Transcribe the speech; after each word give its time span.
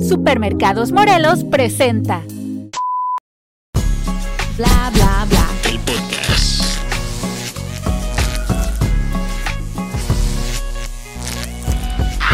Supermercados 0.00 0.92
Morelos 0.92 1.44
presenta. 1.44 2.22
Bla 4.56 4.90
bla 4.92 5.26
bla. 5.28 5.46
El 5.68 5.78
podcast. 5.78 6.80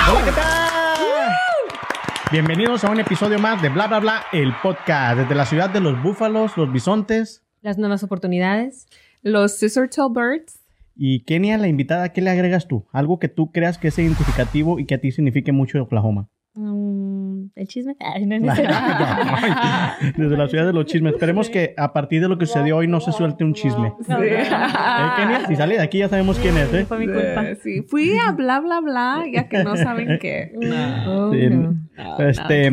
Hola, 0.08 0.24
¿qué 0.24 0.32
tal? 0.32 1.32
Bienvenidos 2.32 2.84
a 2.84 2.90
un 2.90 3.00
episodio 3.00 3.38
más 3.38 3.62
de 3.62 3.68
Bla 3.68 3.86
Bla 3.86 4.00
Bla, 4.00 4.22
el 4.32 4.52
podcast 4.62 5.18
desde 5.18 5.34
la 5.34 5.46
ciudad 5.46 5.70
de 5.70 5.80
los 5.80 6.02
búfalos, 6.02 6.56
los 6.56 6.72
bisontes. 6.72 7.44
Las 7.62 7.78
nuevas 7.78 8.02
oportunidades. 8.02 8.86
Los 9.22 9.52
Scissor 9.56 9.88
Tail 9.88 10.08
Birds. 10.12 10.60
Y 10.96 11.20
Kenia, 11.24 11.58
la 11.58 11.68
invitada, 11.68 12.12
¿qué 12.12 12.22
le 12.22 12.30
agregas 12.30 12.68
tú? 12.68 12.86
Algo 12.90 13.18
que 13.18 13.28
tú 13.28 13.52
creas 13.52 13.76
que 13.76 13.88
es 13.88 13.98
identificativo 13.98 14.78
y 14.78 14.86
que 14.86 14.94
a 14.94 15.00
ti 15.00 15.12
signifique 15.12 15.52
mucho 15.52 15.76
de 15.78 15.82
Oklahoma. 15.82 16.30
Mm, 16.54 17.15
el 17.54 17.68
chisme. 17.68 17.96
Ay, 18.00 18.26
no, 18.26 18.38
no. 18.40 18.52
Ay, 18.52 20.12
desde 20.16 20.36
la 20.36 20.48
ciudad 20.48 20.66
de 20.66 20.72
los 20.72 20.86
chismes. 20.86 21.14
Esperemos 21.14 21.50
que 21.50 21.74
a 21.76 21.92
partir 21.92 22.20
de 22.20 22.28
lo 22.28 22.38
que 22.38 22.46
sucedió 22.46 22.76
hoy 22.76 22.88
no 22.88 23.00
se 23.00 23.12
suelte 23.12 23.44
un 23.44 23.54
chisme. 23.54 23.92
No, 24.08 24.22
¿Eh, 24.22 24.46
Kenia? 25.16 25.46
Si 25.46 25.56
sale 25.56 25.76
de 25.76 25.82
aquí 25.82 25.98
ya 25.98 26.08
sabemos 26.08 26.38
quién 26.38 26.56
es, 26.56 26.72
¿eh? 26.72 26.84
Fue 26.86 26.98
mi 26.98 27.06
culpa. 27.06 27.54
Sí, 27.62 27.82
fui 27.82 28.12
a 28.18 28.32
bla 28.32 28.60
bla 28.60 28.80
bla, 28.80 29.24
ya 29.32 29.48
que 29.48 29.62
no 29.64 29.76
saben 29.76 30.18
qué. 30.20 30.52
Sí. 30.56 31.48
no. 31.50 31.74
No, 31.96 32.18
Este, 32.18 32.70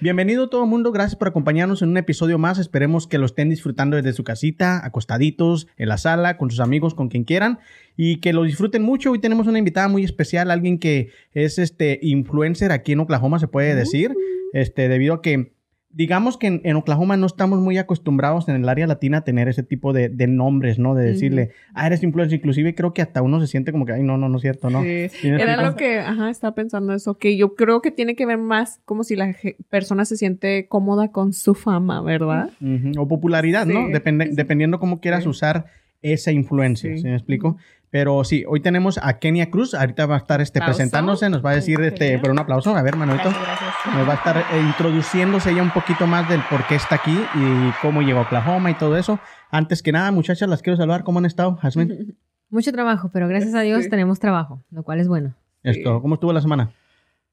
bienvenido 0.00 0.48
todo 0.48 0.64
el 0.64 0.70
mundo, 0.70 0.90
gracias 0.90 1.14
por 1.16 1.28
acompañarnos 1.28 1.82
en 1.82 1.90
un 1.90 1.96
episodio 1.96 2.38
más. 2.38 2.58
Esperemos 2.58 3.06
que 3.06 3.18
lo 3.18 3.26
estén 3.26 3.48
disfrutando 3.48 3.96
desde 3.96 4.12
su 4.12 4.24
casita, 4.24 4.84
acostaditos, 4.84 5.68
en 5.76 5.88
la 5.88 5.96
sala, 5.96 6.36
con 6.36 6.50
sus 6.50 6.60
amigos, 6.60 6.94
con 6.94 7.08
quien 7.08 7.24
quieran, 7.24 7.60
y 7.96 8.16
que 8.20 8.32
lo 8.32 8.42
disfruten 8.42 8.82
mucho. 8.82 9.10
Hoy 9.12 9.18
tenemos 9.20 9.46
una 9.46 9.58
invitada 9.58 9.88
muy 9.88 10.04
especial, 10.04 10.50
alguien 10.50 10.78
que 10.78 11.10
es 11.32 11.58
este 11.58 11.98
influencer 12.02 12.72
aquí 12.72 12.92
en 12.92 13.00
Oklahoma, 13.00 13.38
se 13.38 13.48
puede 13.48 13.74
decir, 13.74 14.14
este, 14.52 14.88
debido 14.88 15.14
a 15.14 15.22
que 15.22 15.52
digamos 15.96 16.36
que 16.36 16.48
en, 16.48 16.60
en 16.64 16.74
Oklahoma 16.74 17.16
no 17.16 17.24
estamos 17.26 17.60
muy 17.60 17.78
acostumbrados 17.78 18.48
en 18.48 18.56
el 18.56 18.68
área 18.68 18.88
latina 18.88 19.18
a 19.18 19.20
tener 19.24 19.46
ese 19.46 19.62
tipo 19.62 19.92
de, 19.92 20.08
de 20.08 20.26
nombres, 20.26 20.76
¿no? 20.80 20.96
De 20.96 21.04
decirle, 21.04 21.50
ah, 21.72 21.86
eres 21.86 22.02
influencer. 22.02 22.36
Inclusive 22.40 22.74
creo 22.74 22.92
que 22.92 23.00
hasta 23.00 23.22
uno 23.22 23.38
se 23.40 23.46
siente 23.46 23.70
como 23.70 23.86
que, 23.86 23.92
ay, 23.92 24.02
no, 24.02 24.16
no, 24.18 24.28
no 24.28 24.34
es 24.38 24.42
cierto, 24.42 24.70
¿no? 24.70 24.82
Sí. 24.82 25.08
¿Sí 25.10 25.30
me 25.30 25.40
Era 25.40 25.56
lo 25.62 25.76
que, 25.76 26.00
ajá, 26.00 26.30
estaba 26.30 26.52
pensando 26.56 26.92
eso, 26.94 27.16
que 27.16 27.36
yo 27.36 27.54
creo 27.54 27.80
que 27.80 27.92
tiene 27.92 28.16
que 28.16 28.26
ver 28.26 28.38
más 28.38 28.80
como 28.84 29.04
si 29.04 29.14
la 29.14 29.36
persona 29.70 30.04
se 30.04 30.16
siente 30.16 30.66
cómoda 30.66 31.12
con 31.12 31.32
su 31.32 31.54
fama, 31.54 32.02
¿verdad? 32.02 32.50
O 32.98 33.06
popularidad, 33.06 33.64
¿no? 33.64 33.86
Depende- 33.88 34.30
dependiendo 34.32 34.80
cómo 34.80 35.00
quieras 35.00 35.22
Sí. 35.22 35.28
usar 35.28 35.66
esa 36.02 36.32
influencia, 36.32 36.90
Sí. 36.96 37.02
¿sí 37.02 37.06
me 37.06 37.14
explico? 37.14 37.56
Pero 37.94 38.24
sí, 38.24 38.44
hoy 38.48 38.58
tenemos 38.58 38.98
a 39.00 39.20
Kenia 39.20 39.52
Cruz, 39.52 39.72
ahorita 39.72 40.06
va 40.06 40.16
a 40.16 40.18
estar 40.18 40.40
este, 40.40 40.60
presentándose, 40.60 41.30
nos 41.30 41.44
va 41.44 41.50
a 41.50 41.54
decir, 41.54 41.80
este, 41.80 42.18
pero 42.18 42.32
un 42.32 42.40
aplauso, 42.40 42.74
a 42.74 42.82
ver, 42.82 42.96
Manuelito, 42.96 43.28
Gracias, 43.30 43.46
gracias. 43.46 43.94
nos 43.94 44.08
va 44.08 44.12
a 44.14 44.16
estar 44.16 44.36
eh, 44.36 44.60
introduciéndose 44.66 45.52
ella 45.52 45.62
un 45.62 45.70
poquito 45.70 46.04
más 46.08 46.28
del 46.28 46.40
por 46.50 46.66
qué 46.66 46.74
está 46.74 46.96
aquí 46.96 47.16
y 47.36 47.70
cómo 47.82 48.02
llegó 48.02 48.18
a 48.18 48.22
Oklahoma 48.22 48.72
y 48.72 48.74
todo 48.74 48.96
eso. 48.96 49.20
Antes 49.48 49.80
que 49.80 49.92
nada, 49.92 50.10
muchachas, 50.10 50.48
las 50.48 50.60
quiero 50.60 50.76
saludar, 50.76 51.04
¿cómo 51.04 51.20
han 51.20 51.24
estado, 51.26 51.54
Jasmine? 51.54 52.16
Mucho 52.50 52.72
trabajo, 52.72 53.10
pero 53.12 53.28
gracias 53.28 53.54
a 53.54 53.60
Dios 53.60 53.84
Sí. 53.84 53.90
tenemos 53.90 54.18
trabajo, 54.18 54.64
lo 54.72 54.82
cual 54.82 54.98
es 54.98 55.06
bueno. 55.06 55.36
Esto, 55.62 56.02
¿cómo 56.02 56.14
estuvo 56.14 56.32
la 56.32 56.40
semana? 56.40 56.72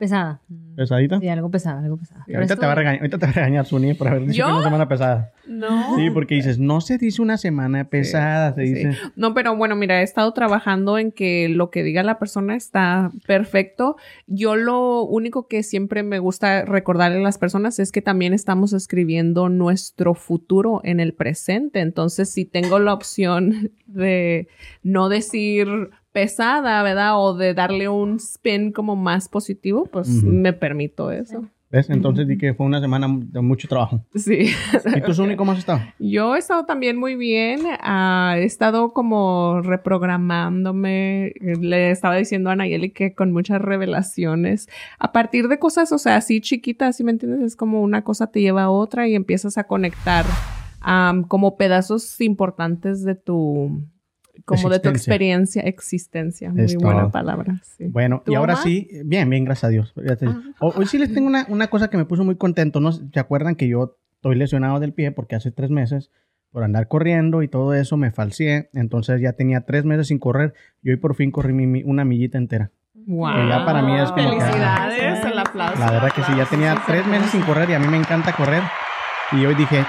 Pesada. 0.02 0.42
¿Pesadita? 0.76 1.20
Sí, 1.20 1.28
algo 1.28 1.52
pesada, 1.52 1.84
algo 1.84 1.96
pesada. 1.96 2.26
Ahorita, 2.34 2.56
te 2.56 2.66
va 2.66 2.72
a 2.72 2.76
regañar, 2.76 3.02
ahorita 3.02 3.20
te 3.20 3.26
va 3.28 3.30
a 3.30 3.36
regañar 3.36 3.68
Suni 3.68 3.94
por 3.94 4.08
haber 4.08 4.22
dicho 4.22 4.34
¿Yo? 4.34 4.48
que 4.48 4.54
una 4.54 4.64
semana 4.64 4.88
pesada. 4.88 5.32
No. 5.46 5.96
Sí, 5.96 6.10
porque 6.10 6.34
dices, 6.34 6.58
no 6.58 6.82
se 6.82 6.98
dice 6.98 7.22
una 7.22 7.38
semana 7.38 7.84
pesada, 7.84 8.56
se 8.56 8.66
sí. 8.66 8.74
dice... 8.74 8.98
No, 9.16 9.36
pero 9.36 9.56
bueno, 9.56 9.76
mira, 9.76 10.02
he 10.02 10.04
estado 10.04 10.34
trabajando 10.34 10.98
en 10.98 11.12
que 11.12 11.50
lo 11.50 11.70
que 11.70 11.84
diga 11.84 12.02
la 12.02 12.18
persona 12.18 12.56
está 12.56 13.12
perfecto. 13.28 13.96
Yo 14.26 14.56
lo 14.56 15.04
único 15.04 15.48
que 15.48 15.62
siempre 15.62 16.02
me 16.02 16.18
gusta 16.18 16.66
recordarle 16.66 17.20
a 17.20 17.22
las 17.22 17.38
personas 17.38 17.78
es 17.78 17.92
que 17.92 18.02
también 18.02 18.34
estamos 18.34 18.74
escribiendo 18.74 19.50
nuestro 19.50 20.16
futuro 20.16 20.82
en 20.84 21.00
el 21.00 21.14
presente. 21.14 21.80
Entonces, 21.80 22.32
si 22.32 22.46
tengo 22.46 22.80
la 22.80 22.96
opción 22.96 23.70
de 23.86 24.48
no 24.82 25.10
decir 25.10 25.68
pesada, 26.12 26.84
¿verdad? 26.84 27.20
O 27.20 27.36
de 27.36 27.54
darle 27.54 27.90
un 27.90 28.18
spin 28.18 28.72
como 28.72 28.96
más 28.96 29.30
positivo, 29.30 29.86
pues 29.86 30.24
me 30.24 30.54
permito 30.54 31.12
eso. 31.12 31.46
¿Ves? 31.70 31.90
Entonces 31.90 32.28
di 32.28 32.38
que 32.38 32.54
fue 32.54 32.66
una 32.66 32.82
semana 32.82 33.08
de 33.10 33.40
mucho 33.40 33.70
trabajo. 33.70 34.06
Sí. 34.14 34.50
¿Y 34.94 35.02
tú, 35.02 35.14
Suni, 35.14 35.38
cómo 35.38 35.54
has 35.54 35.60
estado? 35.60 35.80
Yo 36.00 36.36
he 36.36 36.40
estado 36.40 36.66
también 36.66 36.98
muy 36.98 37.16
bien. 37.16 37.62
ah, 37.80 38.36
he 38.38 38.44
estado 38.44 38.92
como 38.92 39.62
reprogramándome. 39.62 41.34
Le 41.40 41.92
estaba 41.92 42.18
diciendo 42.18 42.50
a 42.50 42.58
Nayeli 42.58 42.92
que 42.92 43.16
con 43.16 43.32
muchas 43.32 43.62
revelaciones. 43.62 44.68
A 45.00 45.14
partir 45.14 45.48
de 45.48 45.60
cosas, 45.60 45.94
o 45.94 45.98
sea, 45.98 46.18
así 46.18 46.42
chiquitas, 46.42 46.98
¿sí 46.98 47.06
me 47.06 47.12
entiendes? 47.12 47.42
Es 47.42 47.56
como 47.56 47.82
una 47.82 48.04
cosa 48.04 48.28
te 48.28 48.42
lleva 48.42 48.64
a 48.64 48.70
otra 48.70 49.08
y 49.08 49.16
empiezas 49.16 49.58
a 49.58 49.64
conectar 49.64 50.26
como 51.30 51.56
pedazos 51.56 52.20
importantes 52.20 53.06
de 53.06 53.16
tu. 53.16 53.88
Como 54.46 54.70
de 54.70 54.80
tu 54.80 54.90
experiencia, 54.90 55.62
existencia. 55.64 56.50
Muy 56.52 56.64
Es 56.64 56.76
buena 56.76 57.02
todo. 57.02 57.12
palabra. 57.12 57.60
Sí. 57.78 57.86
Bueno, 57.88 58.22
¿Tu 58.26 58.32
y 58.32 58.36
ahora 58.36 58.54
mamá? 58.54 58.64
sí, 58.64 58.90
bien, 59.06 59.30
bien, 59.30 59.46
gracias 59.46 59.66
a 59.66 59.70
Dios. 59.70 59.94
Fíjate. 59.94 60.28
Ah. 60.28 60.42
Ho- 60.60 60.74
Hoy 60.76 60.86
sí 60.86 60.98
les 60.98 61.14
tengo 61.14 61.28
una, 61.28 61.46
una 61.50 61.68
cosa 61.68 61.90
que 61.90 61.98
me 61.98 62.06
puso 62.06 62.24
muy 62.24 62.36
contento. 62.36 62.80
¿no? 62.80 62.92
¿Se 62.92 63.20
acuerdan 63.20 63.56
que 63.56 63.68
yo 63.68 63.98
estoy 64.16 64.36
lesionado 64.36 64.80
del 64.80 64.94
pie 64.94 65.12
porque 65.12 65.36
hace 65.36 65.52
tres 65.52 65.70
meses, 65.70 66.12
por 66.52 66.64
andar 66.64 66.88
corriendo 66.88 67.44
y 67.44 67.48
todo 67.48 67.74
eso, 67.74 67.98
me 67.98 68.12
falseé? 68.12 68.70
Entonces 68.74 69.22
ya 69.22 69.34
tenía 69.34 69.62
tres 69.62 69.86
meses 69.86 70.08
sin 70.08 70.20
correr 70.20 70.54
y 70.84 70.90
hoy 70.92 70.98
por 70.98 71.16
fin 71.16 71.32
corrí 71.32 71.54
mi- 71.54 71.68
mi- 71.68 71.84
una 71.84 72.06
millita 72.06 72.38
entera. 72.38 72.72
Wow. 73.08 73.34
Que 73.34 73.48
ya 73.50 73.66
para 73.66 73.82
mí 73.82 73.96
es 74.00 74.12
como 74.12 74.16
que- 74.32 74.40
Felicidades, 74.42 75.26
el 75.26 75.40
aplauso. 75.40 75.80
La 75.80 75.92
verdad 75.92 76.12
que 76.16 76.24
sí, 76.24 76.32
ya 76.38 76.46
tenía 76.46 76.82
tres 76.86 77.06
meses 77.08 77.32
sin 77.32 77.42
correr 77.42 77.70
y 77.70 77.74
a 77.74 77.80
mí 77.80 77.88
me 77.88 77.98
encanta 77.98 78.32
correr. 78.34 78.62
Y 79.32 79.46
hoy 79.46 79.56
dije, 79.56 79.84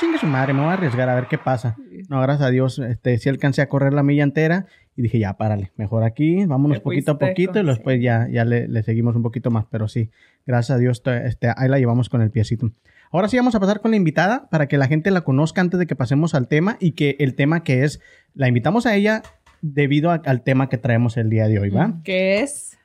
chingue 0.00 0.18
su 0.18 0.26
madre, 0.26 0.52
me 0.52 0.60
voy 0.60 0.70
a 0.70 0.72
arriesgar 0.74 1.08
a 1.08 1.14
ver 1.14 1.26
qué 1.28 1.38
pasa. 1.38 1.76
No, 2.08 2.20
gracias 2.20 2.46
a 2.46 2.50
Dios, 2.50 2.78
este, 2.78 3.18
sí 3.18 3.28
alcancé 3.28 3.62
a 3.62 3.68
correr 3.68 3.92
la 3.92 4.02
milla 4.02 4.22
entera 4.24 4.66
y 4.96 5.02
dije, 5.02 5.18
ya, 5.18 5.34
párale, 5.34 5.72
mejor 5.76 6.04
aquí, 6.04 6.44
vámonos 6.46 6.80
poquito 6.80 7.12
a 7.12 7.18
poquito 7.18 7.52
y 7.52 7.54
con- 7.62 7.66
después 7.66 8.00
ya, 8.02 8.28
ya 8.30 8.44
le, 8.44 8.68
le 8.68 8.82
seguimos 8.82 9.16
un 9.16 9.22
poquito 9.22 9.50
más, 9.50 9.64
pero 9.70 9.88
sí, 9.88 10.10
gracias 10.46 10.76
a 10.76 10.78
Dios, 10.78 11.02
te- 11.02 11.26
este, 11.26 11.48
ahí 11.56 11.68
la 11.68 11.78
llevamos 11.78 12.08
con 12.08 12.22
el 12.22 12.30
piecito. 12.30 12.70
Ahora 13.12 13.28
sí 13.28 13.36
vamos 13.36 13.54
a 13.54 13.60
pasar 13.60 13.80
con 13.80 13.90
la 13.92 13.96
invitada 13.96 14.48
para 14.50 14.66
que 14.68 14.78
la 14.78 14.86
gente 14.88 15.10
la 15.10 15.20
conozca 15.22 15.60
antes 15.60 15.78
de 15.78 15.86
que 15.86 15.96
pasemos 15.96 16.34
al 16.34 16.48
tema 16.48 16.76
y 16.80 16.92
que 16.92 17.16
el 17.18 17.34
tema 17.34 17.62
que 17.62 17.84
es, 17.84 18.00
la 18.34 18.48
invitamos 18.48 18.84
a 18.86 18.94
ella 18.94 19.22
debido 19.62 20.10
a- 20.10 20.22
al 20.24 20.42
tema 20.42 20.68
que 20.68 20.76
traemos 20.78 21.16
el 21.16 21.30
día 21.30 21.48
de 21.48 21.58
hoy, 21.58 21.70
¿va? 21.70 21.94
¿Qué 22.04 22.40
es? 22.40 22.75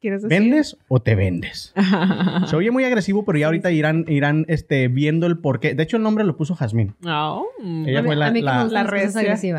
¿Quieres 0.00 0.22
decir? 0.22 0.38
¿Vendes 0.40 0.78
o 0.88 1.00
te 1.00 1.14
vendes? 1.14 1.74
Se 2.46 2.56
oye 2.56 2.70
muy 2.70 2.84
agresivo, 2.84 3.24
pero 3.24 3.38
ya 3.38 3.46
ahorita 3.46 3.70
irán, 3.70 4.04
irán 4.08 4.46
este, 4.48 4.88
viendo 4.88 5.26
el 5.26 5.38
porqué. 5.38 5.74
De 5.74 5.82
hecho, 5.82 5.98
el 5.98 6.02
nombre 6.02 6.24
lo 6.24 6.36
puso 6.38 6.54
Jazmín. 6.54 6.94
No. 7.00 7.44
Ella 7.86 7.98
a 7.98 8.02
mí, 8.02 8.06
fue 8.06 8.16
la- 8.16 8.26
a 8.28 8.30
mí 8.30 8.38
que 8.40 8.44
la- 8.46 8.64
la. 8.64 9.36
Sí, 9.36 9.36
sí, 9.36 9.52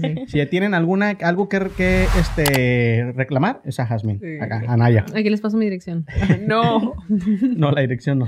sí. 0.00 0.14
Si 0.26 0.38
ya 0.38 0.48
tienen 0.48 0.72
alguna, 0.74 1.10
algo 1.22 1.48
que, 1.50 1.60
que 1.76 2.04
este, 2.18 3.12
reclamar, 3.14 3.60
es 3.64 3.78
a 3.78 3.86
Jazmín. 3.86 4.20
Sí. 4.20 4.38
Acá, 4.40 4.62
a 4.66 4.76
Naya. 4.76 5.04
Aquí 5.14 5.28
les 5.28 5.40
paso 5.42 5.56
mi 5.58 5.64
dirección. 5.66 6.06
No. 6.46 6.94
No, 7.08 7.70
la 7.70 7.80
dirección 7.82 8.18
no. 8.20 8.26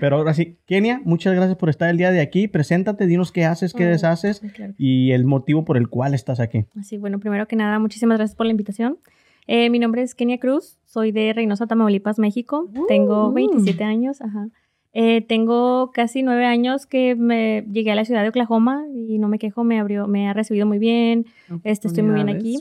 Pero 0.00 0.16
ahora 0.16 0.34
sí, 0.34 0.56
Kenia, 0.66 1.00
muchas 1.04 1.34
gracias 1.34 1.56
por 1.56 1.68
estar 1.68 1.88
el 1.90 1.96
día 1.98 2.10
de 2.10 2.20
aquí. 2.20 2.48
Preséntate, 2.48 3.06
dinos 3.06 3.32
qué 3.32 3.44
haces, 3.44 3.74
qué 3.74 3.86
Oh, 3.86 3.90
deshaces 3.90 4.40
Claro. 4.54 4.74
y 4.78 5.12
el 5.12 5.24
motivo 5.24 5.64
por 5.64 5.76
el 5.76 5.88
cual 5.88 6.14
estás 6.14 6.40
aquí. 6.40 6.64
Sí, 6.82 6.96
bueno, 6.98 7.18
primero 7.18 7.46
que 7.46 7.56
nada, 7.56 7.78
muchísimas 7.78 8.18
gracias 8.18 8.36
por 8.36 8.46
la 8.46 8.52
invitación. 8.52 8.98
Eh, 9.50 9.70
mi 9.70 9.78
nombre 9.78 10.02
es 10.02 10.14
Kenia 10.14 10.38
Cruz, 10.38 10.78
soy 10.84 11.10
de 11.10 11.32
Reynosa, 11.32 11.66
Tamaulipas, 11.66 12.18
México. 12.18 12.68
tengo 12.86 13.28
uh. 13.28 13.32
27 13.32 13.82
años, 13.82 14.20
ajá. 14.20 14.48
Eh, 14.92 15.22
tengo 15.22 15.90
casi 15.92 16.22
nueve 16.22 16.44
años 16.44 16.86
que 16.86 17.14
me 17.14 17.64
llegué 17.72 17.90
a 17.92 17.94
la 17.94 18.04
ciudad 18.04 18.22
de 18.22 18.28
Oklahoma 18.28 18.84
y 18.94 19.18
no 19.18 19.28
me 19.28 19.38
quejo, 19.38 19.64
me 19.64 19.78
abrió, 19.80 20.06
me 20.06 20.28
ha 20.28 20.34
recibido 20.34 20.66
muy 20.66 20.78
bien, 20.78 21.26
este, 21.64 21.88
estoy 21.88 22.02
muy 22.02 22.14
bien 22.14 22.28
aquí. 22.28 22.58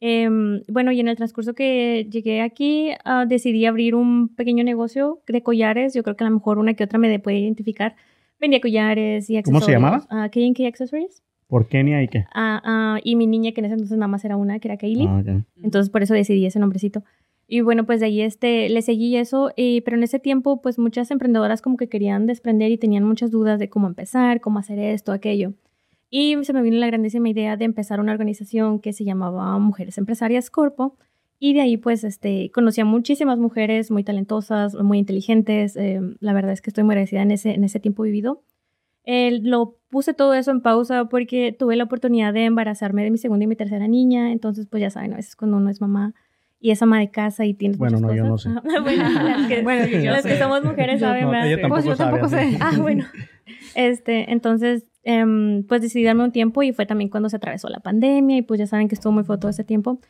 Em, 0.00 0.62
bueno, 0.68 0.92
y 0.92 1.00
en 1.00 1.08
el 1.08 1.16
transcurso 1.16 1.54
que 1.54 2.06
llegué 2.10 2.40
aquí, 2.40 2.90
ah, 3.04 3.24
decidí 3.26 3.66
abrir 3.66 3.96
un 3.96 4.28
pequeño 4.28 4.62
negocio 4.62 5.20
de 5.26 5.42
collares. 5.42 5.92
Yo 5.94 6.04
creo 6.04 6.16
que 6.16 6.22
a 6.22 6.28
lo 6.28 6.34
mejor 6.34 6.58
una 6.58 6.74
que 6.74 6.84
otra 6.84 7.00
me 7.00 7.08
de- 7.08 7.18
puede 7.18 7.38
identificar. 7.40 7.96
Vendía 8.38 8.60
collares 8.60 9.28
y 9.28 9.42
¿Cómo 9.42 9.58
accesorios. 9.58 9.64
se 9.66 9.72
llamaba? 9.72 10.06
Ah, 10.10 10.28
K&K 10.30 10.68
Accessories. 10.68 11.22
¿Por 11.48 11.66
Kenia 11.66 12.02
y 12.02 12.08
qué? 12.08 12.26
Ah, 12.34 12.60
ah, 12.62 13.00
y 13.02 13.16
mi 13.16 13.26
niña, 13.26 13.52
que 13.52 13.60
en 13.60 13.64
ese 13.64 13.74
entonces 13.74 13.96
nada 13.96 14.08
más 14.08 14.24
era 14.24 14.36
una, 14.36 14.58
que 14.58 14.68
era 14.68 14.76
Kaylee. 14.76 15.06
Ah, 15.08 15.18
ok. 15.20 15.44
Entonces 15.62 15.90
por 15.90 16.02
eso 16.02 16.14
decidí 16.14 16.44
ese 16.46 16.60
nombrecito. 16.60 17.02
Y 17.50 17.62
bueno, 17.62 17.86
pues 17.86 18.00
de 18.00 18.06
ahí 18.06 18.20
este, 18.20 18.68
le 18.68 18.82
seguí 18.82 19.16
eso, 19.16 19.50
y, 19.56 19.80
pero 19.80 19.96
en 19.96 20.02
ese 20.02 20.18
tiempo 20.18 20.60
pues 20.60 20.78
muchas 20.78 21.10
emprendedoras 21.10 21.62
como 21.62 21.78
que 21.78 21.88
querían 21.88 22.26
desprender 22.26 22.70
y 22.70 22.76
tenían 22.76 23.04
muchas 23.04 23.30
dudas 23.30 23.58
de 23.58 23.70
cómo 23.70 23.86
empezar, 23.86 24.42
cómo 24.42 24.58
hacer 24.58 24.78
esto, 24.78 25.12
aquello. 25.12 25.54
Y 26.10 26.36
se 26.42 26.52
me 26.52 26.60
vino 26.60 26.76
la 26.76 26.86
grandísima 26.86 27.30
idea 27.30 27.56
de 27.56 27.64
empezar 27.64 28.00
una 28.00 28.12
organización 28.12 28.80
que 28.80 28.92
se 28.92 29.04
llamaba 29.04 29.58
Mujeres 29.58 29.96
Empresarias 29.96 30.50
Corpo. 30.50 30.96
Y 31.40 31.54
de 31.54 31.62
ahí 31.62 31.76
pues 31.78 32.04
este, 32.04 32.50
conocí 32.50 32.82
a 32.82 32.84
muchísimas 32.84 33.38
mujeres 33.38 33.90
muy 33.90 34.04
talentosas, 34.04 34.74
muy 34.74 34.98
inteligentes. 34.98 35.76
eh, 35.76 36.00
la 36.20 36.34
verdad 36.34 36.52
es 36.52 36.60
que 36.60 36.68
estoy 36.68 36.84
muy 36.84 36.92
agradecida 36.92 37.22
en 37.22 37.30
ese, 37.30 37.54
en 37.54 37.64
ese 37.64 37.80
tiempo 37.80 38.02
vivido. 38.02 38.42
Eh, 39.10 39.40
lo 39.42 39.78
puse 39.88 40.12
todo 40.12 40.34
eso 40.34 40.50
en 40.50 40.60
pausa 40.60 41.06
porque 41.06 41.56
tuve 41.58 41.76
la 41.76 41.84
oportunidad 41.84 42.34
de 42.34 42.44
embarazarme 42.44 43.02
de 43.04 43.10
mi 43.10 43.16
segunda 43.16 43.44
y 43.44 43.46
mi 43.46 43.56
tercera 43.56 43.88
niña. 43.88 44.32
Entonces 44.32 44.66
pues 44.70 44.82
ya 44.82 44.90
saben, 44.90 45.14
a 45.14 45.16
veces 45.16 45.34
cuando 45.34 45.56
uno 45.56 45.70
es 45.70 45.80
mamá 45.80 46.12
y 46.60 46.72
es 46.72 46.82
ama 46.82 46.98
de 47.00 47.10
casa 47.10 47.46
y 47.46 47.54
tienes 47.54 47.78
Bueno, 47.78 47.98
muchas 48.00 48.16
no, 48.18 48.24
yo 48.24 48.30
cosas. 48.32 48.52
no 48.52 48.60
Ajá. 48.60 48.80
bueno, 48.82 49.02
las 49.22 49.48
que, 49.48 49.62
Bueno, 49.68 49.86
yo- 49.86 49.98
yo 50.00 50.10
las 50.10 50.22
sé. 50.24 50.28
que 50.28 50.38
somos 50.38 50.62
mujeres 50.62 51.00
Yo 51.00 51.06
saben, 51.06 51.24
No, 51.24 51.30
¿verdad? 51.30 51.46
ella 51.46 51.60
tampoco 51.62 51.74
Pues 51.82 51.86
yo 51.86 51.96
sabe, 51.96 52.10
tampoco 52.18 52.36
así. 52.36 52.50
sé. 52.52 52.58
Ah, 52.60 52.78
bueno. 52.80 53.04
Este, 53.74 54.30
entonces, 54.32 54.84
em, 55.04 55.62
pues 55.64 55.80
decidí 55.80 56.04
darme 56.04 56.24
un 56.24 56.32
tiempo 56.32 56.62
y 56.62 56.72
fue 56.72 56.84
también 56.84 57.08
cuando 57.08 57.28
se 57.30 57.36
atravesó 57.36 57.68
la 57.68 57.80
pandemia 57.80 58.36
y 58.36 58.42
pues 58.42 58.58
ya 58.60 58.66
saben 58.66 58.88
que 58.88 58.94
estuvo 58.94 59.12
muy 59.12 59.24
feo 59.24 59.38
todo 59.38 59.50
ese 59.50 59.64
tiempo. 59.64 60.00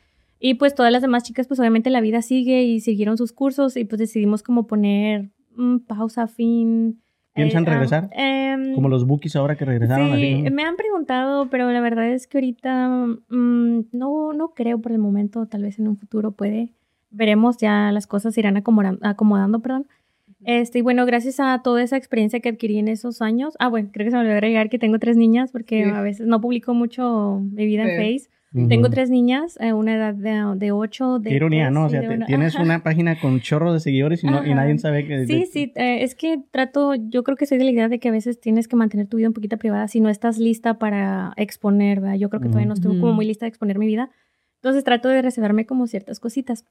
Y 0.40 0.54
pues 0.54 0.74
todas 0.74 0.90
las 0.90 1.02
demás 1.02 1.22
chicas, 1.22 1.46
pues 1.46 1.60
obviamente 1.60 1.90
la 1.90 2.00
vida 2.00 2.20
sigue 2.22 2.62
y 2.64 2.80
siguieron 2.80 3.16
sus 3.16 3.32
cursos 3.32 3.76
y 3.76 3.84
pues 3.84 3.98
decidimos 4.00 4.42
como 4.42 4.66
poner 4.66 5.30
mm, 5.56 5.78
pausa, 5.86 6.26
fin. 6.26 7.00
¿Piensan 7.38 7.66
ah, 7.66 7.70
regresar? 7.72 8.10
em, 8.12 8.74
Como 8.74 8.88
los 8.88 9.06
bookies 9.06 9.34
ahora 9.36 9.56
que 9.56 9.64
regresaron. 9.64 10.08
Sí, 10.16 10.32
así, 10.34 10.42
¿no? 10.42 10.50
me 10.50 10.62
han 10.64 10.76
preguntado, 10.76 11.48
pero 11.50 11.70
la 11.72 11.80
verdad 11.80 12.08
es 12.10 12.26
que 12.26 12.38
ahorita 12.38 12.88
mm, 13.28 13.80
no, 13.92 14.32
no 14.32 14.48
creo 14.54 14.80
por 14.80 14.92
el 14.92 14.98
momento, 14.98 15.46
tal 15.46 15.62
vez 15.62 15.78
en 15.78 15.88
un 15.88 15.96
futuro 15.96 16.32
puede. 16.32 16.70
Veremos, 17.10 17.56
ya 17.58 17.90
las 17.92 18.06
cosas 18.06 18.34
se 18.34 18.40
irán 18.40 18.56
acomodando, 18.56 19.00
acomodando 19.06 19.60
perdón. 19.60 19.86
Este, 20.44 20.78
y 20.78 20.82
bueno, 20.82 21.04
gracias 21.06 21.40
a 21.40 21.62
toda 21.64 21.82
esa 21.82 21.96
experiencia 21.96 22.38
que 22.40 22.48
adquirí 22.50 22.78
en 22.78 22.86
esos 22.88 23.22
años. 23.22 23.54
Ah, 23.58 23.68
bueno, 23.68 23.88
creo 23.92 24.04
que 24.04 24.10
se 24.10 24.16
me 24.16 24.20
olvidó 24.20 24.34
agregar 24.34 24.68
que 24.68 24.78
tengo 24.78 24.98
tres 24.98 25.16
niñas 25.16 25.50
porque 25.50 25.84
Sí. 25.84 25.90
a 25.90 26.00
veces 26.00 26.26
no 26.26 26.40
publico 26.40 26.74
mucho 26.74 27.40
mi 27.40 27.66
vida 27.66 27.82
en 27.84 27.90
Sí. 27.90 28.28
Tengo 28.66 28.90
tres 28.90 29.10
niñas, 29.10 29.56
eh, 29.60 29.72
una 29.72 29.94
edad 29.94 30.14
de, 30.14 30.56
de 30.58 30.72
ocho, 30.72 31.18
de 31.18 31.30
Qué 31.30 31.36
ironía, 31.36 31.70
¿no? 31.70 31.84
O 31.84 31.88
sea, 31.90 32.00
una- 32.00 32.26
tienes 32.26 32.54
Ajá. 32.54 32.64
una 32.64 32.82
página 32.82 33.20
con 33.20 33.40
chorro 33.40 33.72
de 33.72 33.80
seguidores 33.80 34.24
y, 34.24 34.26
no, 34.26 34.44
y 34.44 34.54
nadie 34.54 34.76
sabe 34.78 35.06
que... 35.06 35.26
Sí, 35.26 35.40
de- 35.40 35.46
sí, 35.46 35.72
eh, 35.76 36.02
es 36.02 36.14
que 36.14 36.42
trato, 36.50 36.94
yo 36.94 37.22
creo 37.22 37.36
que 37.36 37.46
soy 37.46 37.58
de 37.58 37.64
la 37.64 37.70
idea 37.70 37.88
de 37.88 37.98
que 38.00 38.08
a 38.08 38.12
veces 38.12 38.40
tienes 38.40 38.66
que 38.66 38.74
mantener 38.76 39.06
tu 39.06 39.18
vida 39.18 39.28
un 39.28 39.34
poquito 39.34 39.58
privada 39.58 39.86
si 39.88 40.00
no 40.00 40.08
estás 40.08 40.38
lista 40.38 40.78
para 40.78 41.32
exponer, 41.36 42.00
¿verdad? 42.00 42.16
Yo 42.16 42.30
creo 42.30 42.40
que 42.40 42.48
todavía 42.48 42.66
no 42.68 42.74
estoy 42.74 42.98
como 42.98 43.12
muy 43.12 43.26
lista 43.26 43.44
de 43.44 43.50
exponer 43.50 43.78
mi 43.78 43.86
vida. 43.86 44.10
Entonces 44.62 44.82
trato 44.82 45.08
de 45.08 45.22
reservarme 45.22 45.66
como 45.66 45.86
ciertas 45.86 46.18
cositas. 46.18 46.64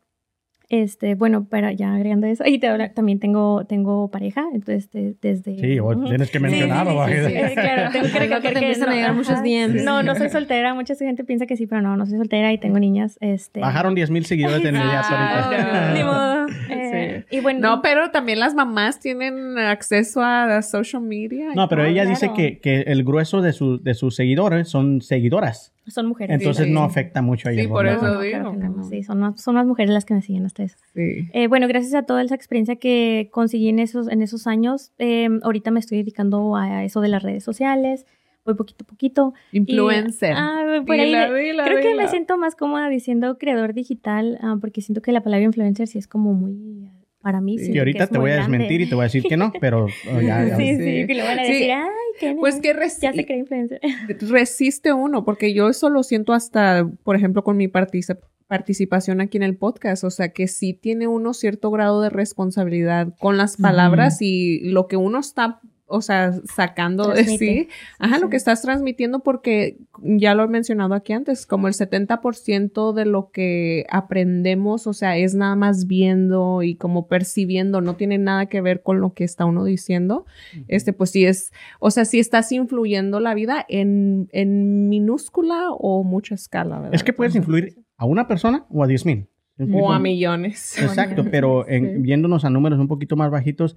Este, 0.69 1.15
bueno, 1.15 1.45
para 1.45 1.71
ya 1.71 1.93
agregando 1.95 2.27
eso, 2.27 2.43
y 2.45 2.59
te 2.59 2.67
habla- 2.67 2.91
también 2.93 3.19
tengo, 3.19 3.65
tengo 3.65 4.11
pareja, 4.11 4.43
entonces 4.53 4.91
de- 4.91 5.15
desde... 5.21 5.55
Sí, 5.55 5.79
tienes 6.07 6.29
que 6.29 6.39
Sí, 6.39 6.43
mencionarlo. 6.43 7.05
sí, 7.07 7.13
sí, 7.13 7.19
sí, 7.21 7.31
sí. 7.31 7.47
sí, 7.47 7.53
claro, 7.55 7.91
tengo 7.93 8.07
que 8.11 8.19
recalcar 8.19 8.51
que 8.53 8.59
empiezan 8.59 8.89
a 8.89 8.93
llegar 8.95 9.13
muchos 9.13 9.41
DMs. 9.41 9.83
No, 9.85 10.03
no 10.03 10.15
soy 10.15 10.29
soltera, 10.29 10.73
mucha 10.73 10.93
gente 10.95 11.23
piensa 11.23 11.45
que 11.45 11.55
sí, 11.55 11.67
pero 11.67 11.81
no, 11.81 11.95
no 11.95 12.05
soy 12.05 12.17
soltera 12.17 12.51
y 12.51 12.57
tengo 12.57 12.79
niñas, 12.79 13.17
este... 13.21 13.61
Bajaron 13.61 13.95
10 13.95 14.09
mil 14.11 14.25
seguidores 14.25 14.61
de 14.61 14.69
inmediato 14.69 15.07
Ah, 15.09 15.45
ahorita. 15.45 15.87
no. 15.87 15.93
Ni 15.93 16.03
modo. 16.03 16.47
Eh, 16.69 17.23
Y 17.31 17.39
bueno, 17.39 17.59
No, 17.61 17.81
pero 17.81 18.11
también 18.11 18.39
las 18.39 18.53
mamás 18.53 18.99
tienen 18.99 19.57
acceso 19.57 20.21
a 20.21 20.61
social 20.63 21.01
media. 21.01 21.47
No, 21.55 21.69
pero 21.69 21.83
todo. 21.83 21.91
ella 21.91 22.03
claro. 22.03 22.09
dice 22.09 22.31
que, 22.35 22.59
que 22.59 22.81
el 22.91 23.05
grueso 23.05 23.41
de, 23.41 23.53
su, 23.53 23.81
de 23.81 23.93
sus 23.93 24.15
seguidores 24.15 24.67
son 24.67 25.01
seguidoras. 25.01 25.73
Son 25.91 26.07
mujeres. 26.07 26.35
Entonces 26.39 26.65
sí. 26.67 26.71
no 26.71 26.83
afecta 26.83 27.21
mucho 27.21 27.49
a. 27.49 27.53
Sí, 27.53 27.67
por 27.67 27.87
eso 27.87 28.01
No, 28.05 28.19
digo. 28.21 28.39
claro 28.39 28.59
que 28.59 28.69
no. 28.69 28.83
Sí, 28.83 29.03
son 29.03 29.19
más, 29.19 29.41
son 29.41 29.55
más 29.55 29.65
mujeres 29.65 29.91
las 29.93 30.05
que 30.05 30.13
me 30.13 30.21
siguen 30.21 30.45
hasta 30.45 30.63
eso. 30.63 30.77
Sí. 30.93 31.27
Eh, 31.33 31.47
bueno, 31.47 31.67
gracias 31.67 31.93
a 31.93 32.03
toda 32.03 32.21
esa 32.23 32.35
experiencia 32.35 32.75
que 32.77 33.29
conseguí 33.31 33.69
en 33.69 33.79
esos, 33.79 34.07
en 34.09 34.21
esos 34.21 34.47
años, 34.47 34.91
eh, 34.99 35.29
ahorita 35.43 35.71
me 35.71 35.79
estoy 35.79 35.99
dedicando 35.99 36.55
a 36.55 36.83
eso 36.83 37.01
de 37.01 37.07
las 37.09 37.23
redes 37.23 37.43
sociales, 37.43 38.05
voy 38.45 38.55
poquito 38.55 38.83
a 38.85 38.87
poquito. 38.87 39.33
Y- 39.51 39.57
Influencer. 39.59 40.33
ah, 40.37 40.81
por 40.85 40.95
ahí 40.99 41.07
Dila, 41.07 41.65
creo 41.65 41.81
que 41.81 41.95
me 41.95 42.07
siento 42.07 42.37
más 42.37 42.55
cómoda 42.55 42.87
diciendo 42.89 43.37
creador 43.37 43.73
digital, 43.73 44.37
ah, 44.41 44.55
porque 44.61 44.81
siento 44.81 45.01
que 45.01 45.11
la 45.11 45.21
palabra 45.21 45.43
influencer 45.45 45.87
sí 45.87 45.97
es 45.97 46.07
como 46.07 46.33
muy, 46.33 46.89
para 47.27 47.41
mí, 47.41 47.57
Sí. 47.57 47.73
Que 47.73 47.79
ahorita 47.79 48.05
es 48.05 48.09
te 48.09 48.17
muy 48.19 48.21
voy 48.21 48.31
a 48.31 48.35
grande. 48.35 48.51
desmentir 48.57 48.79
y 48.79 48.87
te 48.87 48.95
voy 48.95 49.01
a 49.01 49.07
decir 49.07 49.23
que 49.23 49.35
no, 49.35 49.51
pero 49.59 49.85
oh, 50.15 50.21
ya, 50.21 50.45
ya. 50.47 50.55
Sí, 50.55 50.77
Sí. 50.77 50.83
sí, 51.01 51.07
que 51.07 51.13
le 51.13 51.23
van 51.23 51.39
a 51.39 51.43
Sí. 51.45 51.51
decir, 51.51 51.71
ay, 51.73 51.87
que 52.21 52.35
Pues 52.39 52.55
que 52.61 52.73
resi- 52.73 53.01
ya 53.01 53.11
se 53.11 53.25
cree 53.25 53.39
influencer. 53.39 53.81
resiste 54.21 54.93
uno, 54.93 55.25
porque 55.25 55.53
yo 55.53 55.67
eso 55.67 55.89
lo 55.89 56.03
siento 56.03 56.31
hasta, 56.31 56.89
por 57.03 57.17
ejemplo, 57.17 57.43
con 57.43 57.57
mi 57.57 57.67
partici- 57.67 58.17
participación 58.47 59.19
aquí 59.19 59.35
en 59.35 59.43
el 59.43 59.57
podcast, 59.57 60.05
o 60.05 60.09
sea, 60.09 60.29
que 60.29 60.47
sí 60.47 60.71
tiene 60.73 61.07
uno 61.07 61.33
cierto 61.33 61.69
grado 61.69 62.01
de 62.01 62.09
responsabilidad 62.09 63.13
con 63.19 63.35
las 63.35 63.57
palabras 63.57 64.21
y 64.21 64.61
lo 64.69 64.87
que 64.87 64.95
uno 64.95 65.19
está, 65.19 65.59
o 65.87 66.01
sea, 66.01 66.33
sacando 66.53 67.09
de 67.13 67.23
sí, 67.23 67.69
ajá, 67.97 68.19
lo 68.19 68.29
que 68.29 68.35
estás 68.37 68.61
transmitiendo, 68.61 69.19
porque 69.21 69.77
ya 70.01 70.35
lo 70.35 70.43
he 70.43 70.47
mencionado 70.47 70.93
aquí 70.93 71.13
antes, 71.13 71.45
como 71.45 71.67
el 71.67 71.73
70% 71.73 72.93
de 72.93 73.05
lo 73.05 73.31
que 73.31 73.85
aprendemos, 73.89 74.85
o 74.87 74.93
sea, 74.93 75.17
es 75.17 75.33
nada 75.35 75.55
más 75.55 75.87
viendo 75.87 76.61
y 76.63 76.75
como 76.75 77.07
percibiendo, 77.07 77.81
no 77.81 77.95
tiene 77.95 78.17
nada 78.17 78.47
que 78.47 78.61
ver 78.61 78.81
con 78.83 78.99
lo 78.99 79.13
que 79.13 79.23
está 79.23 79.45
uno 79.45 79.63
diciendo. 79.63 80.25
Este, 80.67 80.93
pues 80.93 81.11
sí 81.11 81.25
es, 81.25 81.51
o 81.79 81.89
sea, 81.91 82.05
sí 82.05 82.19
estás 82.19 82.51
influyendo 82.51 83.19
la 83.19 83.33
vida 83.33 83.65
en, 83.69 84.27
en 84.31 84.89
minúscula 84.89 85.71
o 85.71 86.03
mucha 86.03 86.35
escala, 86.35 86.77
¿verdad? 86.79 86.95
Es 86.95 87.03
que 87.03 87.13
puedes 87.13 87.35
influir 87.35 87.77
a 87.97 88.05
una 88.05 88.27
persona 88.27 88.65
o 88.69 88.83
a 88.83 88.87
10 88.87 89.05
mil. 89.05 89.27
O 89.73 89.91
a 89.91 89.99
millones. 89.99 90.77
Exacto, 90.79 91.25
pero 91.31 91.65
sí. 91.67 91.73
en- 91.75 92.01
viéndonos 92.03 92.45
a 92.45 92.49
números 92.49 92.79
un 92.79 92.87
poquito 92.87 93.15
más 93.15 93.31
bajitos, 93.31 93.75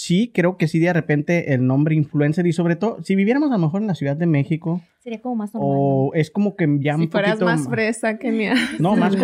sí 0.00 0.30
creo 0.34 0.56
que 0.56 0.66
sí 0.66 0.78
de 0.78 0.92
repente 0.94 1.52
el 1.52 1.66
nombre 1.66 1.94
influencer 1.94 2.46
y 2.46 2.54
sobre 2.54 2.74
todo, 2.74 3.02
si 3.02 3.14
viviéramos 3.16 3.50
a 3.50 3.54
lo 3.54 3.58
mejor 3.58 3.82
en 3.82 3.86
la 3.86 3.94
Ciudad 3.94 4.16
de 4.16 4.24
México 4.24 4.80
Sería 5.00 5.20
como 5.20 5.36
más 5.36 5.52
normal. 5.52 5.70
o 5.74 6.12
es 6.14 6.30
como 6.30 6.56
que 6.56 6.66
ya 6.80 6.94
Si 6.96 7.02
un 7.02 7.10
fueras 7.10 7.32
poquito... 7.32 7.44
más 7.44 7.68
fresa 7.68 8.18
que 8.18 8.32
mía. 8.32 8.54
No, 8.78 8.96
más 8.96 9.14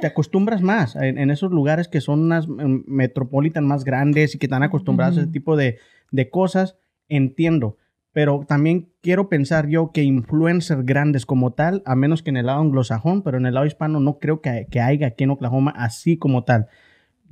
te 0.00 0.06
acostumbras 0.06 0.62
más 0.62 0.96
en, 0.96 1.18
en 1.18 1.30
esos 1.30 1.50
lugares 1.52 1.86
que 1.88 2.00
son 2.00 2.20
unas 2.20 2.48
mm, 2.48 2.84
metropolitan 2.86 3.66
más 3.66 3.84
grandes 3.84 4.34
y 4.34 4.38
que 4.38 4.46
están 4.46 4.62
acostumbrados 4.62 5.18
a 5.18 5.20
ese 5.22 5.30
tipo 5.30 5.54
de, 5.54 5.78
de 6.10 6.30
cosas, 6.30 6.76
entiendo. 7.08 7.76
Pero 8.12 8.44
también 8.48 8.88
quiero 9.02 9.28
pensar 9.28 9.68
yo 9.68 9.90
que 9.92 10.02
influencers 10.02 10.84
grandes 10.86 11.26
como 11.26 11.52
tal, 11.52 11.82
a 11.84 11.94
menos 11.94 12.22
que 12.22 12.30
en 12.30 12.38
el 12.38 12.46
lado 12.46 12.60
anglosajón, 12.62 13.22
pero 13.22 13.36
en 13.36 13.44
el 13.44 13.52
lado 13.54 13.66
hispano 13.66 14.00
no 14.00 14.18
creo 14.18 14.40
que, 14.40 14.66
que 14.70 14.80
haya 14.80 15.08
aquí 15.08 15.24
en 15.24 15.30
Oklahoma 15.30 15.74
así 15.76 16.16
como 16.16 16.44
tal. 16.44 16.68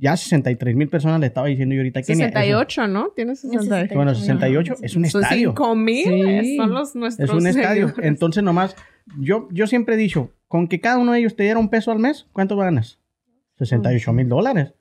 Ya 0.01 0.17
63 0.17 0.75
mil 0.75 0.89
personas 0.89 1.19
le 1.19 1.27
estaba 1.27 1.45
diciendo 1.45 1.75
yo 1.75 1.81
ahorita 1.81 2.01
que 2.01 2.15
68, 2.15 2.87
¿no? 2.87 3.09
Tienes 3.15 3.41
68. 3.41 3.93
Bueno, 3.93 4.15
68 4.15 4.73
es 4.81 4.95
un 4.95 5.05
Son 5.05 5.21
estadio. 5.21 5.49
5 5.51 5.75
mil. 5.75 6.41
Sí. 6.41 6.57
Son 6.57 6.73
los 6.73 6.95
nuestros. 6.95 7.29
Es 7.29 7.35
un 7.35 7.45
estadio. 7.45 7.87
seguidores. 7.89 8.07
Entonces, 8.07 8.43
nomás, 8.43 8.75
yo, 9.19 9.47
yo 9.51 9.67
siempre 9.67 9.93
he 9.93 9.97
dicho, 9.99 10.33
con 10.47 10.67
que 10.67 10.79
cada 10.79 10.97
uno 10.97 11.11
de 11.11 11.19
ellos 11.19 11.35
te 11.35 11.43
diera 11.43 11.59
un 11.59 11.69
peso 11.69 11.91
al 11.91 11.99
mes, 11.99 12.25
¿cuánto 12.33 12.57
ganas? 12.57 12.99
68 13.59 14.11
mil 14.11 14.27
dólares. 14.27 14.73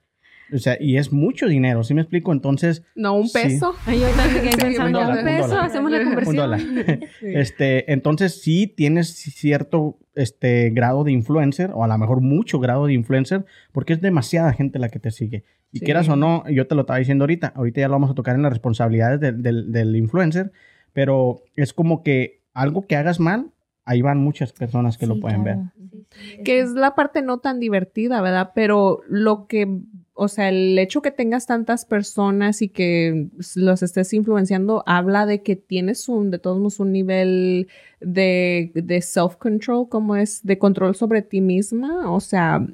O 0.52 0.58
sea, 0.58 0.76
y 0.80 0.96
es 0.96 1.12
mucho 1.12 1.46
dinero, 1.46 1.82
¿sí 1.84 1.94
me 1.94 2.00
explico? 2.02 2.32
Entonces, 2.32 2.82
No, 2.94 3.14
un 3.14 3.28
Sí. 3.28 3.38
peso. 3.42 3.74
Ay, 3.86 4.00
yo 4.00 4.08
también 4.10 4.52
Sí, 4.52 4.58
pensando, 4.60 4.98
un 5.00 5.04
dólar, 5.06 5.10
un 5.12 5.18
un 5.18 5.24
peso, 5.36 5.48
dólar. 5.48 5.64
hacemos 5.66 5.90
la 5.90 5.96
Un 5.98 6.02
un 6.02 6.08
conversión. 6.08 6.36
dólar. 6.36 6.60
Sí. 7.20 7.26
Este, 7.26 7.92
entonces 7.92 8.40
sí 8.42 8.66
tienes 8.66 9.08
cierto 9.14 9.98
este, 10.14 10.70
grado 10.70 11.04
de 11.04 11.12
influencer, 11.12 11.70
o 11.74 11.84
a 11.84 11.88
lo 11.88 11.96
mejor 11.96 12.20
mucho 12.20 12.58
grado 12.58 12.86
de 12.86 12.92
influencer, 12.94 13.44
porque 13.72 13.92
es 13.92 14.00
demasiada 14.00 14.52
gente 14.52 14.78
la 14.78 14.88
que 14.88 14.98
te 14.98 15.10
sigue. 15.10 15.44
Y 15.72 15.78
Sí. 15.78 15.84
quieras 15.84 16.08
o 16.08 16.16
no, 16.16 16.44
yo 16.50 16.66
te 16.66 16.74
lo 16.74 16.80
estaba 16.82 16.98
diciendo 16.98 17.22
ahorita, 17.24 17.52
ahorita 17.54 17.80
ya 17.80 17.86
lo 17.88 17.92
vamos 17.94 18.10
a 18.10 18.14
tocar 18.14 18.34
en 18.34 18.42
las 18.42 18.50
responsabilidades 18.52 19.20
del, 19.20 19.40
del- 19.42 19.70
del 19.72 19.94
influencer, 19.96 20.50
pero 20.92 21.42
es 21.56 21.72
como 21.72 22.02
que 22.02 22.42
algo 22.52 22.86
que 22.86 22.96
hagas 22.96 23.20
mal, 23.20 23.52
ahí 23.84 24.02
van 24.02 24.18
muchas 24.18 24.52
personas 24.52 24.98
que 24.98 25.06
lo 25.06 25.14
Sí, 25.14 25.20
pueden 25.20 25.44
ver. 25.44 25.54
claro. 25.54 25.70
Sí, 26.10 26.34
sí, 26.36 26.42
que 26.42 26.60
es 26.60 26.70
la 26.72 26.94
parte 26.96 27.22
no 27.22 27.38
tan 27.38 27.60
divertida, 27.60 28.20
¿verdad? 28.20 28.50
Pero 28.54 29.00
lo 29.08 29.46
que, 29.46 29.78
o 30.22 30.28
sea, 30.28 30.50
el 30.50 30.78
hecho 30.78 31.00
que 31.00 31.10
tengas 31.10 31.46
tantas 31.46 31.86
personas 31.86 32.60
y 32.60 32.68
que 32.68 33.28
los 33.54 33.82
estés 33.82 34.12
influenciando 34.12 34.82
habla 34.84 35.24
de 35.24 35.42
que 35.42 35.56
tienes 35.56 36.10
un, 36.10 36.30
de 36.30 36.38
todos 36.38 36.58
modos, 36.58 36.78
un 36.78 36.92
nivel 36.92 37.68
de, 38.02 38.70
de 38.74 39.00
self-control, 39.00 39.88
como 39.88 40.16
es 40.16 40.44
de 40.44 40.58
control 40.58 40.94
sobre 40.94 41.22
ti 41.22 41.40
misma, 41.40 42.12
o 42.12 42.20
sea, 42.20 42.66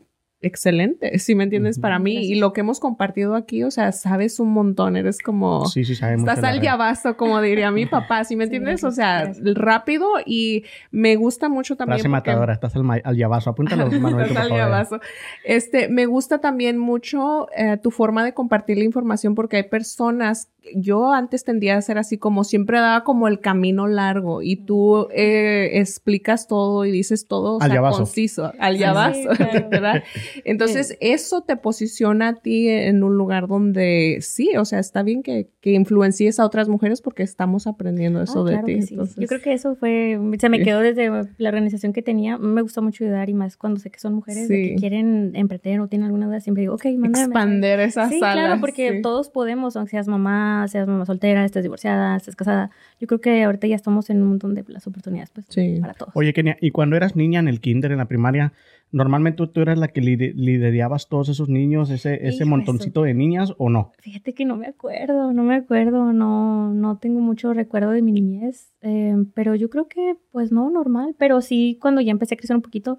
excelente, 0.46 1.18
si 1.18 1.34
me 1.34 1.44
entiendes, 1.44 1.76
Ujú. 1.76 1.82
para 1.82 1.98
mí. 1.98 2.12
Y 2.12 2.16
Gracias. 2.16 2.38
lo 2.40 2.52
que 2.52 2.60
hemos 2.60 2.80
compartido 2.80 3.34
aquí, 3.34 3.62
o 3.64 3.70
sea, 3.70 3.92
sabes 3.92 4.40
un 4.40 4.50
montón, 4.52 4.96
eres 4.96 5.18
como... 5.20 5.66
Sí, 5.66 5.84
sí, 5.84 5.94
sabe 5.94 6.16
mucho. 6.16 6.30
Estás 6.30 6.44
al 6.44 6.60
llavazo, 6.60 7.16
como 7.16 7.40
diría 7.40 7.70
mi 7.70 7.86
papá, 7.86 8.24
¿sí 8.24 8.36
me 8.36 8.44
Sí, 8.44 8.56
entiendes? 8.56 8.82
gracias, 8.82 8.92
o 8.92 8.94
sea, 8.94 9.24
gracias. 9.24 9.54
rápido 9.56 10.08
y 10.24 10.64
me 10.90 11.16
gusta 11.16 11.48
mucho 11.48 11.76
también. 11.76 11.98
Frase 12.00 12.08
porque- 12.08 12.30
matadora, 12.30 12.52
estás 12.54 12.74
al, 12.76 13.02
al 13.04 13.16
llavazo. 13.16 13.50
Apúntalo, 13.50 13.90
Manuel, 14.00 14.28
Estás 14.28 14.44
al 14.44 14.50
llavazo. 14.50 15.00
Este, 15.44 15.88
me 15.88 16.06
gusta 16.06 16.38
también 16.40 16.78
mucho 16.78 17.48
eh, 17.56 17.76
tu 17.82 17.90
forma 17.90 18.24
de 18.24 18.34
compartir 18.34 18.78
la 18.78 18.84
información 18.84 19.34
porque 19.34 19.56
hay 19.56 19.62
personas, 19.64 20.48
yo 20.74 21.12
antes 21.12 21.44
tendía 21.44 21.76
a 21.76 21.82
ser 21.82 21.98
así 21.98 22.18
como 22.18 22.44
siempre 22.44 22.78
daba 22.78 23.04
como 23.04 23.28
el 23.28 23.40
camino 23.40 23.86
largo 23.86 24.42
y 24.42 24.56
tú 24.56 25.08
eh, 25.14 25.70
explicas 25.74 26.46
todo 26.48 26.84
y 26.84 26.90
dices 26.90 27.26
todo 27.28 27.56
o 27.56 27.62
Al 27.62 27.70
sea, 27.70 27.80
conciso, 27.90 28.52
al 28.58 28.74
Sí, 28.74 28.80
llavazo, 28.80 29.28
claro. 29.36 29.68
¿verdad? 29.70 30.02
Entonces, 30.44 30.96
eso 31.00 31.42
te 31.42 31.56
posiciona 31.56 32.28
a 32.28 32.34
ti 32.34 32.68
en 32.68 33.02
un 33.02 33.16
lugar 33.16 33.46
donde 33.48 34.18
sí, 34.20 34.50
o 34.58 34.64
sea, 34.64 34.78
está 34.78 35.02
bien 35.02 35.22
que, 35.22 35.48
que 35.60 35.72
influencies 35.72 36.38
a 36.40 36.44
otras 36.46 36.68
mujeres 36.68 37.00
porque 37.02 37.22
estamos 37.22 37.66
aprendiendo 37.66 38.22
eso 38.22 38.40
Ah, 38.42 38.44
de 38.44 38.50
claro 38.52 38.66
ti. 38.66 38.82
sí. 38.82 38.94
Entonces, 38.94 39.16
Yo 39.16 39.26
creo 39.26 39.40
que 39.40 39.52
eso 39.52 39.74
fue, 39.76 40.18
se 40.38 40.48
me 40.48 40.58
Sí. 40.58 40.64
quedó 40.64 40.80
desde 40.80 41.10
la 41.38 41.48
organización 41.48 41.92
que 41.92 42.02
tenía. 42.02 42.38
Me 42.38 42.62
gustó 42.62 42.82
mucho 42.82 43.04
ayudar 43.04 43.28
y 43.28 43.34
más 43.34 43.56
cuando 43.56 43.80
sé 43.80 43.90
que 43.90 43.98
son 43.98 44.14
mujeres 44.14 44.48
de 44.48 44.56
Sí. 44.64 44.68
que 44.70 44.74
quieren 44.76 45.32
emprender 45.34 45.80
o 45.80 45.88
tienen 45.88 46.06
alguna 46.06 46.26
duda, 46.26 46.40
siempre 46.40 46.62
digo, 46.62 46.74
ok, 46.74 46.84
mándame. 46.96 47.24
expander 47.24 47.80
esas 47.80 48.10
Sí, 48.10 48.20
salas. 48.20 48.44
claro, 48.46 48.60
porque 48.60 48.92
sí. 48.96 49.02
todos 49.02 49.28
podemos, 49.30 49.76
aunque 49.76 49.90
seas 49.90 50.08
mamá, 50.08 50.55
seas 50.68 50.86
mamá 50.88 51.04
soltera, 51.06 51.44
estés 51.44 51.62
divorciada, 51.62 52.16
estés 52.16 52.36
casada. 52.36 52.70
Yo 53.00 53.06
creo 53.06 53.20
que 53.20 53.42
ahorita 53.44 53.66
ya 53.66 53.76
estamos 53.76 54.10
en 54.10 54.22
un 54.22 54.28
montón 54.28 54.54
de 54.54 54.64
las 54.68 54.86
oportunidades, 54.86 55.30
pues, 55.30 55.46
Sí. 55.48 55.78
para 55.80 55.94
todos. 55.94 56.12
Oye, 56.16 56.32
Kenia, 56.32 56.56
¿y 56.60 56.70
cuando 56.70 56.96
eras 56.96 57.16
niña 57.16 57.40
en 57.40 57.48
el 57.48 57.60
kinder, 57.60 57.92
en 57.92 57.98
la 57.98 58.06
primaria, 58.08 58.52
normalmente 58.92 59.36
tú, 59.38 59.48
tú 59.48 59.60
eras 59.60 59.78
la 59.78 59.88
que 59.88 60.00
lider- 60.00 60.34
liderabas 60.34 61.08
todos 61.08 61.28
esos 61.28 61.48
niños, 61.48 61.90
ese, 61.90 62.26
ese 62.26 62.44
montoncito 62.44 63.02
de 63.02 63.14
niñas, 63.14 63.52
¿o 63.58 63.68
no? 63.70 63.92
Fíjate 64.00 64.32
que 64.34 64.44
no 64.44 64.56
me 64.56 64.66
acuerdo, 64.66 65.32
no 65.32 65.42
me 65.42 65.54
acuerdo, 65.56 66.12
no, 66.12 66.72
no 66.72 66.98
tengo 66.98 67.20
mucho 67.20 67.52
recuerdo 67.52 67.90
de 67.90 68.02
mi 68.02 68.12
niñez, 68.12 68.72
eh, 68.82 69.14
pero 69.34 69.54
yo 69.54 69.68
creo 69.70 69.88
que, 69.88 70.16
pues 70.32 70.52
no, 70.52 70.70
normal, 70.70 71.14
pero 71.18 71.40
sí, 71.40 71.78
cuando 71.80 72.00
ya 72.00 72.12
empecé 72.12 72.34
a 72.34 72.38
crecer 72.38 72.56
un 72.56 72.62
poquito, 72.62 72.98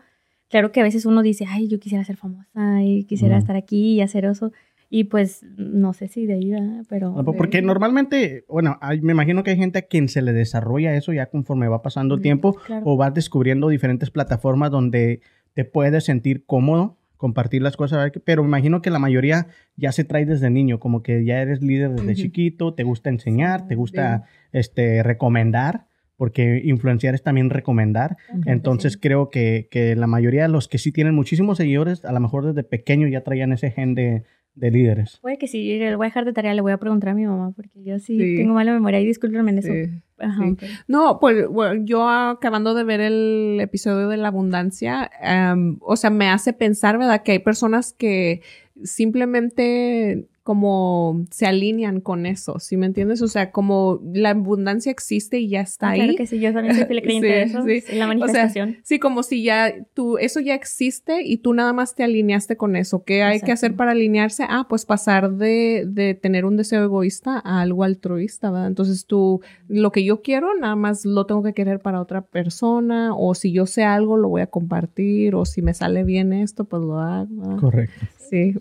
claro 0.49 0.71
que 0.71 0.79
a 0.81 0.83
veces 0.83 1.05
uno 1.05 1.21
dice, 1.21 1.45
ay, 1.47 1.67
yo 1.67 1.79
quisiera 1.79 2.03
ser 2.03 2.17
famosa 2.17 2.81
y 2.83 3.03
quisiera 3.05 3.35
Ujú. 3.35 3.41
estar 3.43 3.55
aquí 3.55 3.93
y 3.95 4.01
hacer 4.01 4.25
eso, 4.25 4.51
y 4.89 5.05
pues 5.05 5.43
no 5.57 5.93
sé 5.93 6.07
si 6.07 6.25
de 6.25 6.33
ahí, 6.33 6.51
¿verdad? 6.51 6.85
pero... 6.89 7.11
No, 7.11 7.23
Porque 7.25 7.61
normalmente, 7.61 8.45
bueno, 8.47 8.77
hay- 8.81 9.01
me 9.01 9.13
imagino 9.13 9.43
que 9.43 9.51
hay 9.51 9.57
gente 9.57 9.79
a 9.79 9.81
quien 9.83 10.07
se 10.09 10.21
le 10.21 10.33
desarrolla 10.33 10.95
eso 10.95 11.13
ya 11.13 11.27
conforme 11.27 11.67
va 11.67 11.81
pasando 11.81 12.15
el 12.15 12.19
Ujú, 12.19 12.23
tiempo 12.23 12.55
claro. 12.65 12.83
o 12.85 12.97
vas 12.97 13.13
descubriendo 13.13 13.69
diferentes 13.69 14.11
plataformas 14.11 14.71
donde 14.71 15.21
te 15.53 15.65
puedes 15.65 16.05
sentir 16.05 16.45
cómodo 16.45 16.97
compartir 17.17 17.63
las 17.63 17.75
cosas, 17.75 18.11
pero 18.25 18.43
me 18.43 18.47
imagino 18.49 18.81
que 18.83 18.91
la 18.91 18.99
mayoría 18.99 19.47
ya 19.75 19.91
se 19.91 20.03
trae 20.03 20.25
desde 20.27 20.51
niño, 20.51 20.79
como 20.79 21.01
que 21.01 21.25
ya 21.25 21.41
eres 21.41 21.63
líder 21.63 21.89
desde 21.91 22.11
Ujú. 22.11 22.21
chiquito, 22.21 22.73
te 22.75 22.83
gusta 22.83 23.09
enseñar, 23.09 23.67
te 23.67 23.73
gusta 23.73 24.25
este 24.51 25.01
recomendar, 25.01 25.87
porque 26.15 26.61
influenciar 26.63 27.15
es 27.15 27.23
también 27.23 27.49
recomendar. 27.49 28.17
Que 28.43 28.51
Entonces 28.51 28.93
sí. 28.93 28.99
creo 28.99 29.29
que, 29.31 29.67
que 29.71 29.95
la 29.95 30.05
mayoría 30.07 30.43
de 30.43 30.49
los 30.49 30.67
que 30.67 30.77
sí 30.77 30.91
tienen 30.91 31.15
muchísimos 31.15 31.57
seguidores, 31.57 32.05
a 32.05 32.11
lo 32.11 32.19
mejor 32.19 32.45
desde 32.45 32.63
pequeño 32.63 33.07
ya 33.07 33.23
traían 33.23 33.51
ese 33.51 33.71
gen 33.71 33.95
de, 33.95 34.23
de 34.57 34.71
líderes. 34.71 35.19
Puede 35.21 35.37
que 35.37 35.47
sí, 35.47 35.77
le 35.77 35.95
voy 35.95 36.05
a 36.05 36.09
dejar 36.09 36.25
de 36.25 36.33
tarea, 36.33 36.53
le 36.53 36.61
voy 36.61 36.71
a 36.71 36.77
preguntar 36.77 37.09
a 37.09 37.13
mi 37.13 37.25
mamá, 37.25 37.51
porque 37.55 37.83
yo 37.83 37.99
sí, 37.99 38.17
Sí. 38.19 38.35
tengo 38.37 38.53
mala 38.55 38.73
memoria 38.73 38.99
y 38.99 39.05
discúlpenme 39.05 39.51
en 39.51 39.57
eso. 39.59 39.71
Sí. 39.71 39.83
Ajá, 40.19 40.43
sí. 40.43 40.55
pero- 40.59 40.73
No, 40.87 41.19
pues 41.19 41.47
bueno, 41.47 41.83
yo 41.85 42.09
acabando 42.09 42.73
de 42.73 42.83
ver 42.83 42.99
el 43.01 43.59
episodio 43.61 44.07
de 44.07 44.17
la 44.17 44.29
abundancia, 44.29 45.09
em, 45.21 45.77
o 45.81 45.95
sea, 45.95 46.09
me 46.09 46.27
hace 46.29 46.53
pensar, 46.53 46.97
¿verdad? 46.97 47.21
Que 47.23 47.33
hay 47.33 47.39
personas 47.39 47.93
que 47.93 48.41
simplemente 48.83 50.25
como 50.47 51.25
se 51.29 51.45
alinean 51.45 51.99
con 51.99 52.25
eso, 52.25 52.57
¿sí 52.59 52.77
me 52.77 52.85
entiendes? 52.85 53.21
O 53.21 53.27
sea, 53.27 53.51
como 53.51 53.99
la 54.13 54.29
abundancia 54.29 54.89
existe 54.93 55.39
y 55.39 55.49
ya 55.49 55.59
está 55.59 55.89
ahí. 55.89 55.99
Claro 55.99 56.15
que 56.15 56.25
sí, 56.25 56.39
yo 56.39 56.53
también 56.53 56.73
soy 56.73 56.85
creyente 56.87 57.27
de 57.27 57.47
Sí, 57.49 57.51
eso, 57.51 57.63
sí. 57.65 57.81
la 57.97 58.05
O 58.05 58.07
sea, 58.07 58.07
manifestación. 58.07 58.77
Sí, 58.81 58.97
como 58.97 59.23
si 59.23 59.43
ya 59.43 59.73
tú, 59.93 60.17
eso 60.17 60.39
ya 60.39 60.55
existe 60.55 61.21
y 61.21 61.39
tú 61.39 61.53
nada 61.53 61.73
más 61.73 61.95
te 61.95 62.05
alineaste 62.05 62.55
con 62.55 62.77
eso. 62.77 63.03
¿Qué 63.03 63.23
hay 63.23 63.41
que 63.41 63.51
hacer 63.51 63.75
para 63.75 63.91
alinearse? 63.91 64.45
Ah, 64.47 64.67
pues 64.69 64.85
pasar 64.85 65.33
de, 65.33 65.83
de 65.85 66.13
tener 66.13 66.45
un 66.45 66.55
deseo 66.55 66.81
egoísta 66.81 67.41
a 67.43 67.59
algo 67.59 67.83
altruista, 67.83 68.49
¿verdad? 68.49 68.67
Entonces 68.67 69.05
tú, 69.05 69.41
lo 69.67 69.91
que 69.91 70.05
yo 70.05 70.21
quiero, 70.21 70.55
nada 70.57 70.77
más 70.77 71.03
lo 71.03 71.25
tengo 71.25 71.43
que 71.43 71.51
querer 71.53 71.81
para 71.81 71.99
otra 71.99 72.21
persona, 72.21 73.13
o 73.13 73.35
si 73.35 73.51
yo 73.51 73.65
sé 73.65 73.83
algo, 73.83 74.15
lo 74.15 74.29
voy 74.29 74.43
a 74.43 74.47
compartir, 74.47 75.35
o 75.35 75.43
si 75.43 75.61
me 75.61 75.73
sale 75.73 76.05
bien 76.05 76.31
esto, 76.31 76.63
pues 76.63 76.81
lo 76.83 76.99
hago. 76.99 77.27
¿verdad? 77.35 77.57
Correcto. 77.59 78.05
Sí. 78.29 78.55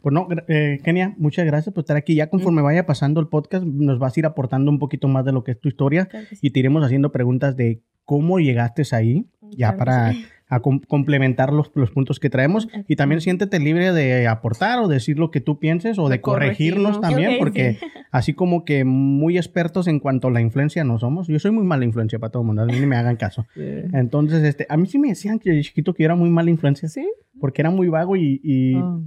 Pues 0.00 0.12
no, 0.12 0.28
eh, 0.48 0.78
Kenia, 0.84 1.14
muchas 1.18 1.44
gracias 1.46 1.74
por 1.74 1.82
estar 1.82 1.96
aquí. 1.96 2.14
Ya 2.14 2.28
conforme 2.30 2.62
vaya 2.62 2.86
pasando 2.86 3.20
el 3.20 3.26
podcast, 3.28 3.64
nos 3.64 3.98
vas 3.98 4.16
a 4.16 4.20
ir 4.20 4.26
aportando 4.26 4.70
un 4.70 4.78
poquito 4.78 5.08
más 5.08 5.24
de 5.24 5.32
lo 5.32 5.42
que 5.44 5.50
es 5.52 5.60
tu 5.60 5.68
historia 5.68 6.06
Claro 6.06 6.26
que 6.28 6.36
sí. 6.36 6.46
y 6.46 6.50
te 6.50 6.60
iremos 6.60 6.84
haciendo 6.84 7.10
preguntas 7.12 7.56
de 7.56 7.82
cómo 8.04 8.38
llegaste 8.38 8.82
ahí, 8.92 9.26
ya 9.50 9.68
Claro 9.74 9.78
para 9.78 10.12
sí. 10.12 10.24
a 10.48 10.60
com- 10.60 10.80
complementar 10.86 11.52
los, 11.52 11.70
los 11.74 11.90
puntos 11.90 12.20
que 12.20 12.30
traemos. 12.30 12.68
Y 12.86 12.96
también 12.96 13.20
siéntete 13.20 13.58
libre 13.58 13.92
de 13.92 14.26
aportar 14.28 14.78
o 14.78 14.88
decir 14.88 15.18
lo 15.18 15.30
que 15.30 15.40
tú 15.40 15.58
pienses 15.58 15.98
o 15.98 16.08
de, 16.08 16.16
De 16.16 16.20
corregirnos 16.22 16.96
corregirnos. 16.98 17.00
también, 17.00 17.38
porque 17.40 17.74
sí. 17.74 17.86
así 18.12 18.32
como 18.34 18.64
que 18.64 18.84
muy 18.84 19.36
expertos 19.36 19.88
en 19.88 19.98
cuanto 19.98 20.28
a 20.28 20.30
la 20.30 20.40
influencia 20.40 20.84
no 20.84 20.98
somos. 20.98 21.26
Yo 21.26 21.38
soy 21.40 21.50
muy 21.50 21.64
mala 21.64 21.84
influencia 21.84 22.18
para 22.18 22.30
todo 22.30 22.42
el 22.42 22.46
mundo, 22.46 22.62
a 22.62 22.66
mí 22.66 22.78
ni 22.78 22.86
me 22.86 22.96
hagan 22.96 23.16
caso. 23.16 23.46
Entonces, 23.92 24.42
este, 24.44 24.64
a 24.70 24.76
mí 24.76 24.86
sí 24.86 24.98
me 24.98 25.08
decían 25.08 25.38
que 25.38 25.50
de 25.50 25.60
chiquito 25.62 25.92
que 25.92 26.04
yo 26.04 26.06
era 26.06 26.14
muy 26.14 26.30
mala 26.30 26.50
influencia, 26.50 26.88
Sí. 26.88 27.06
porque 27.40 27.60
era 27.62 27.70
muy 27.70 27.88
vago 27.88 28.16
y, 28.16 28.40
y 28.42 28.74
Ah. 28.76 28.98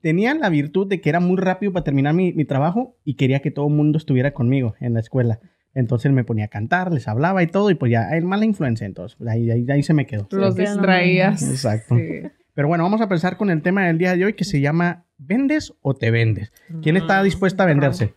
Tenía 0.00 0.34
la 0.34 0.48
virtud 0.48 0.86
de 0.86 1.00
que 1.00 1.08
era 1.08 1.20
muy 1.20 1.36
rápido 1.36 1.72
para 1.72 1.84
terminar 1.84 2.14
mi, 2.14 2.32
mi 2.32 2.44
trabajo 2.44 2.96
y 3.04 3.14
quería 3.14 3.40
que 3.40 3.50
todo 3.50 3.68
el 3.68 3.74
mundo 3.74 3.98
estuviera 3.98 4.32
conmigo 4.32 4.74
en 4.80 4.94
la 4.94 5.00
escuela. 5.00 5.40
Entonces 5.74 6.10
me 6.12 6.24
ponía 6.24 6.46
a 6.46 6.48
cantar, 6.48 6.92
les 6.92 7.06
hablaba 7.08 7.42
y 7.42 7.46
todo, 7.46 7.70
y 7.70 7.74
pues 7.74 7.92
ya, 7.92 8.08
hay 8.08 8.20
mala 8.22 8.44
influencia, 8.44 8.86
entonces, 8.86 9.18
ahí, 9.28 9.50
ahí, 9.50 9.66
ahí 9.70 9.82
se 9.82 9.94
me 9.94 10.06
quedó. 10.06 10.26
Los 10.30 10.56
distraías. 10.56 11.42
Exacto. 11.48 11.96
Sí. 11.96 12.22
Pero 12.54 12.66
bueno, 12.66 12.82
vamos 12.82 13.00
a 13.00 13.04
empezar 13.04 13.36
con 13.36 13.50
el 13.50 13.62
tema 13.62 13.86
del 13.86 13.98
día 13.98 14.16
de 14.16 14.24
hoy 14.24 14.32
que 14.32 14.44
se 14.44 14.60
llama 14.60 15.04
¿Vendes 15.16 15.74
o 15.80 15.94
te 15.94 16.10
vendes? 16.10 16.52
¿Quién 16.82 16.96
está 16.96 17.22
dispuesta 17.22 17.62
a 17.62 17.66
venderse? 17.66 18.14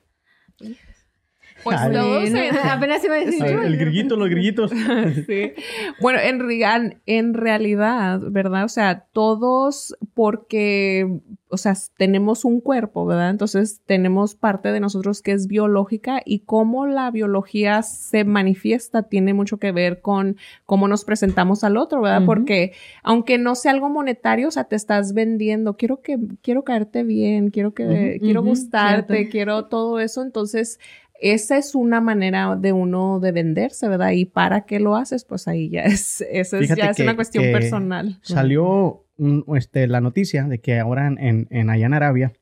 Pues 1.64 1.78
Ay. 1.80 1.94
todos 1.94 2.24
en- 2.30 2.58
apenas 2.58 3.04
iba 3.04 3.16
a 3.16 3.20
decir. 3.20 3.44
A 3.44 3.46
ver, 3.46 3.66
el 3.66 3.78
grillito, 3.78 4.16
los 4.16 4.30
grillitos. 4.30 4.72
Sí. 5.28 5.54
Bueno, 6.02 6.20
en, 6.20 6.40
real- 6.40 6.98
en 7.06 7.34
realidad, 7.34 8.20
¿verdad? 8.30 8.66
O 8.66 8.70
sea, 8.70 9.06
todos 9.12 9.96
porque, 10.14 11.20
o 11.50 11.58
sea, 11.58 11.74
tenemos 11.98 12.46
un 12.46 12.62
cuerpo, 12.62 13.06
¿verdad? 13.06 13.30
Entonces 13.30 13.82
tenemos 13.86 14.36
parte 14.36 14.72
de 14.72 14.80
nosotros 14.80 15.22
que 15.22 15.32
es 15.34 15.48
biológica 15.48 16.22
y 16.26 16.40
cómo 16.40 16.86
la 16.88 17.12
biología 17.12 17.82
se 17.84 18.24
manifiesta 18.24 19.04
tiene 19.04 19.34
mucho 19.34 19.58
que 19.58 19.72
ver 19.72 20.02
con 20.02 20.38
cómo 20.66 20.88
nos 20.88 21.04
presentamos 21.06 21.64
al 21.64 21.78
otro, 21.78 22.02
¿verdad? 22.02 22.24
Porque 22.26 22.74
aunque 23.04 23.38
no 23.38 23.56
sea 23.56 23.72
algo 23.72 23.90
monetario, 23.90 24.48
o 24.48 24.52
sea, 24.52 24.66
te 24.66 24.76
estás 24.76 25.14
vendiendo, 25.14 25.76
quiero 25.78 26.02
que, 26.02 26.18
quiero 26.42 26.64
caerte 26.64 27.04
bien, 27.04 27.50
quiero 27.50 27.74
que, 27.74 28.18
quiero 28.22 28.44
gustarte, 28.44 29.14
cierto. 29.16 29.32
quiero 29.32 29.66
todo 29.66 30.00
eso, 30.00 30.22
entonces 30.22 30.80
esa 31.22 31.58
es 31.58 31.76
una 31.76 32.02
manera 32.02 32.56
de 32.56 32.74
uno 32.74 33.20
de 33.20 33.32
venderse, 33.32 33.88
¿verdad? 33.88 34.12
Y 34.12 34.26
para 34.26 34.62
qué 34.66 34.80
lo 34.80 34.96
haces, 34.96 35.24
pues 35.24 35.48
ahí 35.48 35.70
ya 35.70 35.84
es, 35.84 36.22
eso 36.32 36.58
es, 36.58 36.70
ya 36.76 36.90
es 36.90 36.98
que- 36.98 37.04
una 37.04 37.16
cuestión 37.16 37.46
que 37.46 37.52
personal. 37.52 38.20
Salió 38.22 39.06
un- 39.18 39.46
este, 39.56 39.88
la 39.88 40.02
noticia 40.02 40.44
de 40.46 40.60
que 40.60 40.80
ahora 40.80 41.08
en, 41.08 41.48
en, 41.50 41.70
allá 41.70 41.86
en 41.86 41.94
Arabia, 41.94 42.34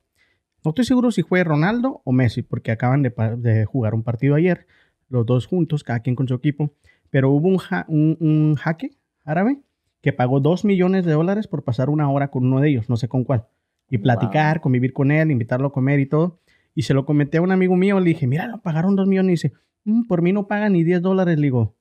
no 0.64 0.70
estoy 0.72 0.86
seguro 0.86 1.12
si 1.12 1.24
fue 1.24 1.44
Ronaldo 1.44 2.02
o 2.04 2.12
Messi, 2.12 2.42
porque 2.42 2.72
acaban 2.72 3.02
de, 3.04 3.14
de 3.38 3.66
jugar 3.66 3.94
un 3.94 4.04
partido 4.04 4.36
ayer, 4.36 4.66
los 5.10 5.26
dos 5.26 5.46
juntos, 5.48 5.84
cada 5.84 6.00
quien 6.02 6.16
con 6.16 6.28
su 6.28 6.34
equipo, 6.34 6.72
pero 7.10 7.30
hubo 7.32 7.48
un, 7.48 7.58
ja- 7.58 7.86
un, 7.88 8.18
un 8.20 8.56
jaque 8.56 8.92
árabe 9.26 9.60
que 10.02 10.14
pagó 10.14 10.40
dos 10.40 10.64
millones 10.66 11.04
de 11.06 11.12
dólares 11.14 11.48
por 11.48 11.64
pasar 11.64 11.90
una 11.90 12.10
hora 12.10 12.30
con 12.30 12.46
uno 12.46 12.62
de 12.62 12.70
ellos, 12.70 12.88
no 12.90 12.96
sé 12.98 13.08
con 13.10 13.24
cuál, 13.26 13.46
y 13.90 13.98
platicar, 13.98 14.62
convivir 14.62 14.94
con 14.94 15.12
él, 15.12 15.32
invitarlo 15.32 15.68
a 15.68 15.72
comer 15.74 16.00
y 16.00 16.06
todo. 16.06 16.40
Y 16.76 16.84
se 16.84 16.94
lo 16.94 17.06
comenté 17.06 17.38
a 17.38 17.42
un 17.42 17.52
amigo 17.52 17.76
mío, 17.76 18.00
le 18.00 18.06
dije, 18.10 18.28
mira, 18.28 18.48
lo 18.48 18.62
pagaron 18.62 18.96
dos 18.96 19.08
millones. 19.08 19.30
Y 19.44 19.48
dice, 19.48 19.54
"Mm, 19.86 20.08
por 20.08 20.22
mí 20.22 20.32
no 20.32 20.48
pagan 20.48 20.74
ni 20.74 20.84
10 20.84 21.02
dólares. 21.02 21.38
Le 21.38 21.44
digo, 21.48 21.76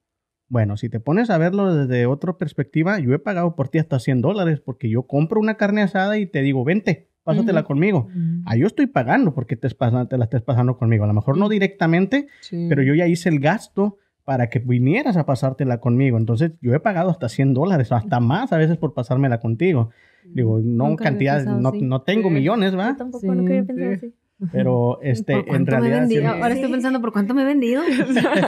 bueno, 0.48 0.76
si 0.76 0.88
te 0.88 0.98
pones 0.98 1.28
a 1.30 1.38
verlo 1.38 1.74
desde 1.74 2.06
otra 2.06 2.36
perspectiva, 2.38 2.98
yo 2.98 3.12
he 3.12 3.18
pagado 3.18 3.54
por 3.54 3.68
ti 3.68 3.78
hasta 3.78 3.98
100 3.98 4.20
dólares 4.22 4.60
porque 4.60 4.88
yo 4.88 5.02
compro 5.02 5.40
una 5.40 5.54
carne 5.56 5.82
asada 5.82 6.16
y 6.18 6.26
te 6.26 6.40
digo, 6.40 6.64
vente, 6.64 7.10
pásatela 7.22 7.60
Ujú. 7.60 7.68
conmigo. 7.68 8.08
Ah, 8.46 8.56
yo 8.56 8.66
estoy 8.66 8.86
pagando 8.86 9.34
porque 9.34 9.56
te, 9.56 9.68
te 9.68 10.18
la 10.18 10.24
estés 10.24 10.42
pasando 10.42 10.78
conmigo. 10.78 11.04
A 11.04 11.06
lo 11.06 11.12
mejor 11.12 11.36
no 11.36 11.48
directamente, 11.50 12.28
Sí. 12.40 12.66
pero 12.70 12.82
yo 12.82 12.94
ya 12.94 13.06
hice 13.06 13.28
el 13.28 13.40
gasto 13.40 13.98
para 14.24 14.48
que 14.48 14.58
vinieras 14.58 15.16
a 15.18 15.26
pasártela 15.26 15.78
conmigo. 15.80 16.16
Entonces, 16.18 16.52
yo 16.62 16.74
he 16.74 16.80
pagado 16.80 17.10
hasta 17.10 17.28
100 17.28 17.52
dólares, 17.54 17.92
hasta 17.92 18.18
más 18.20 18.52
a 18.52 18.58
veces 18.58 18.78
por 18.78 18.94
pasármela 18.94 19.40
contigo. 19.40 19.90
Digo, 20.24 20.60
no 20.62 20.96
cantidad, 20.96 21.44
no, 21.44 21.72
no 21.72 22.02
tengo 22.02 22.28
Sí. 22.28 22.34
millones, 22.34 22.72
Yo 22.72 22.78
¿va? 22.78 22.96
tampoco, 22.96 23.20
Sí, 23.20 23.26
nunca 23.28 23.52
había 23.52 23.62
sí. 23.62 23.66
pensado 23.66 23.92
así. 23.94 24.14
Pero 24.52 25.00
este, 25.02 25.42
¿Por 25.42 25.56
en 25.56 25.66
realidad... 25.66 26.06
sí-? 26.06 26.24
Ahora 26.24 26.50
estoy 26.54 26.70
pensando 26.70 27.00
por 27.00 27.12
cuánto 27.12 27.34
me 27.34 27.42
he 27.42 27.44
vendido. 27.44 27.82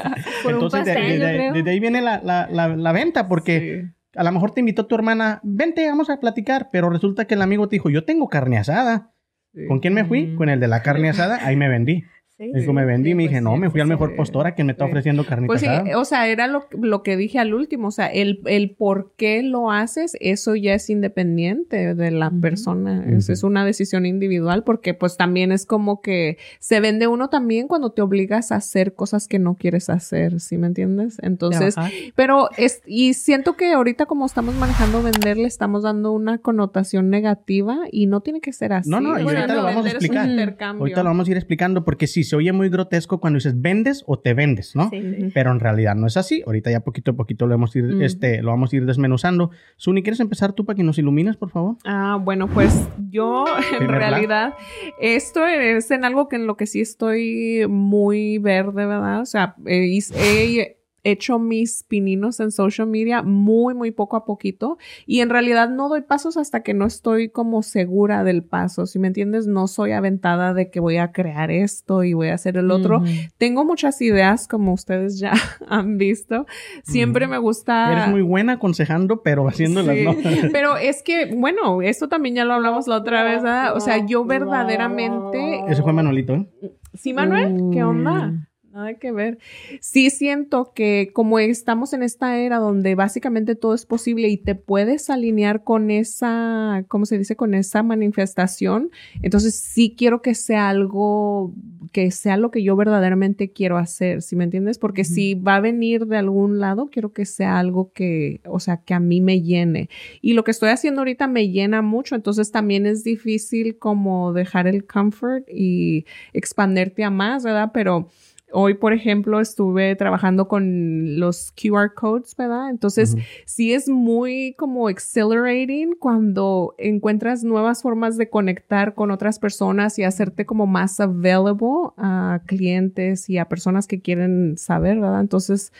por 0.44 0.54
un 0.54 0.62
Entonces, 0.62 0.84
de, 0.84 0.94
pastel, 0.94 1.18
de- 1.18 1.18
yo 1.18 1.26
creo. 1.26 1.52
desde 1.54 1.70
ahí 1.70 1.80
viene 1.80 2.00
la, 2.00 2.20
la- 2.22 2.48
la- 2.50 2.76
la 2.76 2.92
venta, 2.92 3.26
porque 3.28 3.82
Sí. 3.84 3.92
a 4.16 4.22
lo 4.24 4.32
mejor 4.32 4.52
te 4.52 4.60
invitó 4.60 4.86
tu 4.86 4.94
hermana, 4.94 5.40
vente, 5.42 5.86
vamos 5.88 6.08
a 6.10 6.20
platicar, 6.20 6.68
pero 6.72 6.90
resulta 6.90 7.24
que 7.26 7.34
el 7.34 7.42
amigo 7.42 7.68
te 7.68 7.76
dijo, 7.76 7.90
yo 7.90 8.04
tengo 8.04 8.28
carne 8.28 8.58
asada. 8.58 9.10
Sí. 9.52 9.66
¿Con 9.66 9.80
quién 9.80 9.94
me 9.94 10.04
fui? 10.04 10.26
Mm. 10.28 10.36
Con 10.36 10.48
el 10.48 10.60
de 10.60 10.68
la 10.68 10.82
carne 10.82 11.08
asada, 11.08 11.40
ahí 11.44 11.56
me 11.56 11.68
vendí. 11.68 12.04
Sí, 12.40 12.52
Eso 12.54 12.72
me 12.72 12.86
vendí, 12.86 13.10
sí, 13.10 13.14
me 13.14 13.24
pues 13.24 13.30
dije, 13.32 13.42
no, 13.42 13.52
sí, 13.52 13.58
me 13.60 13.68
fui 13.68 13.82
al 13.82 13.86
pues 13.88 13.98
mejor 14.00 14.16
postora 14.16 14.54
que 14.54 14.64
me 14.64 14.72
está 14.72 14.86
ofreciendo 14.86 15.26
carnita 15.26 15.48
Pues 15.48 15.60
sí, 15.60 15.66
asada. 15.66 15.98
o 15.98 16.06
sea, 16.06 16.26
era 16.26 16.46
lo, 16.46 16.64
lo 16.80 17.02
que 17.02 17.18
dije 17.18 17.38
al 17.38 17.52
último, 17.52 17.88
o 17.88 17.90
sea, 17.90 18.06
el, 18.06 18.40
el 18.46 18.70
por 18.70 19.12
qué 19.18 19.42
lo 19.42 19.70
haces, 19.70 20.16
eso 20.20 20.56
ya 20.56 20.72
es 20.72 20.88
independiente 20.88 21.94
de 21.94 22.10
la 22.10 22.30
persona, 22.30 23.04
Ujú. 23.06 23.30
es 23.30 23.42
una 23.42 23.66
decisión 23.66 24.06
individual, 24.06 24.64
porque 24.64 24.94
pues 24.94 25.18
también 25.18 25.52
es 25.52 25.66
como 25.66 26.00
que 26.00 26.38
se 26.60 26.80
vende 26.80 27.08
uno 27.08 27.28
también 27.28 27.68
cuando 27.68 27.92
te 27.92 28.00
obligas 28.00 28.52
a 28.52 28.56
hacer 28.56 28.94
cosas 28.94 29.28
que 29.28 29.38
no 29.38 29.56
quieres 29.56 29.90
hacer, 29.90 30.40
¿sí 30.40 30.56
me 30.56 30.68
entiendes? 30.68 31.18
Entonces, 31.22 31.74
pero 32.14 32.48
es, 32.56 32.80
y 32.86 33.12
siento 33.12 33.54
que 33.54 33.72
ahorita 33.74 34.06
como 34.06 34.24
estamos 34.24 34.54
manejando 34.54 35.02
vender, 35.02 35.36
le 35.36 35.46
estamos 35.46 35.82
dando 35.82 36.12
una 36.12 36.38
connotación 36.38 37.10
negativa 37.10 37.80
y 37.92 38.06
no 38.06 38.22
tiene 38.22 38.40
que 38.40 38.54
ser 38.54 38.72
así. 38.72 38.88
No, 38.88 38.98
no, 39.02 39.18
y 39.18 39.24
O 39.24 39.28
sea, 39.28 39.40
ahorita 39.40 39.54
lo 39.54 39.62
vamos 39.62 39.84
a 39.84 39.90
explicar. 39.90 40.56
Ahorita 40.78 41.02
lo 41.02 41.10
vamos 41.10 41.28
a 41.28 41.30
ir 41.32 41.36
explicando 41.36 41.84
porque 41.84 42.06
sí, 42.06 42.29
se 42.30 42.36
oye 42.36 42.52
muy 42.52 42.68
grotesco 42.68 43.18
cuando 43.18 43.38
dices 43.38 43.60
vendes 43.60 44.04
o 44.06 44.20
te 44.20 44.34
vendes, 44.34 44.76
¿no? 44.76 44.88
Sí, 44.90 45.00
sí. 45.00 45.30
Pero 45.34 45.50
en 45.50 45.58
realidad 45.58 45.96
no 45.96 46.06
es 46.06 46.16
así. 46.16 46.44
Ahorita 46.46 46.70
ya 46.70 46.80
poquito 46.80 47.10
a 47.10 47.14
poquito 47.14 47.46
lo 47.46 47.54
vamos 47.54 47.74
a 47.74 47.80
ir, 47.80 48.02
este, 48.02 48.40
lo 48.40 48.50
vamos 48.50 48.72
a 48.72 48.76
ir 48.76 48.86
desmenuzando. 48.86 49.50
Suni, 49.76 50.04
¿quieres 50.04 50.20
empezar 50.20 50.52
tú 50.52 50.64
para 50.64 50.76
que 50.76 50.84
nos 50.84 50.96
ilumines, 50.96 51.36
por 51.36 51.50
favor? 51.50 51.76
Ah, 51.84 52.18
bueno, 52.22 52.46
pues 52.46 52.88
yo 53.10 53.46
en 53.80 53.88
realidad 53.88 54.54
esto 55.00 55.44
es 55.44 55.90
en 55.90 56.04
algo 56.04 56.28
que 56.28 56.36
en 56.36 56.46
lo 56.46 56.56
que 56.56 56.66
sí 56.66 56.80
estoy 56.80 57.66
muy 57.68 58.38
verde, 58.38 58.86
¿verdad? 58.86 59.22
O 59.22 59.26
sea, 59.26 59.56
eh, 59.66 59.98
he, 60.14 60.79
hecho 61.04 61.38
mis 61.38 61.84
pininos 61.84 62.40
en 62.40 62.50
social 62.50 62.86
media 62.86 63.22
muy, 63.22 63.74
muy 63.74 63.90
poco 63.90 64.16
a 64.16 64.24
poquito 64.24 64.78
y 65.06 65.20
en 65.20 65.30
realidad 65.30 65.70
no 65.70 65.88
doy 65.88 66.02
pasos 66.02 66.36
hasta 66.36 66.62
que 66.62 66.74
no 66.74 66.86
estoy 66.86 67.28
como 67.28 67.62
segura 67.62 68.24
del 68.24 68.42
paso. 68.42 68.86
Si 68.86 68.98
me 68.98 69.08
entiendes, 69.08 69.46
no 69.46 69.66
soy 69.66 69.92
aventada 69.92 70.54
de 70.54 70.70
que 70.70 70.80
voy 70.80 70.98
a 70.98 71.12
crear 71.12 71.50
esto 71.50 72.04
y 72.04 72.12
voy 72.12 72.28
a 72.28 72.34
hacer 72.34 72.56
el 72.56 72.70
otro. 72.70 73.02
Tengo 73.38 73.64
muchas 73.64 74.00
ideas, 74.02 74.48
como 74.48 74.72
ustedes 74.72 75.18
ya 75.18 75.32
han 75.68 75.98
visto. 75.98 76.46
Siempre 76.84 77.26
me 77.26 77.38
gusta... 77.38 77.92
Eres 77.92 78.08
muy 78.08 78.22
buena 78.22 78.54
aconsejando, 78.54 79.22
pero 79.22 79.48
haciéndolas 79.48 79.96
Sí, 79.96 80.04
no. 80.04 80.16
Pero 80.52 80.76
es 80.76 81.02
que, 81.02 81.34
bueno, 81.34 81.82
esto 81.82 82.08
también 82.08 82.34
ya 82.34 82.44
lo 82.44 82.54
hablamos 82.54 82.86
la 82.86 82.96
otra 82.96 83.22
vez, 83.24 83.42
¿verdad? 83.42 83.76
O 83.76 83.80
sea, 83.80 84.04
yo 84.06 84.24
verdaderamente... 84.24 85.62
Ese 85.68 85.82
fue 85.82 85.92
Manolito, 85.92 86.34
¿eh? 86.34 86.46
Sí, 86.94 87.12
Manuel, 87.12 87.70
¿qué 87.72 87.84
onda? 87.84 88.49
Nada 88.80 88.94
que 88.94 89.12
ver. 89.12 89.38
Sí 89.82 90.08
siento 90.08 90.72
que 90.74 91.10
como 91.12 91.38
estamos 91.38 91.92
en 91.92 92.02
esta 92.02 92.38
era 92.38 92.56
donde 92.56 92.94
básicamente 92.94 93.54
todo 93.54 93.74
es 93.74 93.84
posible 93.84 94.28
y 94.28 94.38
te 94.38 94.54
puedes 94.54 95.10
alinear 95.10 95.64
con 95.64 95.90
esa, 95.90 96.86
¿cómo 96.88 97.04
se 97.04 97.18
dice? 97.18 97.36
Con 97.36 97.52
esa 97.52 97.82
manifestación. 97.82 98.90
Entonces 99.20 99.54
sí 99.54 99.94
quiero 99.98 100.22
que 100.22 100.34
sea 100.34 100.70
algo, 100.70 101.52
que 101.92 102.10
sea 102.10 102.38
lo 102.38 102.50
que 102.50 102.62
yo 102.62 102.74
verdaderamente 102.74 103.52
quiero 103.52 103.76
hacer, 103.76 104.22
¿sí 104.22 104.34
me 104.34 104.44
entiendes? 104.44 104.78
Porque 104.78 105.04
si 105.04 105.34
va 105.34 105.56
a 105.56 105.60
venir 105.60 106.06
de 106.06 106.16
algún 106.16 106.58
lado, 106.58 106.88
quiero 106.90 107.12
que 107.12 107.26
sea 107.26 107.58
algo 107.58 107.92
que, 107.92 108.40
o 108.46 108.60
sea, 108.60 108.78
que 108.78 108.94
a 108.94 109.00
mí 109.00 109.20
me 109.20 109.42
llene. 109.42 109.90
Y 110.22 110.32
lo 110.32 110.42
que 110.42 110.52
estoy 110.52 110.70
haciendo 110.70 111.02
ahorita 111.02 111.26
me 111.26 111.50
llena 111.50 111.82
mucho, 111.82 112.14
entonces 112.14 112.50
también 112.50 112.86
es 112.86 113.04
difícil 113.04 113.76
como 113.76 114.32
dejar 114.32 114.66
el 114.66 114.86
comfort 114.86 115.46
y 115.52 116.06
expanderte 116.32 117.04
a 117.04 117.10
más, 117.10 117.44
¿verdad? 117.44 117.72
Pero 117.74 118.08
hoy, 118.52 118.74
por 118.74 118.92
ejemplo, 118.92 119.40
estuve 119.40 119.94
trabajando 119.96 120.48
con 120.48 121.18
los 121.18 121.52
QR 121.52 121.94
codes, 121.94 122.34
¿verdad? 122.36 122.70
Entonces, 122.70 123.16
sí 123.46 123.72
es 123.72 123.88
muy 123.88 124.54
como 124.58 124.88
exhilarating 124.88 125.94
cuando 125.98 126.74
encuentras 126.78 127.44
nuevas 127.44 127.82
formas 127.82 128.16
de 128.16 128.28
conectar 128.28 128.94
con 128.94 129.10
otras 129.10 129.38
personas 129.38 129.98
y 129.98 130.04
hacerte 130.04 130.46
como 130.46 130.66
más 130.66 131.00
available 131.00 131.92
a 131.96 132.42
clientes 132.46 133.30
y 133.30 133.38
a 133.38 133.48
personas 133.48 133.86
que 133.86 134.00
quieren 134.00 134.56
saber, 134.58 135.00
¿verdad? 135.00 135.20
Entonces, 135.20 135.72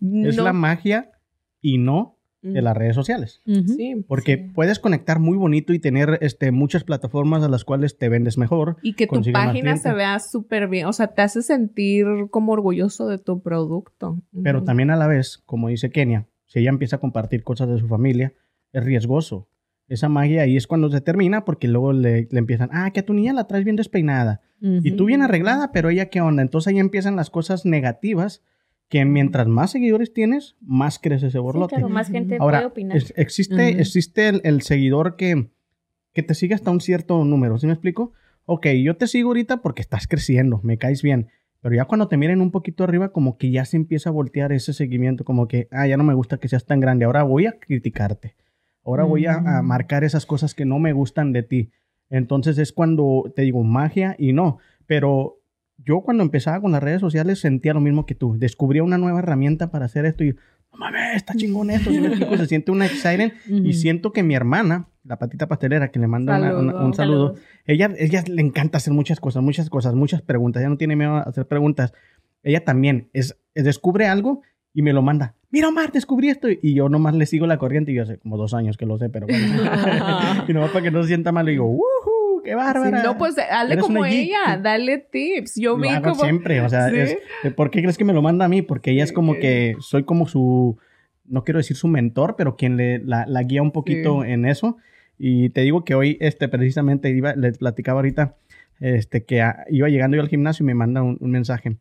Es 0.00 0.36
no- 0.36 0.44
la 0.44 0.52
magia 0.52 1.10
y 1.60 1.78
no 1.78 2.17
de 2.42 2.62
las 2.62 2.76
redes 2.76 2.94
sociales. 2.94 3.42
Sí, 3.44 4.04
Porque 4.06 4.36
sí. 4.36 4.52
puedes 4.54 4.78
conectar 4.78 5.18
muy 5.18 5.36
bonito 5.36 5.72
y 5.72 5.78
tener 5.78 6.18
este, 6.20 6.50
muchas 6.50 6.84
plataformas 6.84 7.42
a 7.42 7.48
las 7.48 7.64
cuales 7.64 7.98
te 7.98 8.08
vendes 8.08 8.38
mejor. 8.38 8.76
Y 8.82 8.94
que 8.94 9.06
tu 9.06 9.20
página 9.32 9.76
se 9.76 9.92
vea 9.92 10.18
súper 10.20 10.68
bien, 10.68 10.86
o 10.86 10.92
sea, 10.92 11.08
te 11.08 11.22
hace 11.22 11.42
sentir 11.42 12.06
como 12.30 12.52
orgulloso 12.52 13.08
de 13.08 13.18
tu 13.18 13.42
producto. 13.42 14.20
Pero 14.42 14.62
también 14.62 14.90
a 14.90 14.96
la 14.96 15.06
vez, 15.06 15.38
como 15.44 15.68
dice 15.68 15.90
Kenia, 15.90 16.26
si 16.46 16.60
ella 16.60 16.70
empieza 16.70 16.96
a 16.96 17.00
compartir 17.00 17.42
cosas 17.42 17.68
de 17.68 17.78
su 17.78 17.88
familia, 17.88 18.32
es 18.72 18.84
riesgoso. 18.84 19.48
Esa 19.88 20.08
magia 20.08 20.42
ahí 20.42 20.56
es 20.56 20.66
cuando 20.66 20.90
se 20.90 21.00
termina 21.00 21.44
porque 21.44 21.66
luego 21.66 21.92
le, 21.92 22.28
le 22.30 22.38
empiezan, 22.38 22.68
ah, 22.72 22.90
que 22.92 23.00
a 23.00 23.06
tu 23.06 23.14
niña 23.14 23.32
la 23.32 23.46
traes 23.46 23.64
bien 23.64 23.76
despeinada. 23.76 24.42
Y 24.60 24.90
tú 24.92 25.04
bien 25.04 25.22
arreglada, 25.22 25.70
pero 25.70 25.88
ella 25.88 26.06
qué 26.06 26.20
onda. 26.20 26.42
Entonces 26.42 26.72
ahí 26.72 26.80
empiezan 26.80 27.14
las 27.14 27.30
cosas 27.30 27.64
negativas 27.64 28.42
que 28.88 29.04
mientras 29.04 29.46
más 29.48 29.70
seguidores 29.70 30.12
tienes, 30.12 30.56
más 30.60 30.98
crece 30.98 31.26
ese 31.26 31.38
Sí, 31.38 31.42
borlote. 31.42 31.74
claro, 31.74 31.88
más 31.88 32.08
gente 32.10 32.38
puede 32.38 32.40
Ahora, 32.40 32.66
opinar. 32.66 32.96
es- 32.96 33.12
existe, 33.16 33.80
existe 33.80 34.28
el, 34.28 34.40
el 34.44 34.62
seguidor 34.62 35.16
que, 35.16 35.50
que 36.14 36.22
te 36.22 36.34
sigue 36.34 36.54
hasta 36.54 36.70
un 36.70 36.80
cierto 36.80 37.22
número, 37.24 37.58
¿sí 37.58 37.66
me 37.66 37.72
explico? 37.74 38.12
Ok, 38.46 38.66
yo 38.82 38.96
te 38.96 39.06
sigo 39.06 39.28
ahorita 39.28 39.58
porque 39.58 39.82
estás 39.82 40.06
creciendo, 40.06 40.60
me 40.62 40.78
caes 40.78 41.02
bien, 41.02 41.28
pero 41.60 41.74
ya 41.74 41.84
cuando 41.84 42.08
te 42.08 42.16
miren 42.16 42.40
un 42.40 42.50
poquito 42.50 42.82
arriba, 42.84 43.12
como 43.12 43.36
que 43.36 43.50
ya 43.50 43.64
se 43.66 43.76
empieza 43.76 44.08
a 44.08 44.12
voltear 44.12 44.52
ese 44.52 44.72
seguimiento, 44.72 45.24
como 45.24 45.48
que, 45.48 45.68
ah, 45.70 45.86
ya 45.86 45.96
no 45.98 46.04
me 46.04 46.14
gusta 46.14 46.38
que 46.38 46.48
seas 46.48 46.64
tan 46.64 46.80
grande, 46.80 47.04
ahora 47.04 47.24
voy 47.24 47.44
a 47.46 47.58
criticarte, 47.58 48.36
ahora 48.84 49.04
voy 49.04 49.26
a, 49.26 49.34
a 49.34 49.62
Mm. 49.62 49.66
marcar 49.66 50.02
esas 50.04 50.24
cosas 50.24 50.54
que 50.54 50.64
no 50.64 50.78
me 50.78 50.94
gustan 50.94 51.32
de 51.32 51.42
ti. 51.42 51.70
Entonces 52.08 52.56
es 52.56 52.72
cuando 52.72 53.30
te 53.36 53.42
digo 53.42 53.62
magia 53.64 54.16
y 54.18 54.32
no, 54.32 54.58
pero 54.86 55.40
yo 55.84 56.00
cuando 56.00 56.22
empezaba 56.22 56.60
con 56.60 56.72
las 56.72 56.82
redes 56.82 57.00
sociales 57.00 57.38
sentía 57.40 57.72
lo 57.74 57.80
mismo 57.80 58.04
que 58.06 58.14
tú, 58.14 58.36
descubría 58.38 58.82
una 58.82 58.98
nueva 58.98 59.20
herramienta 59.20 59.70
para 59.70 59.86
hacer 59.86 60.04
esto 60.04 60.24
y, 60.24 60.32
no 60.32 60.78
mames, 60.78 61.16
está 61.16 61.34
chingón 61.34 61.70
esto, 61.70 61.90
¿sí 61.90 62.00
me 62.00 62.08
explico? 62.08 62.36
se 62.36 62.46
siente 62.46 62.70
una 62.70 62.86
exciting 62.86 63.32
y 63.46 63.72
siento 63.74 64.12
que 64.12 64.22
mi 64.22 64.34
hermana, 64.34 64.88
la 65.04 65.18
patita 65.18 65.46
pastelera, 65.48 65.90
que 65.90 65.98
le 65.98 66.06
manda 66.08 66.36
una- 66.38 66.58
una- 66.58 66.72
Saludo. 66.72 66.86
un 66.86 66.94
saludo, 66.94 67.26
Saludos. 67.28 67.40
ella, 67.66 67.90
ella 67.98 68.24
le 68.28 68.42
encanta 68.42 68.76
hacer 68.78 68.92
muchas 68.92 69.20
cosas, 69.20 69.42
muchas 69.42 69.70
cosas, 69.70 69.94
muchas 69.94 70.20
preguntas. 70.20 70.60
Ella 70.60 70.68
no 70.70 70.76
tiene 70.76 70.96
miedo 70.96 71.14
a 71.16 71.20
hacer 71.22 71.46
preguntas. 71.46 71.94
Ella 72.42 72.64
también 72.64 73.08
es, 73.14 73.38
es- 73.54 73.64
descubre 73.64 74.06
algo 74.06 74.42
y 74.74 74.82
me 74.82 74.92
lo 74.92 75.00
manda. 75.00 75.34
Mira, 75.50 75.68
Omar, 75.68 75.90
descubrí 75.92 76.28
esto. 76.28 76.48
Y 76.50 76.74
yo 76.74 76.90
nomás 76.90 77.14
le 77.14 77.24
sigo 77.24 77.46
la 77.46 77.56
corriente 77.56 77.90
y 77.92 77.94
yo 77.94 78.02
hace 78.02 78.18
como 78.18 78.36
dos 78.36 78.52
años 78.52 78.76
que 78.76 78.84
lo 78.84 78.98
sé, 78.98 79.08
pero 79.08 79.26
bueno. 79.26 79.46
y 80.48 80.52
nomás 80.52 80.70
para 80.70 80.82
que 80.82 80.90
no 80.90 81.00
se 81.02 81.08
sienta 81.08 81.32
mal, 81.32 81.46
le 81.46 81.52
digo, 81.52 81.64
¡Woohoo! 81.66 82.07
¡Qué 82.48 82.54
Sí, 82.54 82.56
bárbara! 82.56 83.02
no, 83.02 83.18
pues 83.18 83.36
dale 83.36 83.78
como 83.78 84.02
geek. 84.02 84.28
ella, 84.28 84.56
dale 84.62 84.98
tips. 84.98 85.56
Yo 85.56 85.76
lo 85.76 85.82
vi 85.82 85.88
hago 85.88 86.10
como. 86.10 86.22
siempre, 86.24 86.60
o 86.60 86.68
sea, 86.68 86.88
¿Sí? 86.90 86.96
es- 86.96 87.16
eh, 87.44 87.50
¿por 87.50 87.70
qué 87.70 87.80
crees 87.82 87.98
que 87.98 88.04
me 88.04 88.12
lo 88.12 88.22
manda 88.22 88.44
a 88.44 88.48
mí? 88.48 88.62
Porque 88.62 88.90
ella 88.92 89.04
es 89.04 89.12
como 89.12 89.34
que 89.38 89.76
soy 89.80 90.04
como 90.04 90.26
su, 90.26 90.78
no 91.24 91.44
quiero 91.44 91.58
decir 91.58 91.76
su 91.76 91.88
mentor, 91.88 92.34
pero 92.36 92.56
quien 92.56 92.76
le, 92.76 92.98
la, 93.00 93.26
la 93.26 93.42
guía 93.42 93.62
un 93.62 93.72
poquito 93.72 94.24
en 94.24 94.44
eso. 94.46 94.76
Y 95.18 95.50
te 95.50 95.62
digo 95.62 95.84
que 95.84 95.94
hoy, 95.94 96.16
este, 96.20 96.48
precisamente, 96.48 97.10
iba, 97.10 97.34
les 97.34 97.58
platicaba 97.58 97.98
ahorita, 97.98 98.36
este, 98.80 99.24
que 99.24 99.42
iba 99.70 99.88
llegando 99.88 100.16
yo 100.16 100.22
al 100.22 100.28
gimnasio 100.28 100.62
y 100.62 100.66
me 100.68 100.74
manda 100.74 101.02
un, 101.02 101.18
un 101.20 101.30
mensaje. 101.30 101.76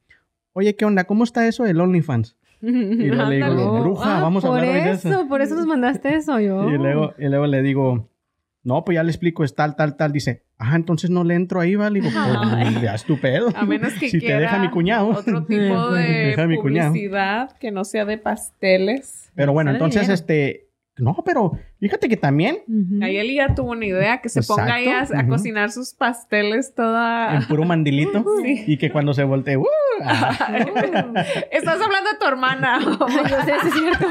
Oye, 0.53 0.75
¿qué 0.75 0.85
onda? 0.85 1.03
¿Cómo 1.03 1.23
está 1.23 1.47
eso 1.47 1.63
del 1.63 1.79
OnlyFans? 1.79 2.35
Y 2.59 2.71
luego 3.05 3.29
le 3.29 3.35
digo, 3.35 3.79
bruja, 3.81 4.17
Ah, 4.17 4.21
vamos 4.21 4.43
a 4.43 4.47
por 4.47 4.57
hablar 4.59 4.75
hoy 4.75 4.81
de 4.83 4.91
eso, 4.91 5.09
eso. 5.09 5.27
por 5.27 5.41
eso 5.41 5.53
nos 5.55 5.67
mandaste 5.67 6.15
eso 6.15 6.39
yo. 6.39 6.67
Y 6.67 6.77
luego, 6.79 7.13
y 7.19 7.25
luego 7.27 7.45
le 7.45 7.61
digo, 7.61 8.09
no, 8.63 8.83
pues 8.83 8.95
ya 8.95 9.03
le 9.03 9.11
explico, 9.11 9.43
es 9.43 9.53
tal, 9.53 9.75
tal, 9.75 9.95
tal. 9.95 10.11
Dice, 10.11 10.41
ah, 10.59 10.75
entonces 10.75 11.09
no 11.09 11.23
le 11.23 11.35
entro 11.35 11.59
ahí, 11.59 11.75
¿vale? 11.75 12.01
Digo, 12.01 12.11
pues 12.13 12.81
ya 12.81 12.95
es 12.95 13.03
tu 13.03 13.19
pedo. 13.19 13.49
A 13.55 13.65
menos 13.65 13.93
que 13.93 14.09
si 14.09 14.19
te 14.19 14.25
quiera 14.25 14.39
deja 14.41 14.59
mi 14.59 14.69
cuñado. 14.69 15.07
otro 15.09 15.43
tipo 15.45 15.89
Te 15.93 15.99
de 15.99 16.25
deja 16.27 16.47
mi 16.47 16.57
cuñado. 16.57 16.89
publicidad 16.91 17.51
que 17.57 17.71
no 17.71 17.83
sea 17.83 18.05
de 18.05 18.17
pasteles. 18.17 19.31
Pero 19.35 19.53
bueno, 19.53 19.71
entonces, 19.71 20.09
este, 20.09 20.66
no, 20.97 21.15
pero 21.25 21.51
fíjate 21.79 22.09
que 22.09 22.17
también 22.17 22.57
Ujú. 22.67 23.03
Ahí 23.03 23.17
él 23.17 23.33
ya 23.33 23.53
tuvo 23.55 23.71
una 23.71 23.85
idea 23.85 24.19
que 24.21 24.29
se 24.29 24.41
ponga 24.43 24.73
ahí 24.75 24.87
a, 24.87 25.07
cocinar 25.27 25.71
sus 25.71 25.93
pasteles 25.93 26.73
toda. 26.75 27.35
en 27.35 27.47
puro 27.47 27.63
mandilito 27.65 28.23
Sí. 28.43 28.63
y 28.67 28.77
que 28.77 28.91
cuando 28.91 29.13
se 29.13 29.23
voltee, 29.23 29.57
¡uh! 29.57 29.65
Ah, 30.03 30.31
Estás 31.51 31.81
hablando 31.81 32.09
de 32.11 32.17
tu 32.19 32.25
hermana. 32.27 32.79
Yo 32.81 33.07
sé, 33.07 33.53
sí 33.61 33.67
es 33.67 33.73
cierto. 33.73 34.07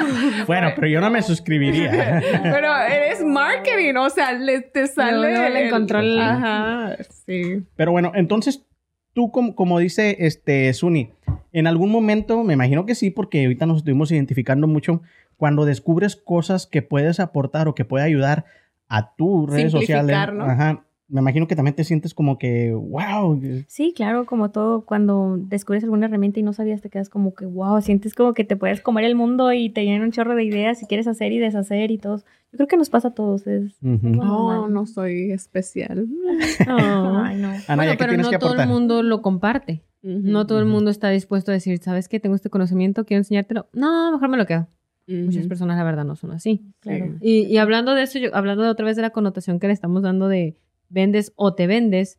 bueno, 0.46 0.68
pero 0.74 0.86
yo 0.88 1.00
no 1.00 1.10
me 1.10 1.22
suscribiría. 1.22 2.20
Pero 2.42 2.76
eres 2.76 3.22
marketing, 3.24 3.94
o 3.96 4.10
sea, 4.10 4.32
le, 4.32 4.60
te 4.62 4.86
sale. 4.86 5.32
le 5.32 5.46
el- 5.46 5.56
encontró 5.66 6.00
el- 6.00 6.20
Ajá, 6.20 6.96
sí. 7.26 7.62
Pero 7.76 7.92
bueno, 7.92 8.12
entonces 8.14 8.64
tú, 9.12 9.30
como, 9.30 9.54
como 9.54 9.78
dice 9.78 10.16
este 10.20 10.72
Suni, 10.74 11.10
en 11.52 11.66
algún 11.66 11.90
momento, 11.90 12.42
me 12.42 12.52
imagino 12.54 12.84
que 12.84 12.94
sí, 12.94 13.10
porque 13.10 13.42
ahorita 13.44 13.64
nos 13.66 13.78
estuvimos 13.78 14.10
identificando 14.12 14.66
mucho, 14.66 15.02
cuando 15.36 15.64
descubres 15.64 16.16
cosas 16.16 16.66
que 16.66 16.82
puedes 16.82 17.20
aportar 17.20 17.68
o 17.68 17.74
que 17.74 17.84
puede 17.84 18.04
ayudar 18.04 18.44
a 18.88 19.14
tus 19.14 19.50
redes 19.50 19.72
sociales. 19.72 20.16
Simplificar, 20.16 20.34
¿no? 20.34 20.44
Ajá. 20.44 20.82
Me 21.08 21.20
imagino 21.20 21.46
que 21.46 21.54
también 21.54 21.76
te 21.76 21.84
sientes 21.84 22.14
como 22.14 22.36
que, 22.36 22.72
wow. 22.72 23.40
Sí, 23.68 23.92
claro, 23.94 24.26
como 24.26 24.50
todo, 24.50 24.84
cuando 24.84 25.36
descubres 25.38 25.84
alguna 25.84 26.06
herramienta 26.06 26.40
y 26.40 26.42
no 26.42 26.52
sabías, 26.52 26.80
te 26.80 26.90
quedas 26.90 27.08
como 27.08 27.32
que, 27.32 27.46
wow, 27.46 27.80
sientes 27.80 28.12
como 28.12 28.34
que 28.34 28.42
te 28.42 28.56
puedes 28.56 28.80
comer 28.80 29.04
el 29.04 29.14
mundo 29.14 29.52
y 29.52 29.70
te 29.70 29.82
vienen 29.82 30.02
un 30.02 30.10
chorro 30.10 30.34
de 30.34 30.42
ideas 30.42 30.82
y 30.82 30.86
quieres 30.86 31.06
hacer 31.06 31.30
y 31.30 31.38
deshacer 31.38 31.92
y 31.92 31.98
todo. 31.98 32.16
Yo 32.50 32.56
creo 32.56 32.66
que 32.66 32.76
nos 32.76 32.90
pasa 32.90 33.08
a 33.08 33.14
todos. 33.14 33.46
Es... 33.46 33.80
No, 33.82 34.68
no 34.68 34.86
soy 34.86 35.30
especial. 35.30 36.08
Ay, 36.66 37.36
no. 37.36 37.50
Ana, 37.68 37.76
bueno, 37.76 37.92
¿qué 37.92 37.98
pero 37.98 38.16
no 38.16 38.30
que 38.30 38.38
todo 38.38 38.60
el 38.60 38.68
mundo 38.68 39.04
lo 39.04 39.22
comparte. 39.22 39.84
No 40.02 40.46
todo 40.46 40.58
el 40.60 40.66
mundo 40.66 40.90
está 40.90 41.10
dispuesto 41.10 41.50
a 41.50 41.54
decir, 41.54 41.78
¿sabes 41.78 42.08
qué? 42.08 42.20
Tengo 42.20 42.36
este 42.36 42.50
conocimiento, 42.50 43.04
quiero 43.04 43.20
enseñártelo. 43.20 43.68
No, 43.72 44.12
mejor 44.12 44.28
me 44.28 44.36
lo 44.36 44.46
quedo. 44.46 44.68
Muchas 45.06 45.46
personas, 45.46 45.76
la 45.76 45.84
verdad, 45.84 46.04
no 46.04 46.16
son 46.16 46.32
así. 46.32 46.64
Claro. 46.80 47.16
Y, 47.20 47.42
y 47.46 47.58
hablando 47.58 47.94
de 47.94 48.02
eso, 48.02 48.18
yo, 48.18 48.34
hablando 48.34 48.64
de 48.64 48.70
otra 48.70 48.84
vez 48.84 48.96
de 48.96 49.02
la 49.02 49.10
connotación 49.10 49.60
que 49.60 49.68
le 49.68 49.72
estamos 49.72 50.02
dando 50.02 50.26
de 50.28 50.56
vendes 50.88 51.32
o 51.36 51.54
te 51.54 51.66
vendes, 51.66 52.18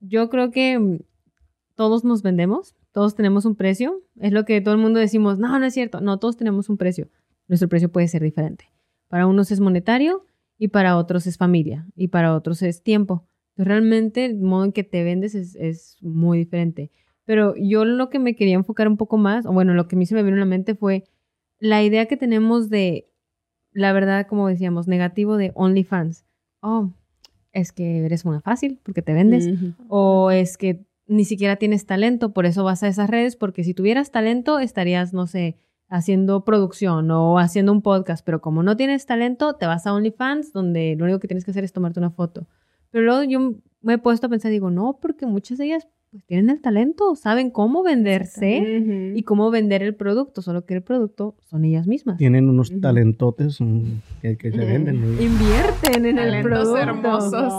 yo 0.00 0.28
creo 0.28 0.50
que 0.50 0.78
mm, 0.78 0.98
todos 1.74 2.04
nos 2.04 2.22
vendemos, 2.22 2.74
todos 2.92 3.14
tenemos 3.14 3.44
un 3.44 3.56
precio. 3.56 4.00
Es 4.20 4.32
lo 4.32 4.44
que 4.44 4.60
todo 4.60 4.74
el 4.74 4.80
mundo 4.80 5.00
decimos, 5.00 5.38
no, 5.38 5.58
no 5.58 5.66
es 5.66 5.74
cierto. 5.74 6.00
No, 6.00 6.18
todos 6.18 6.36
tenemos 6.36 6.68
un 6.68 6.76
precio. 6.76 7.08
Nuestro 7.48 7.68
precio 7.68 7.90
puede 7.90 8.08
ser 8.08 8.22
diferente. 8.22 8.66
Para 9.08 9.26
unos 9.26 9.50
es 9.50 9.60
monetario 9.60 10.24
y 10.58 10.68
para 10.68 10.96
otros 10.96 11.26
es 11.26 11.36
familia 11.36 11.86
y 11.96 12.08
para 12.08 12.34
otros 12.34 12.62
es 12.62 12.82
tiempo. 12.82 13.26
Entonces, 13.50 13.68
realmente 13.68 14.24
el 14.24 14.40
modo 14.40 14.64
en 14.64 14.72
que 14.72 14.84
te 14.84 15.04
vendes 15.04 15.34
es, 15.34 15.56
es 15.56 15.96
muy 16.00 16.38
diferente. 16.38 16.90
Pero 17.24 17.54
yo 17.56 17.84
lo 17.84 18.10
que 18.10 18.18
me 18.18 18.36
quería 18.36 18.54
enfocar 18.54 18.88
un 18.88 18.96
poco 18.96 19.16
más, 19.16 19.46
o 19.46 19.52
bueno, 19.52 19.74
lo 19.74 19.88
que 19.88 19.96
a 19.96 19.98
mí 19.98 20.06
se 20.06 20.14
me 20.14 20.22
vino 20.22 20.36
a 20.36 20.40
la 20.40 20.46
mente 20.46 20.74
fue 20.74 21.04
la 21.64 21.82
idea 21.82 22.04
que 22.04 22.18
tenemos 22.18 22.68
de, 22.68 23.10
la 23.72 23.94
verdad, 23.94 24.26
como 24.26 24.48
decíamos, 24.48 24.86
negativo 24.86 25.38
de 25.38 25.50
OnlyFans. 25.54 26.26
Oh, 26.60 26.90
es 27.52 27.72
que 27.72 28.04
eres 28.04 28.26
una 28.26 28.42
fácil 28.42 28.78
porque 28.82 29.00
te 29.00 29.14
vendes. 29.14 29.48
O 29.88 30.30
es 30.30 30.58
que 30.58 30.84
ni 31.06 31.24
siquiera 31.24 31.56
tienes 31.56 31.86
talento, 31.86 32.34
por 32.34 32.44
eso 32.44 32.64
vas 32.64 32.82
a 32.82 32.88
esas 32.88 33.08
redes, 33.08 33.36
porque 33.36 33.64
si 33.64 33.72
tuvieras 33.72 34.10
talento 34.10 34.58
estarías, 34.58 35.14
no 35.14 35.26
sé, 35.26 35.56
haciendo 35.88 36.44
producción 36.44 37.10
o 37.10 37.38
haciendo 37.38 37.72
un 37.72 37.80
podcast, 37.80 38.22
pero 38.26 38.42
como 38.42 38.62
no 38.62 38.76
tienes 38.76 39.06
talento, 39.06 39.54
te 39.54 39.64
vas 39.64 39.86
a 39.86 39.94
OnlyFans, 39.94 40.52
donde 40.52 40.96
lo 40.98 41.04
único 41.04 41.18
que 41.18 41.28
tienes 41.28 41.46
que 41.46 41.52
hacer 41.52 41.64
es 41.64 41.72
tomarte 41.72 41.98
una 41.98 42.10
foto. 42.10 42.46
Pero 42.90 43.06
luego 43.06 43.22
yo 43.24 43.54
me 43.80 43.94
he 43.94 43.98
puesto 43.98 44.26
a 44.26 44.30
pensar, 44.30 44.50
digo, 44.50 44.70
no, 44.70 44.98
porque 45.00 45.24
muchas 45.24 45.56
de 45.56 45.64
ellas 45.64 45.88
pues 46.14 46.24
tienen 46.26 46.48
el 46.48 46.60
talento, 46.60 47.16
saben 47.16 47.50
cómo 47.50 47.82
venderse 47.82 49.12
y 49.16 49.24
cómo 49.24 49.50
vender 49.50 49.82
el 49.82 49.96
producto, 49.96 50.42
solo 50.42 50.64
que 50.64 50.74
el 50.74 50.82
producto 50.82 51.34
son 51.50 51.64
ellas 51.64 51.88
mismas. 51.88 52.18
Tienen 52.18 52.48
unos 52.48 52.70
Ujú. 52.70 52.78
talentotes 52.78 53.60
mm, 53.60 53.82
que, 54.22 54.36
que 54.36 54.52
se 54.52 54.64
venden. 54.64 55.00
¿no? 55.00 55.20
Invierten 55.20 56.06
en 56.06 56.18
el 56.20 56.26
Talentos 56.30 56.42
producto. 56.42 56.76
hermosos. 56.78 57.52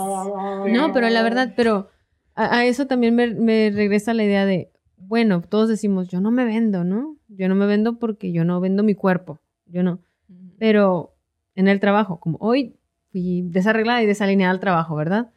No, 0.72 0.90
pero 0.94 1.10
la 1.10 1.22
verdad, 1.22 1.52
pero 1.54 1.90
a, 2.34 2.56
a 2.60 2.64
eso 2.64 2.86
también 2.86 3.14
me, 3.14 3.34
me 3.34 3.70
regresa 3.70 4.14
la 4.14 4.24
idea 4.24 4.46
de, 4.46 4.70
bueno, 4.96 5.42
todos 5.42 5.68
decimos, 5.68 6.08
yo 6.08 6.22
no 6.22 6.30
me 6.30 6.46
vendo, 6.46 6.82
¿no? 6.82 7.18
Yo 7.28 7.50
no 7.50 7.56
me 7.56 7.66
vendo 7.66 7.98
porque 7.98 8.32
yo 8.32 8.46
no 8.46 8.58
vendo 8.62 8.82
mi 8.82 8.94
cuerpo, 8.94 9.38
yo 9.66 9.82
no. 9.82 9.98
Pero 10.58 11.12
en 11.56 11.68
el 11.68 11.78
trabajo, 11.78 12.20
como 12.20 12.38
hoy 12.40 12.74
fui 13.12 13.42
desarreglada 13.42 14.02
y 14.02 14.06
desalineada 14.06 14.50
al 14.52 14.60
trabajo, 14.60 14.96
¿verdad? 14.96 15.28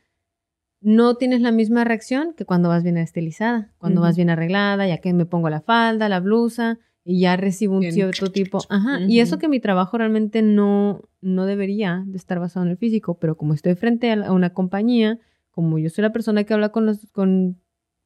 No 0.82 1.16
tienes 1.16 1.42
la 1.42 1.52
misma 1.52 1.84
reacción 1.84 2.34
que 2.34 2.46
cuando 2.46 2.70
vas 2.70 2.84
bien 2.84 2.98
estilizada, 2.98 3.74
cuando 3.78 4.02
vas 4.02 4.16
bien 4.16 4.30
arreglada, 4.30 4.88
ya 4.88 5.00
que 5.00 5.14
me 5.14 5.26
pongo 5.26 5.50
la 5.50 5.62
falda, 5.62 6.08
la 6.08 6.20
blusa 6.20 6.80
y 7.04 7.22
ya 7.22 7.36
recibo 7.36 7.76
un 7.76 7.82
Bien. 7.82 7.94
cierto 7.94 8.32
tipo. 8.32 8.60
Ajá. 8.70 9.00
Y 9.02 9.20
eso 9.20 9.40
que 9.40 9.48
mi 9.48 9.60
trabajo 9.60 9.98
realmente 9.98 10.42
no, 10.42 11.02
no 11.22 11.46
debería 11.46 12.04
de 12.06 12.18
estar 12.18 12.40
basado 12.40 12.66
en 12.66 12.72
el 12.72 12.78
físico, 12.78 13.18
pero 13.20 13.36
como 13.36 13.54
estoy 13.54 13.76
frente 13.76 14.12
a 14.12 14.32
una 14.32 14.54
compañía, 14.54 15.20
como 15.52 15.80
yo 15.80 15.90
soy 15.90 16.04
la 16.04 16.14
persona 16.14 16.44
que 16.44 16.54
habla 16.54 16.70
con 16.70 16.86
los, 16.86 17.08
con 17.12 17.60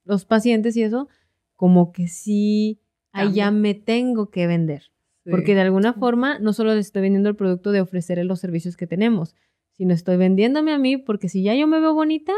los 0.05 0.25
pacientes 0.25 0.75
y 0.75 0.83
eso, 0.83 1.09
como 1.55 1.91
que 1.91 2.07
sí, 2.07 2.79
ahí 3.12 3.33
ya 3.33 3.45
Cambia. 3.45 3.62
me 3.62 3.73
tengo 3.75 4.29
que 4.29 4.47
vender. 4.47 4.91
Porque 5.29 5.55
de 5.55 5.62
alguna 5.62 5.93
forma 5.93 6.38
no 6.39 6.51
solo 6.51 6.75
les 6.75 6.88
estoy 6.88 7.03
vendiendo 7.03 7.29
el 7.29 7.36
producto 7.38 7.71
de 7.71 7.79
ofrecer 7.79 8.23
los 8.25 8.39
servicios 8.41 8.75
que 8.75 8.88
tenemos, 8.88 9.36
sino 9.71 9.93
estoy 9.93 10.17
vendiéndome 10.17 10.73
a 10.73 10.77
mí 10.77 10.97
porque 10.97 11.29
si 11.29 11.43
ya 11.43 11.55
yo 11.55 11.65
me 11.65 11.79
veo 11.79 11.93
bonita, 11.93 12.33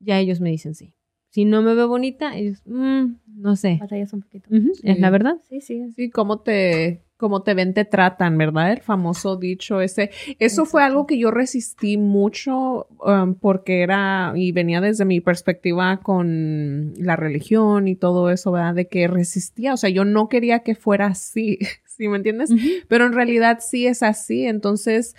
ya 0.00 0.18
ellos 0.18 0.40
me 0.40 0.50
dicen 0.50 0.74
sí. 0.74 0.92
Si 1.32 1.44
no 1.44 1.62
me 1.62 1.74
veo 1.76 1.86
bonita, 1.86 2.36
ellos, 2.36 2.60
"Mm, 2.66 3.14
no 3.36 3.54
sé. 3.54 3.76
Batallas 3.80 4.12
un 4.12 4.22
poquito. 4.22 4.48
Ujú, 4.50 4.72
Es 4.82 4.96
Sí. 4.96 5.00
la 5.00 5.10
verdad. 5.10 5.36
Sí, 5.48 5.60
sí. 5.60 5.92
Sí, 5.94 6.10
cómo 6.10 6.40
te, 6.40 7.04
cómo 7.16 7.42
te 7.44 7.54
ven, 7.54 7.72
te 7.72 7.84
tratan, 7.84 8.36
¿verdad? 8.36 8.72
El 8.72 8.80
famoso 8.80 9.36
dicho 9.36 9.80
ese. 9.80 10.10
Eso 10.40 10.64
fue 10.64 10.82
algo 10.82 11.06
que 11.06 11.18
yo 11.18 11.30
resistí 11.30 11.96
mucho 11.98 12.88
um, 13.06 13.34
porque 13.34 13.82
era, 13.82 14.32
y 14.34 14.50
venía 14.50 14.80
desde 14.80 15.04
mi 15.04 15.20
perspectiva 15.20 16.00
con 16.02 16.94
la 16.96 17.14
religión 17.14 17.86
y 17.86 17.94
todo 17.94 18.30
eso, 18.30 18.50
¿verdad? 18.50 18.74
De 18.74 18.88
que 18.88 19.06
resistía, 19.06 19.74
o 19.74 19.76
sea, 19.76 19.90
yo 19.90 20.04
no 20.04 20.28
quería 20.28 20.60
que 20.60 20.74
fuera 20.74 21.06
así, 21.06 21.58
¿sí 22.00 22.08
me 22.08 22.16
entiendes? 22.16 22.50
Pero 22.88 23.04
en 23.04 23.12
realidad 23.12 23.58
sí 23.60 23.86
es 23.86 24.02
así. 24.02 24.46
Entonces, 24.46 25.14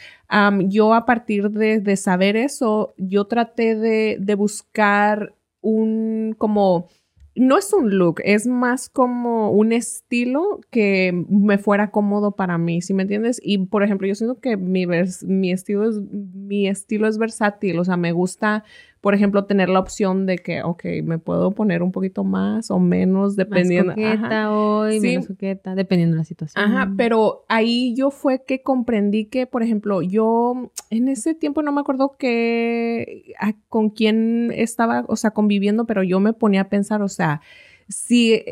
yo 0.67 0.95
a 0.95 1.05
partir 1.05 1.51
de, 1.51 1.79
de 1.79 1.95
saber 1.95 2.35
eso, 2.35 2.95
yo 2.97 3.25
traté 3.25 3.75
de, 3.75 4.17
de 4.19 4.33
buscar 4.35 5.35
un 5.61 6.33
como... 6.39 6.87
No 7.33 7.57
es 7.57 7.71
un 7.71 7.97
look, 7.97 8.19
es 8.25 8.45
más 8.45 8.89
como 8.89 9.51
un 9.51 9.71
estilo 9.71 10.59
que 10.69 11.13
me 11.29 11.57
fuera 11.57 11.89
cómodo 11.89 12.31
para 12.35 12.57
mí, 12.57 12.81
¿sí 12.81 12.93
me 12.93 13.03
entiendes? 13.03 13.39
Y 13.41 13.59
por 13.67 13.83
ejemplo, 13.83 14.05
yo 14.05 14.15
siento 14.15 14.41
que 14.41 14.57
mi, 14.57 14.85
vers- 14.85 15.25
mi, 15.25 15.53
estilo 15.53 15.87
es, 15.89 15.95
mi 16.11 16.67
estilo 16.67 17.07
es 17.07 17.17
versátil, 17.17 17.79
o 17.79 17.85
sea, 17.85 17.95
me 17.95 18.11
gusta, 18.11 18.65
por 19.01 19.15
ejemplo, 19.15 19.45
tener 19.45 19.67
la 19.67 19.79
opción 19.79 20.27
de 20.27 20.37
que, 20.37 20.61
ok, 20.61 20.83
me 21.03 21.17
puedo 21.17 21.51
poner 21.51 21.81
un 21.81 21.91
poquito 21.91 22.23
más 22.23 22.69
o 22.69 22.77
menos 22.79 23.35
dependiendo. 23.35 23.95
Más 23.97 24.19
Ajá. 24.19 24.51
hoy, 24.51 24.99
Sí. 24.99 25.07
menos 25.07 25.27
coqueta, 25.27 25.73
dependiendo 25.73 26.13
de 26.15 26.19
la 26.19 26.23
situación. 26.23 26.63
Ajá, 26.63 26.93
pero 26.95 27.43
ahí 27.49 27.95
yo 27.95 28.11
fue 28.11 28.43
que 28.45 28.61
comprendí 28.61 29.25
que, 29.25 29.47
por 29.47 29.63
ejemplo, 29.63 30.03
yo 30.03 30.71
en 30.91 31.07
ese 31.07 31.33
tiempo 31.33 31.63
no 31.63 31.71
me 31.71 31.81
acuerdo 31.81 32.15
que 32.19 33.33
a- 33.39 33.53
con 33.69 33.89
quién 33.89 34.51
estaba, 34.55 35.03
o 35.07 35.15
sea, 35.15 35.31
conviviendo, 35.31 35.85
pero 35.85 36.03
yo 36.03 36.19
me 36.19 36.33
ponía 36.33 36.61
a 36.61 36.69
pensar, 36.69 37.01
o 37.01 37.07
sea, 37.09 37.41
si 37.87 38.43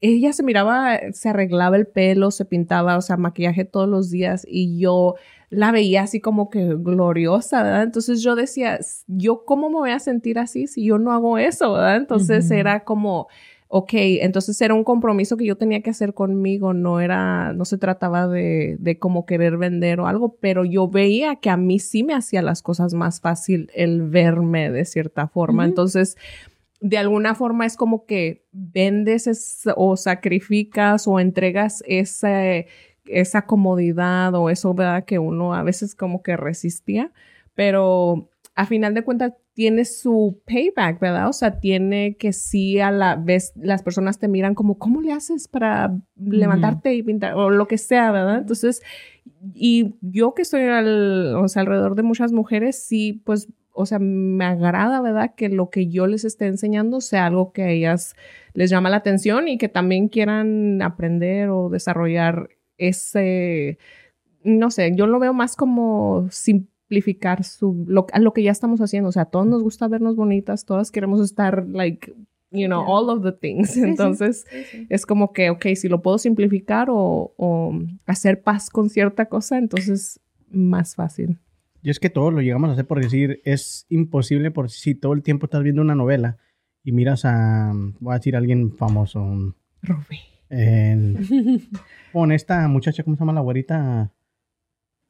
ella 0.00 0.32
se 0.32 0.42
miraba, 0.42 0.98
se 1.12 1.28
arreglaba 1.30 1.76
el 1.76 1.86
pelo, 1.86 2.30
se 2.30 2.44
pintaba, 2.44 2.96
o 2.96 3.00
sea, 3.00 3.16
maquillaje 3.16 3.64
todos 3.64 3.88
los 3.88 4.10
días 4.10 4.46
y 4.48 4.78
yo 4.78 5.14
la 5.50 5.70
veía 5.72 6.02
así 6.02 6.20
como 6.20 6.50
que 6.50 6.74
gloriosa, 6.78 7.62
¿verdad? 7.62 7.82
Entonces 7.84 8.22
yo 8.22 8.34
decía, 8.34 8.78
yo 9.06 9.44
cómo 9.44 9.68
me 9.70 9.76
voy 9.76 9.90
a 9.90 9.98
sentir 9.98 10.38
así 10.38 10.66
si 10.66 10.84
yo 10.84 10.98
no 10.98 11.12
hago 11.12 11.38
eso, 11.38 11.72
¿verdad? 11.74 11.96
Entonces 11.96 12.50
era 12.50 12.80
como, 12.84 13.28
ok, 13.68 13.90
entonces 13.94 14.60
era 14.60 14.74
un 14.74 14.84
compromiso 14.84 15.36
que 15.36 15.44
yo 15.46 15.56
tenía 15.56 15.82
que 15.82 15.90
hacer 15.90 16.14
conmigo, 16.14 16.72
no 16.74 17.00
era, 17.00 17.52
no 17.52 17.64
se 17.64 17.78
trataba 17.78 18.26
de, 18.28 18.76
de 18.80 18.98
como 18.98 19.24
querer 19.26 19.56
vender 19.56 20.00
o 20.00 20.06
algo, 20.06 20.36
pero 20.40 20.64
yo 20.64 20.88
veía 20.88 21.36
que 21.36 21.50
a 21.50 21.56
mí 21.56 21.78
sí 21.78 22.02
me 22.02 22.14
hacía 22.14 22.42
las 22.42 22.62
cosas 22.62 22.94
más 22.94 23.20
fácil 23.20 23.70
el 23.74 24.02
verme 24.02 24.70
de 24.70 24.84
cierta 24.84 25.28
forma. 25.28 25.64
Entonces, 25.64 26.16
de 26.80 26.98
alguna 26.98 27.34
forma 27.34 27.66
es 27.66 27.76
como 27.76 28.04
que 28.04 28.44
vendes 28.52 29.26
es- 29.26 29.62
o 29.76 29.96
sacrificas 29.96 31.08
o 31.08 31.18
entregas 31.20 31.82
ese, 31.86 32.66
esa 33.08 33.42
comodidad 33.42 34.34
o 34.34 34.50
eso, 34.50 34.74
¿verdad? 34.74 35.04
Que 35.04 35.18
uno 35.18 35.54
a 35.54 35.62
veces 35.62 35.94
como 35.94 36.22
que 36.22 36.36
resistía, 36.36 37.12
pero 37.54 38.28
a 38.54 38.66
final 38.66 38.94
de 38.94 39.02
cuentas 39.02 39.34
tiene 39.52 39.86
su 39.86 40.42
payback, 40.46 41.00
¿verdad? 41.00 41.28
O 41.28 41.32
sea, 41.32 41.60
tiene 41.60 42.16
que 42.16 42.32
sí 42.32 42.78
a 42.78 42.90
la 42.90 43.16
vez 43.16 43.52
las 43.56 43.82
personas 43.82 44.18
te 44.18 44.28
miran 44.28 44.54
como, 44.54 44.78
¿cómo 44.78 45.00
le 45.00 45.12
haces 45.12 45.48
para 45.48 45.96
levantarte 46.14 46.94
y 46.94 47.02
pintar 47.02 47.34
o 47.34 47.48
lo 47.48 47.66
que 47.66 47.78
sea, 47.78 48.12
¿verdad? 48.12 48.38
Entonces, 48.38 48.82
y 49.54 49.94
yo 50.02 50.34
que 50.34 50.42
estoy 50.42 50.62
al, 50.62 51.36
o 51.36 51.48
sea, 51.48 51.62
alrededor 51.62 51.94
de 51.94 52.02
muchas 52.02 52.32
mujeres, 52.32 52.82
sí, 52.86 53.22
pues, 53.24 53.48
o 53.72 53.86
sea, 53.86 53.98
me 53.98 54.44
agrada, 54.44 55.00
¿verdad? 55.00 55.34
Que 55.34 55.48
lo 55.48 55.70
que 55.70 55.88
yo 55.88 56.06
les 56.06 56.24
esté 56.24 56.46
enseñando 56.46 57.00
sea 57.00 57.26
algo 57.26 57.52
que 57.52 57.62
a 57.62 57.70
ellas 57.70 58.14
les 58.54 58.70
llama 58.70 58.90
la 58.90 58.96
atención 58.96 59.48
y 59.48 59.58
que 59.58 59.68
también 59.68 60.08
quieran 60.08 60.82
aprender 60.82 61.50
o 61.50 61.68
desarrollar 61.68 62.48
ese, 62.78 63.78
no 64.44 64.70
sé, 64.70 64.92
yo 64.94 65.06
lo 65.06 65.18
veo 65.18 65.32
más 65.32 65.56
como 65.56 66.28
simplificar 66.30 67.44
su, 67.44 67.84
lo, 67.88 68.06
lo 68.18 68.32
que 68.32 68.42
ya 68.42 68.50
estamos 68.50 68.80
haciendo. 68.80 69.08
O 69.08 69.12
sea, 69.12 69.22
a 69.22 69.30
todos 69.30 69.46
nos 69.46 69.62
gusta 69.62 69.88
vernos 69.88 70.16
bonitas, 70.16 70.64
todas 70.64 70.90
queremos 70.90 71.20
estar, 71.20 71.66
like, 71.68 72.14
you 72.50 72.66
know, 72.66 72.84
all 72.86 73.10
of 73.10 73.22
the 73.22 73.32
things. 73.32 73.70
sí. 73.70 73.80
Entonces, 73.82 74.46
es 74.88 75.06
como 75.06 75.32
que, 75.32 75.50
ok, 75.50 75.66
si 75.74 75.88
lo 75.88 76.02
puedo 76.02 76.18
simplificar 76.18 76.88
o, 76.90 77.34
o 77.36 77.78
hacer 78.06 78.42
paz 78.42 78.70
con 78.70 78.90
cierta 78.90 79.26
cosa, 79.26 79.58
entonces 79.58 80.20
más 80.50 80.94
fácil. 80.94 81.38
Y 81.82 81.90
es 81.90 82.00
que 82.00 82.10
todo 82.10 82.30
lo 82.30 82.40
llegamos 82.40 82.70
a 82.70 82.72
hacer 82.72 82.86
por 82.86 83.00
decir, 83.00 83.40
es 83.44 83.86
imposible 83.88 84.50
por 84.50 84.70
si 84.70 84.94
todo 84.94 85.12
el 85.12 85.22
tiempo 85.22 85.46
estás 85.46 85.62
viendo 85.62 85.82
una 85.82 85.94
novela 85.94 86.38
y 86.82 86.92
miras 86.92 87.24
a, 87.24 87.72
voy 88.00 88.12
a 88.12 88.18
decir 88.18 88.34
a 88.34 88.38
alguien 88.38 88.72
famoso, 88.72 89.54
Rubí. 89.82 90.18
El- 90.50 91.18
con 92.12 92.32
esta 92.32 92.66
muchacha, 92.68 93.02
¿cómo 93.02 93.16
se 93.16 93.20
llama 93.20 93.32
la 93.32 93.40
güerita? 93.40 94.10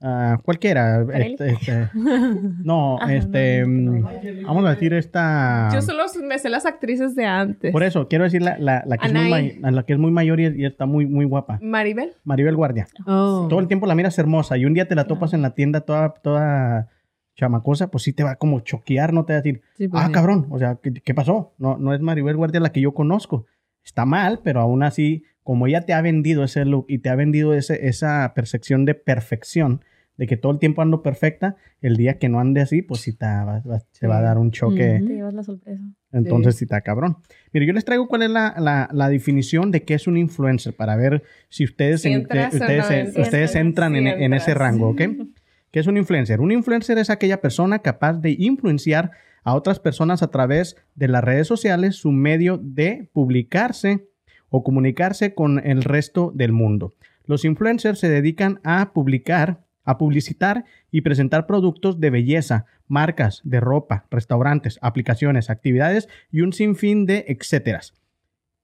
Ah, 0.02 0.38
cualquiera. 0.44 1.06
Este- 1.14 1.52
este- 1.52 1.88
no, 1.94 2.96
Ajá, 3.00 3.14
este, 3.14 3.64
no, 3.66 3.92
no, 4.00 4.10
vamos 4.46 4.66
a 4.66 4.70
decir 4.70 4.92
esta... 4.92 5.70
Yo 5.72 5.80
solo 5.80 6.04
me 6.22 6.38
sé 6.38 6.50
las 6.50 6.66
actrices 6.66 7.14
de 7.14 7.24
antes. 7.24 7.72
Por 7.72 7.82
eso, 7.82 8.06
quiero 8.06 8.24
decir 8.24 8.42
la, 8.42 8.58
la, 8.58 8.82
la 8.86 8.98
que, 8.98 9.06
es 9.06 9.12
muy, 9.14 9.22
Anaí. 9.32 9.58
may- 9.58 9.72
la 9.72 9.82
que 9.84 9.94
es 9.94 9.98
muy 9.98 10.10
mayor 10.10 10.38
y, 10.38 10.48
y 10.48 10.66
está 10.66 10.84
muy, 10.84 11.06
muy 11.06 11.24
guapa. 11.24 11.58
Maribel. 11.62 12.12
Maribel 12.24 12.56
Guardia. 12.56 12.86
Oh. 13.06 13.46
Todo 13.48 13.58
el 13.60 13.68
tiempo 13.68 13.86
la 13.86 13.94
miras 13.94 14.18
hermosa 14.18 14.58
y 14.58 14.66
un 14.66 14.74
día 14.74 14.86
te 14.86 14.94
la 14.94 15.06
topas 15.06 15.32
en 15.32 15.40
la 15.40 15.54
tienda 15.54 15.80
toda, 15.80 16.10
toda 16.12 16.88
chamacosa, 17.34 17.90
pues 17.90 18.04
sí 18.04 18.12
te 18.12 18.22
va 18.22 18.32
a 18.32 18.36
como 18.36 18.60
choquear, 18.60 19.14
no 19.14 19.24
te 19.24 19.32
va 19.32 19.38
a 19.38 19.42
decir, 19.42 19.62
Sí, 19.78 19.88
pues 19.88 20.02
ah, 20.02 20.08
sí. 20.08 20.12
cabrón, 20.12 20.46
o 20.50 20.58
sea, 20.58 20.78
¿qué, 20.82 20.92
qué 20.92 21.14
pasó? 21.14 21.54
No, 21.58 21.78
no 21.78 21.94
es 21.94 22.00
Maribel 22.02 22.36
Guardia 22.36 22.60
la 22.60 22.70
que 22.70 22.80
yo 22.82 22.92
conozco. 22.92 23.46
Está 23.86 24.04
mal, 24.04 24.40
pero 24.44 24.60
aún 24.60 24.82
así, 24.82 25.22
como 25.42 25.66
ella 25.66 25.82
te 25.86 25.94
ha 25.94 26.02
vendido 26.02 26.44
ese 26.44 26.64
look 26.66 26.84
y 26.88 26.98
te 26.98 27.08
ha 27.08 27.14
vendido 27.14 27.54
ese, 27.54 27.86
esa 27.88 28.32
percepción 28.34 28.84
de 28.84 28.94
perfección, 28.94 29.80
de 30.18 30.26
que 30.26 30.36
todo 30.36 30.50
el 30.52 30.58
tiempo 30.58 30.82
ando 30.82 31.02
perfecta, 31.02 31.56
el 31.82 31.96
día 31.96 32.18
que 32.18 32.28
no 32.28 32.40
ande 32.40 32.62
así, 32.62 32.80
pues 32.82 33.02
sí 33.02 33.12
te 33.12 33.26
va, 33.26 33.60
va- 33.60 33.82
se 33.92 34.06
va 34.06 34.18
a 34.18 34.22
dar 34.22 34.38
un 34.38 34.50
choque. 34.50 35.00
Te 35.06 35.14
llevas 35.14 35.34
la 35.34 35.42
sorpresa. 35.42 35.82
Entonces 36.10 36.54
Sí. 36.54 36.60
sí 36.60 36.64
está 36.64 36.80
cabrón. 36.80 37.18
Mire, 37.52 37.66
yo 37.66 37.72
les 37.74 37.84
traigo 37.84 38.08
cuál 38.08 38.22
es 38.22 38.30
la, 38.30 38.54
la- 38.58 38.88
la 38.92 39.08
definición 39.10 39.70
de 39.70 39.84
qué 39.84 39.92
es 39.94 40.06
un 40.06 40.16
influencer 40.16 40.74
para 40.74 40.96
ver 40.96 41.22
si 41.50 41.64
ustedes, 41.64 42.00
Si 42.02 42.08
en- 42.08 42.22
entras 42.22 42.54
o 42.54 42.56
ustedes, 42.56 43.14
no 43.14 43.22
ustedes 43.22 43.50
Sí 43.52 43.58
entran 43.58 43.94
en, 43.94 44.06
en 44.06 44.32
ese 44.32 44.54
rango, 44.54 44.88
¿ok? 44.90 45.00
¿Qué 45.76 45.80
es 45.80 45.86
un 45.86 45.98
influencer? 45.98 46.40
Un 46.40 46.52
influencer 46.52 46.96
es 46.96 47.10
aquella 47.10 47.42
persona 47.42 47.80
capaz 47.80 48.14
de 48.14 48.30
influenciar 48.30 49.10
a 49.44 49.54
otras 49.54 49.78
personas 49.78 50.22
a 50.22 50.30
través 50.30 50.74
de 50.94 51.06
las 51.06 51.22
redes 51.22 51.46
sociales, 51.46 51.96
su 51.96 52.12
medio 52.12 52.56
de 52.56 53.10
publicarse 53.12 54.08
o 54.48 54.64
comunicarse 54.64 55.34
con 55.34 55.58
el 55.58 55.84
resto 55.84 56.32
del 56.34 56.52
mundo. 56.52 56.94
Los 57.26 57.44
influencers 57.44 57.98
se 57.98 58.08
dedican 58.08 58.58
a 58.64 58.94
publicar, 58.94 59.66
a 59.84 59.98
publicitar 59.98 60.64
y 60.90 61.02
presentar 61.02 61.46
productos 61.46 62.00
de 62.00 62.08
belleza, 62.08 62.64
marcas 62.88 63.42
de 63.44 63.60
ropa, 63.60 64.06
restaurantes, 64.10 64.78
aplicaciones, 64.80 65.50
actividades 65.50 66.08
y 66.32 66.40
un 66.40 66.54
sinfín 66.54 67.04
de 67.04 67.26
etcéteras. 67.28 67.92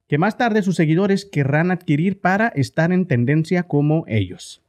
que 0.09 0.17
más 0.17 0.39
tarde 0.39 0.63
sus 0.63 0.77
seguidores 0.77 1.27
querrán 1.27 1.71
adquirir 1.71 2.23
para 2.23 2.49
estar 2.49 2.91
en 2.91 3.07
tendencia 3.07 3.65
como 3.65 4.07
ellos. 4.09 4.62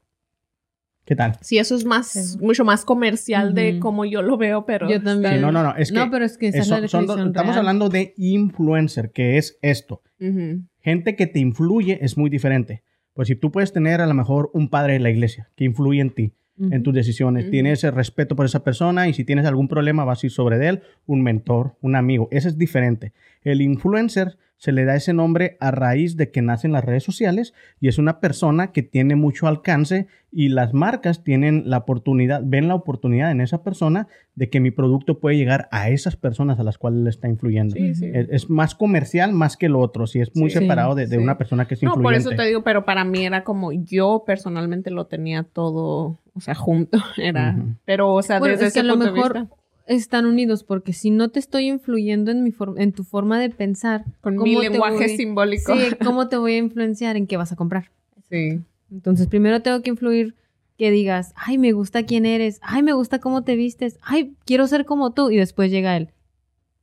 ¿Qué 1.05 1.15
tal? 1.17 1.37
Sí, 1.41 1.57
eso 1.57 1.75
es 1.75 1.83
más, 1.85 2.07
Sí. 2.07 2.37
mucho 2.39 2.63
más 2.63 2.85
comercial 2.85 3.53
de 3.53 3.71
Ujú. 3.73 3.79
como 3.81 4.05
yo 4.05 4.21
lo 4.21 4.37
veo, 4.37 4.65
pero... 4.65 4.89
Yo 4.89 5.01
también. 5.03 5.35
Sí, 5.35 5.39
no, 5.41 5.51
no, 5.51 5.61
no. 5.63 5.75
Es 5.75 5.91
que 5.91 5.97
no, 5.97 6.09
pero 6.09 6.23
es 6.23 6.37
que 6.37 6.47
esa 6.47 6.59
es 6.59 6.69
la 6.69 6.87
son 6.87 7.05
dos- 7.05 7.17
estamos 7.19 7.47
real. 7.47 7.57
hablando 7.59 7.89
de 7.89 8.13
influencer, 8.17 9.11
que 9.11 9.37
es 9.37 9.57
esto. 9.61 10.01
Ujú. 10.19 10.61
Gente 10.79 11.15
que 11.15 11.27
te 11.27 11.39
influye 11.39 11.99
es 12.01 12.17
muy 12.17 12.29
diferente. 12.29 12.83
Pues 13.13 13.27
si 13.27 13.35
tú 13.35 13.51
puedes 13.51 13.73
tener 13.73 14.01
a 14.01 14.07
lo 14.07 14.13
mejor 14.13 14.49
un 14.53 14.69
padre 14.69 14.93
de 14.93 14.99
la 14.99 15.09
iglesia 15.09 15.49
que 15.55 15.65
influye 15.65 15.99
en 16.01 16.09
ti, 16.11 16.33
Ujú. 16.57 16.73
en 16.73 16.83
tus 16.83 16.93
decisiones, 16.93 17.49
tienes 17.51 17.83
el 17.83 17.91
respeto 17.93 18.35
por 18.35 18.45
esa 18.45 18.63
persona 18.63 19.07
y 19.07 19.13
si 19.13 19.23
tienes 19.25 19.45
algún 19.45 19.67
problema 19.67 20.05
vas 20.05 20.23
a 20.23 20.27
ir 20.27 20.31
sobre 20.31 20.57
de 20.57 20.67
él, 20.69 20.81
un 21.05 21.21
mentor, 21.21 21.75
un 21.81 21.95
amigo. 21.95 22.27
Ese 22.31 22.47
es 22.47 22.57
diferente. 22.57 23.11
El 23.41 23.61
influencer 23.61 24.37
se 24.63 24.71
le 24.71 24.85
da 24.85 24.95
ese 24.95 25.11
nombre 25.11 25.57
a 25.59 25.71
raíz 25.71 26.15
de 26.15 26.31
que 26.31 26.41
nace 26.41 26.67
en 26.67 26.71
las 26.71 26.85
redes 26.85 27.03
sociales 27.03 27.53
y 27.81 27.89
es 27.89 27.97
una 27.97 28.21
persona 28.21 28.71
que 28.71 28.81
tiene 28.81 29.17
mucho 29.17 29.47
alcance 29.47 30.07
y 30.31 30.47
las 30.47 30.73
marcas 30.73 31.21
tienen 31.21 31.63
la 31.65 31.79
oportunidad, 31.79 32.41
ven 32.45 32.69
la 32.69 32.75
oportunidad 32.75 33.29
en 33.31 33.41
esa 33.41 33.61
persona 33.61 34.07
de 34.35 34.49
que 34.49 34.61
mi 34.61 34.71
producto 34.71 35.19
puede 35.19 35.35
llegar 35.35 35.67
a 35.71 35.89
esas 35.89 36.15
personas 36.15 36.61
a 36.61 36.63
las 36.63 36.77
cuales 36.77 37.01
le 37.01 37.09
está 37.09 37.27
influyendo. 37.27 37.75
Sí, 37.75 37.93
sí. 37.93 38.05
Es, 38.13 38.27
es 38.31 38.49
más 38.49 38.73
comercial 38.73 39.33
más 39.33 39.57
que 39.57 39.67
lo 39.67 39.81
otro, 39.81 40.07
si 40.07 40.21
es 40.21 40.33
muy 40.33 40.49
Sí. 40.49 40.59
separado 40.59 40.95
de, 40.95 41.07
de 41.07 41.17
Sí. 41.17 41.21
una 41.21 41.37
persona 41.37 41.65
que 41.67 41.73
es 41.73 41.83
No, 41.83 41.89
influyente. 41.89 42.23
por 42.23 42.33
eso 42.33 42.41
te 42.41 42.47
digo, 42.47 42.63
pero 42.63 42.85
para 42.85 43.03
mí 43.03 43.25
era 43.25 43.43
como 43.43 43.73
yo 43.73 44.23
personalmente 44.25 44.91
lo 44.91 45.07
tenía 45.07 45.43
todo, 45.43 46.19
o 46.33 46.39
sea, 46.39 46.55
junto, 46.55 46.97
era, 47.17 47.57
pero, 47.83 48.13
o 48.13 48.21
sea, 48.21 48.39
Bueno, 48.39 48.53
desde 48.53 48.67
es 48.67 48.73
que 48.73 48.79
ese 48.79 48.89
a 48.89 48.93
lo 48.95 48.97
de 48.97 49.11
mejor 49.11 49.33
vista, 49.41 49.55
están 49.85 50.25
unidos 50.25 50.63
porque 50.63 50.93
si 50.93 51.09
no 51.11 51.29
te 51.29 51.39
estoy 51.39 51.67
influyendo 51.67 52.31
en 52.31 52.43
mi 52.43 52.51
forma, 52.51 52.81
en 52.81 52.93
tu 52.93 53.03
forma 53.03 53.39
de 53.39 53.49
pensar, 53.49 54.05
con 54.21 54.35
¿cómo 54.35 54.45
mi 54.51 54.57
lenguaje 54.59 54.95
voy- 55.07 55.17
simbólico. 55.17 55.73
Sí, 55.75 55.95
¿cómo 56.03 56.29
te 56.29 56.37
voy 56.37 56.53
a 56.53 56.57
influenciar 56.57 57.17
en 57.17 57.27
qué 57.27 57.37
vas 57.37 57.51
a 57.51 57.55
comprar? 57.55 57.91
Sí. 58.29 58.61
Entonces, 58.91 59.27
primero 59.27 59.61
tengo 59.61 59.81
que 59.81 59.89
influir 59.89 60.35
que 60.77 60.89
digas, 60.91 61.33
ay, 61.35 61.57
me 61.57 61.71
gusta 61.71 62.03
quién 62.05 62.25
eres, 62.25 62.59
ay, 62.61 62.81
me 62.83 62.93
gusta 62.93 63.19
cómo 63.19 63.43
te 63.43 63.55
vistes, 63.55 63.97
ay, 64.01 64.35
quiero 64.45 64.65
ser 64.67 64.85
como 64.85 65.13
tú. 65.13 65.29
Y 65.31 65.37
después 65.37 65.69
llega 65.71 65.95
él, 65.97 66.09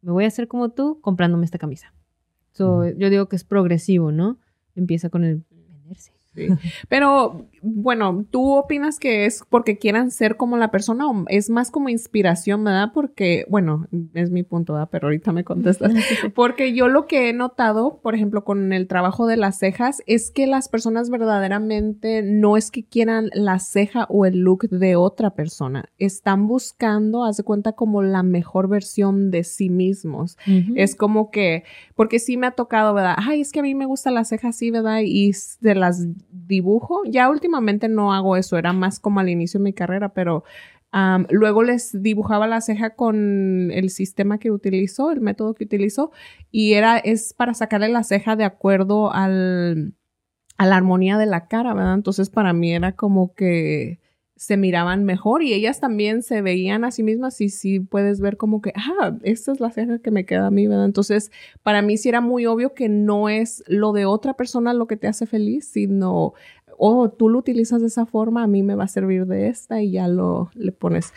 me 0.02 0.12
voy 0.12 0.24
a 0.24 0.28
hacer 0.28 0.46
como 0.48 0.68
tú 0.70 0.98
comprándome 1.00 1.44
esta 1.44 1.58
camisa. 1.58 1.92
So. 2.52 2.88
Yo 2.90 3.10
digo 3.10 3.26
que 3.26 3.36
es 3.36 3.44
progresivo, 3.44 4.12
¿no? 4.12 4.38
Empieza 4.76 5.08
con 5.08 5.24
el 5.24 5.42
venderse. 5.50 6.12
Sí. 6.34 6.48
Pero, 6.88 7.46
bueno, 7.62 8.24
¿tú 8.30 8.52
opinas 8.54 8.98
que 8.98 9.26
es 9.26 9.44
porque 9.48 9.76
quieran 9.78 10.10
ser 10.10 10.36
como 10.36 10.56
la 10.56 10.70
persona 10.70 11.06
o 11.08 11.24
es 11.28 11.50
más 11.50 11.70
como 11.70 11.88
inspiración, 11.88 12.64
verdad? 12.64 12.92
Porque, 12.94 13.44
bueno, 13.48 13.86
es 14.14 14.30
mi 14.30 14.42
punto, 14.42 14.72
¿verdad? 14.74 14.88
Pero 14.90 15.08
ahorita 15.08 15.32
me 15.32 15.44
contestas. 15.44 15.92
Porque 16.34 16.72
yo 16.74 16.88
lo 16.88 17.06
que 17.06 17.28
he 17.28 17.32
notado, 17.32 18.00
por 18.02 18.14
ejemplo, 18.14 18.44
con 18.44 18.72
el 18.72 18.86
trabajo 18.86 19.26
de 19.26 19.36
las 19.36 19.58
cejas, 19.58 20.02
es 20.06 20.30
que 20.30 20.46
las 20.46 20.68
personas 20.68 21.10
verdaderamente 21.10 22.22
no 22.22 22.56
es 22.56 22.70
que 22.70 22.84
quieran 22.84 23.28
la 23.34 23.58
ceja 23.58 24.06
o 24.08 24.24
el 24.26 24.38
look 24.40 24.68
de 24.70 24.96
otra 24.96 25.30
persona. 25.34 25.84
Están 25.98 26.46
buscando, 26.46 27.24
haz 27.24 27.36
de 27.36 27.42
cuenta, 27.44 27.72
como 27.72 28.02
la 28.02 28.22
mejor 28.22 28.68
versión 28.68 29.30
de 29.30 29.44
sí 29.44 29.68
mismos. 29.70 30.38
Es 30.76 30.94
como 30.94 31.30
que, 31.30 31.64
porque 31.94 32.18
sí 32.18 32.36
me 32.36 32.46
ha 32.46 32.52
tocado, 32.52 32.94
¿verdad? 32.94 33.16
Ay, 33.18 33.40
es 33.42 33.52
que 33.52 33.60
a 33.60 33.62
mí 33.62 33.74
me 33.74 33.86
gusta 33.86 34.10
la 34.10 34.24
ceja 34.24 34.48
así, 34.48 34.70
¿verdad? 34.70 35.00
Y 35.04 35.30
s- 35.30 35.56
de 35.60 35.74
las 35.74 36.06
dibujo. 36.32 37.02
Ya 37.06 37.28
últimamente 37.28 37.49
no 37.88 38.12
hago 38.12 38.36
eso, 38.36 38.58
era 38.58 38.72
más 38.72 39.00
como 39.00 39.20
al 39.20 39.28
inicio 39.28 39.58
de 39.58 39.64
mi 39.64 39.72
carrera, 39.72 40.12
pero 40.14 40.44
am, 40.92 41.26
luego 41.30 41.62
les 41.62 42.02
dibujaba 42.02 42.46
la 42.46 42.60
ceja 42.60 42.94
con 42.96 43.70
el 43.72 43.90
sistema 43.90 44.38
que 44.38 44.50
utilizo, 44.50 45.10
el 45.10 45.20
método 45.20 45.54
que 45.54 45.64
utilizo, 45.64 46.10
y 46.50 46.74
era, 46.74 46.98
es 46.98 47.34
para 47.34 47.54
sacarle 47.54 47.88
la 47.88 48.02
ceja 48.02 48.36
de 48.36 48.44
acuerdo 48.44 49.12
al, 49.12 49.94
a 50.58 50.66
la 50.66 50.76
armonía 50.76 51.18
de 51.18 51.26
la 51.26 51.48
cara, 51.48 51.74
¿verdad? 51.74 51.94
Entonces 51.94 52.30
para 52.30 52.52
mí 52.52 52.72
era 52.74 52.92
como 52.92 53.34
que 53.34 54.00
se 54.40 54.56
miraban 54.56 55.04
mejor 55.04 55.42
y 55.42 55.52
ellas 55.52 55.80
también 55.80 56.22
se 56.22 56.40
veían 56.40 56.82
a 56.84 56.90
sí 56.90 57.02
mismas 57.02 57.42
y 57.42 57.50
sí 57.50 57.78
puedes 57.78 58.22
ver 58.22 58.38
como 58.38 58.62
que, 58.62 58.72
ah, 58.74 59.14
esta 59.22 59.52
es 59.52 59.60
la 59.60 59.70
ceja 59.70 59.98
que 59.98 60.10
me 60.10 60.24
queda 60.24 60.46
a 60.46 60.50
mí, 60.50 60.66
¿verdad? 60.66 60.86
Entonces, 60.86 61.30
para 61.62 61.82
mí 61.82 61.98
sí 61.98 62.08
era 62.08 62.22
muy 62.22 62.46
obvio 62.46 62.72
que 62.72 62.88
no 62.88 63.28
es 63.28 63.62
lo 63.66 63.92
de 63.92 64.06
otra 64.06 64.38
persona 64.38 64.72
lo 64.72 64.86
que 64.86 64.96
te 64.96 65.08
hace 65.08 65.26
feliz, 65.26 65.66
sino, 65.66 66.32
oh, 66.82 67.10
tú 67.10 67.28
lo 67.28 67.38
utilizas 67.38 67.80
de 67.82 67.88
esa 67.88 68.06
forma, 68.06 68.42
a 68.42 68.46
mí 68.46 68.62
me 68.62 68.74
va 68.74 68.84
a 68.84 68.88
servir 68.88 69.26
de 69.26 69.48
esta 69.48 69.82
y 69.82 69.92
ya 69.92 70.08
lo 70.08 70.50
le 70.54 70.72
pones. 70.72 71.12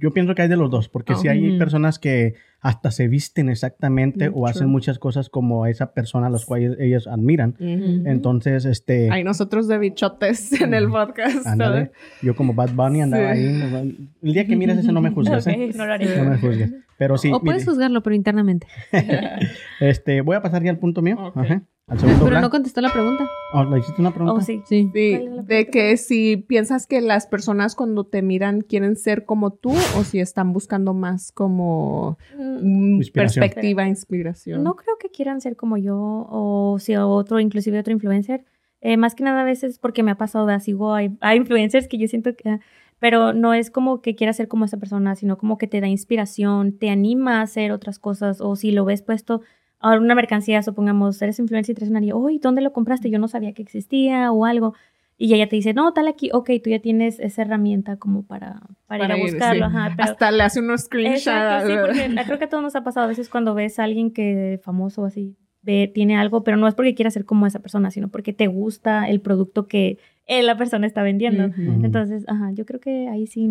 Yo 0.00 0.12
pienso 0.12 0.34
que 0.34 0.40
hay 0.42 0.48
de 0.48 0.56
los 0.56 0.70
dos, 0.70 0.88
porque 0.88 1.14
si 1.14 1.28
hay 1.28 1.58
personas 1.58 1.98
que 1.98 2.34
hasta 2.60 2.90
se 2.90 3.06
visten 3.06 3.50
exactamente 3.50 4.30
o 4.32 4.46
hacen 4.46 4.62
true. 4.62 4.72
muchas 4.72 4.98
cosas 4.98 5.28
como 5.28 5.66
esa 5.66 5.92
persona 5.92 6.28
a 6.28 6.30
las 6.30 6.46
cuales 6.46 6.74
ellas 6.80 7.06
admiran. 7.06 7.54
Entonces, 7.58 8.64
este, 8.64 9.10
Hay 9.10 9.24
nosotros 9.24 9.68
de 9.68 9.76
bichotes 9.78 10.52
en 10.62 10.72
el 10.72 10.88
podcast. 10.88 11.46
ándale, 11.46 11.92
yo 12.22 12.34
como 12.34 12.54
Bad 12.54 12.70
Bunny 12.72 13.02
andaba 13.02 13.34
Sí. 13.34 13.40
ahí. 13.40 14.10
El 14.22 14.32
día 14.32 14.46
que 14.46 14.56
mires 14.56 14.78
eso 14.78 14.90
no 14.92 15.02
me 15.02 15.10
juzgues, 15.14 15.46
¿eh? 15.48 15.70
No 15.76 15.84
lo 15.84 15.92
haré. 15.92 16.16
No 16.16 16.30
me 16.30 16.38
juzgues. 16.38 16.72
Pero 16.96 17.18
sí, 17.18 17.30
o 17.30 17.40
puedes 17.40 17.60
mire, 17.62 17.70
juzgarlo, 17.72 18.02
pero 18.02 18.16
internamente. 18.16 18.66
este, 19.80 20.22
voy 20.22 20.36
a 20.36 20.42
pasar 20.42 20.62
ya 20.62 20.70
al 20.70 20.78
punto 20.78 21.02
mío. 21.02 21.32
Ajá, 21.34 21.62
al 21.88 21.98
segundo 21.98 22.24
Pero 22.26 22.40
no 22.40 22.50
contestó 22.50 22.80
la 22.80 22.92
pregunta. 22.92 23.28
Oh, 23.54 23.64
¿Le 23.64 23.78
hiciste 23.78 24.00
una 24.00 24.12
pregunta? 24.12 24.34
Oh, 24.34 24.40
sí. 24.42 24.62
Sí. 24.66 24.90
Sí, 24.92 25.10
¿Cuál 25.10 25.28
es 25.28 25.34
la 25.36 25.42
de 25.42 25.66
que 25.68 25.96
si 25.96 26.36
piensas 26.36 26.86
que 26.86 27.00
las 27.00 27.26
personas 27.26 27.74
cuando 27.74 28.04
te 28.04 28.20
miran 28.22 28.60
quieren 28.60 28.94
ser 28.96 29.24
como 29.24 29.52
tú 29.52 29.70
o 29.96 30.04
si 30.04 30.20
están 30.20 30.52
buscando 30.52 30.92
más 30.94 31.32
como 31.32 32.18
Mm, 32.36 32.96
Inspiración. 32.96 33.42
perspectiva, 33.42 33.86
inspiración. 33.88 34.62
No 34.62 34.76
creo 34.76 34.96
que 34.98 35.10
quieran 35.10 35.40
ser 35.40 35.56
como 35.56 35.76
yo 35.76 35.96
o 35.98 36.76
si 36.78 36.94
otro, 36.96 37.40
inclusive 37.40 37.78
otro 37.78 37.92
influencer. 37.92 38.44
Eh, 38.80 38.96
más 38.96 39.14
que 39.14 39.24
nada 39.24 39.40
a 39.40 39.44
veces 39.44 39.78
porque 39.78 40.02
me 40.02 40.10
ha 40.10 40.16
pasado, 40.16 40.46
¿verdad? 40.46 40.62
sigo 40.62 40.94
a, 40.94 41.00
a 41.20 41.34
influencers 41.34 41.88
que 41.88 41.98
yo 41.98 42.06
siento 42.08 42.34
que... 42.36 42.60
Pero 43.00 43.32
no 43.32 43.54
es 43.54 43.70
como 43.70 44.02
que 44.02 44.16
quiera 44.16 44.32
ser 44.32 44.48
como 44.48 44.64
esa 44.64 44.76
persona, 44.76 45.14
sino 45.14 45.38
como 45.38 45.56
que 45.56 45.68
te 45.68 45.80
da 45.80 45.86
inspiración, 45.86 46.76
te 46.78 46.90
anima 46.90 47.38
a 47.38 47.42
hacer 47.42 47.70
otras 47.70 48.00
cosas. 48.00 48.40
O 48.40 48.56
si 48.56 48.72
lo 48.72 48.84
ves 48.84 49.02
puesto 49.02 49.40
a 49.80 49.96
una 49.96 50.14
mercancía, 50.14 50.62
supongamos, 50.62 51.20
eres 51.22 51.38
influencer 51.38 51.72
y 51.72 51.76
traes 51.76 51.90
un 51.90 51.96
anillo, 51.96 52.16
uy, 52.18 52.38
¿dónde 52.38 52.62
lo 52.62 52.72
compraste? 52.72 53.10
Yo 53.10 53.18
no 53.18 53.28
sabía 53.28 53.52
que 53.52 53.62
existía 53.62 54.32
o 54.32 54.44
algo. 54.44 54.74
Y 55.20 55.34
ella 55.34 55.48
te 55.48 55.56
dice, 55.56 55.74
no, 55.74 55.92
tal 55.92 56.06
aquí, 56.06 56.30
ok, 56.32 56.48
tú 56.62 56.70
ya 56.70 56.78
tienes 56.78 57.18
esa 57.18 57.42
herramienta 57.42 57.96
como 57.96 58.22
para, 58.24 58.60
para, 58.86 59.00
Para 59.02 59.04
ir 59.06 59.12
a 59.12 59.16
ir, 59.18 59.22
buscarlo. 59.32 59.68
sí. 59.68 59.76
Ajá, 59.76 59.94
pero- 59.96 60.10
Hasta 60.12 60.30
le 60.30 60.42
hace 60.44 60.60
unos 60.60 60.82
screenshots. 60.82 61.66
Sí, 61.66 61.72
porque 61.80 62.14
creo 62.24 62.38
que 62.38 62.44
a 62.44 62.48
todos 62.50 62.62
nos 62.62 62.76
ha 62.76 62.84
pasado 62.84 63.04
a 63.06 63.08
veces 63.08 63.28
cuando 63.28 63.54
ves 63.54 63.78
a 63.80 63.84
alguien 63.84 64.12
que 64.12 64.60
famoso 64.62 65.04
así 65.04 65.36
ve, 65.62 65.90
tiene 65.92 66.16
algo, 66.16 66.44
pero 66.44 66.56
no 66.56 66.68
es 66.68 66.74
porque 66.76 66.94
quiera 66.94 67.10
ser 67.10 67.24
como 67.24 67.46
esa 67.46 67.58
persona, 67.58 67.90
sino 67.90 68.08
porque 68.08 68.32
te 68.32 68.46
gusta 68.46 69.08
el 69.08 69.20
producto 69.20 69.66
que 69.66 69.98
eh, 70.26 70.42
la 70.44 70.56
persona 70.56 70.86
está 70.86 71.02
vendiendo. 71.02 71.50
Entonces, 71.82 72.24
ajá, 72.28 72.52
yo 72.52 72.64
creo 72.64 72.78
que 72.80 73.08
ahí 73.08 73.26
sí, 73.26 73.48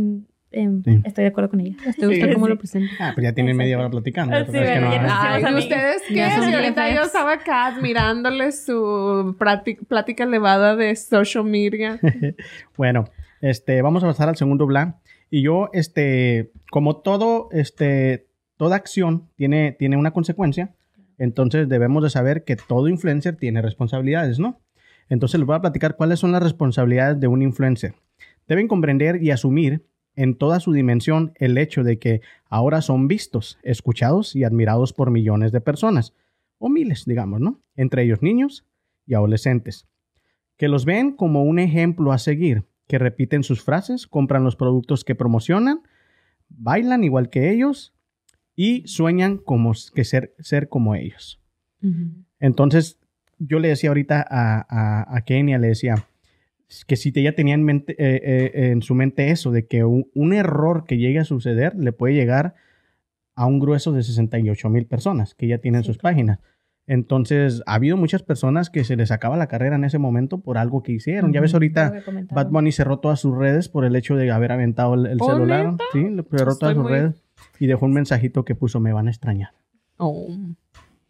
em, 0.51 0.81
Sí. 0.83 1.01
estoy 1.03 1.23
de 1.23 1.27
acuerdo 1.29 1.49
con 1.49 1.59
ella. 1.59 1.75
¿Te 1.77 2.07
gusta 2.07 2.25
Sí. 2.27 2.33
cómo 2.33 2.45
Sí. 2.45 2.51
lo 2.53 2.57
presenta? 2.57 2.91
Ah, 2.99 3.11
pues 3.13 3.23
ya 3.25 3.33
tienen 3.33 3.51
Exacto. 3.51 3.63
media 3.63 3.79
hora 3.79 3.89
platicando. 3.89 4.35
Ah, 4.35 4.39
verdad 4.43 4.55
es 4.63 4.69
que 4.73 4.79
no- 4.81 4.89
Ay, 4.89 5.43
¿y 5.53 5.57
ustedes 5.59 6.01
qué? 6.07 6.29
Son 6.31 6.53
ahorita 6.53 6.95
yo 6.95 7.01
estaba 7.01 7.33
acá 7.33 7.65
admirándole 7.67 8.51
su 8.51 9.35
plática 9.87 10.23
elevada 10.23 10.75
de 10.75 10.95
social 10.95 11.43
media. 11.43 11.99
Bueno, 12.77 13.05
este, 13.41 13.81
vamos 13.81 14.03
a 14.03 14.07
pasar 14.07 14.29
al 14.29 14.35
segundo 14.35 14.65
bla. 14.65 14.99
Y 15.29 15.41
yo, 15.41 15.69
este, 15.73 16.51
como 16.71 16.97
todo, 16.97 17.49
este, 17.51 18.27
toda 18.55 18.75
acción 18.77 19.27
tiene, 19.35 19.73
tiene 19.77 19.97
una 19.97 20.11
consecuencia, 20.11 20.73
entonces 21.17 21.67
debemos 21.67 22.03
de 22.03 22.09
saber 22.09 22.43
que 22.43 22.55
todo 22.55 22.87
influencer 22.87 23.35
tiene 23.35 23.61
responsabilidades, 23.61 24.39
¿no? 24.39 24.59
Entonces 25.09 25.39
les 25.39 25.47
voy 25.47 25.55
a 25.55 25.61
platicar 25.61 25.95
cuáles 25.95 26.19
son 26.19 26.31
las 26.31 26.43
responsabilidades 26.43 27.19
de 27.19 27.27
un 27.27 27.41
influencer. 27.41 27.93
Deben 28.47 28.67
comprender 28.67 29.21
y 29.21 29.31
asumir 29.31 29.83
en 30.17 30.35
toda 30.35 30.59
su 30.59 30.73
dimensión 30.73 31.31
el 31.35 31.57
hecho 31.57 31.83
de 31.83 31.99
que 31.99 32.21
ahora 32.49 32.81
son 32.81 33.07
vistos, 33.07 33.59
escuchados 33.61 34.35
y 34.35 34.43
admirados 34.43 34.91
por 34.91 35.11
millones 35.11 35.51
de 35.51 35.61
personas, 35.61 36.13
o 36.57 36.69
miles, 36.69 37.05
digamos, 37.05 37.39
¿no? 37.39 37.61
Entre 37.75 38.03
ellos 38.03 38.21
niños 38.21 38.65
y 39.05 39.13
adolescentes, 39.13 39.87
que 40.57 40.67
los 40.67 40.85
ven 40.85 41.11
como 41.11 41.43
un 41.43 41.59
ejemplo 41.59 42.11
a 42.11 42.17
seguir, 42.17 42.65
que 42.87 42.97
repiten 42.97 43.43
sus 43.43 43.61
frases, 43.61 44.07
compran 44.07 44.43
los 44.43 44.55
productos 44.55 45.05
que 45.05 45.13
promocionan, 45.13 45.81
bailan 46.49 47.03
igual 47.03 47.29
que 47.29 47.51
ellos 47.51 47.93
y 48.55 48.87
sueñan 48.87 49.37
como 49.37 49.73
que 49.93 50.03
ser, 50.03 50.33
ser 50.39 50.67
como 50.67 50.95
ellos. 50.95 51.39
Entonces, 52.39 52.97
yo 53.37 53.59
le 53.59 53.67
decía 53.67 53.91
ahorita 53.91 54.25
a, 54.27 54.65
a, 54.67 55.15
a 55.15 55.21
Kenia, 55.21 55.59
le 55.59 55.67
decía 55.67 56.07
que 56.85 56.95
si 56.95 57.13
ella 57.15 57.33
tenía 57.35 57.53
en, 57.53 57.63
mente, 57.63 57.93
eh, 57.97 58.21
eh, 58.23 58.71
en 58.71 58.81
su 58.81 58.93
mente 58.93 59.31
eso, 59.31 59.51
de 59.51 59.67
que 59.67 59.83
un, 59.83 60.09
un, 60.13 60.33
error 60.33 60.83
que 60.85 60.97
llegue 60.97 61.19
a 61.19 61.23
suceder 61.23 61.75
le 61.75 61.93
puede 61.93 62.13
llegar 62.13 62.55
a 63.35 63.45
un 63.45 63.59
grueso 63.59 63.93
de 63.93 64.03
68 64.03 64.69
mil 64.69 64.85
personas 64.85 65.33
que 65.33 65.47
ya 65.47 65.59
tienen 65.59 65.83
sí, 65.83 65.87
sus 65.87 65.97
páginas. 65.97 66.39
Entonces, 66.87 67.61
ha 67.65 67.75
habido 67.75 67.97
muchas 67.97 68.23
personas 68.23 68.69
que 68.69 68.83
se 68.83 68.95
les 68.95 69.11
acaba 69.11 69.35
la 69.37 69.47
carrera 69.47 69.75
en 69.75 69.83
ese 69.83 69.97
momento 69.97 70.39
por 70.39 70.57
algo 70.57 70.83
que 70.83 70.93
hicieron. 70.93 71.25
Uh 71.25 71.31
-huh. 71.31 71.35
Ya 71.35 71.41
ves 71.41 71.53
ahorita, 71.53 71.93
Bad 72.31 72.49
Bunny 72.49 72.71
cerró 72.71 72.99
todas 72.99 73.19
sus 73.19 73.37
redes 73.37 73.67
por 73.69 73.83
el 73.85 73.95
hecho 73.95 74.15
de 74.15 74.31
haber 74.31 74.53
aventado 74.53 74.93
el, 74.93 75.05
el 75.05 75.19
celular. 75.19 75.75
Sí, 75.91 76.07
cerró 76.35 76.57
todas 76.57 76.75
sus 76.75 76.83
muy... 76.83 76.91
redes 76.91 77.23
y 77.59 77.67
dejó 77.67 77.85
un 77.85 77.93
mensajito 77.93 78.45
que 78.45 78.55
puso, 78.55 78.79
me 78.79 78.93
van 78.93 79.07
a 79.07 79.11
extrañar. 79.11 79.51
Oh. 79.97 80.27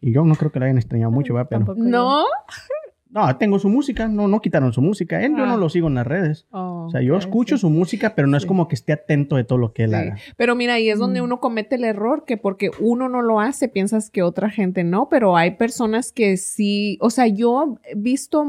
Y 0.00 0.12
yo 0.12 0.24
no 0.24 0.34
creo 0.34 0.52
que 0.52 0.58
la 0.60 0.66
hayan 0.66 0.78
extrañado 0.78 1.10
mucho, 1.10 1.34
¿va? 1.34 1.48
Pero... 1.48 1.74
¿No? 1.76 2.24
No, 3.10 3.36
tengo 3.38 3.58
su 3.58 3.68
música, 3.70 4.06
no, 4.06 4.28
no 4.28 4.40
quitaron 4.40 4.72
su 4.72 4.82
música. 4.82 5.22
Él 5.24 5.34
yo 5.36 5.44
Ah. 5.44 5.46
no 5.46 5.56
lo 5.56 5.68
sigo 5.68 5.88
en 5.88 5.94
las 5.94 6.06
redes. 6.06 6.46
O 6.50 6.88
sea, 6.90 7.00
yo 7.00 7.16
escucho 7.16 7.56
su 7.56 7.70
música, 7.70 8.14
pero 8.14 8.28
no 8.28 8.36
es 8.36 8.42
Sí. 8.42 8.48
como 8.48 8.68
que 8.68 8.74
esté 8.74 8.92
atento 8.92 9.36
de 9.36 9.44
todo 9.44 9.58
lo 9.58 9.72
que 9.72 9.84
él 9.84 9.90
Sí. 9.90 9.96
haga. 9.96 10.16
Pero 10.36 10.54
mira, 10.54 10.74
ahí 10.74 10.90
es 10.90 10.98
donde 10.98 11.20
Mm. 11.20 11.24
uno 11.24 11.40
comete 11.40 11.76
el 11.76 11.84
error, 11.84 12.24
que 12.26 12.36
porque 12.36 12.70
uno 12.80 13.08
no 13.08 13.22
lo 13.22 13.40
hace, 13.40 13.68
piensas 13.68 14.10
que 14.10 14.22
otra 14.22 14.50
gente 14.50 14.84
no, 14.84 15.08
pero 15.08 15.36
hay 15.36 15.52
personas 15.52 16.12
que 16.12 16.36
sí, 16.36 16.98
o 17.00 17.10
sea, 17.10 17.26
yo 17.26 17.78
he 17.84 17.94
visto 17.96 18.44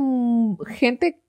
gente, 0.67 1.21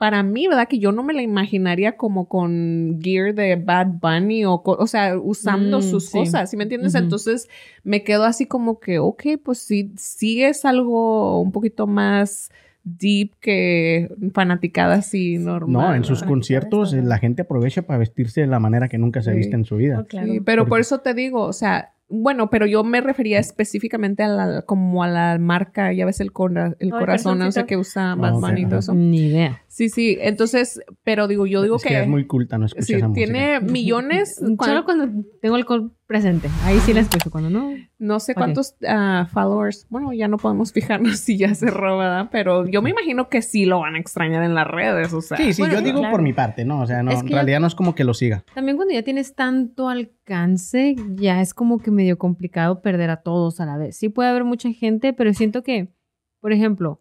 para 0.00 0.22
mí, 0.22 0.48
¿verdad? 0.48 0.66
Que 0.66 0.78
yo 0.78 0.92
no 0.92 1.02
me 1.02 1.12
la 1.12 1.20
imaginaría 1.20 1.98
como 1.98 2.26
con 2.26 3.00
gear 3.02 3.34
de 3.34 3.56
Bad 3.56 3.88
Bunny 4.00 4.46
o, 4.46 4.62
o 4.64 4.86
sea, 4.86 5.18
usando 5.18 5.80
Mm, 5.80 5.82
sus 5.82 6.06
sí. 6.06 6.12
cosas, 6.16 6.48
¿sí 6.50 6.56
me 6.56 6.62
entiendes? 6.62 6.94
Entonces 6.94 7.50
me 7.84 8.02
quedo 8.02 8.24
así 8.24 8.46
como 8.46 8.80
que, 8.80 8.98
ok, 8.98 9.22
pues 9.44 9.58
sí, 9.58 9.92
sí 9.98 10.42
es 10.42 10.64
algo 10.64 11.38
un 11.42 11.52
poquito 11.52 11.86
más 11.86 12.50
deep 12.82 13.32
que 13.40 14.08
fanaticada 14.32 14.94
así 14.94 15.36
normal. 15.36 15.72
No, 15.90 15.94
en 15.94 16.04
sus 16.04 16.22
conciertos 16.22 16.94
eh, 16.94 17.02
la 17.02 17.18
gente 17.18 17.42
aprovecha 17.42 17.82
para 17.82 17.98
vestirse 17.98 18.40
de 18.40 18.46
la 18.46 18.58
manera 18.58 18.88
que 18.88 18.96
nunca 18.96 19.20
se 19.20 19.32
Sí. 19.32 19.36
viste 19.36 19.54
en 19.54 19.66
su 19.66 19.76
vida. 19.76 19.98
Oh, 20.00 20.06
claro. 20.06 20.32
Sí, 20.32 20.40
pero 20.40 20.66
por 20.66 20.80
eso 20.80 21.00
te 21.00 21.12
digo, 21.12 21.42
o 21.42 21.52
sea, 21.52 21.92
bueno, 22.10 22.50
pero 22.50 22.66
yo 22.66 22.82
me 22.84 23.00
refería 23.00 23.38
específicamente 23.38 24.22
a 24.24 24.28
la, 24.28 24.62
como 24.62 25.02
a 25.04 25.08
la 25.08 25.38
marca, 25.38 25.92
ya 25.92 26.04
ves 26.04 26.20
el, 26.20 26.32
cora- 26.32 26.74
el 26.80 26.92
Oh, 26.92 26.96
el 26.96 27.00
corazón, 27.00 27.38
no 27.38 27.52
sé 27.52 27.64
qué 27.66 27.76
usa 27.76 28.14
ok, 28.14 28.40
Bunny 28.40 28.62
y 28.62 28.66
todo 28.66 28.80
eso. 28.80 28.94
Ni 28.94 29.26
idea. 29.28 29.62
Sí, 29.68 29.88
sí, 29.88 30.18
entonces, 30.20 30.80
pero 31.04 31.28
digo, 31.28 31.46
yo 31.46 31.62
digo 31.62 31.76
es 31.76 31.82
que, 31.84 32.00
es 32.02 32.08
muy 32.08 32.26
culta, 32.26 32.58
no 32.58 32.66
escucha 32.66 32.84
sí, 32.84 32.94
esa 32.94 33.08
música. 33.08 33.24
tiene 33.32 33.60
millones, 33.60 34.34
Solo 34.40 34.56
cuan- 34.56 34.82
cuando 34.84 35.24
tengo 35.40 35.54
alcohol 35.54 35.92
presente. 36.10 36.50
Ahí 36.64 36.80
sí 36.80 36.92
la 36.92 37.02
escucho. 37.02 37.30
Cuando 37.30 37.50
no, 37.50 37.72
no 38.00 38.18
sé 38.18 38.34
cuántos 38.34 38.74
ah, 38.84 39.28
followers, 39.32 39.86
bueno, 39.90 40.12
ya 40.12 40.26
no 40.26 40.38
podemos 40.38 40.72
fijarnos 40.72 41.20
si 41.20 41.38
ya 41.38 41.54
se 41.54 41.70
roba, 41.70 42.28
pero 42.32 42.66
yo 42.66 42.82
me 42.82 42.90
imagino 42.90 43.28
que 43.28 43.42
sí 43.42 43.64
lo 43.64 43.78
van 43.78 43.94
a 43.94 44.00
extrañar 44.00 44.42
en 44.42 44.56
las 44.56 44.66
redes, 44.66 45.12
o 45.12 45.20
sea. 45.20 45.36
Sí, 45.36 45.52
sí, 45.52 45.62
Bueno, 45.62 45.76
yo 45.76 45.82
digo 45.82 46.00
claro. 46.00 46.10
por 46.10 46.22
mi 46.22 46.32
parte, 46.32 46.64
¿no? 46.64 46.80
O 46.80 46.86
sea, 46.88 47.04
no, 47.04 47.12
Es 47.12 47.20
en 47.20 47.28
realidad 47.28 47.60
no 47.60 47.68
es 47.68 47.76
como 47.76 47.94
que 47.94 48.02
lo 48.02 48.12
siga. 48.12 48.42
También 48.52 48.76
cuando 48.76 48.92
ya 48.92 49.04
tienes 49.04 49.36
tanto 49.36 49.88
alcance, 49.88 50.96
ya 51.14 51.40
es 51.40 51.54
como 51.54 51.78
que 51.78 51.92
medio 51.92 52.18
complicado 52.18 52.82
perder 52.82 53.10
a 53.10 53.18
todos 53.18 53.60
a 53.60 53.66
la 53.66 53.76
vez. 53.76 53.96
Sí 53.96 54.08
puede 54.08 54.30
haber 54.30 54.42
mucha 54.42 54.72
gente, 54.72 55.12
pero 55.12 55.32
siento 55.32 55.62
que, 55.62 55.92
por 56.40 56.52
ejemplo, 56.52 57.00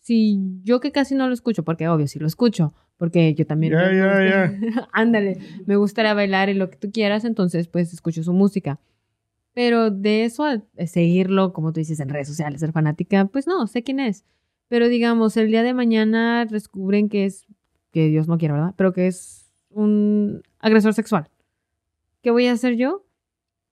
si 0.00 0.60
yo 0.62 0.80
que 0.80 0.92
casi 0.92 1.14
no 1.14 1.26
lo 1.26 1.32
escucho, 1.32 1.62
porque 1.62 1.88
obvio 1.88 2.06
sí 2.06 2.18
lo 2.18 2.26
escucho, 2.26 2.74
porque 3.02 3.34
yo 3.34 3.44
también... 3.48 3.72
Ya, 3.72 3.88
me 3.88 4.30
ya, 4.30 4.46
gusta- 4.46 4.88
Ándale, 4.92 5.38
me 5.66 5.74
gustaría 5.74 6.14
bailar 6.14 6.50
y 6.50 6.54
lo 6.54 6.70
que 6.70 6.76
tú 6.76 6.92
quieras, 6.92 7.24
entonces 7.24 7.66
pues 7.66 7.92
escucho 7.92 8.22
su 8.22 8.32
música. 8.32 8.78
Pero 9.54 9.90
de 9.90 10.24
eso 10.24 10.44
a 10.44 10.62
seguirlo, 10.86 11.52
como 11.52 11.72
tú 11.72 11.80
dices, 11.80 11.98
en 11.98 12.10
redes 12.10 12.28
sociales, 12.28 12.60
ser 12.60 12.70
fanática, 12.70 13.24
pues 13.24 13.48
no, 13.48 13.66
sé 13.66 13.82
quién 13.82 13.98
es. 13.98 14.24
Pero 14.68 14.88
digamos, 14.88 15.36
el 15.36 15.48
día 15.48 15.64
de 15.64 15.74
mañana 15.74 16.46
descubren 16.46 17.08
que 17.08 17.24
es, 17.24 17.44
que 17.90 18.06
Dios 18.06 18.28
no 18.28 18.38
quiera, 18.38 18.54
¿verdad? 18.54 18.74
Pero 18.76 18.92
que 18.92 19.08
es 19.08 19.52
un 19.70 20.40
agresor 20.60 20.94
sexual. 20.94 21.28
¿Qué 22.22 22.30
voy 22.30 22.46
a 22.46 22.52
hacer 22.52 22.76
yo? 22.76 23.04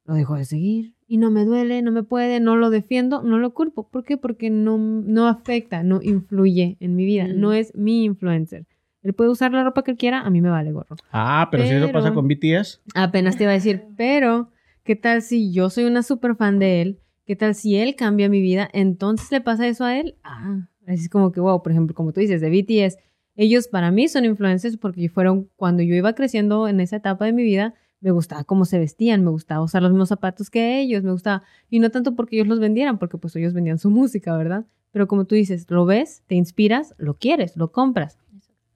Lo 0.07 0.15
dejo 0.15 0.35
de 0.35 0.45
seguir. 0.45 0.95
Y 1.07 1.19
no 1.19 1.31
me 1.31 1.45
duele, 1.45 1.83
no 1.83 1.93
me 1.93 2.03
puede, 2.03 2.41
no 2.41 2.57
lo 2.57 2.69
defiendo, 2.71 3.23
no 3.23 3.39
lo 3.39 3.55
culpo. 3.55 3.89
¿Por 3.89 4.03
qué? 4.03 4.17
Porque 4.17 4.51
no, 4.51 4.77
no 4.77 5.29
afecta, 5.29 5.85
no 5.85 6.01
influye 6.03 6.77
en 6.81 6.97
mi 6.97 7.05
vida. 7.05 7.29
Mm. 7.29 7.39
No 7.39 7.53
es 7.53 7.73
mi 7.77 8.03
influencer. 8.03 8.67
Él 9.03 9.15
puede 9.15 9.31
usar 9.31 9.53
la 9.53 9.65
ropa 9.65 9.83
que 9.83 9.97
quiera, 9.97 10.21
a 10.21 10.31
mí 10.31 10.41
me 10.41 10.51
vale 10.51 10.73
gorro. 10.73 10.97
Ah, 11.11 11.49
pero, 11.51 11.65
si 11.65 11.71
eso 11.71 11.87
Pero- 11.87 11.99
pasa 11.99 12.13
con 12.15 12.29
BTS, 12.29 12.81
Apenas 12.95 13.37
te 13.37 13.45
iba 13.45 13.53
a 13.53 13.55
decir, 13.55 13.85
pero 13.97 14.51
¿qué 14.85 14.95
tal 14.97 15.23
si 15.23 15.53
yo 15.53 15.71
soy 15.71 15.85
una 15.85 16.03
super 16.03 16.35
fan 16.37 16.59
de 16.59 16.83
él? 16.83 17.01
¿Qué 17.25 17.37
tal 17.37 17.55
si 17.55 17.77
él 17.77 17.95
cambia 17.97 18.29
mi 18.29 18.41
vida? 18.41 18.69
Entonces 18.73 19.31
le 19.31 19.41
pasa 19.41 19.67
eso 19.69 19.85
a 19.85 19.97
él. 19.99 20.17
Ah, 20.25 20.69
así 20.87 21.03
es 21.05 21.09
como 21.09 21.33
que, 21.33 21.41
wow, 21.41 21.63
por 21.63 21.73
ejemplo, 21.73 21.95
como 21.95 22.13
tú 22.13 22.21
dices, 22.21 22.41
de 22.41 22.51
BTS, 22.51 22.99
ellos 23.37 23.69
para 23.69 23.91
mí 23.91 24.09
son 24.09 24.25
influencers 24.25 24.77
porque 24.77 25.09
fueron 25.09 25.49
cuando 25.57 25.83
yo 25.83 25.95
iba 25.95 26.13
creciendo 26.15 26.69
en 26.69 26.81
esa 26.81 26.97
etapa 26.97 27.25
de 27.25 27.33
mi 27.33 27.43
vida, 27.43 27.75
me 28.03 28.11
gustaba 28.11 28.45
cómo 28.45 28.65
se 28.65 28.79
vestían, 28.79 29.23
me 29.25 29.31
gustaba 29.31 29.63
usar 29.63 29.83
los 29.83 29.93
mismos 29.93 30.09
zapatos 30.09 30.51
que 30.51 30.81
ellos, 30.81 31.03
me 31.05 31.13
gustaba, 31.13 31.43
y 31.71 31.79
no 31.79 31.91
tanto 31.91 32.15
porque 32.17 32.37
ellos 32.37 32.49
los 32.49 32.59
vendieran, 32.59 32.99
porque 32.99 33.17
pues 33.19 33.37
ellos 33.37 33.53
vendían 33.55 33.79
su 33.79 33.91
música, 33.91 34.37
¿verdad? 34.37 34.65
Pero 34.91 35.07
como 35.07 35.25
tú 35.27 35.35
dices, 35.37 35.67
lo 35.71 35.85
ves, 35.87 36.23
te 36.27 36.35
inspiras, 36.35 36.95
lo 36.99 37.15
quieres, 37.15 37.57
lo 37.57 37.71
compras. 37.73 38.19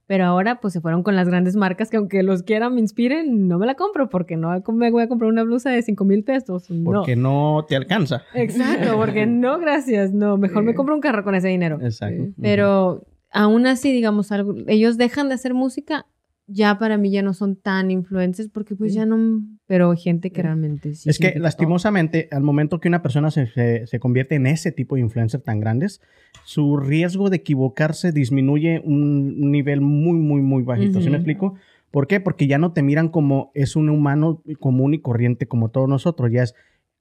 Pero 0.07 0.25
ahora 0.27 0.61
pues 0.61 0.75
se 0.75 0.81
fueron 0.81 1.03
con 1.03 1.17
las 1.17 1.29
grandes 1.29 1.57
marcas 1.57 1.89
que 1.89 1.97
aunque 1.97 2.23
los 2.23 2.43
quieran, 2.43 2.75
me 2.75 2.81
inspiren, 2.81 3.49
no 3.49 3.59
me 3.59 3.67
la 3.67 3.75
compro 3.75 4.11
porque 4.11 4.37
no 4.37 4.51
me 4.73 4.91
voy 4.91 5.03
a 5.03 5.09
comprar 5.09 5.31
una 5.31 5.45
blusa 5.45 5.71
de 5.71 5.83
5 5.83 6.05
mil 6.05 6.25
pesos. 6.25 6.71
No. 6.71 6.85
porque 6.85 7.17
no 7.17 7.65
te 7.67 7.77
alcanza. 7.77 8.23
Exacto, 8.35 8.97
porque 8.97 9.25
no, 9.27 9.59
gracias. 9.59 10.13
No, 10.13 10.37
mejor 10.37 10.63
me 10.63 10.75
compro 10.75 10.95
un 10.95 11.01
carro 11.01 11.25
con 11.25 11.35
ese 11.35 11.49
dinero. 11.49 11.79
Exacto. 11.81 12.25
Pero 12.41 13.07
aún 13.31 13.67
así, 13.67 13.93
digamos, 13.93 14.31
algo, 14.31 14.55
ellos 14.67 14.97
dejan 14.97 15.29
de 15.29 15.35
hacer 15.35 15.55
música, 15.55 16.07
ya 16.47 16.79
para 16.79 16.99
mí 16.99 17.11
ya 17.11 17.23
no 17.23 17.33
son 17.33 17.57
tan 17.57 17.91
influencers 17.91 18.49
porque 18.49 18.77
pues 18.77 18.95
ya 18.95 19.07
no... 19.07 19.43
Pero 19.67 19.95
gente 19.97 20.31
que 20.31 20.43
realmente 20.43 20.95
sí. 20.95 21.09
es 21.09 21.19
que 21.19 21.39
lastimosamente, 21.39 22.29
al 22.31 22.43
momento 22.43 22.81
que 22.81 22.89
una 22.89 23.01
persona 23.03 23.31
se, 23.31 23.47
se- 23.47 23.87
se 23.87 23.99
convierte 23.99 24.35
en 24.35 24.47
ese 24.47 24.73
tipo 24.73 24.95
de 24.97 25.01
influencer 25.01 25.41
tan 25.41 25.59
grandes, 25.61 26.03
su 26.45 26.77
riesgo 26.77 27.31
de 27.31 27.37
equivocarse 27.37 28.13
disminuye 28.13 28.83
un, 28.85 29.51
nivel 29.51 29.81
muy, 29.81 30.19
muy, 30.19 30.43
muy 30.43 30.63
bajito. 30.63 31.01
¿Sí 31.01 31.09
me 31.09 31.17
explico? 31.17 31.55
¿Por 31.91 32.07
qué? 32.07 32.21
Porque 32.21 32.47
ya 32.47 32.59
no 32.59 32.73
te 32.73 32.83
miran 32.83 33.09
como 33.09 33.53
es 33.55 33.77
un 33.77 33.89
humano 33.89 34.43
común 34.61 34.95
y 34.95 34.99
corriente 34.99 35.47
como 35.47 35.71
todos 35.71 35.89
nosotros, 35.89 36.31
ya 36.31 36.43
es 36.43 36.55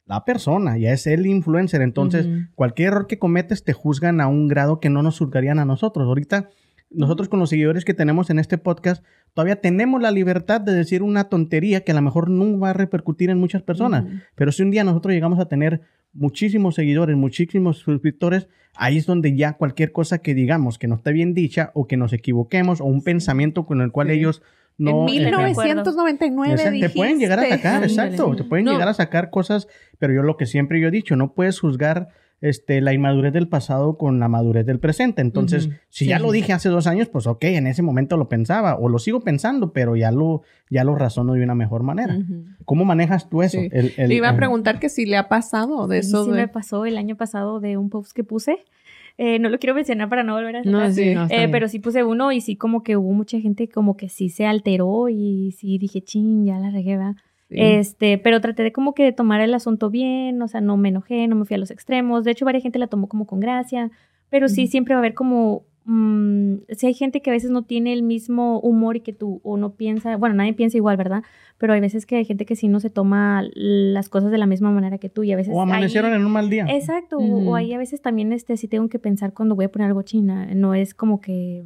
la 0.05 0.23
persona, 0.23 0.77
ya 0.77 0.91
es 0.93 1.07
el 1.07 1.25
influencer. 1.25 1.81
Entonces, 1.81 2.27
cualquier 2.55 2.89
error 2.89 3.07
que 3.07 3.17
cometes 3.19 3.63
te 3.63 3.73
juzgan 3.73 4.21
a 4.21 4.27
un 4.27 4.47
grado 4.47 4.79
que 4.79 4.89
no 4.89 5.01
nos 5.01 5.17
juzgarían 5.19 5.59
a 5.59 5.65
nosotros. 5.65 6.07
Ahorita, 6.07 6.49
nosotros 6.93 7.29
con 7.29 7.39
los 7.39 7.49
seguidores 7.49 7.85
que 7.85 7.93
tenemos 7.93 8.29
en 8.29 8.39
este 8.39 8.57
podcast, 8.57 9.03
todavía 9.33 9.57
tenemos 9.61 10.01
la 10.01 10.11
libertad 10.11 10.61
de 10.61 10.73
decir 10.73 11.03
una 11.03 11.25
tontería 11.25 11.81
que 11.81 11.91
a 11.91 11.95
lo 11.95 12.01
mejor 12.01 12.29
no 12.29 12.59
va 12.59 12.69
a 12.71 12.73
repercutir 12.73 13.29
en 13.29 13.39
muchas 13.39 13.61
personas. 13.63 14.05
Pero 14.35 14.51
si 14.51 14.63
un 14.63 14.71
día 14.71 14.83
nosotros 14.83 15.13
llegamos 15.13 15.39
a 15.39 15.47
tener 15.47 15.81
muchísimos 16.13 16.75
seguidores, 16.75 17.17
muchísimos 17.17 17.77
suscriptores, 17.79 18.47
ahí 18.75 18.97
es 18.97 19.05
donde 19.05 19.35
ya 19.35 19.53
cualquier 19.53 19.91
cosa 19.91 20.19
que 20.19 20.33
digamos 20.35 20.77
que 20.77 20.87
no 20.87 20.95
esté 20.95 21.11
bien 21.11 21.33
dicha 21.33 21.71
o 21.73 21.87
que 21.87 21.97
nos 21.97 22.13
equivoquemos 22.13 22.81
o 22.81 22.85
un 22.85 23.03
pensamiento 23.03 23.65
con 23.65 23.81
el 23.81 23.91
cual 23.91 24.07
Sí. 24.07 24.13
ellos 24.13 24.41
no... 24.77 25.07
en 25.07 25.09
eh, 25.09 25.19
1999 25.21 26.53
Exacto, 26.53 26.79
te 26.79 26.89
pueden 26.89 27.19
llegar 27.19 27.39
a 27.39 27.43
atacar, 27.43 27.75
Ándale. 27.75 27.91
exacto. 27.93 28.35
Te 28.35 28.43
pueden 28.43 28.65
No. 28.65 28.71
llegar 28.73 28.87
a 28.87 28.93
sacar 28.93 29.29
cosas, 29.29 29.67
pero 29.99 30.13
yo 30.13 30.21
lo 30.23 30.37
que 30.37 30.45
siempre 30.45 30.79
yo 30.79 30.87
he 30.87 30.91
dicho, 30.91 31.15
no 31.15 31.33
puedes 31.33 31.59
juzgar 31.59 32.09
este, 32.43 32.81
la 32.81 32.93
inmadurez 32.93 33.31
del 33.31 33.47
pasado 33.47 33.97
con 33.97 34.19
la 34.19 34.27
madurez 34.27 34.65
del 34.65 34.77
presente. 34.79 35.21
Entonces, 35.21 35.69
si 35.89 36.03
Sí, 36.03 36.09
ya 36.09 36.19
lo 36.19 36.31
dije 36.31 36.51
hace 36.53 36.67
dos 36.69 36.87
años, 36.87 37.07
pues 37.07 37.25
ok, 37.25 37.43
en 37.45 37.67
ese 37.67 37.81
momento 37.81 38.17
lo 38.17 38.27
pensaba 38.27 38.75
o 38.75 38.89
lo 38.89 38.99
sigo 38.99 39.21
pensando, 39.21 39.71
pero 39.71 39.95
ya 39.95 40.11
lo, 40.11 40.41
ya 40.69 40.83
lo 40.83 40.93
razono 40.95 41.33
de 41.33 41.43
una 41.43 41.55
mejor 41.55 41.83
manera. 41.83 42.17
¿Cómo 42.65 42.83
manejas 42.85 43.29
tú 43.29 43.41
eso? 43.43 43.59
Sí. 43.59 43.69
El- 43.71 43.93
el- 43.97 44.09
Le 44.09 44.15
iba 44.15 44.27
a 44.29 44.35
preguntar 44.35 44.79
que 44.79 44.89
si 44.89 45.05
le 45.05 45.15
ha 45.17 45.29
pasado 45.29 45.87
de 45.87 46.03
Sí, 46.03 46.09
eso. 46.09 46.25
sí 46.25 46.31
de- 46.31 46.37
me 46.37 46.47
pasó 46.49 46.85
el 46.85 46.97
año 46.97 47.15
pasado 47.15 47.61
de 47.61 47.77
un 47.77 47.89
post 47.89 48.11
que 48.11 48.23
puse. 48.25 48.57
Eh, 49.17 49.37
no 49.39 49.49
lo 49.49 49.59
quiero 49.59 49.75
mencionar 49.75 50.09
para 50.09 50.23
no 50.23 50.33
volver 50.33 50.55
a 50.57 50.63
No, 50.63 50.91
sí, 50.91 51.13
no, 51.13 51.27
Eh, 51.29 51.47
pero 51.51 51.67
sí 51.67 51.77
puse 51.79 52.03
uno 52.03 52.31
y 52.31 52.41
sí 52.41 52.55
como 52.55 52.81
que 52.83 52.97
hubo 52.97 53.13
mucha 53.13 53.39
gente 53.39 53.69
como 53.69 53.95
que 53.95 54.09
sí 54.09 54.27
se 54.29 54.45
alteró 54.47 55.07
y 55.07 55.51
sí 55.57 55.77
dije, 55.77 56.01
ching, 56.01 56.45
ya 56.45 56.57
la 56.59 56.71
regué, 56.71 56.97
¿verdad? 56.97 57.15
Sí. 57.53 57.59
Este, 57.61 58.17
pero 58.17 58.41
traté 58.41 58.63
de 58.63 58.71
como 58.71 58.93
que 58.93 59.03
de 59.03 59.11
tomar 59.13 59.39
el 59.41 59.53
asunto 59.53 59.89
bien, 59.89 60.41
o 60.41 60.47
sea, 60.47 60.59
no 60.61 60.75
me 60.77 60.89
enojé, 60.89 61.27
no 61.27 61.35
me 61.35 61.45
fui 61.45 61.55
a 61.55 61.57
los 61.59 61.71
extremos. 61.71 62.23
De 62.23 62.31
hecho, 62.31 62.45
varias 62.45 62.63
gente 62.63 62.79
la 62.79 62.87
tomó 62.87 63.07
como 63.07 63.25
con 63.27 63.39
gracia, 63.39 63.91
pero 64.29 64.47
sí 64.49 64.67
siempre 64.67 64.93
va 64.95 64.99
a 64.99 65.01
haber 65.01 65.13
como, 65.13 65.65
mm, 65.85 66.55
si 66.69 66.87
hay 66.87 66.93
gente 66.93 67.21
que 67.21 67.29
a 67.29 67.33
veces 67.33 67.51
no 67.51 67.63
tiene 67.63 67.93
el 67.93 68.01
mismo 68.03 68.59
humor 68.61 68.95
y 68.97 69.01
que 69.01 69.13
tú, 69.13 69.39
o 69.43 69.57
no 69.57 69.75
piensa, 69.75 70.17
bueno, 70.17 70.33
nadie 70.35 70.53
piensa 70.53 70.77
igual, 70.77 70.97
¿verdad? 70.97 71.23
Pero 71.59 71.73
hay 71.73 71.79
veces 71.81 72.05
que 72.05 72.15
hay 72.15 72.25
gente 72.25 72.45
que 72.45 72.55
sí 72.55 72.67
no 72.67 72.79
se 72.79 72.89
toma 72.89 73.43
las 73.53 74.09
cosas 74.09 74.31
de 74.31 74.37
la 74.39 74.47
misma 74.47 74.71
manera 74.71 74.97
que 74.97 75.09
tú 75.09 75.23
y 75.23 75.31
a 75.31 75.35
veces... 75.35 75.53
o 75.55 75.61
amanecieron 75.61 76.11
ahí- 76.11 76.19
en 76.19 76.25
un 76.25 76.31
mal 76.31 76.49
día. 76.49 76.65
Exacto, 76.69 77.17
o- 77.19 77.49
o 77.51 77.55
ahí 77.55 77.73
a 77.73 77.77
veces 77.77 78.01
también 78.01 78.33
este, 78.33 78.57
sí 78.57 78.67
tengo 78.67 78.89
que 78.89 78.97
pensar 78.99 79.33
cuando 79.33 79.55
voy 79.55 79.65
a 79.65 79.71
poner 79.71 79.87
algo 79.89 80.01
china, 80.01 80.47
no 80.55 80.73
es 80.73 80.93
como 80.95 81.21
que 81.21 81.63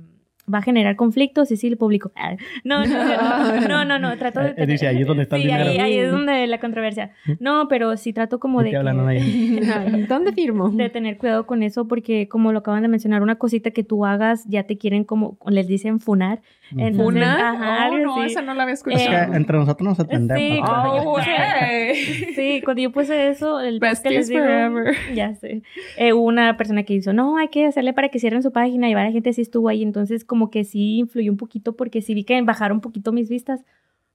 va 0.52 0.60
a 0.60 0.62
generar 0.62 0.96
conflictos 0.96 1.52
y 1.52 1.58
sí 1.58 1.70
lo 1.70 1.78
publico. 1.78 2.12
Ah, 2.16 2.36
No, 2.64 2.86
no, 2.86 2.88
no, 3.68 3.86
no, 3.86 4.00
no, 4.00 4.18
trato 4.18 4.40
de... 4.40 4.54
Eh, 4.58 4.66
dice, 4.66 4.88
ahí 4.88 5.02
es 5.02 5.08
donde 5.08 5.24
está 5.24 5.36
el 5.36 5.44
ahí, 5.44 5.48
dinero. 5.48 5.84
ahí 5.84 5.98
es 5.98 6.12
donde 6.12 6.48
la 6.48 6.60
controversia. 6.60 7.12
No, 7.40 7.68
pero 7.68 7.98
sí 7.98 8.14
trato 8.14 8.40
como 8.40 8.62
¿Y 8.62 8.72
de? 8.72 8.72
¿Dónde 10.08 10.32
firmo? 10.34 10.70
de 10.70 10.90
tener 10.90 11.18
cuidado 11.18 11.46
con 11.46 11.64
eso 11.64 11.88
porque 11.88 12.28
como 12.28 12.52
lo 12.52 12.60
acaban 12.60 12.82
de 12.82 12.88
mencionar, 12.88 13.22
una 13.22 13.36
cosita 13.36 13.72
que 13.72 13.84
tú 13.84 14.06
hagas 14.06 14.46
ya 14.48 14.64
te 14.64 14.78
quieren 14.78 15.04
como, 15.04 15.38
les 15.48 15.68
dicen 15.68 16.00
funar. 16.00 16.42
Entonces, 16.72 17.06
¿Una? 17.06 17.52
ajá, 17.52 17.88
Oh, 17.90 17.94
algo 17.96 18.18
no, 18.18 18.24
esa 18.24 18.42
no 18.42 18.54
la 18.54 18.64
había 18.64 18.74
Es 18.74 18.80
escuchado. 18.80 19.32
que 19.32 19.38
entre 19.38 19.58
nosotros 19.58 19.88
nos 19.88 20.00
atendemos. 20.00 20.42
Sí, 20.44 20.60
¿no? 20.60 20.66
cuando 20.68 20.96
yo 21.04 21.10
Oh, 21.10 21.16
puse-. 21.16 22.34
Sí, 22.36 22.62
cuando 22.64 22.82
yo 22.82 22.92
puse 22.92 23.30
eso, 23.30 23.60
el 23.60 23.80
post 23.80 24.04
que 24.04 24.10
les 24.10 24.28
digo, 24.28 24.42
forever. 24.42 24.96
ya 25.16 25.34
sé, 25.36 25.62
eh, 25.98 26.14
hubo 26.14 26.24
una 26.26 26.58
persona 26.58 26.84
que 26.84 26.94
hizo, 26.94 27.14
no, 27.14 27.38
hay 27.38 27.48
que 27.50 27.66
hacerle 27.68 27.94
para 27.94 28.10
que 28.10 28.20
cierren 28.20 28.44
su 28.44 28.52
página 28.52 28.90
y 28.90 28.94
varias 28.96 29.14
gente 29.14 29.32
sí 29.34 29.42
estuvo 29.42 29.70
ahí, 29.70 29.82
entonces 29.84 30.26
como 30.26 30.50
que 30.50 30.64
sí 30.64 30.98
influyó 31.00 31.32
un 31.32 31.38
poquito 31.38 31.76
porque 31.76 32.02
sí 32.02 32.14
vi 32.14 32.24
que 32.24 32.42
bajaron 32.42 32.78
un 32.78 32.82
poquito 32.82 33.12
mis 33.12 33.30
vistas, 33.30 33.64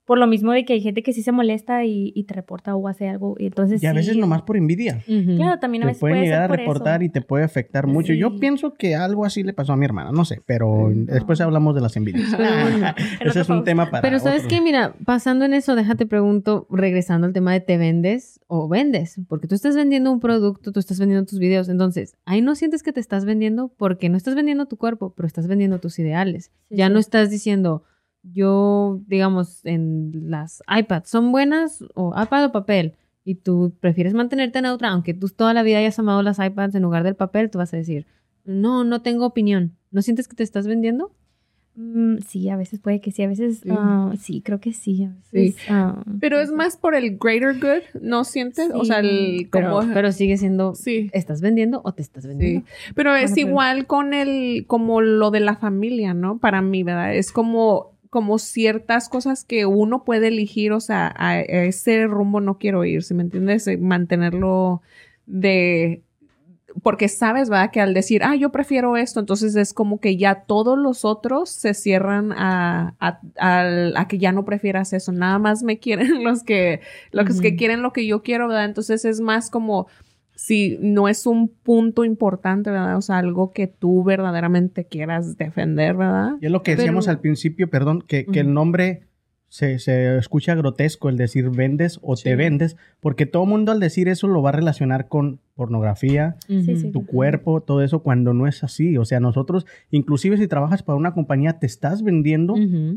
por 0.04 0.18
lo 0.18 0.26
mismo 0.26 0.52
de 0.52 0.64
que 0.64 0.72
hay 0.72 0.80
gente 0.80 1.02
que 1.02 1.12
sí 1.12 1.22
se 1.22 1.30
molesta 1.32 1.84
y, 1.84 2.12
y 2.14 2.24
te 2.24 2.34
reporta 2.34 2.74
o 2.74 2.88
hace 2.88 3.08
algo. 3.08 3.36
Y 3.38 3.46
entonces 3.46 3.82
Y 3.82 3.86
a 3.86 3.92
veces 3.92 4.14
sí, 4.14 4.20
nomás 4.20 4.42
por 4.42 4.56
envidia. 4.56 5.02
Claro, 5.06 5.58
también 5.60 5.84
a 5.84 5.86
Te 5.86 5.90
veces 5.90 6.00
pueden 6.00 6.16
puede 6.16 6.24
llegar 6.24 6.40
ser 6.40 6.44
a 6.44 6.48
por 6.48 6.58
reportar 6.58 7.02
eso. 7.02 7.06
y 7.06 7.12
te 7.12 7.20
puede 7.22 7.44
afectar 7.44 7.86
mucho. 7.86 8.12
Yo 8.12 8.36
pienso 8.36 8.74
que 8.74 8.94
algo 8.96 9.24
así 9.24 9.42
le 9.42 9.52
pasó 9.52 9.72
a 9.72 9.76
mi 9.76 9.84
hermana, 9.84 10.10
no 10.12 10.24
sé, 10.24 10.42
pero 10.44 10.90
después 10.92 11.40
hablamos 11.40 11.74
de 11.74 11.80
las 11.82 11.96
envidias. 11.96 12.32
Ese 13.20 13.40
es 13.40 13.48
un 13.48 13.64
tema 13.64 13.90
para 13.90 14.02
Pero 14.02 14.18
sabes 14.18 14.44
otro. 14.44 14.48
qué, 14.50 14.60
mira, 14.60 14.94
pasando 15.04 15.44
en 15.44 15.54
eso, 15.54 15.74
déjate 15.76 16.06
pregunto, 16.06 16.66
regresando 16.70 17.26
al 17.26 17.32
tema 17.32 17.52
de 17.52 17.60
te 17.60 17.78
vendes 17.78 18.40
o 18.48 18.68
vendes, 18.68 19.20
porque 19.28 19.46
tú 19.48 19.54
estás 19.54 19.76
vendiendo 19.76 20.10
un 20.12 20.20
producto, 20.20 20.72
tú 20.72 20.80
estás 20.80 20.98
vendiendo 20.98 21.26
tus 21.26 21.38
videos, 21.38 21.68
entonces 21.68 22.16
ahí 22.24 22.42
no 22.42 22.54
sientes 22.54 22.82
que 22.82 22.92
te 22.92 23.00
estás 23.00 23.24
vendiendo 23.24 23.72
porque 23.76 24.08
no 24.08 24.16
estás 24.16 24.34
vendiendo 24.34 24.66
tu 24.66 24.76
cuerpo, 24.76 25.14
pero 25.16 25.26
estás 25.26 25.46
vendiendo 25.46 25.78
tus 25.78 25.98
ideales. 25.98 26.50
Sí, 26.68 26.76
ya 26.76 26.88
sí. 26.88 26.92
no 26.92 26.98
estás 26.98 27.30
diciendo, 27.30 27.84
yo, 28.22 29.00
digamos, 29.06 29.64
en 29.64 30.30
las 30.30 30.62
iPads, 30.68 31.08
¿son 31.10 31.32
buenas 31.32 31.84
o 31.94 32.12
iPad 32.20 32.46
o 32.46 32.52
papel? 32.52 32.94
Y 33.24 33.36
tú 33.36 33.72
prefieres 33.80 34.14
mantenerte 34.14 34.60
neutra, 34.62 34.88
aunque 34.90 35.14
tú 35.14 35.28
toda 35.28 35.54
la 35.54 35.62
vida 35.62 35.78
hayas 35.78 35.98
amado 35.98 36.22
las 36.22 36.38
iPads 36.38 36.74
en 36.74 36.82
lugar 36.82 37.04
del 37.04 37.14
papel, 37.16 37.50
tú 37.50 37.58
vas 37.58 37.72
a 37.74 37.76
decir, 37.76 38.06
no, 38.44 38.84
no 38.84 39.02
tengo 39.02 39.26
opinión. 39.26 39.76
¿No 39.90 40.02
sientes 40.02 40.26
que 40.28 40.34
te 40.36 40.42
estás 40.42 40.66
vendiendo? 40.66 41.12
Mm, 41.74 42.18
sí, 42.26 42.48
a 42.50 42.56
veces 42.56 42.80
puede 42.80 43.00
que 43.00 43.12
sí, 43.12 43.22
a 43.22 43.28
veces 43.28 43.60
Sí. 43.60 43.68
ah, 43.70 44.12
sí, 44.20 44.42
creo 44.42 44.60
que 44.60 44.72
sí. 44.72 45.04
A 45.04 45.14
veces, 45.32 45.56
ah, 45.70 46.02
Pero 46.20 46.38
es 46.40 46.50
más 46.52 46.76
por 46.76 46.94
el 46.94 47.16
greater 47.18 47.54
good, 47.54 48.02
¿no 48.02 48.24
sientes? 48.24 48.70
O 48.74 48.84
sea, 48.84 48.98
el 48.98 49.06
Sí, 49.38 49.48
Pero, 49.50 49.78
como... 49.80 49.94
pero 49.94 50.12
sigue 50.12 50.36
siendo, 50.36 50.74
sí. 50.74 51.08
¿estás 51.14 51.40
vendiendo 51.40 51.80
o 51.84 51.92
te 51.92 52.02
estás 52.02 52.26
vendiendo? 52.26 52.66
Sí, 52.66 52.92
pero 52.94 53.14
es 53.14 53.30
Bueno, 53.30 53.34
pero- 53.36 53.48
igual 53.48 53.86
con 53.86 54.12
el, 54.14 54.66
como 54.66 55.00
lo 55.00 55.30
de 55.30 55.40
la 55.40 55.56
familia, 55.56 56.12
¿no? 56.12 56.38
Para 56.38 56.60
mí, 56.60 56.82
¿verdad? 56.82 57.14
Es 57.14 57.32
como, 57.32 57.91
como 58.12 58.38
ciertas 58.38 59.08
cosas 59.08 59.42
que 59.42 59.64
uno 59.64 60.04
puede 60.04 60.28
elegir, 60.28 60.72
o 60.72 60.80
sea, 60.80 61.06
a, 61.16 61.30
a 61.30 61.64
ese 61.64 62.06
rumbo 62.06 62.42
no 62.42 62.58
quiero 62.58 62.84
ir, 62.84 63.04
¿sí 63.04 63.14
me 63.14 63.22
entiendes? 63.22 63.66
Eh, 63.66 63.78
Mantenerlo 63.78 64.82
de, 65.24 66.02
porque 66.82 67.08
sabes, 67.08 67.48
¿verdad? 67.48 67.70
Que 67.70 67.80
al 67.80 67.94
decir, 67.94 68.22
ah, 68.22 68.36
yo 68.36 68.52
prefiero 68.52 68.98
esto, 68.98 69.18
entonces 69.18 69.56
es 69.56 69.72
como 69.72 69.98
que 69.98 70.18
ya 70.18 70.42
todos 70.42 70.78
los 70.78 71.06
otros 71.06 71.48
se 71.48 71.72
cierran 71.72 72.32
a, 72.32 72.96
a, 73.00 74.08
que 74.08 74.18
ya 74.18 74.30
no 74.30 74.44
prefieras 74.44 74.92
eso, 74.92 75.10
nada 75.12 75.38
más 75.38 75.62
me 75.62 75.78
quieren 75.80 76.22
los 76.22 76.42
que, 76.42 76.82
los 77.12 77.40
que 77.40 77.56
quieren 77.56 77.80
lo 77.80 77.94
que 77.94 78.06
yo 78.06 78.22
quiero, 78.22 78.46
¿verdad? 78.46 78.66
Entonces 78.66 79.06
es 79.06 79.22
más 79.22 79.48
como, 79.48 79.86
si 80.34 80.78
no 80.80 81.08
es 81.08 81.26
un 81.26 81.48
punto 81.48 82.04
importante, 82.04 82.70
¿verdad? 82.70 82.96
O 82.96 83.02
sea, 83.02 83.18
algo 83.18 83.52
que 83.52 83.66
tú 83.66 84.02
verdaderamente 84.04 84.84
quieras 84.86 85.36
defender, 85.36 85.96
¿verdad? 85.96 86.32
Y 86.40 86.46
es 86.46 86.52
lo 86.52 86.62
que 86.62 86.76
decíamos 86.76 87.06
Pero- 87.06 87.16
al 87.16 87.20
principio, 87.20 87.70
perdón, 87.70 88.02
que, 88.06 88.24
que 88.26 88.40
el 88.40 88.52
nombre 88.52 89.02
se, 89.48 89.78
se 89.78 90.16
escucha 90.16 90.54
grotesco 90.54 91.10
el 91.10 91.18
decir 91.18 91.50
vendes 91.50 91.98
o 92.02 92.16
te 92.16 92.34
vendes, 92.36 92.76
porque 93.00 93.26
todo 93.26 93.44
mundo 93.44 93.70
al 93.70 93.80
decir 93.80 94.08
eso 94.08 94.26
lo 94.26 94.40
va 94.40 94.48
a 94.48 94.52
relacionar 94.52 95.08
con 95.08 95.40
pornografía, 95.54 96.36
tu 96.92 97.04
cuerpo, 97.04 97.60
todo 97.60 97.82
eso, 97.82 98.02
cuando 98.02 98.32
no 98.32 98.46
es 98.46 98.64
así. 98.64 98.96
O 98.96 99.04
sea, 99.04 99.20
nosotros, 99.20 99.66
inclusive 99.90 100.38
si 100.38 100.48
trabajas 100.48 100.82
para 100.82 100.96
una 100.96 101.12
compañía, 101.12 101.58
te 101.58 101.66
estás 101.66 102.02
vendiendo 102.02 102.54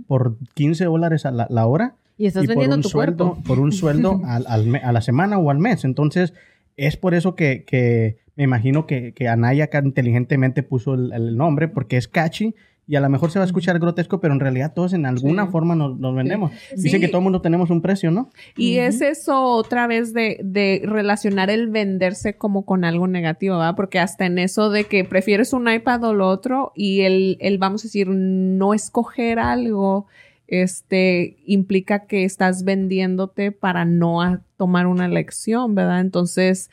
por 0.07 0.37
15 0.53 0.85
dólares 0.85 1.25
a 1.25 1.31
la, 1.31 1.47
la 1.49 1.65
hora 1.67 1.95
Y 2.17 2.25
estás 2.27 2.45
y 2.45 2.47
por 2.47 2.57
un 2.69 2.81
tu 2.81 2.87
sueldo, 2.89 3.31
cuerpo. 3.33 3.43
por 3.45 3.59
un 3.59 3.71
sueldo 3.73 4.21
al- 4.25 4.45
al 4.47 4.65
me- 4.67 4.79
a 4.79 4.93
la 4.93 5.01
semana 5.01 5.37
o 5.37 5.49
al 5.51 5.59
mes. 5.59 5.83
Entonces, 5.83 6.33
es 6.77 6.97
por 6.97 7.13
eso 7.13 7.35
que, 7.35 7.63
que 7.65 8.17
me 8.35 8.43
imagino 8.43 8.85
que, 8.85 9.13
que 9.13 9.27
Anaya 9.27 9.65
acá 9.65 9.81
inteligentemente 9.83 10.63
puso 10.63 10.93
el, 10.95 11.11
el 11.13 11.37
nombre, 11.37 11.67
porque 11.67 11.97
es 11.97 12.07
catchy 12.07 12.53
y 12.87 12.97
a 12.97 12.99
lo 12.99 13.09
mejor 13.09 13.31
se 13.31 13.39
va 13.39 13.43
a 13.43 13.47
escuchar 13.47 13.79
grotesco, 13.79 14.19
pero 14.19 14.33
en 14.35 14.39
realidad 14.39 14.73
todos 14.75 14.93
en 14.93 15.07
alguna 15.07 15.45
Sí. 15.45 15.51
forma 15.51 15.73
nos, 15.73 15.97
nos 15.97 16.13
vendemos. 16.15 16.51
Sí. 16.75 16.83
Dicen 16.83 17.01
que 17.01 17.07
todo 17.07 17.17
el 17.17 17.23
mundo 17.23 17.41
tenemos 17.41 17.71
un 17.71 17.81
precio, 17.81 18.11
¿no? 18.11 18.29
Y 18.55 18.77
es 18.77 19.01
eso 19.01 19.41
otra 19.41 19.87
vez 19.87 20.13
de, 20.13 20.39
de 20.43 20.83
relacionar 20.85 21.49
el 21.49 21.67
venderse 21.69 22.35
como 22.37 22.63
con 22.63 22.83
algo 22.85 23.07
negativo, 23.07 23.57
¿verdad? 23.57 23.75
Porque 23.75 23.97
hasta 23.97 24.27
en 24.27 24.37
eso 24.37 24.69
de 24.69 24.83
que 24.83 25.03
prefieres 25.03 25.51
un 25.53 25.67
iPad 25.67 26.03
o 26.03 26.13
lo 26.13 26.27
otro 26.29 26.73
y 26.75 27.01
el, 27.01 27.37
el 27.39 27.57
vamos 27.57 27.83
a 27.83 27.87
decir, 27.87 28.07
no 28.07 28.75
escoger 28.75 29.39
algo, 29.39 30.05
este, 30.47 31.37
implica 31.45 32.05
que 32.07 32.23
estás 32.23 32.63
vendiéndote 32.63 33.51
para 33.51 33.85
no 33.85 34.41
tomar 34.57 34.87
una 34.87 35.05
elección, 35.05 35.75
¿verdad? 35.75 36.01
Entonces, 36.01 36.69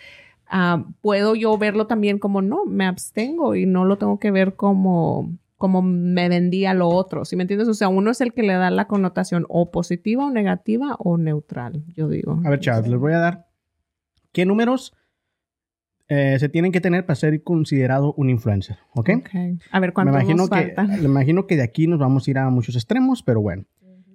ah, 0.46 0.84
puedo 1.00 1.34
yo 1.34 1.56
verlo 1.58 1.86
también 1.86 2.18
como, 2.18 2.42
no, 2.42 2.64
me 2.64 2.86
abstengo 2.86 3.54
y 3.54 3.66
no 3.66 3.84
lo 3.84 3.98
tengo 3.98 4.18
que 4.18 4.30
ver 4.30 4.54
como 4.56 5.30
como 5.62 5.80
me 5.80 6.28
vendía 6.28 6.74
lo 6.74 6.88
otro, 6.88 7.24
¿sí 7.24 7.36
me 7.36 7.44
entiendes? 7.44 7.68
O 7.68 7.74
sea, 7.74 7.86
uno 7.86 8.10
es 8.10 8.20
el 8.20 8.32
que 8.32 8.42
le 8.42 8.54
da 8.54 8.68
la 8.72 8.88
connotación 8.88 9.46
o 9.48 9.70
positiva 9.70 10.26
o 10.26 10.30
negativa 10.30 10.96
o 10.98 11.18
neutral, 11.18 11.84
yo 11.94 12.08
digo. 12.08 12.40
A 12.44 12.50
ver, 12.50 12.58
chavos, 12.58 12.88
les 12.88 12.98
voy 12.98 13.12
a 13.12 13.18
dar 13.18 13.46
qué 14.32 14.44
números 14.44 14.92
eh, 16.14 16.38
se 16.38 16.48
tienen 16.50 16.72
que 16.72 16.80
tener 16.80 17.06
para 17.06 17.14
ser 17.16 17.42
considerado 17.42 18.12
un 18.18 18.28
influencer, 18.28 18.76
¿ok? 18.94 19.10
Ok. 19.18 19.28
A 19.70 19.80
ver 19.80 19.90
Me 19.90 19.94
cuánto 19.94 20.12
imagino, 20.12 20.36
nos 20.36 20.50
que, 20.50 20.56
faltan. 20.56 20.88
me 20.88 21.04
imagino 21.04 21.46
que 21.46 21.56
de 21.56 21.62
aquí 21.62 21.86
nos 21.86 21.98
vamos 21.98 22.26
a 22.26 22.30
ir 22.30 22.38
a 22.38 22.50
muchos 22.50 22.74
extremos, 22.76 23.22
pero 23.22 23.40
bueno. 23.40 23.64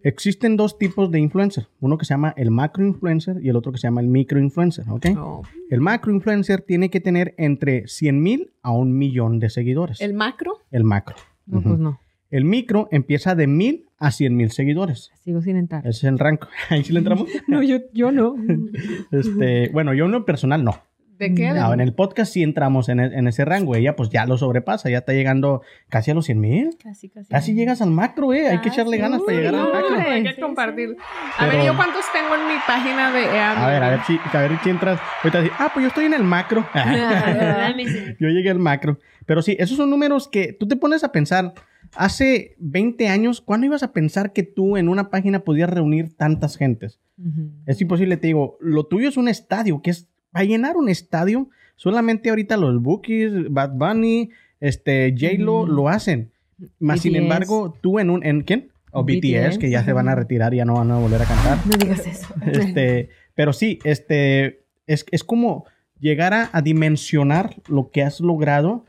Existen 0.03 0.57
dos 0.57 0.77
tipos 0.77 1.09
de 1.09 1.19
influencer. 1.19 1.67
Uno 1.79 1.97
que 1.97 2.05
se 2.05 2.13
llama 2.13 2.33
el 2.37 2.51
macro 2.51 2.85
influencer 2.85 3.37
y 3.41 3.49
el 3.49 3.55
otro 3.55 3.71
que 3.71 3.79
se 3.79 3.87
llama 3.87 3.99
el 4.01 4.07
micro 4.07 4.39
influencer, 4.39 4.85
¿ok? 4.89 5.05
Oh. 5.17 5.41
El 5.71 5.81
macro 5.81 6.13
influencer 6.13 6.61
tiene 6.61 6.89
que 6.89 7.01
tener 7.01 7.33
entre 7.37 7.87
100 7.87 8.21
mil 8.21 8.51
a 8.61 8.71
un 8.71 8.95
millón 8.95 9.39
de 9.39 9.49
seguidores. 9.49 9.99
El 9.99 10.11
El, 10.11 10.15
macro, 10.15 10.59
macro. 10.83 11.15
No, 11.47 11.57
Ujú. 11.59 11.67
pues 11.69 11.79
no. 11.79 11.99
El 12.29 12.45
micro 12.45 12.87
empieza 12.91 13.35
de 13.35 13.47
mil 13.47 13.85
a 13.97 14.11
100 14.11 14.35
mil 14.35 14.51
seguidores. 14.51 15.11
Sigo 15.23 15.41
sin 15.41 15.57
entrar. 15.57 15.81
Ese 15.81 15.89
es 15.89 16.03
el 16.03 16.19
rango. 16.19 16.47
Ahí 16.69 16.83
sí 16.83 16.93
le 16.93 16.99
entramos. 16.99 17.27
No, 17.47 17.63
yo, 17.63 17.79
yo 17.93 18.11
no. 18.11 18.35
Este, 19.11 19.69
bueno, 19.69 19.93
yo 19.93 20.05
en 20.05 20.11
lo 20.11 20.25
personal 20.25 20.63
no. 20.63 20.75
¿De 21.17 21.33
qué? 21.33 21.51
No, 21.51 21.73
en 21.73 21.79
el 21.81 21.93
podcast 21.93 22.31
sí 22.33 22.43
entramos 22.43 22.89
en, 22.89 22.99
e- 22.99 23.17
en 23.17 23.27
ese 23.27 23.43
rango. 23.45 23.75
Ella 23.75 23.95
pues 23.95 24.09
ya 24.09 24.25
lo 24.25 24.37
sobrepasa, 24.37 24.89
ya 24.89 24.99
está 24.99 25.13
llegando 25.13 25.61
casi 25.89 26.11
a 26.11 26.13
los 26.13 26.25
100 26.25 26.39
mil. 26.39 26.77
Casi, 26.81 27.09
casi. 27.09 27.29
Casi 27.29 27.53
llegas 27.53 27.81
al 27.81 27.91
macro, 27.91 28.33
eh. 28.33 28.47
Hay 28.49 28.59
que 28.61 28.69
echarle 28.69 28.97
Casi. 28.97 29.01
ganas 29.11 29.21
para 29.25 29.37
llegar 29.37 29.55
al 29.55 29.61
No, 29.63 29.73
macro. 29.73 30.11
hay 30.11 30.23
que 30.23 30.33
sí. 30.33 30.41
compartir. 30.41 30.95
A 31.37 31.45
Pero- 31.45 31.57
ver, 31.57 31.65
¿yo 31.67 31.75
cuántos 31.75 32.05
tengo 32.13 32.35
en 32.35 32.47
mi 32.47 32.59
página 32.65 33.11
de 33.11 33.19
Airbnb? 33.25 33.63
A 33.63 33.67
ver, 33.67 33.83
a 33.83 33.89
ver 33.89 33.99
si, 34.07 34.19
a 34.33 34.41
ver 34.41 34.51
si 34.63 34.69
entras. 34.69 34.99
Ahorita 35.23 35.37
decir, 35.41 35.53
ah, 35.59 35.69
pues 35.73 35.83
yo 35.83 35.87
estoy 35.89 36.05
en 36.05 36.13
el 36.13 36.23
macro. 36.23 36.65
yo 38.19 38.27
llegué 38.29 38.49
al 38.49 38.59
macro. 38.59 38.99
Pero 39.25 39.41
sí, 39.41 39.55
esos 39.59 39.77
son 39.77 39.89
números 39.89 40.27
que 40.27 40.53
tú 40.53 40.67
te 40.67 40.75
pones 40.75 41.03
a 41.03 41.11
pensar. 41.11 41.53
Hace 41.95 42.55
20 42.59 43.07
años, 43.07 43.39
¿cuándo 43.39 43.65
ibas 43.65 43.81
a 43.81 43.93
pensar 43.93 44.33
que 44.33 44.43
tú 44.43 44.75
en 44.77 44.89
una 44.89 45.09
página 45.09 45.39
podías 45.39 45.69
reunir 45.69 46.15
tantas 46.15 46.57
gentes? 46.57 46.99
Ujú. 47.17 47.49
Es 47.65 47.79
imposible, 47.81 48.17
te 48.17 48.27
digo. 48.27 48.57
Lo 48.59 48.85
tuyo 48.87 49.07
es 49.07 49.15
un 49.17 49.29
estadio, 49.29 49.81
que 49.81 49.91
es 49.91 50.09
para 50.31 50.45
llenar 50.45 50.77
un 50.77 50.89
estadio. 50.89 51.49
Solamente 51.75 52.29
ahorita 52.29 52.57
los 52.57 52.81
Bookies, 52.81 53.31
Bad 53.51 53.71
Bunny, 53.73 54.29
este, 54.59 55.13
J-Lo 55.17 55.61
Ujú. 55.61 55.67
lo 55.67 55.89
hacen. 55.89 56.31
Más 56.79 57.01
sin 57.01 57.15
embargo, 57.15 57.77
tú 57.81 57.99
en 57.99 58.09
un, 58.09 58.25
¿en 58.25 58.41
quién? 58.41 58.71
O 58.91 59.03
BTS, 59.03 59.49
BTS, 59.49 59.57
que 59.59 59.69
ya 59.69 59.83
se 59.83 59.93
van 59.93 60.07
a 60.09 60.15
retirar 60.15 60.53
y 60.53 60.57
ya 60.57 60.65
no 60.65 60.73
van 60.75 60.89
a 60.91 60.97
volver 60.97 61.21
a 61.21 61.25
cantar. 61.25 61.57
No 61.67 61.75
digas 61.77 62.07
eso. 62.07 62.27
Este, 62.47 63.09
pero 63.35 63.53
sí, 63.53 63.77
este, 63.83 64.63
es, 64.87 65.05
es 65.11 65.23
como 65.23 65.65
llegar 65.99 66.33
a, 66.33 66.49
a 66.51 66.61
dimensionar 66.63 67.55
lo 67.67 67.91
que 67.91 68.01
has 68.01 68.19
logrado. 68.21 68.85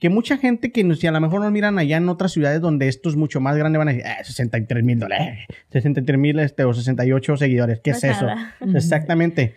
Que 0.00 0.10
mucha 0.10 0.36
gente 0.36 0.72
que 0.72 0.94
si 0.96 1.06
a 1.06 1.12
lo 1.12 1.20
mejor 1.20 1.40
nos 1.40 1.52
miran 1.52 1.78
allá 1.78 1.96
en 1.96 2.08
otras 2.08 2.32
ciudades 2.32 2.60
donde 2.60 2.88
esto 2.88 3.08
es 3.08 3.16
mucho 3.16 3.40
más 3.40 3.56
grande 3.56 3.78
van 3.78 3.88
a 3.88 3.92
decir, 3.92 4.06
ah, 4.06 4.22
63 4.24 4.84
mil 4.84 4.98
dólares, 4.98 5.38
63 5.70 6.18
mil 6.18 6.38
este, 6.40 6.64
o 6.64 6.74
68 6.74 7.36
seguidores, 7.38 7.80
¿qué 7.80 7.92
No 7.92 7.96
es 7.96 8.04
eso? 8.04 8.26
nada. 8.26 8.54
Exactamente. 8.74 9.54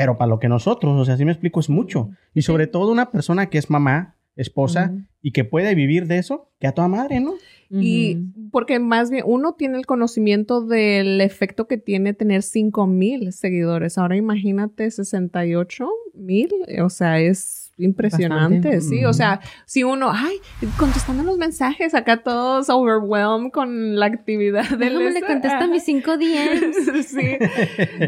Pero 0.00 0.16
para 0.16 0.30
lo 0.30 0.38
que 0.38 0.48
nosotros, 0.48 0.98
o 0.98 1.04
sea, 1.04 1.18
si 1.18 1.26
me 1.26 1.32
explico, 1.32 1.60
es 1.60 1.68
mucho. 1.68 2.08
Y 2.32 2.40
sobre 2.40 2.66
todo 2.66 2.90
una 2.90 3.10
persona 3.10 3.50
que 3.50 3.58
es 3.58 3.68
mamá, 3.68 4.16
esposa 4.34 4.94
y 5.20 5.32
que 5.32 5.44
puede 5.44 5.74
vivir 5.74 6.06
de 6.06 6.16
eso, 6.16 6.48
que 6.58 6.66
a 6.66 6.72
toda 6.72 6.88
madre, 6.88 7.20
¿no? 7.20 7.34
Y 7.68 8.16
porque 8.50 8.78
más 8.80 9.10
bien 9.10 9.24
uno 9.26 9.54
tiene 9.54 9.76
el 9.76 9.86
conocimiento 9.86 10.62
del 10.62 11.20
efecto 11.20 11.68
que 11.68 11.76
tiene 11.76 12.14
tener 12.14 12.42
5 12.42 12.86
mil 12.86 13.32
seguidores. 13.32 13.98
Ahora 13.98 14.16
imagínate 14.16 14.90
68 14.90 15.86
mil. 16.14 16.50
O 16.82 16.88
sea, 16.88 17.20
es 17.20 17.70
impresionante. 17.76 18.68
Bastante. 18.68 18.80
Sí, 18.80 19.04
o 19.04 19.12
sea, 19.12 19.40
si 19.66 19.84
uno, 19.84 20.10
ay, 20.12 20.38
contestando 20.78 21.22
los 21.22 21.38
mensajes, 21.38 21.94
acá 21.94 22.22
todos 22.22 22.68
overwhelmed 22.70 23.52
con 23.52 23.96
la 23.96 24.06
actividad 24.06 24.68
del 24.70 24.98
Déjame 24.98 25.12
le 25.12 25.20
contesta 25.20 25.66
mis 25.68 25.84
cinco 25.84 26.16
DMs. 26.16 27.06
sí. 27.06 27.38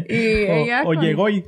Y 0.09 0.45
o, 0.49 0.53
ella 0.55 0.81
o 0.81 0.87
con- 0.87 0.99
llegó 0.99 1.29
y 1.29 1.45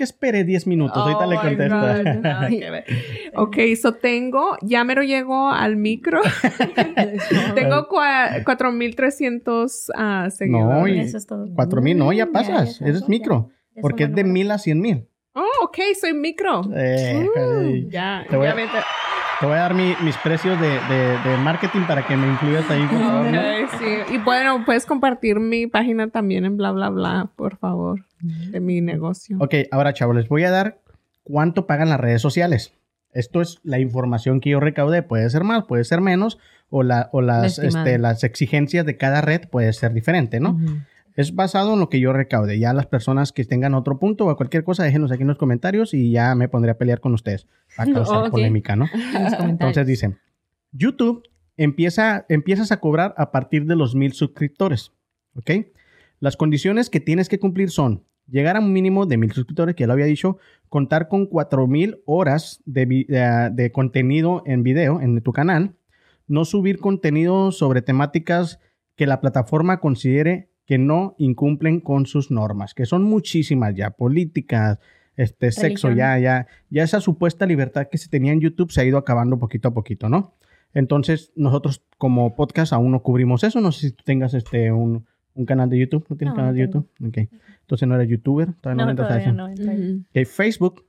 que 0.00 0.04
espere 0.04 0.44
10 0.44 0.66
minutos, 0.66 0.96
ahorita 0.96 1.26
Oh 1.26 1.30
le 1.30 1.36
my 1.36 1.42
contesta. 1.42 2.48
Ver. 2.48 2.84
Ok, 3.36 3.56
so 3.80 3.92
tengo, 3.92 4.56
ya 4.62 4.82
mero 4.82 5.02
llego 5.02 5.50
al 5.50 5.76
micro. 5.76 6.22
tengo 7.54 7.86
cua- 7.88 8.42
4,300 8.44 9.92
ah, 9.94 10.28
seguidores. 10.30 10.66
No, 10.78 10.88
y- 10.88 11.00
Eso 11.00 11.18
es 11.18 11.26
todo. 11.26 11.46
4 11.54 11.82
mil, 11.82 11.98
no, 11.98 12.12
ya 12.12 12.24
Ya, 12.26 12.32
pasas. 12.32 12.78
ya 12.80 12.86
Ese 12.86 12.98
es 12.98 13.08
micro. 13.08 13.48
ya. 13.50 13.54
Ya 13.76 13.82
Porque 13.82 14.04
es 14.04 14.08
de 14.14 14.22
buenos 14.22 14.32
mil 14.32 14.50
a 14.50 14.58
100 14.58 14.80
mil. 14.80 15.06
Oh, 15.34 15.46
ok, 15.64 15.78
soy 16.00 16.14
micro. 16.14 16.62
Eh, 16.74 17.28
Uh, 17.36 17.88
ya, 17.90 18.24
Te 18.28 18.36
voy 18.36 18.46
ya 18.46 18.52
a-. 18.52 18.56
Te 19.40 19.46
voy 19.46 19.54
a 19.56 19.60
dar 19.60 19.74
mi- 19.74 19.94
mis 20.04 20.16
precios 20.18 20.60
de, 20.60 20.68
de- 20.68 21.18
de 21.30 21.36
marketing 21.38 21.80
para 21.86 22.06
que 22.06 22.14
me 22.16 22.26
incluyas 22.28 22.68
ahí, 22.70 22.86
por 22.86 22.98
favor. 23.00 23.26
¿no? 23.32 23.40
Ay, 23.40 23.64
sí. 23.78 24.14
Y 24.14 24.18
bueno, 24.18 24.64
puedes 24.66 24.84
compartir 24.84 25.40
mi 25.40 25.66
página 25.66 26.08
también 26.08 26.44
en 26.44 26.56
bla, 26.58 26.72
bla, 26.72 26.90
bla, 26.90 27.30
por 27.36 27.56
favor, 27.56 28.04
de 28.20 28.60
mi 28.60 28.80
negocio. 28.82 29.38
Ok, 29.40 29.54
ahora, 29.70 29.94
chavos, 29.94 30.14
les 30.16 30.28
voy 30.28 30.44
a 30.44 30.50
dar 30.50 30.78
cuánto 31.22 31.66
pagan 31.66 31.88
las 31.88 31.98
redes 32.00 32.20
sociales. 32.20 32.74
Esto 33.12 33.40
es 33.40 33.58
la 33.64 33.78
información 33.78 34.40
que 34.40 34.50
yo 34.50 34.60
recaudé. 34.60 35.02
Puede 35.02 35.28
ser 35.30 35.42
más, 35.42 35.64
puede 35.64 35.84
ser 35.84 36.00
menos, 36.02 36.38
o, 36.68 36.82
la, 36.82 37.08
o 37.12 37.22
las, 37.22 37.58
este, 37.58 37.98
las 37.98 38.22
exigencias 38.24 38.84
de 38.86 38.96
cada 38.98 39.20
red 39.22 39.48
puede 39.48 39.72
ser 39.72 39.92
diferente, 39.94 40.38
¿no? 40.38 40.58
Es 41.16 41.34
basado 41.34 41.74
en 41.74 41.80
lo 41.80 41.88
que 41.88 42.00
yo 42.00 42.12
recaude. 42.12 42.58
Ya 42.58 42.72
las 42.72 42.86
personas 42.86 43.32
que 43.32 43.44
tengan 43.44 43.74
otro 43.74 43.98
punto 43.98 44.26
o 44.26 44.36
cualquier 44.36 44.64
cosa, 44.64 44.84
déjenos 44.84 45.10
aquí 45.12 45.22
en 45.22 45.28
los 45.28 45.38
comentarios 45.38 45.92
y 45.94 46.12
ya 46.12 46.34
me 46.34 46.48
pondré 46.48 46.70
a 46.70 46.78
pelear 46.78 47.00
con 47.00 47.12
ustedes. 47.14 47.46
A 47.76 47.84
causar 47.92 48.24
Ok. 48.24 48.30
polémica, 48.30 48.76
¿no? 48.76 48.86
Entonces 49.48 49.86
dice, 49.86 50.16
YouTube 50.72 51.22
empieza, 51.56 52.24
empiezas 52.28 52.72
a 52.72 52.78
cobrar 52.80 53.14
a 53.16 53.30
partir 53.32 53.66
de 53.66 53.76
los 53.76 53.94
mil 53.94 54.12
suscriptores, 54.12 54.92
¿ok? 55.34 55.50
Las 56.20 56.36
condiciones 56.36 56.90
que 56.90 57.00
tienes 57.00 57.28
que 57.28 57.38
cumplir 57.38 57.70
son 57.70 58.04
llegar 58.28 58.56
a 58.56 58.60
un 58.60 58.72
mínimo 58.72 59.06
de 59.06 59.16
mil 59.16 59.32
suscriptores, 59.32 59.74
que 59.74 59.82
ya 59.82 59.86
lo 59.88 59.94
había 59.94 60.06
dicho, 60.06 60.38
contar 60.68 61.08
con 61.08 61.26
cuatro 61.26 61.66
mil 61.66 62.00
horas 62.06 62.62
de, 62.64 62.86
vi- 62.86 63.04
de- 63.04 63.50
de 63.52 63.72
contenido 63.72 64.42
en 64.46 64.62
video 64.62 65.00
en 65.00 65.20
tu 65.22 65.32
canal, 65.32 65.74
no 66.28 66.44
subir 66.44 66.78
contenido 66.78 67.50
sobre 67.50 67.82
temáticas 67.82 68.60
que 68.94 69.06
la 69.06 69.20
plataforma 69.20 69.80
considere 69.80 70.49
que 70.70 70.78
no 70.78 71.16
incumplen 71.18 71.80
con 71.80 72.06
sus 72.06 72.30
normas, 72.30 72.74
que 72.74 72.86
son 72.86 73.02
muchísimas 73.02 73.74
ya, 73.74 73.90
políticas, 73.90 74.78
este, 75.16 75.50
sexo, 75.50 75.90
ya, 75.90 76.16
ya, 76.20 76.46
ya 76.70 76.84
esa 76.84 77.00
supuesta 77.00 77.44
libertad 77.44 77.88
que 77.90 77.98
se 77.98 78.08
tenía 78.08 78.32
en 78.32 78.38
YouTube 78.40 78.70
se 78.70 78.80
ha 78.80 78.84
ido 78.84 78.96
acabando 78.96 79.36
poquito 79.36 79.66
a 79.66 79.74
poquito, 79.74 80.08
¿no? 80.08 80.36
Entonces, 80.72 81.32
nosotros 81.34 81.82
como 81.98 82.36
podcast 82.36 82.72
aún 82.72 82.92
no 82.92 83.02
cubrimos 83.02 83.42
eso. 83.42 83.60
No 83.60 83.72
sé 83.72 83.88
si 83.88 83.96
tengas 83.96 84.32
este 84.32 84.70
un, 84.70 85.06
un 85.34 85.44
canal 85.44 85.68
de 85.68 85.76
YouTube. 85.80 86.06
¿No 86.08 86.14
tienes 86.16 86.34
No, 86.34 86.36
canal 86.36 86.54
de. 86.54 86.60
YouTube? 86.60 86.88
Ok. 87.04 87.18
Entonces 87.62 87.88
no 87.88 87.96
eres 87.96 88.08
youtuber. 88.08 88.52
Todavía 88.60 88.84
no, 88.84 88.84
No, 88.84 88.90
entras 88.92 89.06
a 89.06 89.08
todavía 89.08 89.26
eso. 89.26 89.36
no. 89.36 89.48
entra 89.48 89.72
ahí. 89.72 89.90
Ujú. 89.90 90.04
Ok, 90.08 90.26
Facebook 90.28 90.84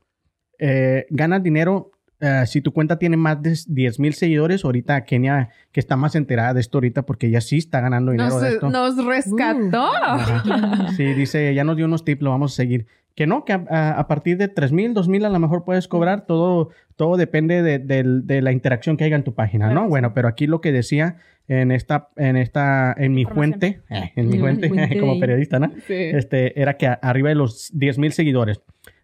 eh, 0.59 1.07
gana 1.09 1.39
dinero 1.39 1.89
eh, 2.21 2.43
si 2.45 2.61
tu 2.61 2.71
cuenta 2.71 2.97
tiene 2.99 3.17
más 3.17 3.41
de 3.41 3.57
10 3.67 3.99
mil 3.99 4.13
seguidores. 4.13 4.63
Ahorita 4.63 5.03
Kenia, 5.03 5.49
que 5.71 5.79
está 5.79 5.95
más 5.97 6.15
enterada 6.15 6.53
de 6.53 6.61
esto 6.61 6.77
ahorita 6.77 7.01
porque 7.03 7.27
ella 7.27 7.41
sí 7.41 7.57
está 7.57 7.81
ganando 7.81 8.11
dinero 8.11 8.29
Nos, 8.29 8.41
de 8.41 8.49
esto. 8.49 8.69
nos 8.69 9.05
rescató. 9.05 9.89
Ajá. 10.03 10.87
Sí, 10.95 11.03
dice, 11.13 11.53
ya 11.53 11.63
nos 11.63 11.75
dio 11.77 11.85
unos 11.85 12.05
tips, 12.05 12.21
lo 12.21 12.29
vamos 12.29 12.53
a 12.53 12.55
seguir. 12.55 12.87
Que 13.15 13.27
no, 13.27 13.43
que 13.43 13.51
a, 13.53 13.59
a- 13.97 14.07
partir 14.07 14.37
de 14.37 14.47
3 14.47 14.71
mil, 14.71 14.93
2 14.93 15.07
mil 15.09 15.25
a 15.25 15.29
lo 15.29 15.37
mejor 15.39 15.65
puedes 15.65 15.87
cobrar. 15.89 16.25
Todo, 16.25 16.69
todo 16.95 17.17
depende 17.17 17.61
de, 17.61 17.77
del- 17.79 18.25
de 18.25 18.41
la 18.41 18.53
interacción 18.53 18.95
que 18.95 19.03
haya 19.03 19.17
en 19.17 19.23
tu 19.25 19.33
página, 19.35 19.73
¿no? 19.73 19.89
Bueno, 19.89 20.13
pero 20.13 20.29
aquí 20.29 20.47
lo 20.47 20.61
que 20.61 20.71
decía 20.71 21.17
en 21.49 21.71
esta, 21.71 22.07
en 22.15 22.37
esta, 22.37 22.95
en 22.97 23.13
mi 23.13 23.25
fuente, 23.25 23.81
eh, 23.89 24.11
en 24.15 24.29
mi 24.29 24.39
fuente, 24.39 24.69
como 24.99 25.15
de- 25.15 25.19
periodista, 25.19 25.59
¿no? 25.59 25.71
Sí. 25.87 25.93
este, 25.95 26.59
era 26.61 26.77
que 26.77 26.87
a- 26.87 26.93
arriba 27.01 27.27
de 27.29 27.35
los 27.35 27.71
10 27.73 27.97
mil 27.97 28.13
seguidores. 28.13 28.61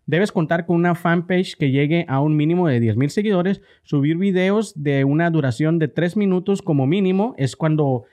Debes 0.08 0.32
contar 0.32 0.66
con 0.66 0.78
una 0.78 0.96
fanpage 0.96 1.56
que 1.58 1.70
llegue 1.70 2.06
a 2.08 2.20
un 2.22 2.36
mínimo 2.36 2.68
de 2.68 2.80
10 2.80 2.98
mil 2.98 3.10
seguidores. 3.12 3.62
Subir 3.84 4.18
videos 4.18 4.74
de 4.82 5.04
una 5.04 5.30
duración 5.30 5.78
de 5.78 5.88
3 5.90 6.18
minutos 6.18 6.62
como 6.64 6.88
mínimo 6.88 7.36
es 7.38 7.56
cuando 7.56 8.06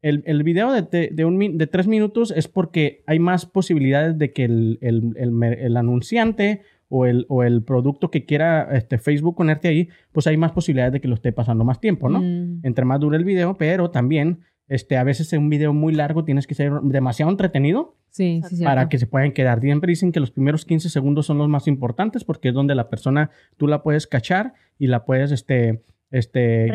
el, 0.00 0.22
el 0.26 0.42
video 0.44 0.72
de, 0.72 0.82
de, 0.82 1.10
de 1.12 1.24
un, 1.26 1.58
de 1.58 1.66
3 1.66 1.86
minutos 1.86 2.32
es 2.34 2.48
porque 2.48 3.02
hay 3.06 3.18
más 3.18 3.44
posibilidades 3.44 4.16
de 4.16 4.32
que 4.32 4.44
el, 4.44 4.78
el- 4.80 5.12
el 5.42 5.76
anunciante 5.76 6.62
o 6.88 7.04
el, 7.06 7.26
o 7.28 7.42
el 7.44 7.62
producto 7.62 8.10
que 8.10 8.24
quiera 8.24 8.68
este, 8.76 8.98
Facebook 8.98 9.36
ponerte 9.36 9.68
ahí, 9.68 9.88
pues 10.12 10.26
hay 10.26 10.36
más 10.36 10.52
posibilidades 10.52 10.92
de 10.94 11.00
que 11.00 11.08
lo 11.08 11.14
esté 11.14 11.32
pasando 11.32 11.64
más 11.64 11.80
tiempo, 11.80 12.08
¿no? 12.08 12.20
Mm. 12.20 12.60
entre 12.64 12.84
más 12.84 12.98
dure 13.00 13.16
el 13.16 13.24
video, 13.24 13.56
pero 13.56 13.90
también 13.90 14.40
este, 14.70 14.96
a 14.96 15.04
veces 15.04 15.30
en 15.34 15.40
un 15.42 15.50
video 15.50 15.74
muy 15.74 15.92
largo 15.92 16.24
tienes 16.24 16.46
que 16.46 16.54
ser 16.54 16.72
demasiado 16.82 17.30
entretenido 17.30 17.96
Sí, 18.08 18.40
sí, 18.48 18.64
para 18.64 18.88
que 18.88 18.98
se 18.98 19.06
puedan 19.06 19.32
quedar. 19.32 19.60
Siempre 19.60 19.90
dicen 19.90 20.10
que 20.12 20.18
los 20.20 20.30
primeros 20.30 20.64
15 20.64 20.88
segundos 20.88 21.26
son 21.26 21.36
los 21.38 21.48
más 21.48 21.68
importantes 21.68 22.24
porque 22.24 22.48
es 22.48 22.54
donde 22.54 22.74
la 22.74 22.88
persona 22.88 23.30
tú 23.58 23.66
la 23.68 23.82
puedes 23.82 24.06
cachar 24.06 24.54
y 24.78 24.86
la 24.88 25.04
puedes, 25.04 25.30
este, 25.30 25.82
este, 26.10 26.66
que- 26.66 26.72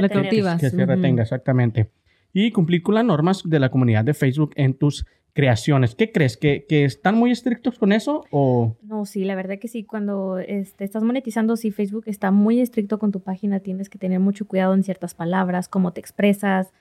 que- 0.59 0.69
se 0.69 0.85
retenga, 0.85 1.23
exactamente. 1.23 1.89
Y 2.31 2.51
cumplir 2.51 2.83
con 2.83 2.95
las 2.95 3.03
normas 3.05 3.41
de 3.45 3.59
la 3.59 3.69
comunidad 3.69 4.03
de 4.05 4.13
Facebook 4.13 4.51
en 4.55 4.75
tus 4.75 5.05
creaciones. 5.33 5.95
¿Qué 5.95 6.11
crees? 6.13 6.37
¿Que, 6.37 6.65
que 6.67 6.85
están 6.85 7.15
muy 7.17 7.31
estrictos 7.31 7.77
con 7.77 7.91
eso 7.91 8.23
o...? 8.31 8.77
No, 8.81 9.05
sí, 9.05 9.25
la 9.25 9.35
verdad 9.35 9.59
que 9.59 9.67
sí. 9.67 9.83
Cuando 9.83 10.39
este, 10.39 10.85
estás 10.85 11.03
monetizando, 11.03 11.57
sí, 11.57 11.71
Facebook 11.71 12.03
está 12.07 12.31
muy 12.31 12.61
estricto 12.61 12.99
con 12.99 13.11
tu 13.11 13.19
página. 13.21 13.59
Tienes 13.59 13.89
que 13.89 13.97
tener 13.97 14.21
mucho 14.21 14.47
cuidado 14.47 14.73
en 14.73 14.83
ciertas 14.83 15.13
palabras, 15.13 15.67
cómo 15.67 15.91
te 15.91 15.99
expresas, 15.99 16.71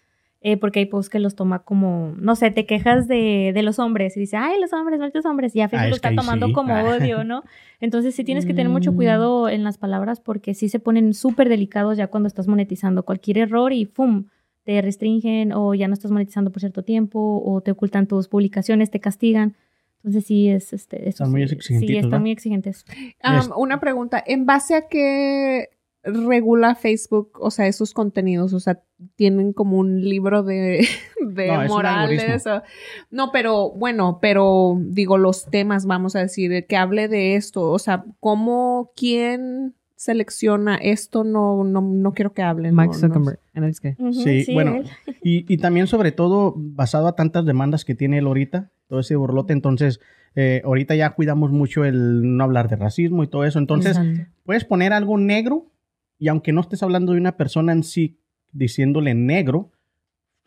eh, 0.46 0.58
porque 0.58 0.78
hay 0.80 0.86
posts 0.86 1.08
que 1.10 1.18
los 1.18 1.34
toma 1.34 1.60
como, 1.64 2.14
no 2.18 2.36
sé, 2.36 2.50
te 2.50 2.66
quejas 2.66 3.08
de, 3.08 3.52
de 3.54 3.62
los 3.62 3.78
hombres 3.78 4.14
y 4.16 4.20
dice, 4.20 4.36
ay, 4.36 4.60
los 4.60 4.72
hombres, 4.74 4.98
malditos 5.00 5.24
hombres. 5.24 5.56
Y 5.56 5.58
ya 5.60 5.68
Facebook 5.70 5.86
Ah, 5.86 5.88
lo 5.88 5.96
está 5.96 6.14
tomando 6.14 6.46
sí. 6.48 6.52
como 6.52 6.74
Ah. 6.74 6.84
odio, 7.00 7.24
¿no? 7.24 7.42
Entonces 7.80 8.14
sí 8.14 8.24
tienes 8.24 8.44
que 8.46 8.52
tener 8.52 8.68
mucho 8.70 8.92
Mm. 8.92 8.96
cuidado 8.96 9.48
en 9.48 9.64
las 9.64 9.78
palabras 9.78 10.20
porque 10.20 10.52
sí 10.54 10.68
se 10.68 10.78
ponen 10.78 11.14
súper 11.14 11.48
delicados 11.48 11.96
ya 11.96 12.08
cuando 12.08 12.26
estás 12.26 12.46
monetizando. 12.46 13.04
Cualquier 13.04 13.38
error 13.38 13.72
y 13.72 13.86
¡pum! 13.86 14.26
te 14.64 14.80
restringen 14.80 15.52
o 15.52 15.74
ya 15.74 15.88
no 15.88 15.94
estás 15.94 16.10
monetizando 16.10 16.50
por 16.52 16.60
cierto 16.60 16.82
tiempo 16.84 17.42
o 17.44 17.60
te 17.60 17.70
ocultan 17.70 18.06
tus 18.06 18.28
publicaciones, 18.28 18.90
te 18.90 19.00
castigan. 19.00 19.56
Entonces 19.98 20.26
sí 20.26 20.48
es 20.50 20.74
este 20.74 21.00
eso 21.08 21.24
Están 21.24 21.30
muy 21.30 21.48
sí- 21.48 21.54
exigentitos, 21.54 21.88
Sí, 21.88 21.94
¿verdad? 21.96 22.08
están 22.08 22.20
muy 22.20 22.30
exigentes. 22.32 22.84
Es- 23.22 23.50
una 23.56 23.80
pregunta, 23.80 24.22
¿en 24.26 24.44
base 24.44 24.74
a 24.74 24.88
qué 24.88 25.68
regula 26.04 26.74
Facebook, 26.74 27.30
o 27.40 27.50
sea, 27.50 27.66
esos 27.66 27.92
contenidos? 27.94 28.52
O 28.52 28.60
sea, 28.60 28.80
tienen 29.16 29.52
como 29.52 29.78
un 29.78 30.02
libro 30.02 30.42
de, 30.42 30.86
de 31.26 31.48
No, 31.48 31.66
morales. 31.66 32.46
o- 32.46 32.62
no, 33.10 33.30
pero 33.32 33.70
bueno, 33.70 34.18
pero 34.20 34.76
digo, 34.80 35.18
los 35.18 35.46
temas, 35.46 35.86
vamos 35.86 36.14
a 36.16 36.20
decir, 36.20 36.66
que 36.66 36.76
hable 36.76 37.08
de 37.08 37.36
esto. 37.36 37.70
O 37.70 37.78
sea, 37.78 38.04
¿cómo, 38.20 38.92
quién 38.96 39.74
selecciona 39.96 40.76
esto? 40.76 41.24
No, 41.24 41.64
no, 41.64 41.80
no 41.80 42.12
quiero 42.12 42.32
que 42.34 42.42
hablen. 42.42 42.76
Zuckerberg. 42.92 43.38
¿no 43.98 44.12
Sí, 44.12 44.46
bueno. 44.52 44.82
Y, 45.22 45.50
y 45.52 45.56
también 45.58 45.86
sobre 45.86 46.12
todo 46.12 46.52
basado 46.56 47.08
a 47.08 47.16
tantas 47.16 47.46
demandas 47.46 47.84
que 47.84 47.94
tiene 47.94 48.18
él 48.18 48.26
ahorita, 48.26 48.70
todo 48.88 49.00
ese 49.00 49.16
borlote, 49.16 49.52
entonces 49.54 50.00
eh, 50.36 50.60
ahorita 50.64 50.94
ya 50.94 51.10
cuidamos 51.10 51.52
mucho 51.52 51.84
el 51.84 52.36
no 52.36 52.44
hablar 52.44 52.68
de 52.68 52.76
racismo 52.76 53.22
y 53.22 53.28
todo 53.28 53.44
eso, 53.44 53.58
entonces 53.58 53.96
Exacto. 53.96 54.30
puedes 54.44 54.64
poner 54.64 54.92
algo 54.92 55.16
negro 55.16 55.66
y 56.18 56.28
aunque 56.28 56.52
no 56.52 56.60
estés 56.60 56.82
hablando 56.82 57.12
de 57.12 57.18
una 57.18 57.36
persona 57.36 57.72
en 57.72 57.82
sí 57.82 58.20
diciéndole 58.52 59.14
negro, 59.14 59.72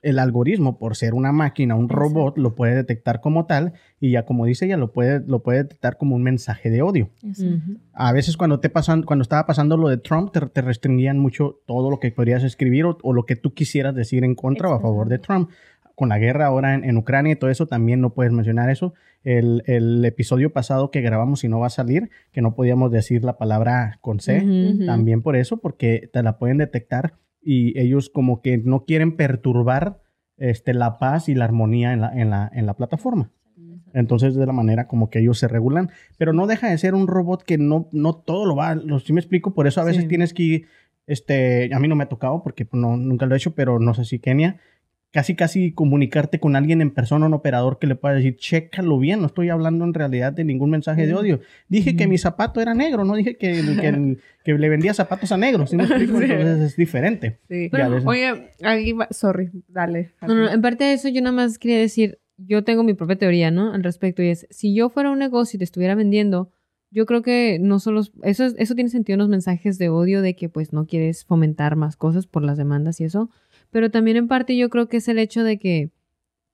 el 0.01 0.19
algoritmo 0.19 0.77
por 0.77 0.95
ser 0.95 1.13
una 1.13 1.31
máquina, 1.31 1.75
un 1.75 1.89
robot, 1.89 2.37
lo 2.37 2.55
puede 2.55 2.75
detectar 2.75 3.19
como 3.19 3.45
tal 3.45 3.73
y 3.99 4.11
ya 4.11 4.25
como 4.25 4.45
dice 4.45 4.65
ella, 4.65 4.77
lo 4.77 4.91
puede, 4.91 5.21
lo 5.25 5.41
puede 5.41 5.63
detectar 5.63 5.97
como 5.97 6.15
un 6.15 6.23
mensaje 6.23 6.69
de 6.69 6.81
odio. 6.81 7.09
A 7.93 8.13
veces 8.13 8.37
cuando 8.37 8.59
te 8.59 8.69
pasan, 8.69 9.03
cuando 9.03 9.23
estaba 9.23 9.45
pasando 9.45 9.75
lo 9.75 9.89
de 9.89 9.97
Trump, 9.97 10.31
te, 10.31 10.41
te 10.41 10.61
restringían 10.61 11.17
mucho 11.17 11.61
todo 11.65 11.89
lo 11.89 11.99
que 11.99 12.11
podrías 12.11 12.43
escribir 12.43 12.85
o, 12.85 12.97
o 13.01 13.13
lo 13.13 13.25
que 13.25 13.35
tú 13.35 13.53
quisieras 13.53 13.95
decir 13.95 14.23
en 14.23 14.35
contra 14.35 14.69
o 14.69 14.73
a 14.73 14.79
favor 14.79 15.09
de 15.09 15.19
Trump. 15.19 15.49
Con 15.97 16.09
la 16.09 16.19
guerra 16.19 16.45
ahora 16.45 16.75
en, 16.75 16.83
en 16.83 16.95
Ucrania 16.95 17.33
y 17.33 17.35
todo 17.37 17.49
eso, 17.49 17.65
también 17.65 18.01
no 18.01 18.13
puedes 18.13 18.31
mencionar 18.31 18.69
eso. 18.69 18.93
El, 19.23 19.63
el 19.65 20.05
episodio 20.05 20.53
pasado 20.53 20.91
que 20.91 21.01
grabamos 21.01 21.43
y 21.43 21.47
no 21.49 21.59
va 21.59 21.65
a 21.67 21.71
salir, 21.71 22.11
que 22.31 22.43
no 22.43 22.53
podíamos 22.53 22.91
decir 22.91 23.23
la 23.23 23.39
palabra 23.39 23.97
con 24.01 24.19
C, 24.19 24.75
también 24.85 25.23
por 25.23 25.35
eso, 25.35 25.57
porque 25.57 26.07
te 26.13 26.21
la 26.21 26.37
pueden 26.37 26.59
detectar 26.59 27.15
y 27.41 27.77
ellos 27.79 28.11
como 28.11 28.43
que 28.43 28.59
no 28.59 28.85
quieren 28.85 29.15
perturbar 29.17 29.99
este, 30.37 30.75
la 30.75 30.99
paz 30.99 31.29
y 31.29 31.33
la 31.33 31.45
armonía 31.45 31.93
en 31.93 32.01
la, 32.01 32.13
en 32.13 32.29
la, 32.29 32.51
en 32.53 32.67
la 32.67 32.75
plataforma. 32.75 33.31
Entonces, 33.93 34.35
de 34.35 34.45
la 34.45 34.53
manera 34.53 34.87
como 34.87 35.09
que 35.09 35.17
ellos 35.19 35.39
se 35.39 35.47
regulan, 35.47 35.89
pero 36.19 36.31
no 36.31 36.45
deja 36.45 36.69
de 36.69 36.77
ser 36.77 36.93
un 36.93 37.07
robot 37.07 37.41
que 37.41 37.57
no, 37.57 37.89
no 37.91 38.13
todo 38.13 38.45
lo 38.45 38.55
va, 38.55 38.75
lo, 38.75 38.99
sí 38.99 39.13
me 39.13 39.19
explico, 39.19 39.55
por 39.55 39.65
eso 39.65 39.81
a 39.81 39.85
veces 39.85 40.03
Sí. 40.03 40.07
tienes 40.09 40.33
que 40.35 40.43
ir, 40.43 40.65
este, 41.07 41.73
a 41.73 41.79
mí 41.79 41.87
no 41.87 41.95
me 41.95 42.03
ha 42.03 42.09
tocado 42.09 42.43
porque 42.43 42.65
pues, 42.65 42.79
no, 42.79 42.97
nunca 42.97 43.25
lo 43.25 43.33
he 43.33 43.37
hecho, 43.37 43.55
pero 43.55 43.79
no 43.79 43.93
sé 43.95 44.03
si 44.05 44.19
Kenia, 44.19 44.57
casi 45.17 45.33
casi 45.33 45.71
comunicarte 45.71 46.39
con 46.39 46.55
alguien 46.55 46.79
en 46.79 46.91
persona, 46.91 47.25
un 47.25 47.33
operador 47.33 47.79
que 47.79 47.87
le 47.87 47.95
pueda 47.95 48.13
decir, 48.13 48.35
chécalo 48.37 48.99
bien, 48.99 49.19
no 49.19 49.25
estoy 49.25 49.49
hablando 49.49 49.83
en 49.83 49.95
realidad 49.95 50.31
de 50.31 50.43
ningún 50.43 50.69
mensaje 50.69 51.07
de 51.07 51.15
odio. 51.15 51.39
Dije 51.69 51.95
que 51.95 52.03
Ujú. 52.03 52.11
mi 52.11 52.19
zapato 52.19 52.61
era 52.61 52.75
negro, 52.75 53.03
no 53.03 53.15
dije 53.15 53.35
que, 53.35 53.51
que, 53.81 54.17
que 54.45 54.53
le 54.53 54.69
vendía 54.69 54.93
zapatos 54.93 55.31
a 55.31 55.37
negros, 55.37 55.71
¿sí 55.71 55.75
me 55.75 55.85
explico? 55.85 56.19
Sí. 56.19 56.25
Entonces 56.25 56.59
es 56.61 56.75
diferente. 56.75 57.39
Sí. 57.49 57.71
Oye, 58.05 58.51
ahí 58.61 58.91
va, 58.91 59.07
sorry, 59.09 59.49
dale. 59.67 60.11
No, 60.21 60.35
no, 60.35 60.51
en 60.51 60.61
parte 60.61 60.83
de 60.83 60.93
eso 60.93 61.09
yo 61.09 61.19
nada 61.23 61.35
más 61.35 61.57
quería 61.57 61.79
decir, 61.79 62.19
yo 62.37 62.63
tengo 62.63 62.83
mi 62.83 62.93
propia 62.93 63.15
teoría, 63.17 63.49
¿no? 63.49 63.73
Al 63.73 63.83
respecto 63.83 64.21
y 64.21 64.27
es, 64.27 64.45
si 64.51 64.75
yo 64.75 64.89
fuera 64.89 65.09
un 65.09 65.17
negocio 65.17 65.57
y 65.57 65.59
te 65.59 65.63
estuviera 65.63 65.95
vendiendo, 65.95 66.51
yo 66.91 67.07
creo 67.07 67.23
que 67.23 67.57
no 67.59 67.79
solo, 67.79 68.01
eso, 68.21 68.45
es- 68.45 68.53
eso 68.59 68.75
tiene 68.75 68.91
sentido 68.91 69.15
en 69.15 69.19
los 69.21 69.29
mensajes 69.29 69.79
de 69.79 69.89
odio 69.89 70.21
de 70.21 70.35
que 70.35 70.47
pues 70.47 70.73
no 70.73 70.85
quieres 70.85 71.25
fomentar 71.25 71.75
más 71.75 71.97
cosas 71.97 72.27
por 72.27 72.43
las 72.43 72.57
demandas 72.59 73.01
y 73.01 73.05
eso, 73.05 73.31
pero 73.71 73.91
también 73.91 74.17
en 74.17 74.27
parte 74.27 74.57
yo 74.57 74.69
creo 74.69 74.87
que 74.87 74.97
es 74.97 75.07
el 75.07 75.19
hecho 75.19 75.43
de 75.43 75.59
que, 75.59 75.91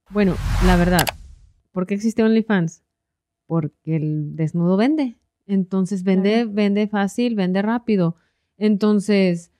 bueno, 0.10 0.36
la 0.66 0.76
verdad, 0.78 1.06
¿por 1.72 1.86
qué 1.86 1.96
existe 1.96 2.24
OnlyFans? 2.24 2.84
Porque 3.46 3.96
el 3.96 4.36
desnudo 4.36 4.78
vende. 4.78 5.18
Entonces 5.46 6.04
vende, 6.04 6.46
vende 6.46 6.88
fácil, 6.88 7.36
vende 7.36 7.62
rápido. 7.62 8.16
Entonces, 8.58 9.52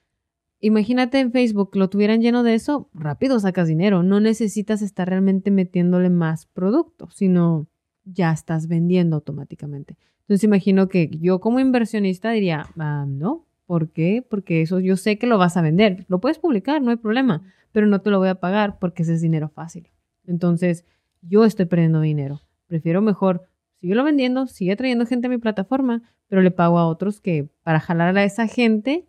imagínate 0.60 1.20
en 1.20 1.32
Facebook, 1.32 1.76
lo 1.76 1.90
tuvieran 1.90 2.22
lleno 2.22 2.42
de 2.42 2.54
eso, 2.54 2.88
rápido 2.94 3.38
sacas 3.38 3.68
dinero. 3.68 4.02
No 4.02 4.20
necesitas 4.20 4.82
estar 4.82 5.08
realmente 5.08 5.50
metiéndole 5.50 6.10
más 6.10 6.46
producto, 6.46 7.08
sino 7.10 7.68
ya 8.04 8.32
estás 8.32 8.68
vendiendo 8.68 9.16
automáticamente. 9.16 9.96
Entonces 10.20 10.44
imagino 10.44 10.88
que 10.88 11.10
yo 11.20 11.40
como 11.40 11.60
inversionista 11.60 12.30
diría, 12.30 12.66
ah, 12.78 13.04
no, 13.06 13.43
¿por 13.66 13.90
qué? 13.90 14.24
Porque 14.28 14.62
eso 14.62 14.80
yo 14.80 14.96
sé 14.96 15.18
que 15.18 15.26
lo 15.26 15.38
vas 15.38 15.56
a 15.56 15.62
vender. 15.62 16.04
Lo 16.08 16.20
puedes 16.20 16.38
publicar, 16.38 16.80
no 16.82 16.90
hay 16.90 16.96
problema, 16.96 17.42
pero 17.72 17.86
no 17.86 18.00
te 18.00 18.10
lo 18.10 18.18
voy 18.18 18.28
a 18.28 18.36
pagar 18.40 18.78
porque 18.78 19.02
ese 19.02 19.14
es 19.14 19.20
dinero 19.20 19.48
fácil. 19.48 19.88
Entonces 20.26 20.84
yo 21.22 21.44
estoy 21.44 21.66
perdiendo 21.66 22.00
dinero. 22.00 22.40
Prefiero 22.66 23.00
mejor 23.02 23.42
seguirlo 23.80 24.04
vendiendo, 24.04 24.46
sigue 24.46 24.76
trayendo 24.76 25.06
gente 25.06 25.26
a 25.26 25.30
mi 25.30 25.38
plataforma, 25.38 26.02
pero 26.28 26.42
le 26.42 26.50
pago 26.50 26.78
a 26.78 26.86
otros 26.86 27.20
que 27.20 27.48
para 27.62 27.80
jalar 27.80 28.16
a 28.16 28.24
esa 28.24 28.46
gente 28.46 29.06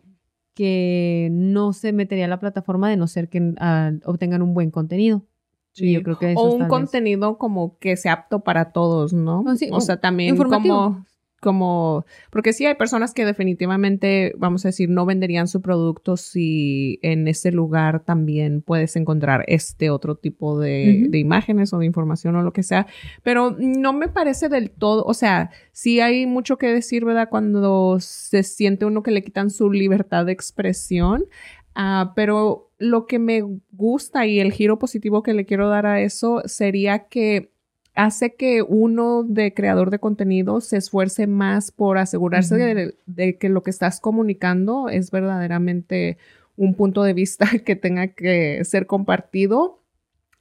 que 0.54 1.28
no 1.32 1.72
se 1.72 1.92
metería 1.92 2.24
a 2.24 2.28
la 2.28 2.40
plataforma 2.40 2.88
de 2.88 2.96
no 2.96 3.06
ser 3.06 3.28
que 3.28 3.52
ah, 3.58 3.92
obtengan 4.04 4.42
un 4.42 4.54
buen 4.54 4.70
contenido. 4.70 5.22
Sí, 5.72 5.92
yo 5.92 6.02
creo 6.02 6.18
que 6.18 6.32
eso 6.32 6.40
o 6.40 6.52
un 6.54 6.60
vez- 6.60 6.68
contenido 6.68 7.36
como 7.36 7.78
que 7.78 7.96
sea 7.98 8.14
apto 8.14 8.40
para 8.40 8.72
todos, 8.72 9.12
¿no? 9.12 9.44
Ah, 9.46 9.56
sí, 9.56 9.68
o 9.70 9.80
sea, 9.80 9.98
también 10.00 10.30
informativo. 10.30 10.74
como 10.74 11.06
como 11.46 12.04
porque 12.32 12.52
sí 12.52 12.66
hay 12.66 12.74
personas 12.74 13.14
que 13.14 13.24
definitivamente 13.24 14.34
vamos 14.36 14.64
a 14.64 14.68
decir 14.70 14.90
no 14.90 15.06
venderían 15.06 15.46
su 15.46 15.62
producto 15.62 16.16
si 16.16 16.98
en 17.02 17.28
ese 17.28 17.52
lugar 17.52 18.00
también 18.00 18.62
puedes 18.62 18.96
encontrar 18.96 19.44
este 19.46 19.90
otro 19.90 20.16
tipo 20.16 20.58
de, 20.58 21.08
imágenes 21.12 21.72
o 21.72 21.78
de 21.78 21.86
información 21.86 22.34
o 22.34 22.42
lo 22.42 22.52
que 22.52 22.64
sea. 22.64 22.88
Pero 23.22 23.54
no 23.56 23.92
me 23.92 24.08
parece 24.08 24.48
del 24.48 24.72
todo 24.72 25.04
o 25.04 25.14
sea 25.14 25.50
sí 25.70 26.00
hay 26.00 26.26
mucho 26.26 26.58
que 26.58 26.66
decir 26.66 27.04
verdad 27.04 27.28
cuando 27.30 27.98
se 28.00 28.42
siente 28.42 28.84
uno 28.84 29.04
que 29.04 29.12
le 29.12 29.22
quitan 29.22 29.50
su 29.50 29.70
libertad 29.70 30.26
de 30.26 30.32
expresión. 30.32 31.26
Ah, 31.76 32.12
pero 32.16 32.72
lo 32.78 33.06
que 33.06 33.20
me 33.20 33.42
gusta 33.70 34.26
y 34.26 34.40
el 34.40 34.50
giro 34.50 34.80
positivo 34.80 35.22
que 35.22 35.32
le 35.32 35.46
quiero 35.46 35.68
dar 35.68 35.86
a 35.86 36.00
eso 36.00 36.42
sería 36.46 37.06
que 37.06 37.52
hace 37.96 38.34
que 38.34 38.62
uno 38.62 39.24
de 39.24 39.54
creador 39.54 39.90
de 39.90 39.98
contenido 39.98 40.60
se 40.60 40.76
esfuerce 40.76 41.26
más 41.26 41.72
por 41.72 41.98
asegurarse 41.98 42.94
de 43.06 43.38
que 43.38 43.48
lo 43.48 43.62
que 43.62 43.70
estás 43.70 44.00
comunicando 44.00 44.88
es 44.88 45.10
verdaderamente 45.10 46.18
un 46.56 46.74
punto 46.74 47.02
de 47.02 47.14
vista 47.14 47.46
que 47.64 47.74
tenga 47.74 48.08
que 48.08 48.64
ser 48.64 48.86
compartido 48.86 49.82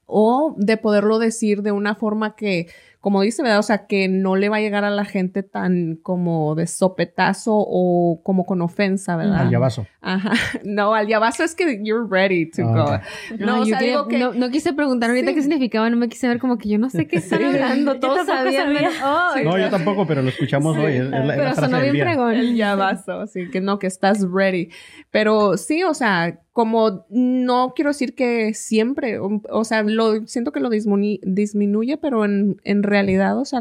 o 0.05 0.55
de 0.57 0.77
poderlo 0.77 1.17
decir 1.17 1.63
de 1.63 1.71
una 1.71 1.95
forma 1.95 2.35
que, 2.35 2.67
como 3.05 3.21
dice, 3.21 3.43
¿verdad? 3.43 3.59
O 3.59 3.63
sea, 3.63 3.85
que 3.85 4.07
no 4.07 4.35
le 4.35 4.49
va 4.49 4.57
a 4.57 4.61
llegar 4.61 4.83
a 4.83 4.89
la 4.89 5.05
gente 5.05 5.43
tan 5.43 5.95
como 6.01 6.55
de 6.55 6.65
sopetazo 6.65 7.51
o 7.55 8.19
como 8.23 8.47
con 8.47 8.63
ofensa, 8.63 9.15
¿verdad? 9.15 9.41
Al 9.41 9.51
llavazo. 9.51 9.85
Ajá. 10.01 10.31
No, 10.63 10.95
al 10.95 11.05
llavazo 11.05 11.43
es 11.43 11.53
que 11.53 11.81
you're 11.83 12.07
ready 12.09 12.49
to 12.49 12.63
Ah, 12.63 13.01
go. 13.29 13.37
No, 13.45 13.53
Ay, 13.57 13.59
o 13.61 13.63
yo 13.63 13.65
sea, 13.65 13.77
quería- 13.77 13.91
digo 13.93 14.07
que... 14.07 14.17
no, 14.17 14.33
no 14.33 14.49
quise 14.49 14.73
preguntar 14.73 15.11
ahorita 15.11 15.29
Sí. 15.29 15.35
qué 15.35 15.41
significaba, 15.43 15.87
no 15.91 15.97
me 15.97 16.09
quise 16.09 16.27
ver 16.27 16.39
como 16.39 16.57
que 16.57 16.67
yo 16.67 16.79
no 16.79 16.89
sé 16.89 17.05
qué 17.05 17.17
están 17.17 17.43
hablando, 17.43 17.99
todos 17.99 18.25
sabían. 18.25 18.73
sabía. 18.73 18.89
Ay, 19.03 19.45
No, 19.45 19.55
yo 19.59 19.69
tampoco, 19.69 20.07
pero 20.07 20.23
lo 20.23 20.29
escuchamos 20.29 20.75
hoy. 20.75 20.93
Es, 20.93 21.01
es 21.03 21.09
la, 21.11 21.27
pero 21.35 21.43
frase 21.53 21.61
sonó 21.61 21.79
bien 21.81 21.93
día. 21.93 22.05
fregón. 22.05 22.33
El 22.33 22.55
llavazo, 22.55 23.19
así 23.21 23.51
que 23.51 23.61
no, 23.61 23.77
que 23.77 23.85
estás 23.85 24.25
ready. 24.31 24.69
Pero 25.11 25.57
sí, 25.57 25.83
o 25.83 25.93
sea, 25.93 26.39
como 26.55 27.05
no 27.09 27.73
quiero 27.75 27.89
decir 27.89 28.15
que 28.15 28.53
siempre, 28.53 29.19
o, 29.19 29.41
o 29.49 29.63
sea, 29.65 29.83
lo 29.83 30.25
siento 30.25 30.53
que 30.53 30.61
lo 30.61 30.69
disminu- 30.69 31.19
disminuye, 31.21 31.97
pero 31.97 32.23
en, 32.23 32.61
en 32.63 32.81
realidad, 32.81 33.37
o 33.37 33.43
sea, 33.43 33.59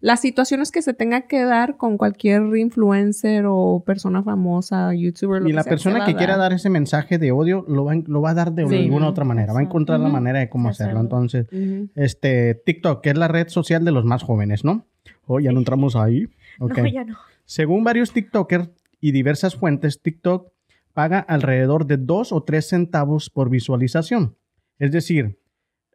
las 0.00 0.20
situaciones 0.20 0.72
que 0.72 0.82
se 0.82 0.94
tenga 0.94 1.28
que 1.28 1.44
dar 1.44 1.76
con 1.76 1.96
cualquier 1.96 2.42
influencer 2.56 3.44
o 3.46 3.84
persona 3.86 4.24
famosa, 4.24 4.92
youtuber, 4.94 5.42
lo 5.42 5.48
Y 5.48 5.52
que 5.52 5.56
la 5.56 5.62
sea, 5.62 5.70
persona 5.70 6.04
que 6.04 6.16
quiera 6.16 6.36
dar 6.36 6.52
ese 6.52 6.70
mensaje 6.70 7.18
de 7.18 7.30
odio 7.30 7.64
lo 7.68 7.84
va, 7.84 7.94
lo 8.04 8.20
va 8.20 8.30
a 8.30 8.34
dar 8.34 8.52
de 8.52 8.66
Sí. 8.68 8.74
alguna 8.86 9.08
otra 9.08 9.24
manera. 9.24 9.52
Va 9.52 9.60
a 9.60 9.62
encontrar 9.62 10.00
la 10.00 10.08
manera 10.08 10.40
de 10.40 10.48
cómo 10.48 10.70
hacerlo. 10.70 10.98
Hacerlo. 10.98 11.02
Entonces, 11.02 11.46
este 11.94 12.56
TikTok, 12.66 13.00
que 13.00 13.10
es 13.10 13.16
la 13.16 13.28
red 13.28 13.46
social 13.46 13.84
de 13.84 13.92
los 13.92 14.04
más 14.04 14.24
jóvenes, 14.24 14.64
¿no? 14.64 14.86
Oh, 15.26 15.38
ya 15.38 15.52
no 15.52 15.60
entramos 15.60 15.94
ahí. 15.94 16.26
Ok. 16.58 16.78
No, 16.78 16.86
ya 16.86 17.04
no. 17.04 17.16
Según 17.44 17.82
varios 17.84 18.12
TikTokers 18.12 18.70
y 19.00 19.12
diversas 19.12 19.54
fuentes, 19.56 20.00
TikTok 20.02 20.52
paga 20.94 21.18
alrededor 21.18 21.86
de 21.86 21.98
2 21.98 22.32
o 22.32 22.42
3 22.42 22.66
centavos 22.66 23.28
por 23.28 23.50
visualización. 23.50 24.36
Es 24.78 24.90
decir, 24.92 25.38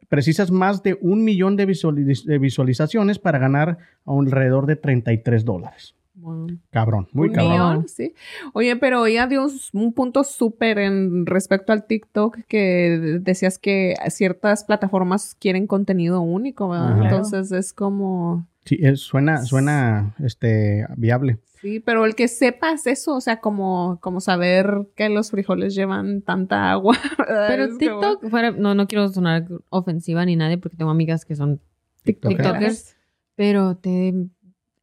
precisas 0.08 0.50
más 0.50 0.82
de 0.82 0.98
un 1.00 1.24
millón 1.24 1.56
de, 1.56 1.66
visualiz- 1.66 2.24
de 2.24 2.38
visualizaciones 2.38 3.18
para 3.18 3.38
ganar 3.38 3.78
alrededor 4.06 4.66
de 4.66 4.76
33 4.76 5.44
dólares. 5.44 5.94
Wow. 6.14 6.48
Cabrón, 6.70 7.08
muy 7.12 7.28
un 7.28 7.34
cabrón. 7.34 7.52
millón, 7.52 7.88
sí. 7.88 8.12
Oye, 8.52 8.76
pero 8.76 9.06
ella 9.06 9.26
dio 9.26 9.46
un 9.72 9.92
punto 9.94 10.22
súper 10.22 10.78
en 10.78 11.24
respecto 11.24 11.72
al 11.72 11.86
TikTok 11.86 12.40
que 12.46 13.18
decías 13.22 13.58
que 13.58 13.94
ciertas 14.10 14.64
plataformas 14.64 15.34
quieren 15.38 15.66
contenido 15.66 16.20
único, 16.20 16.68
¿verdad? 16.68 16.92
Ajá. 16.92 17.04
Entonces 17.04 17.52
es 17.52 17.72
como 17.72 18.46
Sí, 18.70 18.78
es- 18.80 19.00
suena, 19.00 19.44
suena 19.44 20.14
este, 20.24 20.86
viable. 20.96 21.38
sí, 21.60 21.80
pero 21.80 22.04
el 22.04 22.14
que 22.14 22.28
sepas 22.28 22.86
eso, 22.86 23.16
o 23.16 23.20
sea, 23.20 23.40
como 23.40 23.98
como 24.00 24.20
saber 24.20 24.86
que 24.94 25.08
los 25.08 25.32
frijoles 25.32 25.74
llevan 25.74 26.22
tanta 26.22 26.70
agua. 26.70 26.96
¿verdad? 27.18 27.48
Pero 27.48 27.66
como- 27.66 27.78
TikTok, 27.78 28.28
fuera, 28.30 28.52
no, 28.52 28.76
no 28.76 28.86
quiero 28.86 29.08
sonar 29.08 29.44
ofensiva 29.70 30.24
ni 30.24 30.36
nadie 30.36 30.56
porque 30.56 30.76
tengo 30.76 30.92
amigas 30.92 31.24
que 31.24 31.34
son 31.34 31.60
TikTokers. 32.04 32.38
TikTokers, 32.44 32.96
pero 33.34 33.76
te 33.76 34.14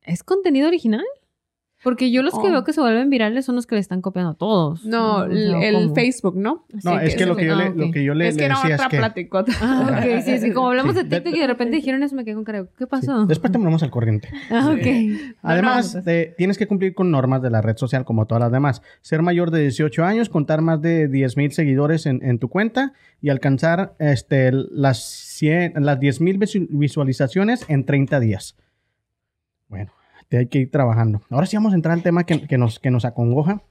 ¿es 0.04 0.22
contenido 0.22 0.68
original? 0.68 1.06
Porque 1.84 2.10
yo 2.12 2.24
los 2.24 2.34
que 2.34 2.48
Oh. 2.48 2.52
veo 2.52 2.64
que 2.64 2.74
se 2.74 2.82
vuelven 2.82 3.10
virales 3.10 3.46
son 3.46 3.56
los 3.56 3.68
que 3.68 3.76
le 3.76 3.82
están 3.82 4.02
copiando 4.02 4.32
a 4.32 4.34
todos. 4.34 4.84
No, 4.84 5.24
el. 5.26 5.92
Facebook, 5.94 6.36
¿no? 6.36 6.66
No, 6.84 6.92
Sí, 6.92 6.98
es 7.04 7.16
que, 7.16 7.26
lo, 7.28 7.36
que 7.36 7.46
yo 7.46 7.54
ah, 7.54 7.70
le, 7.70 7.76
lo 7.86 7.92
que 7.92 8.04
yo 8.04 8.14
le, 8.16 8.28
es 8.30 8.36
que 8.36 8.40
le 8.42 8.46
era 8.46 8.56
decía 8.56 8.76
otra 8.76 8.86
es 8.88 8.92
que... 8.92 8.98
platicota. 8.98 9.52
Ah, 9.62 10.00
ok, 10.02 10.22
sí, 10.26 10.40
sí, 10.40 10.52
como 10.52 10.70
hablamos 10.70 10.96
Sí. 10.96 11.04
de 11.04 11.10
TikTok 11.10 11.36
y 11.36 11.40
de 11.40 11.48
repente 11.48 11.76
dijeron 11.76 12.02
eso, 12.02 12.16
me 12.16 12.26
quedé 12.26 12.34
con 12.36 12.44
cara, 12.44 12.64
¿qué 12.78 12.86
Sí, 12.86 12.90
pasó? 12.90 13.26
Después 13.28 13.52
te 13.52 13.60
ponemos 13.60 13.84
al 13.84 13.92
corriente. 13.92 14.30
Ah, 14.50 14.72
ok. 14.74 15.34
Además, 15.44 15.88
no, 15.88 15.92
pues. 16.02 16.06
de- 16.06 16.34
tienes 16.38 16.58
que 16.58 16.68
cumplir 16.68 16.96
con 16.96 17.12
normas 17.12 17.42
de 17.44 17.50
la 17.52 17.62
red 17.62 17.78
social 17.78 18.06
como 18.06 18.26
todas 18.26 18.42
las 18.42 18.52
demás. 18.52 18.82
Ser 19.02 19.22
mayor 19.22 19.52
de 19.52 19.62
18 19.62 20.04
años, 20.04 20.30
contar 20.30 20.62
más 20.62 20.82
de 20.82 21.08
10 21.08 21.38
mil 21.38 21.52
seguidores 21.52 22.06
en, 22.08 22.24
en 22.24 22.40
tu 22.40 22.50
cuenta 22.50 22.94
y 23.22 23.30
alcanzar 23.30 23.94
este, 24.00 24.52
las, 24.52 25.04
100 25.04 25.74
las 25.78 26.00
10 26.00 26.22
mil 26.22 26.40
visualizaciones 26.70 27.66
en 27.68 27.86
30 27.86 28.20
días. 28.20 28.56
Te 30.30 30.38
hay 30.38 30.48
que 30.48 30.60
ir 30.60 30.72
trabajando. 30.72 31.22
Ahora 31.30 31.46
sí 31.46 31.56
vamos 31.56 31.72
a 31.74 31.76
entrar 31.76 31.94
al 31.94 32.04
tema 32.04 32.26
que, 32.26 32.42
que 32.48 32.58
nos, 32.58 32.80
que 32.80 32.92
nos 32.92 33.06
acongoja 33.06 33.62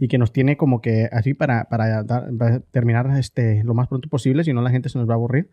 y 0.00 0.08
que 0.08 0.18
nos 0.18 0.32
tiene 0.32 0.56
como 0.56 0.80
que 0.80 1.08
así 1.12 1.34
para, 1.34 1.64
para, 1.64 2.02
dar- 2.04 2.28
para 2.38 2.60
terminar 2.60 3.08
este, 3.18 3.62
lo 3.64 3.74
más 3.74 3.88
pronto 3.88 4.08
posible, 4.08 4.44
si 4.44 4.52
no 4.52 4.62
la 4.62 4.70
gente 4.70 4.88
se 4.88 4.98
nos 4.98 5.08
va 5.08 5.12
a 5.14 5.16
aburrir. 5.16 5.50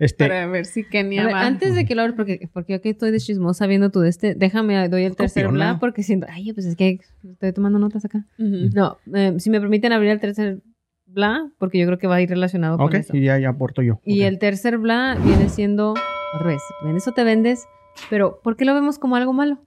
Este, 0.00 0.24
Para 0.26 0.46
ver 0.48 0.66
si 0.66 0.82
Kenia 0.84 1.24
ver, 1.26 1.34
va. 1.34 1.42
antes 1.46 1.74
de 1.76 1.84
que 1.84 1.94
lo 1.94 2.02
abres, 2.02 2.16
porque, 2.16 2.48
porque 2.52 2.72
yo 2.72 2.76
aquí 2.78 2.88
estoy 2.88 3.12
de 3.12 3.18
chismosa 3.20 3.66
viendo 3.68 3.90
tú 3.90 4.00
de 4.00 4.08
este, 4.08 4.34
déjame, 4.34 4.88
doy 4.88 5.04
el 5.04 5.14
tercer 5.14 5.44
Copiona. 5.46 5.72
bla, 5.72 5.78
porque 5.80 6.02
siento, 6.02 6.26
ay, 6.28 6.52
pues 6.52 6.66
es 6.66 6.74
que 6.74 6.98
estoy 7.30 7.52
tomando 7.52 7.78
notas 7.78 8.04
acá. 8.04 8.26
Ujú. 8.38 8.70
No, 8.74 8.98
eh, 9.14 9.34
si 9.38 9.50
me 9.50 9.60
permiten 9.60 9.92
abrir 9.92 10.10
el 10.10 10.18
tercer 10.20 10.62
bla, 11.06 11.48
porque 11.58 11.78
yo 11.78 11.86
creo 11.86 11.98
que 11.98 12.08
va 12.08 12.16
a 12.16 12.20
ir 12.22 12.28
relacionado 12.28 12.74
ok, 12.76 12.80
con 12.90 12.96
eso. 12.96 13.16
y 13.16 13.22
ya, 13.24 13.38
ya 13.38 13.50
aporto 13.50 13.82
yo. 13.82 14.00
Y 14.04 14.22
Ok. 14.22 14.26
el 14.28 14.38
tercer 14.40 14.78
bla 14.78 15.16
viene 15.24 15.48
siendo, 15.48 15.94
otra 16.34 16.46
vez, 16.48 16.62
vendes 16.84 17.06
o 17.06 17.12
te 17.12 17.22
vendes, 17.22 17.64
pero 18.10 18.40
¿por 18.42 18.56
qué 18.56 18.64
lo 18.64 18.74
vemos 18.74 18.98
como 18.98 19.14
algo 19.14 19.32
malo? 19.32 19.60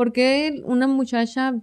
¿Por 0.00 0.14
qué 0.14 0.62
una 0.64 0.86
muchacha 0.86 1.60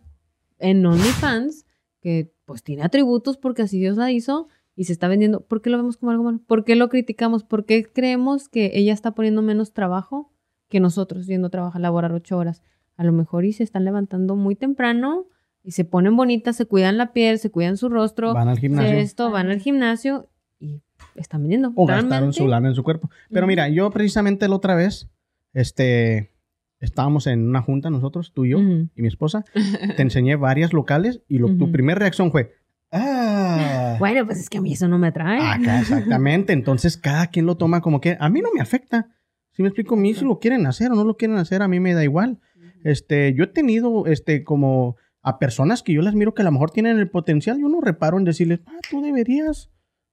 en 0.59 0.85
OnlyFans, 0.85 1.65
que 2.01 2.31
pues 2.45 2.61
tiene 2.61 2.83
atributos 2.83 3.35
porque 3.35 3.63
así 3.63 3.79
Dios 3.79 3.97
la 3.97 4.11
hizo 4.11 4.47
y 4.75 4.83
se 4.83 4.93
está 4.93 5.07
vendiendo, 5.07 5.41
¿por 5.41 5.63
qué 5.63 5.71
lo 5.71 5.77
vemos 5.77 5.97
como 5.97 6.11
algo 6.11 6.23
malo? 6.23 6.39
¿Por 6.45 6.63
qué 6.63 6.75
lo 6.75 6.87
criticamos? 6.87 7.43
¿Por 7.43 7.65
qué 7.65 7.83
creemos 7.91 8.47
que 8.47 8.73
ella 8.75 8.93
está 8.93 9.15
poniendo 9.15 9.41
menos 9.41 9.73
trabajo 9.73 10.31
que 10.69 10.79
nosotros 10.79 11.25
yendo 11.25 11.47
a 11.47 11.49
trabajar, 11.49 11.81
laborar 11.81 12.11
ocho 12.13 12.37
horas? 12.37 12.61
A 12.95 13.03
lo 13.03 13.11
mejor 13.11 13.43
y 13.43 13.53
se 13.53 13.63
están 13.63 13.85
levantando 13.85 14.35
muy 14.35 14.53
temprano 14.55 15.25
y 15.63 15.71
se 15.71 15.83
ponen 15.83 16.15
bonitas, 16.15 16.55
se 16.55 16.67
cuidan 16.67 16.99
la 16.99 17.13
piel, 17.13 17.39
se 17.39 17.49
cuidan 17.49 17.75
su 17.75 17.89
rostro, 17.89 18.35
Van 18.35 18.49
al 18.49 18.59
gimnasio. 18.59 18.97
esto, 18.99 19.31
van 19.31 19.49
al 19.49 19.61
gimnasio 19.61 20.29
y 20.59 20.83
están 21.15 21.41
vendiendo. 21.41 21.73
o 21.75 21.87
gastaron 21.87 22.33
su 22.33 22.45
lana 22.47 22.67
en 22.67 22.75
su 22.75 22.83
cuerpo. 22.83 23.09
Pero 23.31 23.47
mira, 23.47 23.67
yo 23.67 23.89
precisamente 23.89 24.47
la 24.47 24.57
otra 24.57 24.75
vez, 24.75 25.09
este, 25.53 26.36
estábamos 26.79 27.27
en 27.27 27.47
una 27.47 27.61
junta 27.61 27.89
nosotros, 27.89 28.33
tú 28.33 28.45
y 28.45 28.51
yo 28.51 28.59
Ujú. 28.59 28.89
y 28.95 29.01
mi 29.01 29.07
esposa, 29.07 29.43
te 29.97 30.01
enseñé 30.01 30.35
varias 30.35 30.73
locales 30.73 31.21
y 31.27 31.37
lo- 31.39 31.47
tu 31.55 31.63
Ujú. 31.65 31.71
primera 31.71 31.99
reacción 31.99 32.31
fue, 32.31 32.53
ah, 32.91 33.95
Bueno, 33.99 34.25
pues 34.25 34.39
es 34.39 34.49
que 34.49 34.57
a 34.57 34.61
mí 34.61 34.73
eso 34.73 34.87
no 34.87 34.97
me 34.97 35.07
atrae. 35.07 35.41
acá 35.41 35.79
exactamente. 35.81 36.53
Entonces 36.53 36.97
cada 36.97 37.27
quien 37.27 37.45
lo 37.45 37.55
toma 37.57 37.81
como 37.81 37.99
que 38.01 38.17
a 38.19 38.29
mí 38.29 38.41
no 38.41 38.49
me 38.53 38.61
afecta. 38.61 39.09
Si 39.51 39.61
me 39.63 39.69
explico, 39.69 39.95
a 39.95 39.97
mí 39.97 40.13
si 40.13 40.23
lo 40.23 40.39
quieren 40.39 40.67
hacer 40.67 40.91
o 40.91 40.95
no 40.95 41.03
lo 41.03 41.17
quieren 41.17 41.37
hacer, 41.37 41.61
a 41.63 41.67
mí 41.67 41.79
me 41.79 41.93
da 41.93 42.03
igual. 42.03 42.39
Este, 42.83 43.33
yo 43.33 43.43
he 43.45 43.47
tenido, 43.47 44.05
este, 44.05 44.43
como 44.43 44.97
a 45.23 45.39
personas 45.39 45.81
que 45.81 45.93
yo 45.93 46.01
las 46.03 46.13
miro 46.13 46.33
que 46.35 46.43
a 46.43 46.45
lo 46.45 46.51
mejor 46.51 46.69
tienen 46.71 46.99
el 46.99 47.09
potencial, 47.09 47.59
yo 47.59 47.67
no 47.67 47.81
reparo 47.81 48.17
en 48.19 48.23
decirles, 48.23 48.59
ah, 48.67 48.77
tú 48.89 49.01
deberías. 49.01 49.71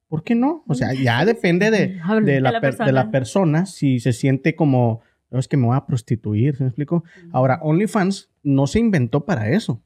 ¿Por 0.08 0.22
qué 0.24 0.34
no? 0.34 0.64
O 0.66 0.74
sea, 0.74 0.92
ya 0.94 1.24
depende 1.24 1.70
de, 1.70 2.00
de 2.24 2.40
la, 2.40 2.58
de 2.60 2.92
la 2.92 3.10
persona 3.10 3.66
si 3.66 4.00
se 4.00 4.12
siente 4.12 4.54
como, 4.54 5.00
"No, 5.34 5.40
es 5.40 5.48
que 5.48 5.56
me 5.56 5.66
voy 5.66 5.76
a 5.76 5.84
prostituir, 5.84 6.56
¿sí 6.56 6.62
me 6.62 6.68
explico? 6.68 7.02
Ahora, 7.32 7.58
OnlyFans 7.60 8.30
no 8.44 8.68
se 8.68 8.78
inventó 8.78 9.24
para 9.24 9.50
eso. 9.50 9.82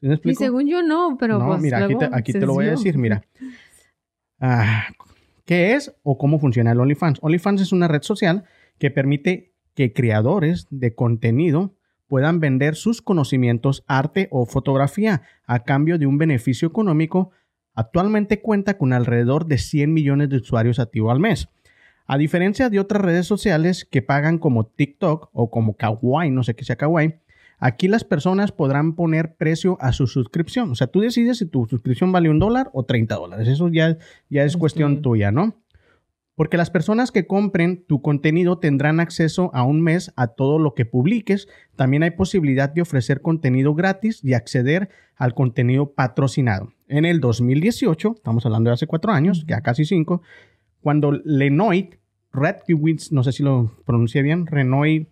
¿Sí 0.00 0.08
me 0.08 0.18
Y 0.24 0.34
según 0.34 0.66
yo 0.66 0.82
no, 0.82 1.18
pero 1.20 1.38
no, 1.38 1.46
pues 1.48 1.60
mira, 1.60 1.84
aquí 1.84 1.94
te, 1.94 2.08
aquí 2.10 2.32
se 2.32 2.40
te 2.40 2.46
lo 2.46 2.54
voy 2.54 2.66
a 2.66 2.70
decir, 2.70 2.96
mira. 2.98 3.22
Ah, 4.40 4.84
¿Qué 5.44 5.74
es 5.74 5.92
o 6.04 6.16
cómo 6.16 6.38
funciona 6.38 6.70
el 6.70 6.78
OnlyFans? 6.78 7.18
OnlyFans 7.22 7.60
es 7.60 7.72
una 7.72 7.88
red 7.88 8.02
social 8.02 8.44
que 8.78 8.92
permite 8.92 9.52
que 9.74 9.92
creadores 9.92 10.68
de 10.70 10.94
contenido 10.94 11.74
puedan 12.06 12.38
vender 12.38 12.76
sus 12.76 13.02
conocimientos, 13.02 13.84
arte 13.88 14.28
o 14.30 14.46
fotografía 14.46 15.22
a 15.44 15.64
cambio 15.64 15.98
de 15.98 16.06
un 16.06 16.18
beneficio 16.18 16.68
económico. 16.68 17.32
Actualmente 17.74 18.40
cuenta 18.40 18.78
con 18.78 18.92
alrededor 18.92 19.46
de 19.46 19.58
100 19.58 19.92
millones 19.92 20.28
de 20.30 20.36
usuarios 20.36 20.78
activos 20.78 21.12
al 21.12 21.20
mes. 21.20 21.48
A 22.08 22.18
diferencia 22.18 22.70
de 22.70 22.80
otras 22.80 23.02
redes 23.02 23.26
sociales 23.26 23.84
que 23.84 24.02
pagan 24.02 24.38
como 24.38 24.66
TikTok 24.66 25.28
o 25.32 25.50
como 25.50 25.76
Kawaii, 25.76 26.30
no 26.30 26.42
sé 26.42 26.56
qué 26.56 26.64
sea 26.64 26.76
Kawaii, 26.76 27.20
Aquí 27.60 27.88
las 27.88 28.04
personas 28.04 28.52
podrán 28.52 28.94
poner 28.94 29.34
precio 29.34 29.78
a 29.80 29.92
su 29.92 30.06
suscripción. 30.06 30.70
O 30.70 30.74
sea, 30.76 30.86
tú 30.86 31.00
decides 31.00 31.38
si 31.38 31.46
tu 31.46 31.66
suscripción 31.66 32.12
vale 32.12 32.30
un 32.30 32.38
dólar 32.38 32.70
o 32.72 32.84
30 32.84 33.16
dólares. 33.16 33.48
Eso 33.48 33.68
ya, 33.68 33.98
ya 34.30 34.44
es 34.44 34.52
Es 34.52 34.56
cuestión 34.56 35.02
tuya, 35.02 35.32
¿no? 35.32 35.56
Porque 36.36 36.56
las 36.56 36.70
personas 36.70 37.10
que 37.10 37.26
compren 37.26 37.84
tu 37.84 38.00
contenido 38.00 38.58
tendrán 38.58 39.00
acceso 39.00 39.50
a 39.54 39.64
un 39.64 39.82
mes 39.82 40.12
a 40.14 40.28
todo 40.28 40.60
lo 40.60 40.74
que 40.74 40.84
publiques. 40.84 41.48
También 41.74 42.04
hay 42.04 42.12
posibilidad 42.12 42.70
de 42.72 42.82
ofrecer 42.82 43.22
contenido 43.22 43.74
gratis 43.74 44.22
y 44.22 44.34
acceder 44.34 44.88
al 45.16 45.34
contenido 45.34 45.94
patrocinado. 45.94 46.72
En 46.86 47.04
el 47.04 47.18
2018, 47.18 48.12
estamos 48.14 48.46
hablando 48.46 48.70
de 48.70 48.74
hace 48.74 48.86
cuatro 48.86 49.10
años, 49.10 49.44
ya 49.48 49.62
casi 49.62 49.84
cinco, 49.84 50.22
cuando 50.88 51.12
Lenoid 51.12 51.96
Radkiewicz, 52.32 53.12
no 53.12 53.22
sé 53.22 53.32
si 53.32 53.42
lo 53.42 53.70
pronuncié 53.84 54.22
bien, 54.22 54.46
Renoid 54.46 55.08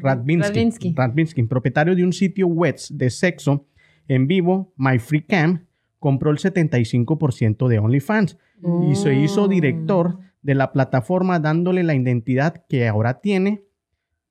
Radvinsky, 0.00 0.94
Radvinsky. 0.96 1.42
Propietario 1.42 1.94
de 1.94 2.04
un 2.04 2.14
sitio 2.14 2.46
web 2.46 2.76
de 2.88 3.10
sexo 3.10 3.66
en 4.08 4.26
vivo, 4.26 4.72
MyFreeCam, 4.78 5.66
compró 5.98 6.30
el 6.30 6.38
75% 6.38 7.68
de 7.68 7.78
OnlyFans 7.78 8.38
y 8.90 8.94
se 8.94 9.12
hizo 9.12 9.42
Oh. 9.42 9.48
director 9.48 10.20
de 10.40 10.54
la 10.54 10.72
plataforma 10.72 11.38
dándole 11.38 11.82
la 11.82 11.94
identidad 11.94 12.64
que 12.66 12.88
ahora 12.88 13.20
tiene. 13.20 13.64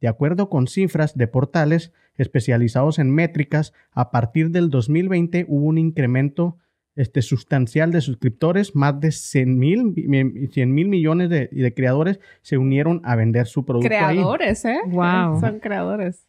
De 0.01 0.07
acuerdo 0.07 0.49
con 0.49 0.65
cifras 0.65 1.15
de 1.15 1.27
portales 1.27 1.93
especializados 2.15 2.97
en 2.97 3.11
métricas, 3.11 3.73
a 3.91 4.09
partir 4.09 4.49
del 4.49 4.71
2020 4.71 5.45
hubo 5.47 5.67
un 5.67 5.77
incremento 5.77 6.57
este, 7.00 7.22
sustancial 7.22 7.91
de 7.91 8.02
suscriptores, 8.02 8.76
más 8.76 9.00
de 9.00 9.12
100 9.12 9.58
mil 9.58 10.50
100 10.52 10.74
mil 10.74 10.88
millones 10.88 11.30
de, 11.30 11.47
de 11.47 11.74
creadores 11.74 12.20
se 12.41 12.58
unieron 12.58 13.02
a 13.06 13.16
vender 13.16 13.47
su 13.47 13.66
producto 13.66 13.88
ahí. 13.88 14.18
Creadores, 14.18 14.66
¿eh? 14.66 14.80
Wow. 14.88 15.39
Son 15.39 15.60
creadores. 15.60 16.28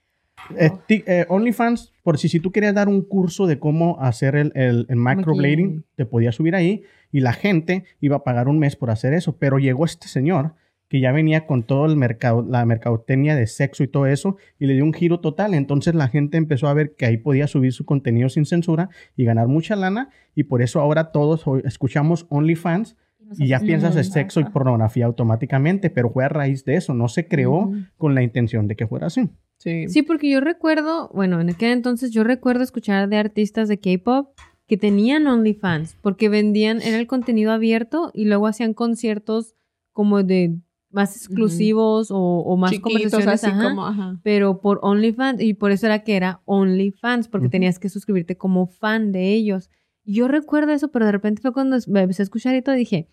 Eh, 0.57 0.71
eh, 0.89 1.27
OnlyFans, 1.29 1.93
por 2.03 2.19
si, 2.19 2.29
si 2.29 2.41
tú 2.41 2.53
querías 2.53 2.75
dar 2.75 2.89
un 2.89 3.03
curso 3.03 3.47
de 3.47 3.59
cómo 3.59 4.01
hacer 4.01 4.37
el, 4.37 4.53
el, 4.55 4.87
el 4.89 5.85
te 5.97 6.07
podías 6.07 6.35
subir 6.37 6.55
ahí 6.55 6.85
y 7.13 7.21
la 7.21 7.33
gente 7.33 7.85
iba 8.01 8.17
a 8.17 8.25
pagar 8.25 8.49
un 8.49 8.59
mes 8.59 8.77
por 8.77 8.91
hacer 8.91 9.13
eso. 9.13 9.37
Pero 9.39 9.59
llegó 9.59 9.85
este 9.85 10.09
señor 10.09 10.55
que 10.91 10.99
ya 10.99 11.13
venía 11.13 11.47
con 11.47 11.63
todo 11.63 11.87
el 11.87 11.97
mercado, 11.97 12.45
la 12.47 12.67
mercadotecnia 12.67 13.37
de 13.37 13.47
sexo 13.47 13.85
y 13.85 13.89
todo 13.89 14.07
eso 14.07 14.37
y 14.59 14.67
le 14.67 14.75
dio 14.75 14.85
un 14.85 14.93
giro 14.93 15.21
total. 15.21 15.55
Entonces 15.55 15.95
la 15.95 16.09
gente 16.09 16.37
empezó 16.37 16.67
a 16.67 16.75
ver 16.75 16.97
que 16.97 17.07
ahí 17.07 17.17
podía 17.17 17.47
subir 17.47 17.73
su 17.73 17.85
contenido 17.85 18.29
sin 18.29 18.45
censura 18.45 18.91
y 19.17 19.25
ganar 19.25 19.47
mucha 19.47 19.77
lana 19.77 20.11
y 20.35 20.43
por 20.43 20.63
eso 20.63 20.81
ahora 20.81 21.13
todos 21.13 21.47
hoy 21.47 21.63
escuchamos 21.65 22.27
OnlyFans 22.29 22.97
y 23.39 23.47
ya 23.47 23.61
piensas 23.61 23.95
en 23.95 24.03
sexo 24.03 24.41
y 24.41 24.45
pornografía 24.47 25.07
automáticamente, 25.07 25.91
pero 25.91 26.11
fue 26.11 26.25
a 26.25 26.29
raíz 26.29 26.65
de 26.65 26.75
eso, 26.75 26.93
no 26.93 27.07
se 27.07 27.29
creó 27.29 27.71
con 27.97 28.17
la 28.17 28.25
intención 28.25 28.67
de 28.67 28.75
que 28.75 28.89
fuera 28.89 29.07
así. 29.07 29.31
Sí. 29.59 29.87
Sí, 29.87 30.03
porque 30.03 30.29
yo 30.29 30.41
recuerdo, 30.41 31.09
bueno, 31.15 31.41
en 31.41 31.51
aquel 31.51 31.71
entonces 31.71 32.11
yo 32.11 32.25
recuerdo 32.25 32.65
escuchar 32.65 33.09
de 33.09 33.17
artistas 33.17 33.69
de 33.69 33.79
K-pop 33.79 34.37
que 34.67 34.77
tenían 34.77 35.29
OnlyFans 35.29 35.97
porque 36.01 36.29
vendían, 36.29 36.83
era 36.83 36.99
el 36.99 37.07
contenido 37.07 37.53
abierto 37.53 38.11
y 38.13 38.25
luego 38.25 38.49
hacían 38.49 38.75
conciertos 38.75 39.55
como 39.93 40.25
de 40.25 40.57
más 40.91 41.17
exclusivos 41.17 42.11
o, 42.11 42.19
o 42.19 42.57
más 42.57 42.71
Chiquitos, 42.73 43.13
conversaciones, 43.13 43.45
así 43.45 43.53
ajá, 43.53 43.63
como, 43.69 43.87
ajá. 43.87 44.21
pero 44.23 44.61
por 44.61 44.81
OnlyFans 44.83 45.41
y 45.41 45.55
por 45.55 45.71
eso 45.71 45.87
era 45.87 46.01
que 46.05 46.17
era 46.17 46.41
OnlyFans 46.47 47.29
porque 47.29 47.49
tenías 47.49 47.79
que 47.79 47.89
suscribirte 47.89 48.37
como 48.37 48.67
fan 48.67 49.13
de 49.13 49.33
ellos. 49.33 49.71
Yo 50.05 50.27
recuerdo 50.29 50.73
eso, 50.73 50.89
pero 50.91 51.07
de 51.07 51.13
repente 51.13 51.43
fue 51.43 51.53
cuando 51.53 51.77
me 51.87 52.03
empecé 52.03 52.23
a 52.23 52.25
escuchar 52.25 52.55
y 52.57 52.63
todo 52.63 52.75
y 52.75 52.79
dije, 52.81 53.09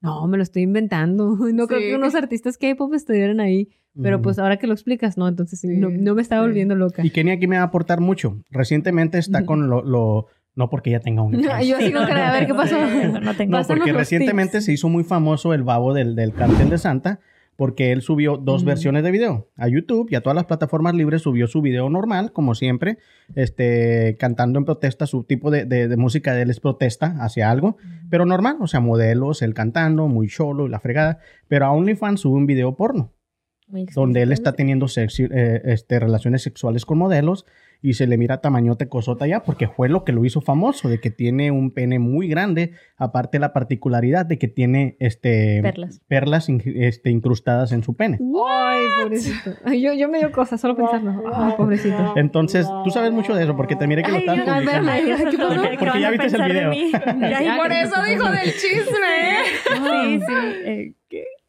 no, 0.00 0.26
me 0.26 0.36
lo 0.36 0.42
estoy 0.42 0.62
inventando. 0.62 1.36
No 1.54 1.66
creo 1.66 1.80
que 1.80 1.94
unos 1.96 2.14
artistas 2.14 2.58
K-pop 2.58 2.92
estuvieran 2.94 3.40
ahí. 3.40 3.68
Pero 4.02 4.20
pues 4.20 4.38
ahora 4.38 4.58
que 4.58 4.66
lo 4.66 4.74
explicas, 4.74 5.16
no, 5.16 5.26
entonces 5.26 5.58
sí, 5.58 5.68
no, 5.68 5.88
no 5.88 6.14
me 6.14 6.20
estaba 6.20 6.42
sí. 6.42 6.48
volviendo 6.48 6.74
loca. 6.74 7.02
Y 7.02 7.08
Kenny 7.08 7.30
aquí 7.30 7.46
me 7.46 7.56
va 7.56 7.62
a 7.62 7.66
aportar 7.66 8.00
mucho. 8.02 8.42
Recientemente 8.50 9.16
está 9.16 9.46
con 9.46 9.70
lo, 9.70 9.82
lo- 9.82 10.26
no 10.56 10.68
porque 10.68 10.90
ya 10.90 10.98
tenga 11.00 11.22
un 11.22 11.32
Yo 11.42 11.78
no 11.90 12.04
creo, 12.06 12.24
a 12.24 12.32
ver 12.32 12.46
qué 12.48 12.54
pasó. 12.54 12.76
No 12.80 13.34
tengo. 13.36 13.52
No, 13.52 13.58
Pásanos 13.58 13.66
porque 13.66 13.92
recientemente 13.92 14.52
tips. 14.54 14.64
se 14.64 14.72
hizo 14.72 14.88
muy 14.88 15.04
famoso 15.04 15.54
el 15.54 15.62
babo 15.62 15.94
del, 15.94 16.16
del 16.16 16.32
cartel 16.34 16.68
de 16.70 16.78
Santa 16.78 17.20
porque 17.56 17.90
él 17.92 18.02
subió 18.02 18.36
dos 18.36 18.64
Mm. 18.64 18.66
versiones 18.66 19.02
de 19.02 19.10
video. 19.10 19.48
A 19.56 19.68
YouTube 19.68 20.08
y 20.10 20.14
a 20.14 20.20
todas 20.20 20.34
las 20.34 20.44
plataformas 20.44 20.94
libres 20.94 21.22
subió 21.22 21.46
su 21.46 21.62
video 21.62 21.88
normal, 21.88 22.32
como 22.32 22.54
siempre, 22.54 22.98
este, 23.34 24.16
cantando 24.18 24.58
en 24.58 24.64
protesta, 24.66 25.06
su 25.06 25.24
tipo 25.24 25.50
de, 25.50 25.64
de- 25.64 25.88
de 25.88 25.96
música 25.96 26.34
de 26.34 26.42
él 26.42 26.50
es 26.50 26.60
protesta 26.60 27.16
hacia 27.20 27.50
algo, 27.50 27.76
pero 28.10 28.26
normal, 28.26 28.56
o 28.60 28.66
sea, 28.66 28.80
modelos, 28.80 29.40
él 29.40 29.54
cantando, 29.54 30.06
muy 30.08 30.28
cholo 30.28 30.66
y 30.66 30.68
la 30.70 30.80
fregada. 30.80 31.18
Pero 31.48 31.64
a 31.66 31.72
OnlyFans 31.72 32.20
sube 32.20 32.36
un 32.36 32.46
video 32.46 32.76
porno. 32.76 33.12
donde 33.96 34.22
él 34.22 34.30
está 34.32 34.52
teniendo 34.52 34.86
eh, 34.96 35.60
este, 35.64 35.98
relaciones 35.98 36.42
sexuales 36.42 36.84
con 36.84 36.98
modelos 36.98 37.46
y 37.88 37.94
se 37.94 38.06
le 38.06 38.16
mira 38.18 38.40
tamañote 38.40 38.88
cosota 38.88 39.26
ya 39.26 39.42
porque 39.44 39.68
fue 39.68 39.88
lo 39.88 40.04
que 40.04 40.12
lo 40.12 40.24
hizo 40.24 40.40
famoso, 40.40 40.88
de 40.88 41.00
que 41.00 41.10
tiene 41.10 41.50
un 41.50 41.70
pene 41.70 41.98
muy 41.98 42.26
grande, 42.28 42.72
aparte 42.96 43.38
la 43.38 43.52
particularidad 43.52 44.26
de 44.26 44.38
que 44.38 44.48
tiene 44.48 44.96
este, 44.98 45.60
Perlas. 45.62 46.00
perlas 46.08 46.48
in- 46.48 46.62
este, 46.64 47.10
incrustadas 47.10 47.72
en 47.72 47.82
su 47.84 47.94
pene. 47.94 48.18
Ay, 48.48 48.86
pobrecito. 49.02 49.50
Ay, 49.64 49.80
yo, 49.82 49.92
yo 49.94 50.08
me 50.08 50.18
dio 50.18 50.32
cosa 50.32 50.58
solo 50.58 50.76
pensarlo. 50.76 51.22
Ay, 51.32 51.52
pobrecito. 51.56 52.14
Entonces, 52.16 52.66
tú 52.84 52.90
sabes 52.90 53.12
mucho 53.12 53.34
de 53.34 53.44
eso 53.44 53.56
porque 53.56 53.76
te 53.76 53.86
miré 53.86 54.02
que 54.02 54.10
lo 54.10 54.18
ver, 54.18 54.26
publicando. 54.26 54.70
Porque 55.78 56.00
ya 56.00 56.10
viste 56.10 56.36
el 56.36 56.42
video. 56.44 56.70
Ay, 56.72 57.56
Por 57.56 57.68
¿qué 57.68 57.80
eso 57.82 58.02
dijo 58.08 58.30
del 58.30 58.52
chisme, 58.52 59.30
¿eh? 59.30 59.44
Sí, 59.86 60.20
sí. 60.26 60.32
eh, 60.64 60.92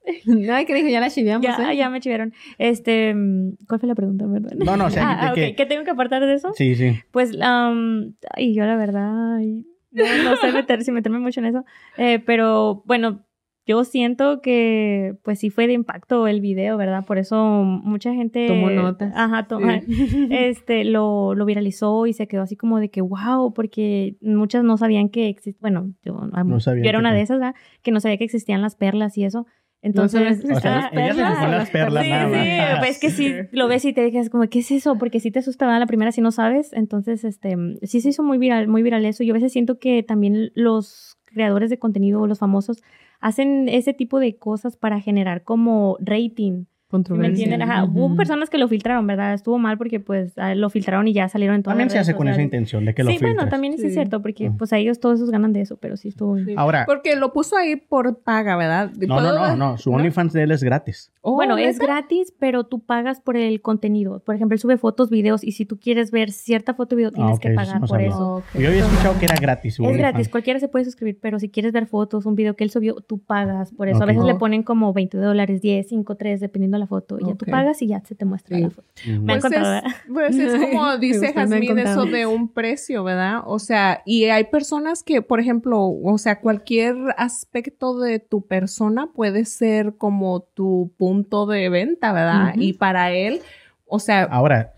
Ay, 0.51 0.66
que 0.66 0.74
dijo, 0.74 0.88
ya 0.88 0.99
la 0.99 1.10
chiveamos, 1.10 1.45
ya, 1.45 1.72
¿eh? 1.72 1.78
ya 1.78 1.89
me 1.89 1.99
chivaron. 1.99 2.34
Este, 2.58 3.14
mm, 3.14 3.58
¿cuál 3.68 3.80
fue 3.80 3.88
la 3.88 3.95
pregunta, 3.95 4.26
verdad? 4.26 4.51
No, 4.55 4.78
no, 4.78 4.86
o 4.86 4.89
sea, 4.89 5.10
Ah, 5.10 5.16
de 5.22 5.28
ah, 5.28 5.34
que- 5.34 5.47
ok. 5.49 5.55
¿Qué 5.58 5.66
tengo 5.66 5.84
que 5.84 5.91
apartar 5.91 6.26
de 6.26 6.34
eso? 6.34 6.51
Sí, 6.55 6.76
sí. 6.76 6.91
Pues, 7.12 7.38
am, 7.41 8.16
ay, 8.36 8.53
yo 8.53 8.66
la 8.66 8.76
verdad, 8.78 9.36
ay, 9.38 9.66
no, 9.91 10.03
no 10.24 10.36
sé 10.38 10.51
meter, 10.51 10.82
si 10.84 10.91
meterme 10.91 11.20
mucho 11.20 11.39
en 11.39 11.47
eso. 11.47 11.66
Eh, 11.97 12.20
pero 12.26 12.84
bueno, 12.86 13.24
yo 13.66 13.84
siento 13.84 14.41
que 14.41 15.16
pues 15.24 15.39
sí 15.39 15.49
fue 15.49 15.68
de 15.68 15.74
impacto 15.74 16.26
el 16.28 16.39
video, 16.39 16.78
¿verdad? 16.78 17.03
Por 17.05 17.18
eso 17.18 17.64
mucha 17.64 18.14
gente... 18.14 18.47
Tomó 18.47 18.70
notas. 18.70 19.12
Ajá, 19.14 19.47
toma, 19.47 19.82
este, 20.30 20.86
lo, 20.86 21.36
lo 21.36 21.45
viralizó 21.45 22.08
y 22.08 22.14
se 22.14 22.28
quedó 22.30 22.43
así 22.43 22.55
como 22.55 22.80
de 22.80 22.89
que, 22.89 23.01
wow, 23.01 23.53
porque 23.53 24.16
muchas 24.22 24.64
no 24.64 24.78
sabían 24.78 25.10
que 25.10 25.28
existía, 25.28 25.60
bueno, 25.60 25.91
yo, 26.01 26.14
No 26.14 26.60
yo 26.60 26.72
era 26.82 26.97
una 26.97 27.14
de 27.14 27.20
esas, 27.22 27.39
¿verdad? 27.39 27.55
Que 27.82 27.91
no 27.91 27.99
sabía 27.99 28.18
que 28.18 28.24
existían 28.24 28.62
las 28.62 28.76
perlas 28.78 29.18
y 29.18 29.26
eso. 29.26 29.45
Entonces, 29.82 30.43
que 30.43 30.53
O 30.53 30.59
sea, 30.59 30.88
ah, 30.88 30.89
ella 30.91 31.13
se 31.13 31.47
las 31.47 31.69
perlas 31.69 32.03
Sí, 32.03 32.09
nada 32.09 32.28
sí, 32.30 32.57
más. 32.73 32.80
pues 32.80 32.99
que 32.99 33.09
sí, 33.11 33.34
lo 33.51 33.67
ves 33.67 33.86
y 33.86 33.93
te 33.93 34.01
dejas 34.01 34.30
como, 34.30 34.47
¿qué 34.49 34.59
es 34.59 34.71
eso? 34.71 34.97
Porque 34.97 35.19
sí 35.19 35.32
te 35.32 35.39
asusta 35.39 35.65
¿verdad? 35.65 35.80
la 35.80 35.86
primera 35.86 36.11
si 36.11 36.21
no 36.21 36.32
sabes. 36.32 36.73
Entonces, 36.73 37.23
este, 37.23 37.55
sí 37.84 38.01
se 38.01 38.09
hizo 38.09 38.23
muy 38.23 38.38
viral, 38.38 38.67
muy 38.67 38.82
viral 38.84 39.05
eso. 39.05 39.23
Yo 39.23 39.34
a 39.34 39.36
veces 39.36 39.53
siento 39.53 39.80
que 39.80 40.03
también 40.03 40.51
los 40.55 41.17
creadores 41.25 41.69
de 41.69 41.78
contenido 41.80 42.21
o 42.21 42.28
los 42.28 42.39
famosos 42.39 42.82
hacen 43.19 43.67
ese 43.69 43.93
tipo 43.93 44.19
de 44.19 44.38
cosas 44.38 44.78
para 44.78 44.99
generar 44.99 45.43
como 45.43 45.97
rating. 45.99 46.65
¿Sí 46.90 46.96
¿Me 46.96 46.98
Controversia. 47.04 47.44
entienden? 47.44 47.62
Ajá. 47.70 47.84
Hubo 47.84 48.16
personas 48.16 48.50
que 48.50 48.58
lo 48.58 48.68
filtraron, 48.70 49.06
¿verdad? 49.06 49.34
Estuvo 49.34 49.58
mal 49.58 49.78
porque 49.78 50.00
pues 50.00 50.38
ah, 50.38 50.56
lo 50.56 50.70
filtraron 50.70 51.06
y 51.08 51.14
ya 51.14 51.28
salieron 51.28 51.58
en 51.58 51.64
todas 51.64 51.74
También 51.74 51.88
las 51.88 51.94
se 51.94 52.00
hace 52.00 52.16
con 52.16 52.30
esa 52.30 52.42
intención 52.42 52.86
de 52.86 52.94
que 52.94 53.04
lo 53.04 53.12
Sí, 53.12 53.18
bueno, 53.20 53.50
también 53.50 53.78
Sí. 53.78 53.88
es 53.88 53.94
cierto 53.94 54.22
porque 54.22 54.48
Ujú. 54.50 54.58
pues 54.60 54.72
a 54.74 54.78
ellos 54.78 55.00
todos 55.02 55.16
esos 55.18 55.30
ganan 55.30 55.52
de 55.52 55.62
eso, 55.62 55.76
pero 55.78 55.98
sí 55.98 56.08
estuvo... 56.08 56.38
Sí. 56.40 56.54
Ahora, 56.56 56.86
Porque 56.86 57.16
lo 57.18 57.34
puso 57.34 57.58
ahí 57.58 57.76
por 57.76 58.20
paga, 58.22 58.56
¿verdad? 58.56 58.92
no, 58.96 59.08
no, 59.08 59.16
¿Puedo 59.16 59.40
no, 59.50 59.56
no, 59.58 59.78
su 59.78 59.92
OnlyFans 59.92 60.32
de 60.32 60.44
él 60.44 60.52
es 60.52 60.64
gratis. 60.64 61.12
Oh, 61.22 61.34
Bueno, 61.36 61.58
es 61.58 61.78
gratis, 61.78 62.34
pero 62.40 62.64
tú 62.64 62.80
pagas 62.80 63.20
por 63.20 63.36
el 63.36 63.62
contenido. 63.62 64.22
Por 64.24 64.36
ejemplo, 64.36 64.56
él 64.56 64.60
sube 64.60 64.78
fotos, 64.78 65.10
videos, 65.10 65.44
y 65.44 65.52
si 65.52 65.66
tú 65.66 65.78
quieres 65.78 66.10
ver 66.12 66.32
cierta 66.32 66.74
foto 66.74 66.96
o 66.96 66.98
video, 66.98 67.12
tienes 67.12 67.36
Ah, 67.36 67.40
que 67.42 67.50
eso 67.50 67.56
pagar 67.58 67.76
no 67.82 67.88
por 67.88 67.90
sabía. 67.98 68.08
eso. 68.08 68.36
Ok. 68.36 68.46
Yo 68.58 68.70
había 68.70 68.80
escuchado 68.86 69.20
que 69.20 69.26
era 69.26 69.36
gratis. 69.36 69.76
su 69.76 69.84
Es 69.84 69.90
OnlyFans. 69.90 70.12
gratis, 70.14 70.30
cualquiera 70.30 70.60
se 70.62 70.70
puede 70.70 70.86
suscribir, 70.86 71.20
pero 71.22 71.38
si 71.40 71.50
quieres 71.50 71.74
ver 71.74 71.86
fotos, 71.88 72.26
un 72.26 72.36
video 72.36 72.56
que 72.56 72.64
él 72.64 72.70
subió, 72.70 72.96
tú 73.02 73.20
pagas 73.20 73.74
por 73.74 73.90
eso. 73.90 74.02
A 74.02 74.06
veces 74.06 74.24
le 74.24 74.34
Oh. 74.34 74.38
ponen 74.38 74.64
como 74.64 74.94
20 74.94 75.18
dólares, 75.18 75.62
10, 75.62 75.90
5, 75.90 76.16
3, 76.16 76.40
dependiendo 76.40 76.76
la 76.78 76.88
foto. 76.88 77.17
Y 77.19 77.25
ya 77.25 77.36
tú 77.36 77.45
pagas 77.45 77.82
y 77.82 77.88
ya 77.88 77.99
se 78.01 78.15
te 78.15 78.25
muestra 78.25 78.55
Sí. 78.57 78.63
la 78.63 78.69
foto. 78.69 78.88
Ujú. 79.03 79.21
Me 79.23 79.34
han 79.34 79.39
Pues 79.39 79.43
contado, 79.43 79.73
es, 79.75 79.84
pues 80.11 80.36
es 80.39 80.53
como 80.71 80.97
dice 80.97 81.34
Jazmín, 81.34 81.80
eso 81.80 82.05
de 82.05 82.25
un 82.25 82.49
precio, 82.49 83.03
¿verdad? 83.03 83.41
O 83.45 83.59
sea, 83.59 84.01
y 84.05 84.25
hay 84.25 84.45
personas 84.45 85.03
que, 85.03 85.21
por 85.21 85.39
ejemplo, 85.39 85.82
o 85.88 86.17
sea, 86.17 86.39
cualquier 86.39 86.95
aspecto 87.17 87.99
de 87.99 88.19
tu 88.19 88.45
persona 88.45 89.07
puede 89.13 89.45
ser 89.45 89.95
como 89.97 90.41
tu 90.41 90.91
punto 90.97 91.45
de 91.45 91.69
venta, 91.69 92.13
¿verdad? 92.13 92.53
Y 92.55 92.73
para 92.73 93.11
él, 93.11 93.41
o 93.86 93.99
sea, 93.99 94.23
Ahora, 94.23 94.73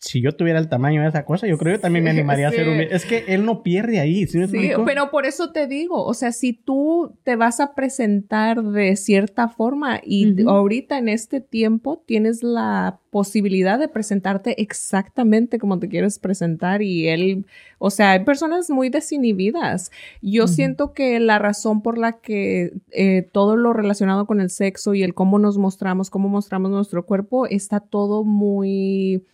si 0.00 0.20
yo 0.22 0.30
tuviera 0.32 0.60
el 0.60 0.68
tamaño 0.68 1.02
de 1.02 1.08
esa 1.08 1.24
cosa, 1.24 1.46
yo 1.48 1.58
creo 1.58 1.72
que 1.72 1.78
yo 1.78 1.80
también 1.82 2.04
me 2.04 2.10
animaría 2.10 2.46
a 2.46 2.50
hacer 2.50 2.68
un... 2.68 2.80
Es 2.80 3.04
que 3.04 3.24
él 3.28 3.44
no 3.44 3.64
pierde 3.64 3.98
ahí, 3.98 4.26
¿sí 4.28 4.38
me 4.38 4.46
Sí, 4.46 4.56
explico? 4.56 4.84
pero 4.84 5.10
por 5.10 5.26
eso 5.26 5.50
te 5.50 5.66
digo, 5.66 6.04
o 6.04 6.14
sea, 6.14 6.30
si 6.30 6.52
tú 6.52 7.16
te 7.24 7.34
vas 7.34 7.58
a 7.58 7.74
presentar 7.74 8.62
de 8.62 8.94
cierta 8.94 9.48
forma 9.48 10.00
y 10.04 10.40
Ujú. 10.42 10.50
ahorita 10.50 10.98
en 10.98 11.08
este 11.08 11.40
tiempo 11.40 12.02
tienes 12.06 12.44
la 12.44 13.00
posibilidad 13.10 13.78
de 13.78 13.88
presentarte 13.88 14.62
exactamente 14.62 15.58
como 15.58 15.78
te 15.80 15.88
quieres 15.88 16.18
presentar 16.20 16.80
y 16.82 17.08
él, 17.08 17.46
o 17.78 17.90
sea, 17.90 18.12
hay 18.12 18.24
personas 18.24 18.70
muy 18.70 18.90
desinhibidas. 18.90 19.90
Yo 20.22 20.46
siento 20.46 20.92
que 20.92 21.18
la 21.18 21.38
razón 21.40 21.82
por 21.82 21.98
la 21.98 22.20
que 22.20 22.72
eh, 22.92 23.28
todo 23.32 23.56
lo 23.56 23.72
relacionado 23.72 24.26
con 24.26 24.40
el 24.40 24.50
sexo 24.50 24.94
y 24.94 25.02
el 25.02 25.14
cómo 25.14 25.38
nos 25.40 25.58
mostramos, 25.58 26.08
cómo 26.08 26.28
mostramos 26.28 26.70
nuestro 26.70 27.04
cuerpo, 27.04 27.46
está 27.46 27.80
todo 27.80 28.22
muy 28.24 29.24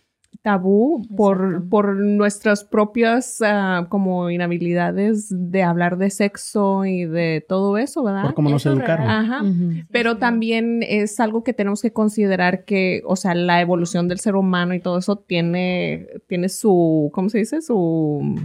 tabú 0.45 1.01
por, 1.17 1.67
por 1.69 1.95
nuestras 1.95 2.63
propias 2.63 3.41
ah, 3.43 3.87
como 3.89 4.29
inhabilidades 4.29 5.25
de 5.31 5.63
hablar 5.63 5.97
de 5.97 6.11
sexo 6.11 6.85
y 6.85 7.05
de 7.05 7.43
todo 7.49 7.79
eso, 7.79 8.03
¿verdad? 8.03 8.21
Por 8.21 8.35
cómo 8.35 8.51
nos 8.51 8.61
Eso 8.61 8.73
educaron. 8.73 9.09
Ajá. 9.09 9.41
Pero 9.89 10.13
sí. 10.13 10.19
también 10.19 10.83
es 10.87 11.19
algo 11.19 11.43
que 11.43 11.53
tenemos 11.53 11.81
que 11.81 11.91
considerar 11.91 12.63
que, 12.63 13.01
o 13.07 13.15
sea, 13.15 13.33
la 13.33 13.59
evolución 13.59 14.07
del 14.07 14.19
ser 14.19 14.35
humano 14.35 14.75
y 14.75 14.79
todo 14.79 14.99
eso 14.99 15.15
tiene, 15.15 16.07
tiene 16.27 16.49
su, 16.49 17.09
¿cómo 17.11 17.29
se 17.29 17.39
dice? 17.39 17.63
Su... 17.63 18.39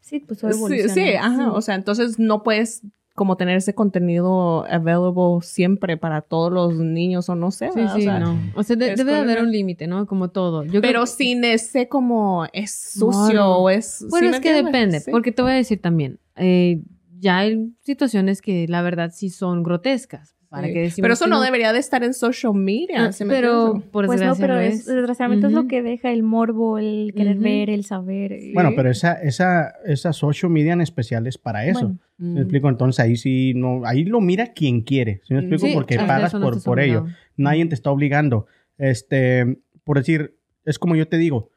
Sí, 0.00 0.20
pues 0.20 0.40
su 0.40 0.50
Sí, 0.50 0.56
evolución. 0.56 0.88
sí, 0.88 1.04
¿no? 1.12 1.20
ajá. 1.20 1.52
O 1.52 1.60
sea, 1.60 1.74
entonces 1.74 2.18
no 2.18 2.42
puedes 2.42 2.80
como 3.22 3.36
tener 3.36 3.56
ese 3.56 3.72
contenido 3.74 4.64
available 4.68 5.38
siempre 5.46 5.96
para 5.96 6.22
todos 6.22 6.52
los 6.52 6.74
niños 6.74 7.28
o 7.28 7.36
no 7.36 7.52
sé. 7.52 7.68
O 7.68 7.72
sea, 7.72 8.18
no. 8.18 8.36
O 8.56 8.64
sea, 8.64 8.74
de- 8.74 8.96
debe 8.96 9.12
de 9.12 9.18
haber 9.18 9.42
un 9.42 9.52
límite, 9.52 9.86
¿no? 9.86 10.06
Como 10.08 10.30
todo. 10.30 10.64
Yo 10.64 10.70
creo 10.70 10.82
Pero 10.82 11.00
que- 11.02 11.06
sin 11.06 11.44
ese 11.44 11.88
como 11.88 12.46
es 12.52 12.72
sucio 12.98 13.46
o 13.58 13.70
es... 13.70 14.04
Bueno, 14.10 14.30
¿sí 14.30 14.34
es 14.34 14.40
que 14.40 14.52
depende, 14.52 14.98
Sí. 15.00 15.10
porque 15.12 15.30
te 15.30 15.42
voy 15.42 15.52
a 15.52 15.54
decir 15.54 15.80
también, 15.80 16.18
eh, 16.34 16.82
ya 17.20 17.38
hay 17.38 17.72
situaciones 17.82 18.42
que 18.42 18.66
la 18.66 18.82
verdad 18.82 19.12
sí 19.14 19.30
son 19.30 19.62
grotescas. 19.62 20.34
¿Para 20.52 20.66
Sí. 20.68 20.72
qué 20.74 20.80
decimos 20.82 21.02
Pero 21.06 21.14
eso 21.14 21.24
que 21.24 21.30
no 21.30 21.40
debería 21.40 21.72
de 21.72 21.78
estar 21.78 22.04
en 22.04 22.12
social 22.12 22.52
media. 22.54 23.06
Ah, 23.06 23.12
¿sí 23.12 23.24
me 23.24 23.32
pero 23.34 23.82
por 23.90 24.04
Pues 24.06 24.20
no, 24.20 24.36
pero 24.36 24.54
no 24.54 24.60
es, 24.60 24.80
es. 24.80 24.86
desgraciadamente 24.86 25.46
es 25.46 25.52
Ujú. 25.54 25.62
lo 25.62 25.68
que 25.68 25.82
deja 25.82 26.12
el 26.12 26.22
morbo, 26.22 26.78
el 26.78 27.12
querer 27.16 27.36
Ujú. 27.36 27.44
ver, 27.44 27.70
el 27.70 27.84
saber. 27.84 28.32
y- 28.32 28.52
Bueno, 28.52 28.72
pero 28.76 28.90
esa, 28.90 29.14
esa, 29.14 29.72
esa 29.86 30.12
social 30.12 30.52
media 30.52 30.74
en 30.74 30.82
especial 30.82 31.26
es 31.26 31.38
para 31.38 31.64
eso. 31.66 31.80
Bueno, 31.80 31.98
Mm. 32.18 32.34
¿Me 32.34 32.40
explico? 32.42 32.68
Entonces 32.68 33.00
ahí 33.04 33.16
sí, 33.16 33.52
no, 33.56 33.80
ahí 33.84 34.04
lo 34.04 34.20
mira 34.20 34.52
quien 34.52 34.82
quiere. 34.82 35.22
¿Sí 35.24 35.34
me 35.34 35.40
explico? 35.40 35.66
Sí, 35.66 35.72
Porque 35.74 35.96
pagas 35.96 36.28
eso 36.30 36.38
no 36.38 36.44
por, 36.50 36.62
por 36.62 36.78
ello. 36.78 37.06
Nadie 37.36 37.66
te 37.66 37.74
está 37.74 37.90
obligando. 37.90 38.46
Este, 38.78 39.58
por 39.84 39.96
decir, 39.98 40.36
es 40.64 40.78
como 40.78 40.94
yo 40.96 41.08
te 41.08 41.16
digo, 41.18 41.50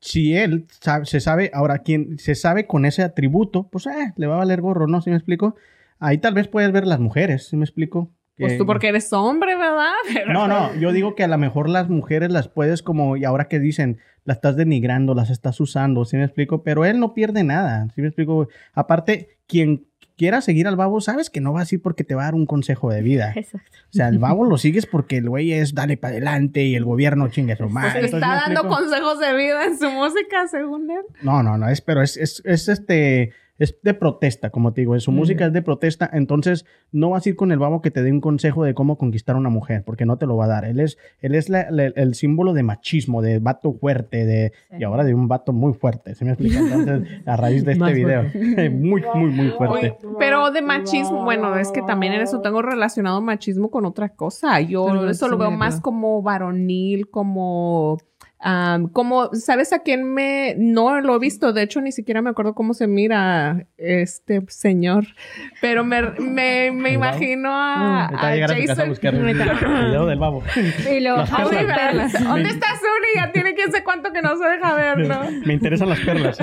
si 0.00 0.34
él 0.34 0.66
sabe- 0.80 1.04
se 1.06 1.18
sabe, 1.20 1.50
ahora 1.52 1.78
quien 1.80 2.18
se 2.18 2.34
sabe 2.36 2.66
con 2.66 2.84
ese 2.84 3.02
atributo, 3.02 3.68
pues 3.68 3.86
eh, 3.86 4.12
le 4.16 4.26
va 4.28 4.36
a 4.36 4.38
valer 4.38 4.60
gorro, 4.60 4.86
¿no? 4.86 5.02
¿Sí 5.02 5.10
me 5.10 5.16
explico? 5.16 5.56
Ahí 5.98 6.18
tal 6.18 6.34
vez 6.34 6.46
puedes 6.46 6.70
ver 6.70 6.86
las 6.86 7.00
mujeres, 7.00 7.48
¿sí 7.48 7.56
me 7.56 7.64
explico? 7.64 8.10
Pues 8.38 8.56
tú 8.58 8.66
porque 8.66 8.88
eres 8.88 9.12
hombre, 9.12 9.56
¿verdad? 9.56 9.92
Pero- 10.12 10.32
No, 10.32 10.46
no, 10.48 10.74
yo 10.76 10.92
digo 10.92 11.14
que 11.14 11.24
a 11.24 11.28
lo 11.28 11.38
mejor 11.38 11.68
las 11.68 11.88
mujeres 11.88 12.30
las 12.30 12.48
puedes 12.48 12.82
como, 12.82 13.16
y 13.16 13.24
ahora 13.24 13.48
que 13.48 13.58
dicen, 13.58 13.98
las 14.24 14.36
estás 14.38 14.56
denigrando, 14.56 15.14
las 15.14 15.30
estás 15.30 15.58
usando, 15.60 16.04
¿sí 16.04 16.16
me 16.16 16.24
explico? 16.24 16.62
Pero 16.62 16.84
él 16.84 17.00
no 17.00 17.14
pierde 17.14 17.44
nada, 17.44 17.88
¿sí 17.94 18.00
me 18.02 18.08
explico? 18.08 18.48
Aparte, 18.74 19.38
quien 19.46 19.86
quiera 20.16 20.40
seguir 20.40 20.66
al 20.66 20.74
babo, 20.76 21.00
sabes 21.00 21.30
que 21.30 21.40
no 21.40 21.52
va 21.52 21.60
así 21.62 21.78
porque 21.78 22.02
te 22.02 22.14
va 22.16 22.22
a 22.22 22.24
dar 22.26 22.34
un 22.34 22.44
consejo 22.44 22.90
de 22.90 23.02
vida. 23.02 23.32
Exacto. 23.36 23.70
O 23.84 23.92
sea, 23.92 24.08
el 24.08 24.18
babo 24.18 24.44
lo 24.44 24.58
sigues 24.58 24.84
porque 24.86 25.16
el 25.18 25.28
güey 25.28 25.52
es 25.52 25.74
dale 25.74 25.96
para 25.96 26.12
adelante 26.12 26.64
y 26.64 26.74
el 26.74 26.84
gobierno 26.84 27.28
chingue 27.28 27.56
su 27.56 27.68
madre. 27.68 28.04
está 28.04 28.18
¿sí 28.18 28.24
me 28.26 28.34
dando 28.34 28.60
explico? 28.60 28.68
consejos 28.76 29.20
de 29.20 29.36
vida 29.36 29.64
en 29.64 29.78
su 29.78 29.88
música, 29.90 30.48
según 30.48 30.90
él. 30.90 31.02
No, 31.22 31.42
no, 31.42 31.56
no, 31.56 31.68
es, 31.68 31.80
pero 31.80 32.02
es, 32.02 32.16
es, 32.16 32.42
es 32.44 32.68
este, 32.68 33.32
es 33.58 33.76
de 33.82 33.94
protesta, 33.94 34.50
como 34.50 34.72
te 34.72 34.80
digo, 34.82 34.98
su 35.00 35.10
música 35.12 35.46
es 35.46 35.52
de 35.52 35.62
protesta, 35.62 36.08
entonces 36.12 36.64
no 36.92 37.10
vas 37.10 37.26
a 37.26 37.28
ir 37.28 37.36
con 37.36 37.50
el 37.52 37.58
babo 37.58 37.82
que 37.82 37.90
te 37.90 38.02
dé 38.02 38.12
un 38.12 38.20
consejo 38.20 38.64
de 38.64 38.74
cómo 38.74 38.96
conquistar 38.98 39.36
a 39.36 39.38
una 39.38 39.48
mujer, 39.48 39.82
porque 39.84 40.06
no 40.06 40.16
te 40.16 40.26
lo 40.26 40.36
va 40.36 40.44
a 40.44 40.48
dar. 40.48 40.64
Él 40.64 40.80
es, 40.80 40.96
él 41.20 41.34
es 41.34 41.48
la- 41.48 41.70
la- 41.70 41.86
el 41.86 42.14
símbolo 42.14 42.52
de 42.52 42.62
machismo, 42.62 43.20
de 43.22 43.38
vato 43.40 43.72
fuerte, 43.72 44.24
de, 44.26 44.52
y 44.78 44.84
ahora 44.84 45.04
de 45.04 45.14
un 45.14 45.28
vato 45.28 45.52
muy 45.52 45.74
fuerte, 45.74 46.14
¿se 46.14 46.24
me 46.24 46.30
explica? 46.32 46.60
Entonces, 46.60 47.08
a 47.26 47.36
raíz 47.36 47.64
de 47.64 47.72
este 47.72 47.92
video, 47.92 48.22
muy, 48.70 49.02
muy, 49.14 49.30
muy 49.30 49.48
fuerte. 49.50 49.96
Pero 50.18 50.50
de 50.50 50.62
machismo, 50.62 51.24
bueno, 51.24 51.56
es 51.56 51.70
que 51.72 51.82
también 51.82 52.12
en 52.12 52.20
eso 52.22 52.40
tengo 52.40 52.62
relacionado 52.62 53.20
machismo 53.20 53.70
con 53.70 53.84
otra 53.84 54.10
cosa. 54.10 54.60
Yo 54.60 54.86
Pero 54.86 55.08
eso 55.10 55.28
lo 55.28 55.36
sí, 55.36 55.40
veo 55.40 55.50
más 55.50 55.80
como 55.80 56.22
varonil, 56.22 57.10
como... 57.10 57.98
como, 58.92 59.34
¿sabes 59.34 59.72
a 59.72 59.80
quién 59.80 60.04
me...? 60.14 60.54
No 60.56 61.00
lo 61.00 61.16
he 61.16 61.18
visto, 61.18 61.52
de 61.52 61.62
hecho 61.62 61.80
ni 61.80 61.90
siquiera 61.92 62.22
me 62.22 62.30
acuerdo 62.30 62.54
cómo 62.54 62.72
se 62.72 62.86
mira 62.86 63.66
este 63.76 64.42
señor, 64.48 65.06
pero 65.60 65.84
me, 65.84 66.02
me, 66.20 66.70
me 66.70 66.92
imagino 66.92 67.50
a, 67.52 68.06
Ahorita 68.06 68.16
va 68.16 68.20
a 68.22 68.28
a 68.28 68.30
a 68.30 68.44
a 68.44 68.66
Jason. 68.66 68.88
buscar 68.88 69.14
el 69.14 69.24
video 69.24 70.06
del 70.06 70.18
babo. 70.18 70.42
Y 70.90 71.00
luego, 71.00 71.24
Ah. 71.30 71.42
¿Dónde 71.42 72.48
está 72.50 72.66
Suri? 72.76 73.08
Ya 73.16 73.32
tiene 73.32 73.54
que 73.54 73.70
sé 73.70 73.82
cuánto 73.82 74.12
que 74.12 74.22
no 74.22 74.36
se 74.36 74.44
deja 74.48 74.74
ver, 74.74 75.06
¿no? 75.08 75.20
Me 75.44 75.54
interesan 75.54 75.88
las 75.88 76.00
perlas. 76.00 76.38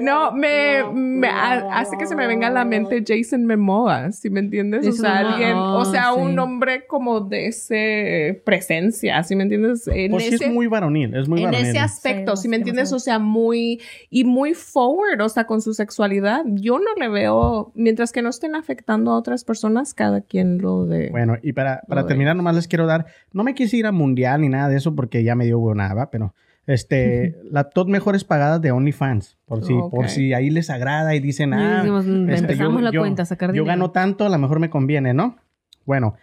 No, 0.00 0.32
me, 0.32 0.82
me 0.92 1.28
ha- 1.28 1.78
hace 1.78 1.96
que 1.98 2.06
se 2.06 2.16
me 2.16 2.26
venga 2.26 2.48
a 2.48 2.50
la 2.50 2.64
mente 2.64 3.02
Jason 3.06 3.46
Momoa, 3.46 4.12
¿sí 4.12 4.30
me 4.30 4.40
entiendes? 4.40 4.86
O 4.86 4.92
sea, 4.92 5.18
alguien, 5.18 5.52
o 5.54 5.78
oh, 5.78 5.84
sea, 5.84 6.12
sí. 6.14 6.20
un 6.20 6.38
hombre 6.38 6.86
como 6.86 7.20
de 7.20 7.48
ese 7.48 8.42
presencia, 8.44 9.22
¿sí 9.22 9.36
me 9.36 9.42
entiendes? 9.44 9.86
En 9.88 10.12
Pues 10.12 10.24
sí 10.38 10.38
ese, 10.44 10.50
es 10.50 10.54
muy 10.54 10.66
varonil, 10.66 11.14
es 11.14 11.28
muy 11.28 11.40
en 11.40 11.46
varonil. 11.50 11.66
ese 11.68 11.78
aspecto, 11.78 12.36
Sí, 12.36 12.42
¿sí 12.42 12.48
me 12.48 12.56
entiendes? 12.56 12.92
O 12.92 12.98
sea, 12.98 13.18
muy, 13.18 13.80
y 14.10 14.24
muy 14.24 14.54
forward, 14.54 15.20
o 15.20 15.28
sea, 15.28 15.44
con 15.44 15.60
su 15.60 15.74
sexualidad. 15.74 16.42
Yo 16.46 16.78
no 16.78 16.94
le 16.98 17.08
veo, 17.08 17.72
mientras 17.74 18.12
que 18.12 18.22
no 18.22 18.28
estén 18.30 18.54
afectando 18.54 19.10
a 19.12 19.16
otras 19.16 19.44
personas, 19.44 19.94
cada 19.94 20.20
quien 20.20 20.58
lo 20.58 20.86
de... 20.86 21.08
Bueno, 21.10 21.36
y 21.42 21.52
para, 21.52 21.82
para 21.88 22.02
Lo 22.02 22.06
de- 22.06 22.08
terminar, 22.08 22.36
nomás 22.36 22.54
les 22.54 22.68
quiero 22.68 22.86
dar, 22.86 23.06
no 23.32 23.44
me 23.44 23.54
quise 23.54 23.76
ir 23.76 23.86
a 23.86 23.92
mundial 23.92 24.40
ni 24.40 24.48
nada 24.48 24.68
de 24.68 24.76
eso 24.76 24.94
porque 24.94 25.22
ya 25.24 25.34
me 25.34 25.44
dio 25.44 25.60
nada, 25.74 26.10
pero 26.10 26.34
este, 26.66 27.36
las 27.50 27.70
top 27.70 27.88
mejores 27.88 28.24
pagadas 28.24 28.60
de 28.60 28.72
OnlyFans, 28.72 29.36
por 29.46 29.62
si, 29.64 29.72
por 29.74 30.04
Ok. 30.04 30.08
si 30.08 30.32
ahí 30.32 30.50
les 30.50 30.70
agrada 30.70 31.14
y 31.14 31.20
dicen, 31.20 31.50
Y 31.50 31.56
ah, 31.56 31.76
decimos, 31.78 32.06
mm, 32.06 32.28
este, 32.30 32.40
empezamos 32.40 32.74
yo- 32.74 32.80
la 32.80 32.90
yo- 32.90 33.00
cuenta 33.00 33.24
sacar 33.24 33.50
yo 33.50 33.52
dinero. 33.52 33.66
gano 33.66 33.90
tanto, 33.90 34.24
a 34.24 34.28
lo 34.28 34.38
mejor 34.38 34.60
me 34.60 34.70
conviene, 34.70 35.12
¿no? 35.14 35.36
Bueno, 35.84 36.14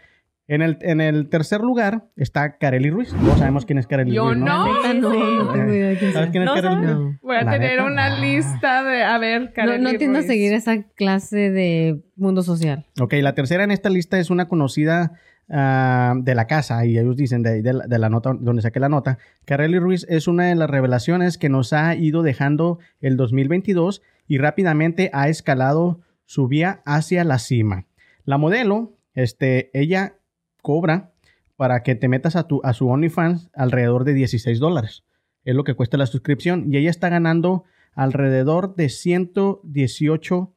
en 0.53 0.61
el, 0.61 0.77
en 0.81 0.99
el 1.01 1.29
tercer 1.29 1.61
lugar 1.61 2.09
está 2.17 2.57
Kareli 2.57 2.89
Ruiz. 2.89 3.09
Todos 3.09 3.39
sabemos 3.39 3.65
quién 3.65 3.77
es 3.79 3.87
Kareli 3.87 4.11
Yo 4.11 4.25
Ruiz, 4.29 4.37
¿no? 4.39 4.45
no. 4.45 4.93
No, 4.93 5.43
no 5.45 5.51
tengo 5.53 5.73
idea 5.73 5.87
de 5.89 5.97
quién 5.97 6.13
¿Sabes 6.13 6.29
quién 6.31 6.43
es 6.43 6.47
No 6.47 6.55
Kareli. 6.55 6.75
Ruiz? 6.75 6.87
No. 6.87 7.17
Voy 7.21 7.35
a 7.37 7.43
La 7.43 7.51
tener 7.51 7.71
neta. 7.77 7.85
una 7.85 8.19
lista 8.19 8.83
de, 8.83 9.03
a 9.03 9.17
ver, 9.17 9.41
No, 9.41 9.49
Kareli 9.53 9.83
no 9.83 9.89
tiendo 9.97 10.17
a 10.17 10.21
Ruiz. 10.21 10.29
seguir 10.31 10.53
esa 10.53 10.83
clase 10.95 11.51
de 11.51 12.01
mundo 12.15 12.41
social. 12.43 12.85
Ok, 12.99 13.13
la 13.21 13.33
tercera 13.33 13.63
en 13.63 13.71
esta 13.71 13.89
lista 13.89 14.19
es 14.19 14.29
una 14.29 14.47
conocida 14.47 15.13
ah, 15.49 16.13
de 16.17 16.35
la 16.35 16.47
casa, 16.47 16.85
y 16.85 16.97
ellos 16.97 17.15
dicen 17.15 17.43
de, 17.43 17.61
de 17.61 17.73
la, 17.73 17.87
de 17.87 17.99
la 17.99 18.09
nota, 18.09 18.33
donde 18.39 18.61
saqué 18.61 18.79
la 18.79 18.89
nota. 18.89 19.17
Carely 19.45 19.79
Ruiz 19.79 20.05
es 20.09 20.27
una 20.27 20.45
de 20.47 20.55
las 20.55 20.69
revelaciones 20.69 21.37
que 21.37 21.49
nos 21.49 21.73
ha 21.73 21.95
ido 21.95 22.23
dejando 22.23 22.79
el 22.99 23.17
2022 23.17 24.01
y 24.27 24.37
rápidamente 24.37 25.09
ha 25.13 25.29
escalado 25.29 26.01
su 26.25 26.47
vía 26.47 26.81
hacia 26.85 27.23
la 27.23 27.39
cima. 27.39 27.85
La 28.23 28.37
modelo, 28.37 28.97
este, 29.13 29.69
ella 29.73 30.15
cobra 30.61 31.11
para 31.55 31.83
que 31.83 31.95
te 31.95 32.07
metas 32.07 32.35
a, 32.35 32.47
tu, 32.47 32.61
a 32.63 32.73
su 32.73 32.87
OnlyFans 32.87 33.49
alrededor 33.53 34.03
de 34.03 34.13
16 34.13 34.59
dólares. 34.59 35.03
Es 35.43 35.55
lo 35.55 35.63
que 35.63 35.73
cuesta 35.75 35.97
la 35.97 36.05
suscripción. 36.05 36.65
Y 36.73 36.77
ella 36.77 36.89
está 36.89 37.09
ganando 37.09 37.63
alrededor 37.93 38.75
de 38.75 38.89
118 38.89 40.53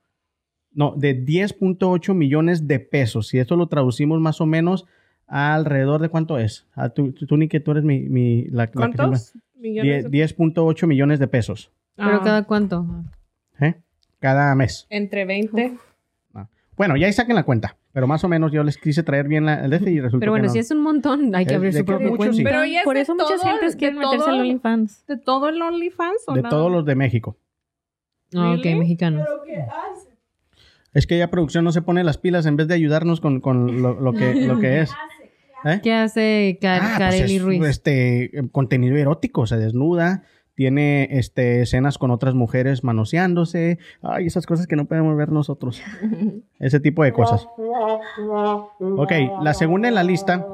no, 0.72 0.94
de 0.96 1.24
10.8 1.24 2.14
millones 2.14 2.66
de 2.66 2.80
pesos. 2.80 3.28
Si 3.28 3.38
esto 3.38 3.56
lo 3.56 3.68
traducimos 3.68 4.20
más 4.20 4.40
o 4.40 4.46
menos 4.46 4.86
a 5.26 5.54
alrededor 5.54 6.00
de 6.00 6.08
cuánto 6.08 6.36
es. 6.38 6.66
Ah, 6.74 6.88
tú, 6.90 7.14
ni 7.36 7.48
que 7.48 7.60
tú 7.60 7.70
eres 7.70 7.84
mi, 7.84 8.00
mi 8.08 8.44
la, 8.46 8.64
la 8.64 8.66
que 8.68 8.72
¿Cuántos 8.74 9.20
siempre- 9.22 9.40
millones? 9.60 10.10
Die- 10.10 10.22
10.8 10.36 10.86
millones 10.86 11.18
de 11.18 11.28
pesos. 11.28 11.70
¿Pero 11.96 12.16
Ah, 12.16 12.20
cada 12.24 12.42
cuánto? 12.44 12.86
¿eh? 13.60 13.76
Cada 14.18 14.54
mes. 14.54 14.86
Entre 14.90 15.24
20. 15.24 15.76
Bueno, 16.76 16.96
ya 16.96 17.06
ahí 17.06 17.12
saquen 17.12 17.36
la 17.36 17.44
cuenta. 17.44 17.76
Pero 17.94 18.06
más 18.08 18.22
o 18.24 18.28
menos 18.28 18.52
yo 18.52 18.62
les 18.64 18.76
quise 18.76 19.02
traer 19.02 19.26
bien 19.28 19.46
la, 19.46 19.64
el 19.64 19.72
este 19.72 19.90
y 19.90 20.00
resulta 20.00 20.20
Pero 20.20 20.32
bueno, 20.32 20.42
que 20.42 20.48
no. 20.48 20.52
si 20.52 20.58
es 20.58 20.70
un 20.72 20.82
montón, 20.82 21.34
hay 21.34 21.46
que 21.46 21.52
Es 21.54 21.56
abrir 21.56 21.72
su 21.72 21.84
mucho 21.84 22.16
cuenta. 22.16 22.36
sí. 22.36 22.42
Pero 22.44 22.64
ya 22.66 22.80
es 22.80 22.84
Por 22.84 22.96
eso 22.98 23.14
muchas 23.14 23.40
gentes 23.42 23.76
quieren 23.76 23.98
meterse 23.98 24.28
al 24.28 24.40
OnlyFans. 24.40 25.06
¿De 25.06 25.16
todo 25.16 25.48
el 25.48 25.62
OnlyFans 25.62 26.24
o 26.26 26.34
de 26.34 26.42
nada? 26.42 26.50
todos 26.50 26.70
los 26.72 26.84
de 26.84 26.94
México. 26.96 27.38
Ah, 28.34 28.50
ok, 28.58 28.64
Really? 28.64 28.80
mexicanos. 28.80 29.26
Es 30.92 31.06
que 31.06 31.18
ya 31.18 31.30
producción 31.30 31.64
no 31.64 31.72
se 31.72 31.82
pone 31.82 32.04
las 32.04 32.18
pilas 32.18 32.46
en 32.46 32.56
vez 32.56 32.68
de 32.68 32.74
ayudarnos 32.74 33.20
con, 33.20 33.40
con 33.40 33.80
lo, 33.82 33.98
lo 34.00 34.12
que, 34.12 34.34
lo 34.46 34.58
que 34.58 34.80
es. 34.82 34.90
¿Eh? 35.64 35.80
¿Qué 35.82 35.92
hace 35.94 36.58
Car 36.60 36.80
Ah, 36.82 36.94
pues 36.98 37.30
es, 37.30 37.42
Ruiz? 37.42 37.62
Este, 37.64 38.24
eh, 38.38 38.42
contenido 38.52 38.96
erótico, 38.96 39.46
se 39.46 39.56
desnuda, 39.56 40.24
tiene 40.54 41.08
este, 41.10 41.62
escenas 41.62 41.98
con 41.98 42.10
otras 42.10 42.34
mujeres 42.34 42.84
manoseándose, 42.84 43.78
ay, 44.02 44.26
esas 44.26 44.46
cosas 44.46 44.66
que 44.66 44.76
no 44.76 44.84
podemos 44.86 45.16
ver 45.16 45.30
nosotros. 45.32 45.82
Ese 46.58 46.80
tipo 46.80 47.02
de 47.04 47.12
cosas. 47.12 47.46
Ok, 48.80 49.12
la 49.42 49.54
segunda 49.54 49.88
en 49.88 49.94
la 49.94 50.02
lista 50.04 50.46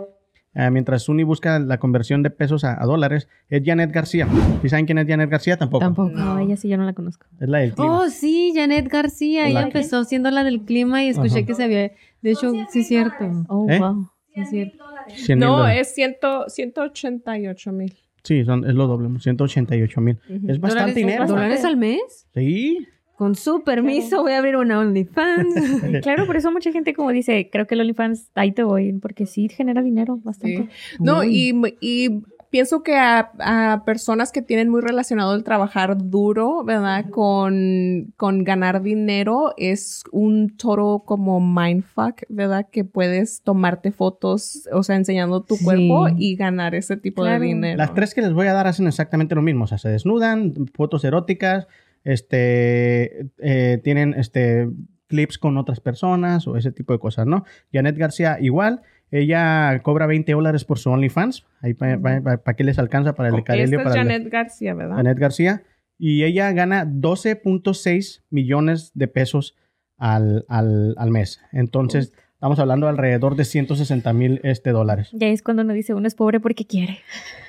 eh, 0.52 0.68
mientras 0.70 1.04
Suni 1.04 1.22
busca 1.22 1.60
la 1.60 1.78
conversión 1.78 2.24
de 2.24 2.30
pesos 2.30 2.64
a, 2.64 2.82
a 2.82 2.84
dólares, 2.84 3.28
es 3.48 3.62
Janet 3.64 3.92
García. 3.92 4.26
¿Y 4.64 4.68
saben 4.68 4.84
quién 4.84 4.98
es 4.98 5.06
Janet 5.06 5.30
García? 5.30 5.56
Tampoco. 5.56 5.84
Tampoco. 5.84 6.10
No, 6.10 6.38
ella 6.40 6.56
sí 6.56 6.68
yo 6.68 6.76
no 6.76 6.84
la 6.84 6.92
conozco. 6.92 7.26
Es 7.38 7.48
la 7.48 7.58
del 7.58 7.72
clima. 7.74 8.00
Oh, 8.00 8.08
sí, 8.08 8.52
Janet 8.54 8.88
García. 8.88 9.46
Ella 9.46 9.60
La- 9.60 9.66
empezó 9.66 10.02
siendo 10.04 10.28
la 10.32 10.42
del 10.42 10.62
clima 10.62 11.04
y 11.04 11.08
escuché 11.10 11.38
Ajá. 11.38 11.46
que 11.46 11.54
se 11.54 11.62
había. 11.64 11.92
De 12.22 12.30
hecho, 12.32 12.52
sí 12.70 12.80
es 12.80 12.88
cierto. 12.88 13.44
Oh, 13.48 13.66
¿Eh? 13.70 13.78
wow. 13.78 14.10
Sí 14.34 14.40
es 14.40 14.50
cierto. 14.50 14.84
100 15.14 15.38
mil 15.38 15.48
No, 15.48 15.68
es 15.68 15.94
ciento, 15.94 16.48
188 16.48 17.72
mil. 17.72 17.96
Sí, 18.22 18.44
son, 18.44 18.64
es 18.64 18.74
lo 18.74 18.86
doble, 18.86 19.08
188 19.18 20.00
mil. 20.00 20.18
Es 20.28 20.60
bastante 20.60 20.68
¿Dólares, 20.68 20.94
dinero. 20.94 21.26
¿Dólares 21.26 21.64
al 21.64 21.76
mes? 21.76 22.26
Sí. 22.34 22.86
Con 23.16 23.34
su 23.34 23.62
permiso 23.64 24.22
voy 24.22 24.32
a 24.32 24.38
abrir 24.38 24.56
una 24.56 24.80
OnlyFans. 24.80 26.00
Claro, 26.02 26.26
por 26.26 26.36
eso 26.36 26.50
mucha 26.50 26.72
gente 26.72 26.94
como 26.94 27.10
dice, 27.10 27.50
creo 27.52 27.66
que 27.66 27.74
el 27.74 27.82
OnlyFans, 27.82 28.30
ahí 28.34 28.52
te 28.52 28.62
voy, 28.62 28.92
porque 28.94 29.26
sí 29.26 29.48
genera 29.48 29.82
dinero 29.82 30.18
bastante. 30.22 30.68
No, 30.98 31.22
y, 31.22 31.54
y 31.80 32.22
pienso 32.50 32.82
que 32.82 32.96
a, 32.96 33.30
a 33.38 33.84
personas 33.84 34.32
que 34.32 34.42
tienen 34.42 34.68
muy 34.68 34.80
relacionado 34.80 35.34
el 35.34 35.44
trabajar 35.44 35.96
duro, 35.96 36.64
¿verdad? 36.64 37.08
Con, 37.10 38.12
con 38.16 38.42
ganar 38.44 38.82
dinero, 38.82 39.54
es 39.56 40.02
un 40.10 40.56
toro 40.56 41.04
como 41.06 41.40
mindfuck, 41.40 42.22
¿verdad? 42.28 42.66
Que 42.70 42.84
puedes 42.84 43.42
tomarte 43.42 43.92
fotos, 43.92 44.68
o 44.72 44.82
sea, 44.82 44.96
enseñando 44.96 45.42
tu 45.42 45.54
Sí. 45.56 45.64
cuerpo 45.64 46.08
y 46.16 46.34
ganar 46.36 46.74
ese 46.74 46.96
tipo 46.96 47.22
Claro. 47.22 47.40
de 47.40 47.46
dinero. 47.46 47.76
Las 47.78 47.94
tres 47.94 48.14
que 48.14 48.20
les 48.22 48.32
voy 48.32 48.48
a 48.48 48.52
dar 48.52 48.66
hacen 48.66 48.86
exactamente 48.88 49.34
lo 49.34 49.42
mismo. 49.42 49.64
O 49.64 49.66
sea, 49.68 49.78
se 49.78 49.88
desnudan, 49.88 50.52
fotos 50.74 51.04
eróticas, 51.04 51.66
este, 52.04 53.30
eh, 53.38 53.80
tienen 53.82 54.14
este, 54.14 54.68
clips 55.06 55.38
con 55.38 55.56
otras 55.56 55.80
personas 55.80 56.46
o 56.46 56.56
ese 56.56 56.72
tipo 56.72 56.92
de 56.92 56.98
cosas, 56.98 57.26
¿no? 57.26 57.44
Janet 57.72 57.96
García 57.96 58.38
igual. 58.40 58.82
Ella 59.10 59.80
cobra 59.82 60.06
20 60.06 60.32
dólares 60.32 60.64
por 60.64 60.78
su 60.78 60.90
OnlyFans. 60.90 61.44
Ahí 61.60 61.74
para 61.74 62.54
qué 62.56 62.64
les 62.64 62.78
alcanza 62.78 63.14
para 63.14 63.28
el 63.28 63.34
de 63.34 63.38
Esta 63.40 63.52
Carelio, 63.52 63.78
es 63.78 63.84
para 63.84 64.00
el 64.00 64.06
de- 64.08 64.14
Janet 64.14 64.32
García, 64.32 64.74
¿verdad? 64.74 64.96
Janet 64.96 65.18
García. 65.18 65.62
Y 65.98 66.24
ella 66.24 66.50
gana 66.52 66.86
12.6 66.86 68.22
millones 68.30 68.92
de 68.94 69.08
pesos 69.08 69.56
al, 69.98 70.44
al, 70.48 70.94
al 70.96 71.10
mes. 71.10 71.40
Entonces, 71.52 72.12
estamos 72.34 72.58
hablando 72.58 72.88
alrededor 72.88 73.36
de 73.36 73.44
160 73.44 74.12
mil 74.12 74.40
este, 74.44 74.70
dólares. 74.70 75.10
Ya 75.12 75.28
es 75.28 75.42
cuando 75.42 75.62
uno 75.62 75.72
dice, 75.74 75.92
uno 75.94 76.06
es 76.06 76.14
pobre 76.14 76.40
porque 76.40 76.64
quiere. 76.66 77.00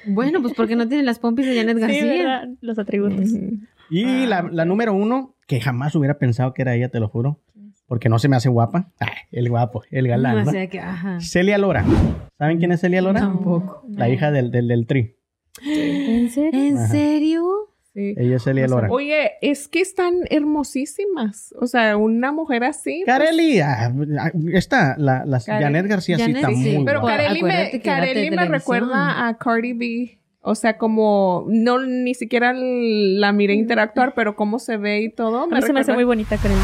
bueno, 0.07 0.41
pues 0.41 0.53
porque 0.53 0.76
no 0.76 0.88
tiene 0.88 1.03
las 1.03 1.20
pompis 1.20 1.45
de 1.45 1.55
Janet 1.55 1.78
García. 1.78 2.49
Los 2.62 2.78
atributos. 2.80 3.30
Y 3.89 4.26
la, 4.26 4.49
la 4.51 4.66
número 4.66 4.93
uno, 4.93 5.36
que 5.47 5.59
jamás 5.62 5.95
hubiera 5.95 6.18
pensado 6.18 6.53
que 6.53 6.62
era 6.62 6.76
ella, 6.76 6.89
te 6.89 6.99
lo 6.99 7.07
juro, 7.09 7.39
porque 7.92 8.08
no 8.08 8.20
se 8.20 8.30
me 8.30 8.38
hace 8.38 8.48
guapa. 8.48 8.89
Ay, 9.02 9.10
el 9.34 9.50
guapo, 9.50 9.84
el 9.92 10.08
galán. 10.08 10.46
¿no? 10.46 10.52
sea 10.52 10.66
que, 10.68 10.80
ajá. 10.80 11.20
Celia 11.20 11.58
Lora. 11.58 11.84
¿Saben 12.38 12.58
quién 12.58 12.72
es 12.72 12.80
Celia 12.80 13.02
Lora? 13.02 13.20
Tampoco. 13.20 13.84
La 13.89 14.08
hija 14.08 14.32
del, 14.32 14.50
del, 14.50 14.70
del 14.70 14.88
Tri. 14.88 15.18
¿En 15.62 16.30
serio? 16.30 16.58
¿En 16.58 16.88
serio? 16.88 17.50
Sí. 17.94 18.16
Ella 18.16 18.38
es 18.38 18.44
Celia 18.44 18.70
Lora. 18.70 18.88
Oye, 18.89 19.32
es 19.42 19.68
que 19.68 19.82
están 19.82 20.14
hermosísimas. 20.30 21.54
O 21.60 21.68
sea, 21.68 21.98
una 21.98 22.32
mujer 22.32 22.64
así. 22.64 23.04
pues, 23.06 23.18
Kareli, 23.18 23.60
ah, 23.60 23.94
ah, 24.22 24.32
esta, 24.54 24.96
la, 24.98 25.26
la. 25.26 25.42
Janet 25.42 25.88
García 25.88 26.16
sí 26.16 26.32
está 26.32 26.48
sí, 26.48 26.78
muy 26.78 26.86
Pero 26.86 27.02
guapa. 27.02 27.18
Kareli 27.18 27.42
me, 28.32 28.38
me 28.38 28.46
recuerda 28.46 29.28
a 29.28 29.38
Cardi 29.38 29.74
B. 29.74 30.18
O 30.39 30.56
sea, 30.56 30.78
como 30.78 31.46
no 31.50 31.86
ni 31.86 32.14
siquiera 32.14 32.54
la 32.56 33.34
miré 33.34 33.56
interactuar, 33.56 34.14
pero 34.14 34.38
cómo 34.38 34.60
se 34.60 34.78
ve 34.78 35.02
y 35.02 35.10
todo. 35.10 35.42
A 35.44 35.48
mí 35.48 35.62
se 35.62 35.74
me 35.74 35.82
hace 35.82 35.92
muy 35.92 36.06
bonita, 36.06 36.38
creo. 36.38 36.56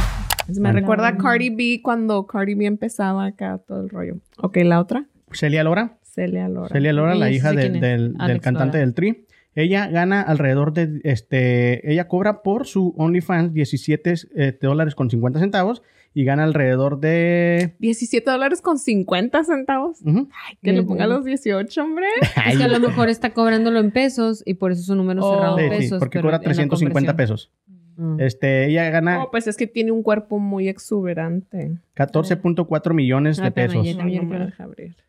Me 0.59 0.71
recuerda 0.71 1.07
a 1.09 1.17
Cardi 1.17 1.49
B 1.49 1.81
cuando 1.83 2.25
Cardi 2.27 2.55
B 2.55 2.65
empezaba 2.65 3.25
acá 3.25 3.59
todo 3.65 3.81
el 3.81 3.89
rollo. 3.89 4.17
Ok, 4.37 4.57
la 4.63 4.79
otra. 4.79 5.05
Celia 5.31 5.63
Lora. 5.63 5.97
Celia 6.03 6.47
Lora. 6.49 6.69
Celia 6.69 6.93
Lora, 6.93 7.15
la 7.15 7.27
sí 7.27 7.35
hija 7.35 7.51
de- 7.53 7.69
del, 7.69 8.13
cantante 8.41 8.77
Lora. 8.77 8.79
del 8.79 8.93
Tri. 8.93 9.25
Ella 9.55 9.87
gana 9.87 10.21
alrededor 10.21 10.71
de, 10.73 11.01
este, 11.03 11.91
ella 11.91 12.07
cobra 12.07 12.43
por 12.43 12.67
su 12.67 12.93
OnlyFans 12.97 13.53
17 13.53 14.13
eh, 14.35 14.57
dólares 14.61 14.93
con 14.93 15.09
50 15.09 15.39
centavos 15.39 15.81
y 16.13 16.23
gana 16.25 16.43
alrededor 16.43 16.99
de... 16.99 17.75
17 17.79 18.29
dólares 18.29 18.61
con 18.61 18.77
50 18.79 19.43
centavos. 19.43 19.99
Ay, 20.05 20.57
que 20.63 20.73
le 20.73 20.83
ponga 20.83 21.05
los 21.07 21.25
18, 21.25 21.83
hombre. 21.83 22.05
Es 22.47 22.57
que 22.57 22.63
a 22.63 22.67
lo 22.67 22.79
mejor 22.79 23.09
está 23.09 23.31
cobrándolo 23.33 23.79
en 23.79 23.91
pesos 23.91 24.43
y 24.45 24.55
por 24.55 24.71
eso 24.71 24.81
su 24.83 24.95
número 24.95 25.23
Oh. 25.25 25.33
cerrado 25.35 25.57
Sí, 25.57 25.63
en 25.65 25.71
sí, 25.71 25.77
pesos. 25.79 25.99
porque 25.99 26.17
pero 26.19 26.23
cobra 26.27 26.37
en 26.37 26.41
la 26.41 26.45
350 26.45 27.11
conversión. 27.11 27.15
pesos. 27.17 27.51
Mm. 27.97 28.19
Este, 28.21 28.67
ella 28.67 28.89
gana 28.91 29.23
Oh, 29.23 29.31
pues 29.31 29.47
es 29.47 29.57
que 29.57 29.65
tiene 29.67 29.91
un 29.91 30.03
cuerpo 30.03 30.37
muy 30.39 30.69
exuberante. 30.69 31.77
14.4 31.95 32.93
millones 32.93 33.37
de 33.37 33.47
Ah, 33.47 33.51
pesos. 33.51 33.85
también 33.97 34.29
no. 34.29 34.47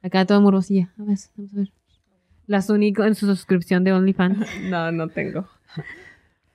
Acá 0.02 0.24
toda 0.24 0.40
morosilla. 0.40 0.88
A 0.98 1.02
ver, 1.04 1.18
vamos 1.36 1.52
a 1.52 1.56
ver. 1.58 1.68
Las 2.46 2.70
único 2.70 3.04
en 3.04 3.14
su 3.14 3.26
suscripción 3.26 3.84
de 3.84 3.92
OnlyFans. 3.92 4.38
No, 4.70 4.90
no 4.90 5.08
tengo. 5.08 5.46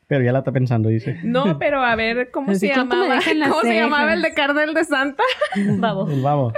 Pero 0.08 0.24
ya 0.24 0.32
la 0.32 0.40
está 0.40 0.52
pensando, 0.52 0.90
dice. 0.90 1.20
No, 1.24 1.58
pero 1.60 1.82
a 1.82 1.96
ver, 1.96 2.30
¿cómo 2.32 2.52
Así, 2.52 2.68
se 2.68 2.74
¿cuánto 2.74 2.96
me 2.96 3.02
llamaba? 3.04 3.22
¿Cómo 3.50 3.62
se 3.62 3.76
llamaba 3.76 4.14
el 4.14 4.22
de 4.22 4.34
Cardel 4.34 4.74
de 4.74 4.84
Santa? 4.84 5.24
Babo. 5.78 6.10
El 6.10 6.22
babo. 6.22 6.54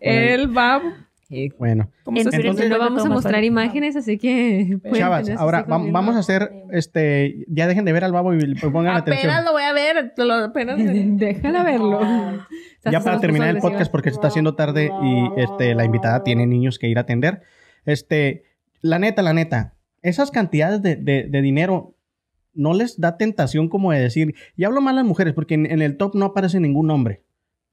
El 0.00 0.48
Bueno. 1.58 1.90
¿Cómo 2.02 2.18
En 2.18 2.24
se 2.24 2.30
Twitter 2.30 2.46
Entonces- 2.46 2.70
no 2.70 2.78
vamos 2.78 3.06
a 3.06 3.08
mostrar 3.08 3.44
imágenes, 3.44 3.94
así 3.96 4.18
que. 4.18 4.78
Chavas, 4.94 5.30
ahora 5.30 5.62
va- 5.62 5.78
vamos 5.78 6.16
a 6.16 6.18
hacer, 6.18 6.50
este, 6.72 7.44
ya 7.48 7.66
dejen 7.68 7.84
de 7.84 7.92
ver 7.92 8.02
al 8.04 8.12
babo 8.12 8.34
y 8.34 8.54
pongan 8.56 8.96
atención. 8.96 9.30
Apenas 9.30 9.44
lo 9.44 9.52
voy 9.52 9.62
a 9.62 9.72
ver. 9.72 10.12
lo- 10.16 10.34
apenas. 10.34 10.76
Déjala 11.18 11.62
verlo. 11.62 12.00
Ya 12.90 13.00
para 13.00 13.20
terminar 13.20 13.48
el 13.50 13.58
podcast 13.58 13.90
porque 13.92 14.08
porque 14.08 14.10
se 14.10 14.14
está 14.14 14.28
haciendo 14.28 14.54
tarde 14.54 14.90
y 15.02 15.40
este 15.40 15.74
la 15.74 15.84
invitada 15.84 16.24
tiene 16.24 16.46
niños 16.46 16.78
que 16.78 16.88
ir 16.88 16.96
a 16.96 17.02
atender. 17.02 17.42
Este, 17.84 18.44
la 18.80 18.98
neta, 18.98 19.20
la 19.22 19.34
neta, 19.34 19.74
esas 20.00 20.30
cantidades 20.30 20.80
de, 20.80 20.96
de- 20.96 21.24
de 21.28 21.42
dinero 21.42 21.94
no 22.54 22.72
les 22.72 22.98
da 22.98 23.18
tentación 23.18 23.68
como 23.68 23.92
de 23.92 24.00
decir, 24.00 24.34
y 24.56 24.64
hablo 24.64 24.80
mal 24.80 24.94
a 24.94 25.02
las 25.02 25.04
mujeres 25.04 25.34
porque 25.34 25.54
en, 25.54 25.66
en 25.66 25.82
el 25.82 25.98
top 25.98 26.14
no 26.14 26.24
aparece 26.24 26.58
ningún 26.58 26.90
hombre. 26.90 27.22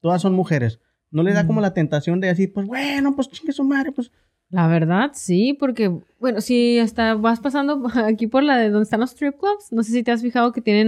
Todas 0.02 0.22
son 0.22 0.34
mujeres. 0.34 0.82
No 1.12 1.24
les 1.24 1.36
da 1.36 1.48
como 1.48 1.62
la 1.62 1.74
tentación 1.74 2.20
de 2.20 2.28
decir, 2.28 2.52
pues 2.54 2.68
bueno, 2.68 3.16
pues 3.16 3.30
chingue 3.30 3.54
su 3.54 3.64
madre, 3.64 3.92
pues. 3.92 4.12
La 4.50 4.70
verdad, 4.70 5.12
sí, 5.14 5.58
porque, 5.60 5.92
bueno, 6.22 6.40
si 6.40 6.80
hasta 6.80 7.16
vas 7.16 7.42
pasando 7.42 7.84
aquí 8.06 8.28
por 8.28 8.44
la 8.44 8.58
de 8.58 8.70
donde 8.70 8.84
están 8.84 9.02
los 9.02 9.12
strip 9.12 9.38
clubs, 9.38 9.72
no 9.72 9.84
sé 9.84 9.92
si 9.92 10.04
te 10.04 10.12
has 10.12 10.22
fijado 10.22 10.54
que 10.54 10.62
tienen 10.62 10.88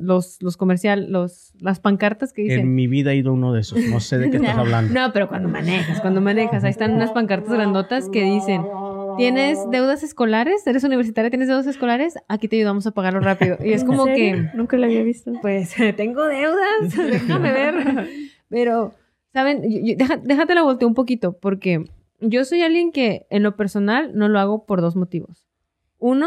los, 0.00 0.42
los 0.42 0.56
comercial, 0.56 1.06
los, 1.10 1.52
las 1.60 1.78
pancartas 1.78 2.32
que 2.32 2.42
dicen. 2.42 2.60
En 2.60 2.74
mi 2.74 2.88
vida 2.88 3.12
he 3.12 3.16
ido 3.16 3.30
a 3.30 3.34
uno 3.34 3.52
de 3.52 3.60
esos. 3.60 3.78
No 3.86 4.00
sé 4.00 4.18
de 4.18 4.30
qué 4.30 4.36
estás 4.38 4.58
hablando. 4.58 4.92
No, 4.92 5.12
pero 5.12 5.28
cuando 5.28 5.48
manejas, 5.48 6.00
cuando 6.00 6.20
manejas, 6.20 6.64
ahí 6.64 6.70
están 6.70 6.94
unas 6.94 7.12
pancartas 7.12 7.52
grandotas 7.52 8.08
que 8.08 8.24
dicen, 8.24 8.64
¿tienes 9.16 9.58
deudas 9.70 10.02
escolares? 10.02 10.66
¿Eres 10.66 10.82
universitaria? 10.82 11.30
¿Tienes 11.30 11.46
deudas 11.46 11.68
escolares? 11.68 12.14
Aquí 12.26 12.48
te 12.48 12.56
ayudamos 12.56 12.84
a 12.88 12.90
pagarlo 12.90 13.20
rápido. 13.20 13.58
Y 13.64 13.74
es 13.74 13.84
como 13.84 14.08
¿En 14.08 14.14
que? 14.16 14.50
Nunca 14.54 14.76
lo 14.76 14.86
había 14.86 15.04
visto. 15.04 15.32
pues, 15.42 15.72
tengo 15.96 16.24
deudas, 16.24 16.96
déjame 16.96 17.52
ver. 17.52 18.08
Pero, 18.48 18.94
¿saben? 19.38 19.62
Déjate 20.24 20.54
la 20.56 20.62
volteo 20.64 20.88
un 20.88 20.94
poquito, 20.94 21.38
porque 21.38 21.84
yo 22.20 22.44
soy 22.44 22.62
alguien 22.62 22.90
que 22.90 23.28
en 23.30 23.44
lo 23.44 23.54
personal 23.54 24.10
no 24.16 24.28
lo 24.28 24.40
hago 24.40 24.66
por 24.66 24.80
dos 24.80 24.96
motivos. 24.96 25.46
Uno, 25.98 26.26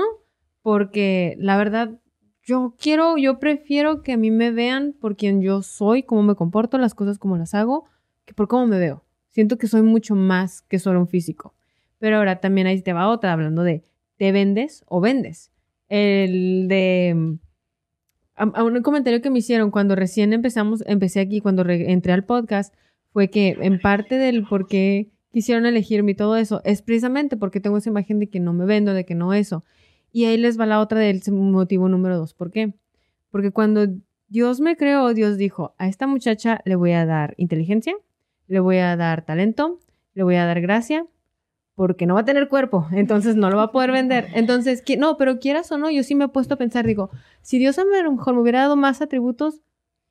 porque 0.62 1.36
la 1.38 1.58
verdad, 1.58 2.00
yo 2.42 2.74
quiero, 2.80 3.18
yo 3.18 3.38
prefiero 3.38 4.02
que 4.02 4.14
a 4.14 4.18
mí 4.18 4.32
me 4.32 4.52
vean 4.52 4.94
por 4.94 5.18
quien 5.18 5.42
yo 5.42 5.62
soy, 5.62 6.04
cómo 6.04 6.24
me 6.24 6.36
comporto, 6.36 6.78
las 6.78 6.96
cosas 6.96 7.20
como 7.20 7.36
las 7.36 7.54
hago, 7.54 7.84
que 8.24 8.34
por 8.34 8.48
cómo 8.48 8.66
me 8.66 8.80
veo. 8.80 9.04
Siento 9.32 9.58
que 9.58 9.68
soy 9.68 9.82
mucho 9.82 10.16
más 10.16 10.62
que 10.62 10.80
solo 10.80 11.02
un 11.02 11.10
físico. 11.10 11.54
Pero 12.00 12.16
ahora 12.16 12.40
también 12.40 12.68
ahí 12.68 12.82
te 12.82 12.94
va 12.94 13.10
otra, 13.10 13.34
hablando 13.34 13.64
de, 13.64 13.84
¿te 14.16 14.32
vendes 14.32 14.86
o 14.88 15.02
vendes? 15.02 15.52
El 15.90 16.70
de... 16.70 17.38
A, 18.36 18.64
un 18.64 18.82
comentario 18.82 19.22
que 19.22 19.30
me 19.30 19.40
hicieron 19.40 19.70
cuando 19.70 19.98
recién 19.98 20.32
empezamos, 20.32 20.82
empecé 20.88 21.20
aquí, 21.20 21.42
cuando 21.42 21.64
entré 21.68 22.14
al 22.14 22.24
podcast, 22.24 22.74
fue 23.14 23.30
que 23.30 23.58
en 23.62 23.80
parte 23.80 24.18
del 24.18 24.46
por 24.48 24.68
qué 24.68 25.10
quisieron 25.32 25.66
elegirme 25.66 26.12
y 26.12 26.16
todo 26.16 26.36
eso 26.36 26.62
es 26.66 26.82
precisamente 26.82 27.38
porque 27.38 27.60
tengo 27.60 27.78
esa 27.78 27.90
imagen 27.90 28.20
de 28.20 28.28
que 28.30 28.40
no 28.40 28.54
me 28.54 28.66
vendo, 28.66 28.94
de 28.94 29.06
que 29.06 29.16
no 29.16 29.34
eso. 29.34 29.64
Y 30.12 30.26
ahí 30.26 30.38
les 30.38 30.60
va 30.60 30.66
la 30.66 30.80
otra 30.82 31.00
del 31.00 31.22
motivo 31.32 31.88
número 31.88 32.18
dos. 32.18 32.34
¿Por 32.34 32.52
qué? 32.52 32.74
Porque 33.30 33.52
cuando 33.52 33.88
Dios 34.28 34.60
me 34.60 34.76
creó, 34.76 35.14
Dios 35.14 35.38
dijo, 35.38 35.74
a 35.78 35.88
esta 35.88 36.08
muchacha 36.08 36.62
le 36.66 36.76
voy 36.76 36.92
a 36.92 37.06
dar 37.06 37.34
inteligencia, 37.38 37.96
le 38.48 38.60
voy 38.60 38.78
a 38.78 38.96
dar 38.98 39.26
talento, 39.26 39.80
le 40.14 40.24
voy 40.24 40.36
a 40.36 40.46
dar 40.46 40.60
gracia, 40.60 41.06
porque 41.76 42.06
no 42.06 42.16
va 42.16 42.22
a 42.22 42.26
tener 42.26 42.50
cuerpo, 42.50 42.88
entonces 42.92 43.36
no 43.36 43.50
lo 43.50 43.58
va 43.58 43.64
a 43.64 43.72
poder 43.72 43.92
vender. 43.92 44.28
Entonces, 44.34 44.82
que- 44.82 44.98
no, 44.98 45.18
pero 45.18 45.40
quieras 45.40 45.72
o 45.72 45.78
no, 45.78 45.90
yo 45.90 46.04
sí 46.04 46.16
me 46.16 46.26
he 46.26 46.30
puesto 46.30 46.56
a 46.56 46.58
pensar, 46.58 46.86
digo, 46.86 47.10
si 47.42 47.58
Dios 47.58 47.80
a 47.80 47.84
lo 47.86 48.12
mejor 48.12 48.34
me 48.36 48.42
hubiera 48.42 48.60
dado 48.62 48.76
más 48.76 49.02
atributos, 49.02 49.62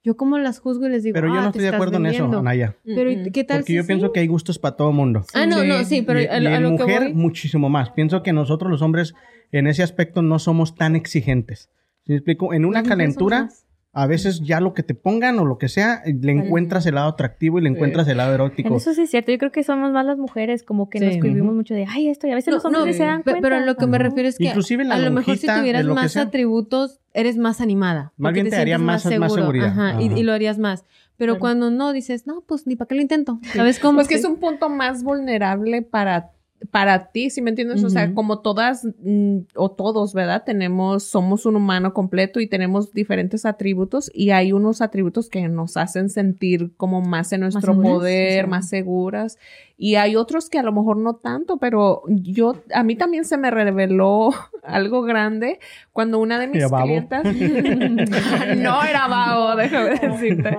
yo 0.02 0.16
como 0.16 0.38
las 0.38 0.58
juzgo 0.60 0.86
y 0.86 0.90
les 0.90 1.02
digo, 1.02 1.14
Pero 1.14 1.28
yo 1.28 1.34
"Ah, 1.34 1.36
no 1.36 1.42
te 1.52 1.58
estoy 1.58 1.62
de 1.62 1.66
estás 1.68 1.76
acuerdo 1.78 1.96
en 1.98 2.06
eso, 2.06 2.22
vendiendo". 2.22 2.38
Anaya. 2.38 2.76
Pero 2.84 3.10
¿y 3.10 3.30
¿qué 3.32 3.44
tal 3.44 3.58
Porque 3.58 3.72
si 3.72 3.76
yo 3.76 3.82
sí? 3.82 3.86
pienso 3.88 4.12
que 4.12 4.20
hay 4.20 4.26
gustos 4.26 4.58
para 4.58 4.76
todo 4.76 4.92
mundo. 4.92 5.24
Ah, 5.34 5.46
no, 5.46 5.60
Sí. 5.60 5.68
no, 5.68 5.84
sí, 5.84 6.02
pero 6.02 6.20
y, 6.20 6.26
a, 6.26 6.38
y 6.38 6.44
que 6.44 6.60
mujer 6.84 7.02
voy... 7.04 7.14
muchísimo 7.14 7.68
más. 7.68 7.90
Pienso 7.90 8.22
que 8.22 8.32
nosotros 8.32 8.70
los 8.70 8.82
hombres 8.82 9.14
en 9.52 9.66
ese 9.66 9.82
aspecto 9.82 10.22
no 10.22 10.38
somos 10.38 10.74
tan 10.74 10.96
exigentes. 10.96 11.70
¿Sí 12.06 12.12
me 12.12 12.16
explico? 12.16 12.54
En 12.54 12.64
una 12.64 12.82
calentura. 12.82 13.48
A 13.92 14.06
veces 14.06 14.40
ya 14.40 14.60
lo 14.60 14.72
que 14.72 14.82
te 14.84 14.94
pongan 14.94 15.38
o 15.40 15.44
lo 15.44 15.58
que 15.58 15.68
sea, 15.68 16.00
eh, 16.04 16.14
le 16.20 16.30
encuentras 16.32 16.86
el 16.86 16.94
lado 16.94 17.08
atractivo 17.08 17.58
y 17.58 17.62
le 17.62 17.68
encuentras 17.70 18.06
el 18.08 18.18
lado 18.18 18.30
En 18.30 18.34
erótico. 18.36 18.76
eso 18.76 18.94
sí 18.94 19.02
es 19.02 19.10
cierto. 19.10 19.32
Yo 19.32 19.38
creo 19.38 19.50
que 19.50 19.64
somos 19.64 19.90
más 19.92 20.06
las 20.06 20.16
mujeres, 20.16 20.62
como 20.62 20.88
que 20.88 21.00
nos 21.00 21.16
cohibimos 21.16 21.54
mucho 21.54 21.74
de, 21.74 21.86
ay, 21.88 22.08
esto, 22.08 22.28
y 22.28 22.30
a 22.30 22.36
veces 22.36 22.54
los 22.54 22.64
hombres 22.64 22.86
No, 22.86 22.92
se 22.92 23.02
dan 23.04 23.22
cuenta. 23.22 23.40
Pero 23.42 23.60
lo 23.60 23.76
que 23.76 23.86
me 23.86 23.98
refiero 23.98 24.28
es 24.28 24.38
que 24.38 24.44
Inclusive 24.44 24.84
la 24.84 24.94
a 24.94 24.98
lo 24.98 25.10
mejor 25.10 25.36
si 25.36 25.46
tuvieras 25.48 25.84
más 25.86 26.16
atributos, 26.16 27.00
eres 27.14 27.36
más 27.36 27.60
animada. 27.60 28.12
Más 28.16 28.32
bien 28.32 28.48
te 28.48 28.56
daría 28.56 28.76
sientes 28.78 29.04
más- 29.06 29.18
más 29.18 29.32
seguridad. 29.34 29.68
Ajá, 29.68 30.00
y, 30.02 30.06
Ajá. 30.08 30.18
y 30.18 30.22
lo 30.22 30.32
harías 30.32 30.58
más. 30.58 30.84
Pero 31.16 31.32
Claro. 31.34 31.40
cuando 31.40 31.70
no, 31.70 31.92
dices, 31.92 32.26
no, 32.26 32.42
pues 32.46 32.66
ni 32.66 32.76
para 32.76 32.88
qué 32.88 32.94
lo 32.94 33.02
intento. 33.02 33.40
¿Sabes 33.54 33.78
cómo? 33.78 33.96
Pues 33.96 34.08
que 34.08 34.14
es 34.14 34.24
un 34.24 34.36
punto 34.36 34.68
más 34.70 35.02
vulnerable 35.02 35.82
para 35.82 36.30
para 36.70 37.10
ti, 37.10 37.30
si 37.30 37.40
me 37.40 37.50
entiendes? 37.50 37.82
O 37.84 37.90
sea, 37.90 38.12
como 38.14 38.40
todas 38.40 38.86
mm, 39.02 39.38
o 39.56 39.70
todos, 39.70 40.12
¿verdad? 40.12 40.42
Tenemos, 40.44 41.04
somos 41.04 41.46
un 41.46 41.56
humano 41.56 41.94
completo 41.94 42.40
y 42.40 42.46
tenemos 42.46 42.92
diferentes 42.92 43.46
atributos 43.46 44.10
y 44.14 44.30
hay 44.30 44.52
unos 44.52 44.80
atributos 44.80 45.30
que 45.30 45.48
nos 45.48 45.76
hacen 45.76 46.10
sentir 46.10 46.72
como 46.76 47.00
más 47.00 47.32
en 47.32 47.40
nuestro 47.40 47.80
poder, 47.80 48.44
sí. 48.44 48.50
más 48.50 48.68
seguras 48.68 49.38
y 49.82 49.94
hay 49.94 50.14
otros 50.14 50.50
que 50.50 50.58
a 50.58 50.62
lo 50.62 50.72
mejor 50.72 50.98
no 50.98 51.16
tanto, 51.16 51.56
pero 51.56 52.02
yo, 52.06 52.54
a 52.74 52.82
mí 52.82 52.96
también 52.96 53.24
se 53.24 53.38
me 53.38 53.50
reveló 53.50 54.28
algo 54.62 55.00
grande 55.00 55.58
cuando 55.90 56.18
una 56.18 56.38
de 56.38 56.48
mis 56.48 56.66
clientas, 56.66 57.24
no 58.58 58.84
era 58.84 59.08
babo, 59.08 59.56
déjame 59.56 59.98
decirte. 59.98 60.58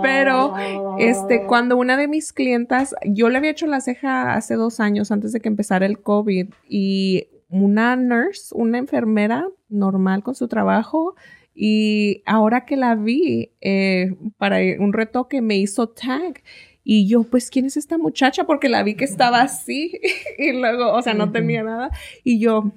Pero, 0.00 0.54
este, 0.98 1.46
cuando 1.46 1.76
una 1.76 1.96
de 1.96 2.06
mis 2.06 2.32
clientas, 2.32 2.94
yo 3.04 3.28
le 3.28 3.38
había 3.38 3.50
hecho 3.50 3.66
la 3.66 3.80
ceja 3.80 4.34
hace 4.34 4.54
dos 4.54 4.78
años 4.78 5.10
antes 5.10 5.32
de 5.32 5.40
que 5.40 5.48
empezara 5.48 5.84
el 5.84 5.98
COVID 6.00 6.50
y 6.68 7.26
una 7.48 7.96
nurse, 7.96 8.54
una 8.54 8.78
enfermera 8.78 9.48
normal 9.68 10.22
con 10.22 10.36
su 10.36 10.46
trabajo 10.46 11.16
y 11.56 12.22
ahora 12.24 12.66
que 12.66 12.76
la 12.76 12.94
vi 12.94 13.50
eh, 13.60 14.14
para 14.38 14.58
un 14.78 14.92
retoque 14.92 15.40
me 15.40 15.56
hizo 15.56 15.88
tag 15.88 16.40
y 16.84 17.08
yo, 17.08 17.22
pues, 17.24 17.50
¿quién 17.50 17.64
es 17.64 17.76
esta 17.76 17.96
muchacha? 17.98 18.44
Porque 18.44 18.68
la 18.68 18.82
vi 18.82 18.94
que 18.94 19.04
estaba 19.04 19.40
así 19.40 19.98
y 20.38 20.52
luego, 20.52 20.92
o 20.92 21.02
sea, 21.02 21.14
no 21.14 21.32
tenía 21.32 21.62
nada 21.62 21.90
y 22.22 22.38
yo, 22.38 22.60
"Hmm", 22.62 22.70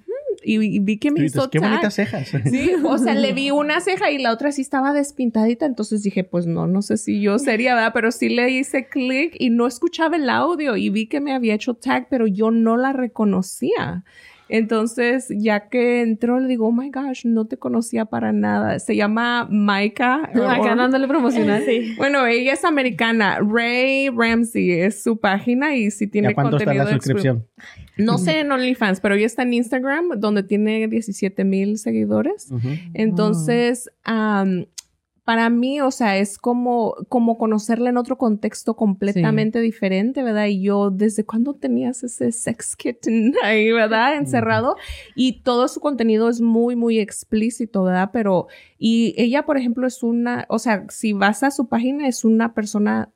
y, 0.43 0.55
y 0.75 0.79
vi 0.79 0.97
que 0.97 1.11
me 1.11 1.19
dices, 1.21 1.37
hizo 1.41 1.49
qué 1.49 1.59
tag. 1.59 1.69
bonitas 1.71 1.93
cejas. 1.95 2.31
Sí, 2.49 2.71
o 2.85 2.97
sea, 2.99 3.15
le 3.15 3.33
vi 3.33 3.51
una 3.51 3.81
ceja 3.81 4.09
y 4.11 4.17
la 4.19 4.31
otra 4.31 4.51
sí 4.51 4.61
estaba 4.61 4.93
despintadita, 4.93 5.65
entonces 5.65 6.03
dije, 6.03 6.23
pues 6.23 6.45
no, 6.45 6.67
no 6.67 6.81
sé 6.81 6.95
si 6.97 7.19
yo 7.21 7.37
sería, 7.39 7.75
¿verdad? 7.75 7.91
Pero 7.93 8.11
sí 8.11 8.29
le 8.29 8.49
hice 8.49 8.87
clic 8.87 9.35
y 9.39 9.49
no 9.49 9.67
escuchaba 9.67 10.15
el 10.15 10.29
audio 10.29 10.77
y 10.77 10.89
vi 10.89 11.07
que 11.07 11.19
me 11.19 11.33
había 11.33 11.55
hecho 11.55 11.73
tag, 11.73 12.07
pero 12.09 12.27
yo 12.27 12.49
no 12.51 12.77
la 12.77 12.93
reconocía. 12.93 14.03
Entonces, 14.49 15.27
ya 15.29 15.69
que 15.69 16.01
entró, 16.01 16.39
le 16.39 16.47
digo, 16.47 16.67
oh 16.67 16.71
my 16.71 16.89
gosh, 16.89 17.25
no 17.25 17.45
te 17.45 17.57
conocía 17.57 18.05
para 18.05 18.31
nada. 18.31 18.79
Se 18.79 18.95
llama 18.95 19.47
Maika. 19.49 20.29
Acá 20.33 20.75
dándole 20.75 21.07
promocional. 21.07 21.63
Sí. 21.65 21.95
Bueno, 21.97 22.25
ella 22.25 22.53
es 22.53 22.63
americana. 22.63 23.39
Ray 23.39 24.09
Ramsey 24.09 24.71
es 24.71 25.03
su 25.03 25.19
página 25.19 25.75
y 25.75 25.91
sí 25.91 26.05
¿Y 26.05 26.07
tiene 26.07 26.29
a 26.29 26.33
cuánto 26.33 26.57
está 26.57 26.65
contenido 26.65 26.85
la 26.85 26.89
de 26.91 26.95
suscripción? 26.95 27.45
no 27.97 28.17
sé 28.17 28.39
en 28.39 28.51
OnlyFans, 28.51 28.99
pero 28.99 29.15
ella 29.15 29.25
está 29.25 29.41
en 29.41 29.53
Instagram, 29.53 30.19
donde 30.19 30.43
tiene 30.43 30.87
17 30.87 31.43
mil 31.43 31.77
seguidores. 31.77 32.49
Entonces, 32.93 33.89
am, 34.03 34.65
para 35.27 35.49
mí, 35.49 35.81
o 35.81 35.91
sea, 35.91 36.17
es 36.17 36.37
como, 36.37 36.95
como 37.09 37.37
conocerla 37.37 37.89
en 37.89 37.97
otro 37.97 38.17
contexto 38.17 38.77
completamente 38.77 39.59
diferente, 39.59 40.23
¿verdad? 40.23 40.45
Y 40.45 40.61
yo, 40.61 40.89
¿desde 40.89 41.25
cuándo 41.25 41.53
tenías 41.53 42.01
ese 42.01 42.31
sex 42.31 42.77
kitten 42.77 43.33
ahí, 43.43 43.73
¿verdad? 43.73 44.15
Encerrado. 44.15 44.77
Y 45.15 45.41
todo 45.41 45.67
su 45.67 45.81
contenido 45.81 46.29
es 46.29 46.39
muy, 46.39 46.77
muy 46.77 46.97
explícito, 46.97 47.83
¿verdad? 47.83 48.11
Pero, 48.13 48.47
y 48.79 49.15
ella, 49.17 49.45
por 49.45 49.57
ejemplo, 49.57 49.85
es 49.85 50.01
una, 50.01 50.45
o 50.47 50.59
sea, 50.59 50.85
si 50.87 51.11
vas 51.11 51.43
a 51.43 51.51
su 51.51 51.67
página, 51.67 52.07
es 52.07 52.23
una 52.23 52.53
persona... 52.53 53.11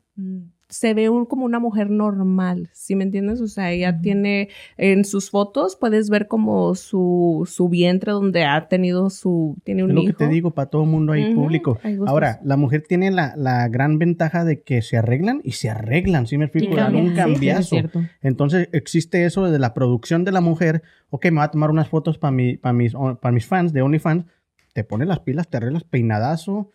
Se 0.72 0.94
ve 0.94 1.10
un- 1.10 1.26
como 1.26 1.46
una 1.46 1.60
mujer 1.60 1.90
normal, 1.90 2.70
¿sí 2.74 2.96
me 2.96 3.04
entiendes? 3.04 3.42
O 3.42 3.48
sea, 3.48 3.72
ella 3.72 4.00
tiene 4.02 4.50
en 4.78 5.04
sus 5.06 5.30
fotos, 5.30 5.76
puedes 5.76 6.10
ver 6.10 6.28
como 6.28 6.74
su, 6.76 7.48
su 7.48 7.70
vientre 7.70 8.14
donde 8.14 8.46
ha 8.46 8.68
tenido 8.70 9.10
su, 9.10 9.58
tiene 9.64 9.82
Es 9.82 9.90
un 9.90 9.96
lo 9.96 10.02
hijo. 10.02 10.08
que 10.08 10.14
te 10.26 10.30
digo 10.30 10.52
para 10.52 10.70
todo 10.70 10.86
mundo 10.86 11.12
ahí 11.14 11.26
Ujú. 11.26 11.36
público. 11.42 11.78
Hay 11.84 11.98
gustos. 11.98 12.10
Ahora, 12.10 12.40
la 12.44 12.58
mujer 12.58 12.84
tiene 12.88 13.12
la, 13.12 13.34
la 13.36 13.68
gran 13.68 14.00
ventaja 14.00 14.46
de 14.46 14.62
que 14.64 14.82
se 14.82 14.98
arreglan 14.98 15.42
y 15.44 15.52
se 15.52 15.70
arreglan, 15.70 16.26
¿sí 16.26 16.38
me 16.38 16.46
explico? 16.46 16.76
Dan 16.76 16.96
un 16.96 17.14
cambian, 17.14 17.64
sí, 17.64 17.70
Sí, 17.72 17.76
es 17.78 17.82
cambiazo. 17.92 18.10
Entonces 18.22 18.70
existe 18.72 19.26
eso 19.26 19.44
de 19.52 19.60
la 19.60 19.74
producción 19.74 20.24
de 20.24 20.32
la 20.32 20.42
mujer. 20.42 20.82
Ok, 21.10 21.26
me 21.26 21.32
voy 21.32 21.44
a 21.44 21.48
tomar 21.52 21.70
unas 21.70 21.90
fotos 21.90 22.18
para 22.18 22.32
mi, 22.32 22.56
para 22.58 22.74
mis, 22.74 22.94
para 22.94 23.32
mis 23.34 23.46
fans 23.46 23.74
de 23.74 23.82
OnlyFans. 23.82 24.26
Te 24.74 24.86
pones 24.86 25.08
las 25.10 25.20
pilas, 25.20 25.50
te 25.50 25.58
arreglas 25.58 25.84
peinadazo, 25.84 26.70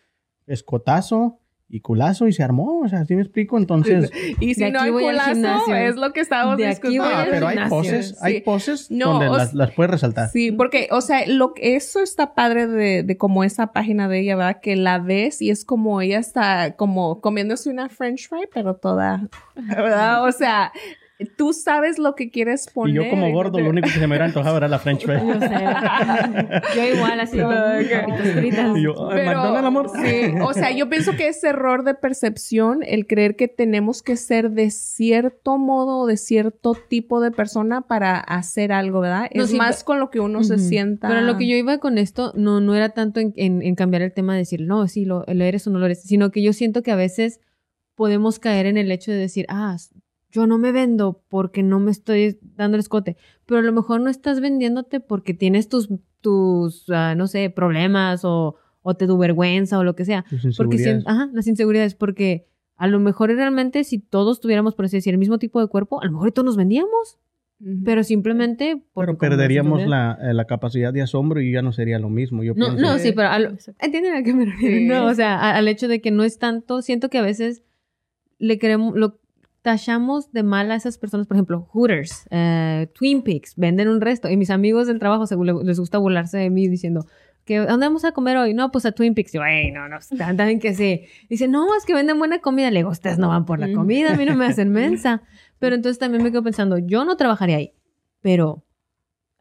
escotazo 0.45 1.39
y 1.69 1.81
culazo 1.81 2.27
y 2.27 2.33
se 2.33 2.43
armó. 2.43 2.79
O 2.79 2.87
sea, 2.87 3.05
¿sí 3.05 3.15
me 3.15 3.21
explico? 3.21 3.57
Entonces, 3.57 4.11
Y 4.39 4.53
si 4.53 4.69
no 4.71 4.79
hay 4.79 4.91
culazo, 4.91 5.75
es 5.75 5.95
lo 5.95 6.13
que 6.13 6.21
estábamos 6.21 6.57
De 6.57 6.65
aquí 6.65 6.75
discutiendo. 6.75 7.05
voy 7.05 7.13
ah, 7.13 7.21
al 7.23 7.29
pero 7.29 7.47
hay 7.47 7.57
poses, 7.69 8.09
sí. 8.09 8.15
hay 8.21 8.41
poses 8.41 8.91
No, 8.91 9.19
donde 9.19 9.49
las 9.53 9.71
puedes 9.71 9.91
resaltar. 9.91 10.29
Sí, 10.29 10.51
porque, 10.51 10.87
o 10.91 11.01
sea, 11.01 11.27
lo 11.27 11.53
que 11.53 11.75
eso 11.75 12.01
está 12.01 12.33
padre 12.33 12.67
de, 12.67 13.03
de 13.03 13.17
como 13.17 13.43
esa 13.43 13.73
página 13.73 14.07
de 14.07 14.19
ella, 14.21 14.35
¿verdad? 14.35 14.59
Que 14.61 14.75
la 14.75 14.99
ves 14.99 15.41
y 15.41 15.49
es 15.49 15.65
como 15.65 16.01
ella 16.01 16.19
está 16.19 16.75
como 16.75 17.21
comiéndose 17.21 17.69
una 17.69 17.89
french 17.89 18.29
fry, 18.29 18.47
pero 18.53 18.75
toda, 18.75 19.27
¿verdad? 19.55 20.25
O 20.25 20.31
sea, 20.31 20.71
tú 21.35 21.51
sabes 21.53 21.97
lo 21.97 22.13
que 22.15 22.29
quieres 22.29 22.67
Y 22.67 22.73
poner. 22.73 22.95
yo 22.95 23.09
como 23.09 23.31
gordo, 23.31 23.59
lo 23.59 23.69
único 23.71 23.87
que 23.87 23.93
se 23.95 23.99
me 24.01 24.07
hubiera 24.07 24.25
antojado 24.25 24.57
era 24.57 24.67
la 24.67 24.77
french 24.79 25.03
fry. 25.05 25.15
Yo 25.15 25.39
sé. 25.39 25.49
Yo 26.75 26.95
igual, 26.95 27.19
así. 27.19 27.37
papitas 27.39 28.31
fritas. 28.33 28.77
Y 28.77 28.83
yo, 28.83 29.09
"Ay, 29.09 29.21
Pero, 29.25 29.39
amor. 29.57 29.89
Sí, 29.89 30.33
o 30.41 30.53
sea, 30.53 30.71
yo 30.71 30.89
pienso 30.89 31.13
que 31.15 31.27
es 31.27 31.43
error 31.43 31.83
de 31.83 31.93
percepción 31.95 32.83
el 32.83 33.07
creer 33.07 33.35
que 33.35 33.47
tenemos 33.47 34.03
que 34.03 34.15
ser 34.15 34.51
de 34.51 34.69
cierto 34.69 35.57
modo 35.57 35.99
o 35.99 36.07
de 36.07 36.17
cierto 36.17 36.75
tipo 36.87 37.19
de 37.21 37.31
persona 37.31 37.81
para 37.81 38.19
hacer 38.19 38.71
algo, 38.71 38.99
¿verdad? 38.99 39.27
No, 39.33 39.43
es 39.43 39.49
sí, 39.51 39.57
más 39.57 39.83
con 39.83 39.99
lo 39.99 40.09
que 40.09 40.19
uno 40.19 40.43
se 40.43 40.59
sienta. 40.59 41.07
Pero 41.07 41.21
lo 41.21 41.37
que 41.37 41.47
yo 41.47 41.55
iba 41.55 41.77
con 41.79 41.97
esto 41.97 42.31
no, 42.35 42.61
no 42.61 42.75
era 42.75 42.89
tanto 42.89 43.19
en, 43.19 43.33
en- 43.37 43.61
en 43.63 43.75
cambiar 43.75 44.01
el 44.03 44.13
tema 44.13 44.33
de 44.33 44.39
decir, 44.39 44.61
no, 44.61 44.87
sí, 44.87 45.05
lo, 45.05 45.23
lo 45.27 45.43
eres 45.43 45.65
o 45.67 45.71
no 45.71 45.79
lo 45.79 45.85
eres, 45.87 46.03
sino 46.03 46.29
que 46.31 46.41
yo 46.43 46.53
siento 46.53 46.83
que 46.83 46.91
a 46.91 46.95
veces 46.95 47.39
podemos 47.95 48.37
caer 48.39 48.67
en 48.67 48.77
el 48.77 48.91
hecho 48.91 49.11
de 49.11 49.17
decir, 49.17 49.45
ah, 49.49 49.75
yo 50.37 50.45
no 50.47 50.57
me 50.59 50.71
vendo 50.71 51.23
porque 51.29 51.63
no 51.63 51.79
me 51.79 51.89
estoy 51.91 52.37
dando 52.55 52.75
el 52.75 52.81
escote, 52.81 53.17
pero 53.47 53.59
a 53.59 53.63
lo 53.63 53.73
mejor 53.73 54.01
no 54.01 54.09
estás 54.09 54.39
vendiéndote 54.39 54.99
porque 54.99 55.33
tienes 55.33 55.67
tus, 55.67 55.89
tus 56.21 56.85
ah, 56.89 57.15
no 57.15 57.25
sé, 57.25 57.49
problemas 57.49 58.23
o, 58.23 58.55
o 58.83 58.93
te 58.95 59.07
du 59.07 59.17
vergüenza 59.17 59.79
o 59.79 59.83
lo 59.83 59.95
que 59.95 60.05
sea. 60.05 60.25
Porque, 60.55 60.77
sien- 60.77 61.03
ajá, 61.07 61.29
las 61.33 61.47
inseguridades, 61.47 61.95
porque 61.95 62.45
a 62.75 62.85
lo 62.87 62.99
mejor 62.99 63.31
realmente 63.31 63.83
si 63.83 63.97
todos 63.97 64.39
tuviéramos, 64.39 64.75
por 64.75 64.85
así 64.85 64.97
decir, 64.97 65.13
el 65.13 65.17
mismo 65.17 65.39
tipo 65.39 65.59
de 65.59 65.67
cuerpo, 65.67 66.01
a 66.01 66.05
lo 66.05 66.11
mejor 66.11 66.31
todos 66.31 66.45
nos 66.45 66.57
vendíamos, 66.57 67.17
pero 67.83 68.03
simplemente... 68.03 68.83
Pero 68.93 69.17
perderíamos 69.17 69.87
la, 69.87 70.15
eh, 70.21 70.33
la 70.35 70.45
capacidad 70.45 70.93
de 70.93 71.01
asombro 71.01 71.41
y 71.41 71.51
ya 71.53 71.63
no 71.63 71.71
sería 71.71 71.97
lo 71.97 72.09
mismo. 72.09 72.43
Yo 72.43 72.53
No, 72.55 72.67
pienso. 72.67 72.81
no, 72.83 72.99
sí, 72.99 73.11
pero 73.13 73.29
a 73.29 73.39
lo-. 73.39 73.57
¿entienden 73.79 74.13
a 74.13 74.21
qué 74.21 74.31
me 74.35 74.45
refiero? 74.45 74.77
Sí. 74.77 74.85
No, 74.85 75.05
o 75.07 75.13
sea, 75.15 75.35
a- 75.39 75.55
al 75.57 75.67
hecho 75.67 75.87
de 75.87 75.99
que 75.99 76.11
no 76.11 76.23
es 76.23 76.37
tanto, 76.37 76.83
siento 76.83 77.09
que 77.09 77.17
a 77.17 77.23
veces 77.23 77.63
le 78.37 78.59
queremos, 78.59 78.95
lo 78.95 79.19
tachamos 79.71 80.31
de 80.31 80.43
mal 80.43 80.71
a 80.71 80.75
esas 80.75 80.97
personas, 80.97 81.27
por 81.27 81.35
ejemplo, 81.35 81.67
Hooters, 81.73 82.25
eh, 82.31 82.87
Twin 82.93 83.21
Peaks, 83.21 83.53
venden 83.57 83.89
un 83.89 83.99
resto, 83.99 84.29
y 84.29 84.37
mis 84.37 84.49
amigos 84.49 84.87
del 84.87 84.97
trabajo 84.97 85.27
se- 85.27 85.35
les 85.35 85.77
gusta 85.79 85.97
burlarse 85.97 86.37
de 86.37 86.49
mí 86.49 86.69
diciendo, 86.69 87.05
que, 87.43 87.57
¿a 87.57 87.65
dónde 87.65 87.85
vamos 87.87 88.05
a 88.05 88.13
comer 88.13 88.37
hoy? 88.37 88.53
No, 88.53 88.71
pues 88.71 88.85
a 88.85 88.93
Twin 88.93 89.13
Peaks. 89.13 89.33
Yo, 89.33 89.41
ay, 89.41 89.71
no, 89.71 89.89
no, 89.89 89.97
también 90.17 90.59
que 90.59 90.73
sí. 90.73 91.01
Dice, 91.29 91.47
no, 91.49 91.75
es 91.77 91.85
que 91.85 91.93
venden 91.93 92.17
buena 92.17 92.39
comida. 92.39 92.71
Le 92.71 92.79
digo, 92.79 92.89
ustedes 92.89 93.17
no 93.19 93.27
van 93.29 93.45
por 93.45 93.59
la 93.59 93.67
Mm. 93.67 93.73
comida, 93.73 94.13
a 94.13 94.17
mí 94.17 94.25
no 94.25 94.35
me 94.35 94.45
hacen 94.45 94.69
mensa. 94.71 95.21
Pero 95.59 95.75
entonces 95.75 95.97
también 95.99 96.23
me 96.23 96.31
quedo 96.31 96.43
pensando, 96.43 96.77
yo 96.77 97.03
no 97.05 97.17
trabajaría 97.17 97.57
ahí, 97.57 97.73
pero 98.21 98.63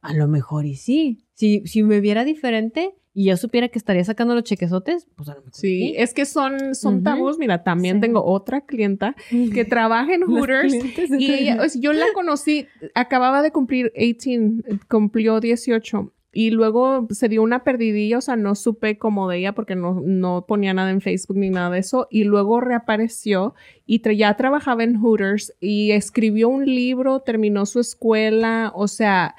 a 0.02 0.12
lo 0.12 0.26
mejor 0.28 0.64
y 0.66 0.74
sí. 0.76 1.24
Si, 1.34 1.66
si 1.66 1.82
me 1.82 2.00
viera 2.00 2.24
diferente 2.24 2.94
y 3.18 3.24
yo 3.24 3.36
supiera 3.38 3.68
que 3.68 3.78
estaría 3.78 4.04
sacando 4.04 4.34
los 4.34 4.44
chequezotes, 4.44 5.08
pues 5.16 5.30
a 5.30 5.32
lo 5.34 5.38
mejor 5.40 5.54
Sí, 5.54 5.94
es 5.96 6.12
que 6.12 6.26
son, 6.26 6.74
son 6.74 7.02
tabús. 7.02 7.38
Mira, 7.38 7.62
también 7.64 7.96
Sí. 7.96 8.00
tengo 8.02 8.22
otra 8.22 8.60
clienta 8.66 9.16
que 9.54 9.64
trabaja 9.64 10.12
en 10.12 10.22
Hooters 10.24 10.74
y 11.18 11.32
ella, 11.32 11.58
o 11.64 11.68
sea, 11.68 11.80
yo 11.80 11.94
la 11.94 12.04
conocí, 12.12 12.66
acababa 12.94 13.40
de 13.40 13.52
cumplir 13.52 13.90
18, 13.96 14.62
cumplió 14.90 15.40
18 15.40 16.12
y 16.32 16.50
luego 16.50 17.06
se 17.08 17.30
dio 17.30 17.42
una 17.42 17.64
perdidilla, 17.64 18.18
o 18.18 18.20
sea, 18.20 18.36
no 18.36 18.54
supe 18.54 18.98
como 18.98 19.30
de 19.30 19.38
ella 19.38 19.54
porque 19.54 19.74
no, 19.76 20.02
no 20.04 20.44
ponía 20.46 20.74
nada 20.74 20.90
en 20.90 21.00
Facebook 21.00 21.38
ni 21.38 21.48
nada 21.48 21.70
de 21.70 21.78
eso 21.78 22.08
y 22.10 22.24
luego 22.24 22.60
reapareció 22.60 23.54
y 23.86 24.02
tra- 24.02 24.14
ya 24.14 24.36
trabajaba 24.36 24.84
en 24.84 24.96
Hooters 25.00 25.54
y 25.58 25.92
escribió 25.92 26.50
un 26.50 26.66
libro, 26.66 27.20
terminó 27.20 27.64
su 27.64 27.80
escuela, 27.80 28.70
o 28.74 28.86
sea, 28.88 29.34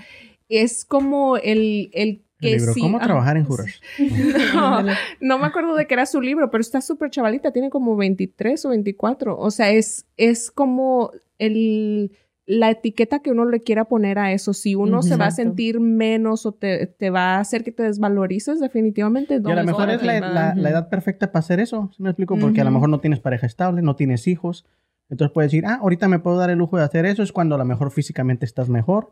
es 0.49 0.83
como 0.85 1.37
el, 1.37 1.91
el 1.93 2.23
que 2.39 2.47
El 2.53 2.57
libro, 2.57 2.73
sí- 2.73 2.81
¿Cómo 2.81 2.97
ah, 2.97 3.03
trabajar 3.03 3.37
en 3.37 3.45
Hooters? 3.45 3.81
no, 4.53 4.81
no 5.21 5.37
me 5.39 5.45
acuerdo 5.45 5.75
de 5.75 5.87
qué 5.87 5.93
era 5.95 6.05
su 6.05 6.21
libro, 6.21 6.49
pero 6.51 6.61
está 6.61 6.81
súper 6.81 7.09
chavalita, 7.09 7.51
tiene 7.51 7.69
como 7.69 7.95
23 7.95 8.65
o 8.65 8.69
24. 8.69 9.37
O 9.37 9.51
sea, 9.51 9.71
es, 9.71 10.05
es 10.17 10.51
como 10.51 11.11
el, 11.39 12.11
la 12.45 12.69
etiqueta 12.71 13.19
que 13.19 13.31
uno 13.31 13.45
le 13.45 13.61
quiera 13.61 13.85
poner 13.85 14.19
a 14.19 14.31
eso, 14.31 14.53
si 14.53 14.73
uno 14.75 15.03
se 15.03 15.17
va 15.17 15.27
a 15.27 15.31
sentir 15.31 15.79
menos 15.79 16.45
o 16.45 16.53
te, 16.53 16.87
te 16.87 17.09
va 17.09 17.35
a 17.35 17.39
hacer 17.39 17.63
que 17.63 17.71
te 17.71 17.83
desvalorices, 17.83 18.59
definitivamente. 18.59 19.35
Y 19.35 19.51
a 19.51 19.55
lo 19.55 19.55
no, 19.55 19.63
mejor 19.65 19.89
es 19.89 20.01
la, 20.03 20.53
la- 20.55 20.69
edad 20.69 20.89
perfecta 20.89 21.31
para 21.31 21.41
hacer 21.41 21.59
eso. 21.59 21.91
¿sí 21.95 22.01
me 22.01 22.09
explico? 22.09 22.37
Porque 22.39 22.61
a 22.61 22.63
lo 22.63 22.71
mejor 22.71 22.89
no 22.89 22.99
tienes 22.99 23.19
pareja 23.19 23.45
estable, 23.45 23.81
no 23.81 23.95
tienes 23.95 24.27
hijos. 24.27 24.65
Entonces 25.09 25.33
puedes 25.33 25.51
decir, 25.51 25.65
ah, 25.65 25.79
ahorita 25.81 26.07
me 26.07 26.19
puedo 26.19 26.37
dar 26.37 26.49
el 26.49 26.57
lujo 26.57 26.77
de 26.77 26.83
hacer 26.83 27.05
eso. 27.05 27.23
Es 27.23 27.31
cuando 27.31 27.55
a 27.55 27.57
lo 27.57 27.65
mejor 27.65 27.91
físicamente 27.91 28.45
estás 28.45 28.67
mejor. 28.69 29.11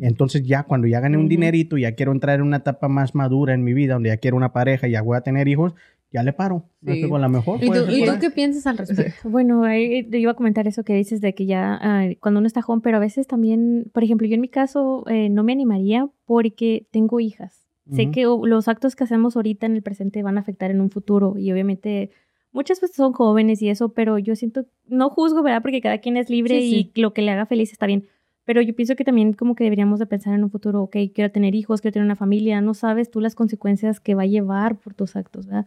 Entonces 0.00 0.42
ya 0.46 0.62
cuando 0.64 0.86
ya 0.86 1.00
gané 1.00 1.16
un 1.16 1.24
Ujú. 1.24 1.30
dinerito 1.30 1.76
y 1.78 1.82
ya 1.82 1.92
quiero 1.92 2.12
entrar 2.12 2.36
en 2.40 2.42
una 2.46 2.58
etapa 2.58 2.88
más 2.88 3.14
madura 3.14 3.54
en 3.54 3.64
mi 3.64 3.72
vida, 3.74 3.94
donde 3.94 4.10
ya 4.10 4.16
quiero 4.16 4.36
una 4.36 4.52
pareja 4.52 4.88
y 4.88 4.92
ya 4.92 5.02
voy 5.02 5.16
a 5.16 5.20
tener 5.22 5.48
hijos, 5.48 5.74
ya 6.12 6.22
le 6.22 6.32
paro. 6.32 6.66
¿Me 6.80 6.92
Sí. 6.92 6.98
explico? 6.98 7.16
A 7.16 7.20
lo 7.20 7.28
mejor 7.28 7.58
¿Y 7.64 7.66
tú, 7.70 7.78
y 7.90 8.04
tú 8.04 8.12
qué 8.20 8.30
piensas 8.30 8.66
al 8.66 8.78
respecto? 8.78 9.28
Bueno, 9.28 9.64
ahí 9.64 10.02
te 10.04 10.18
iba 10.18 10.32
a 10.32 10.34
comentar 10.34 10.66
eso 10.68 10.84
que 10.84 10.94
dices 10.94 11.20
de 11.20 11.34
que 11.34 11.46
ya 11.46 11.78
ah, 11.80 12.06
cuando 12.20 12.38
uno 12.38 12.46
está 12.46 12.60
joven, 12.62 12.80
pero 12.82 12.98
a 12.98 13.00
veces 13.00 13.26
también, 13.26 13.90
por 13.92 14.04
ejemplo, 14.04 14.26
yo 14.26 14.34
en 14.34 14.40
mi 14.42 14.48
caso 14.48 15.04
eh, 15.08 15.28
no 15.30 15.42
me 15.42 15.52
animaría 15.52 16.08
porque 16.26 16.86
tengo 16.90 17.18
hijas. 17.20 17.66
Sé 17.90 18.04
Ujú. 18.04 18.12
que 18.12 18.26
o- 18.26 18.46
los 18.46 18.68
actos 18.68 18.94
que 18.94 19.04
hacemos 19.04 19.34
ahorita 19.36 19.66
en 19.66 19.74
el 19.74 19.82
presente 19.82 20.22
van 20.22 20.36
a 20.36 20.40
afectar 20.40 20.70
en 20.70 20.80
un 20.80 20.90
futuro 20.90 21.36
y 21.36 21.50
obviamente 21.50 22.10
muchas 22.52 22.80
veces 22.80 22.96
son 22.96 23.12
jóvenes 23.12 23.60
y 23.62 23.68
eso, 23.68 23.90
pero 23.90 24.18
yo 24.18 24.36
siento, 24.36 24.66
no 24.86 25.10
juzgo, 25.10 25.42
¿verdad? 25.42 25.62
Porque 25.62 25.80
cada 25.80 25.98
quien 25.98 26.16
es 26.16 26.30
libre 26.30 26.60
Sí, 26.60 26.70
sí. 26.70 26.90
y 26.94 27.00
lo 27.00 27.12
que 27.12 27.22
le 27.22 27.30
haga 27.32 27.46
feliz 27.46 27.72
está 27.72 27.86
bien. 27.86 28.04
Pero 28.44 28.60
yo 28.60 28.74
pienso 28.74 28.96
que 28.96 29.04
también 29.04 29.34
como 29.34 29.54
que 29.54 29.62
deberíamos 29.62 30.00
de 30.00 30.06
pensar 30.06 30.34
en 30.34 30.42
un 30.42 30.50
futuro, 30.50 30.82
ok, 30.82 30.96
quiero 31.14 31.30
tener 31.30 31.54
hijos, 31.54 31.80
quiero 31.80 31.92
tener 31.92 32.04
una 32.06 32.16
familia, 32.16 32.60
no 32.60 32.74
sabes 32.74 33.08
tú 33.08 33.20
las 33.20 33.36
consecuencias 33.36 34.00
que 34.00 34.16
va 34.16 34.22
a 34.22 34.26
llevar 34.26 34.76
por 34.80 34.94
tus 34.94 35.14
actos, 35.14 35.46
¿verdad? 35.46 35.64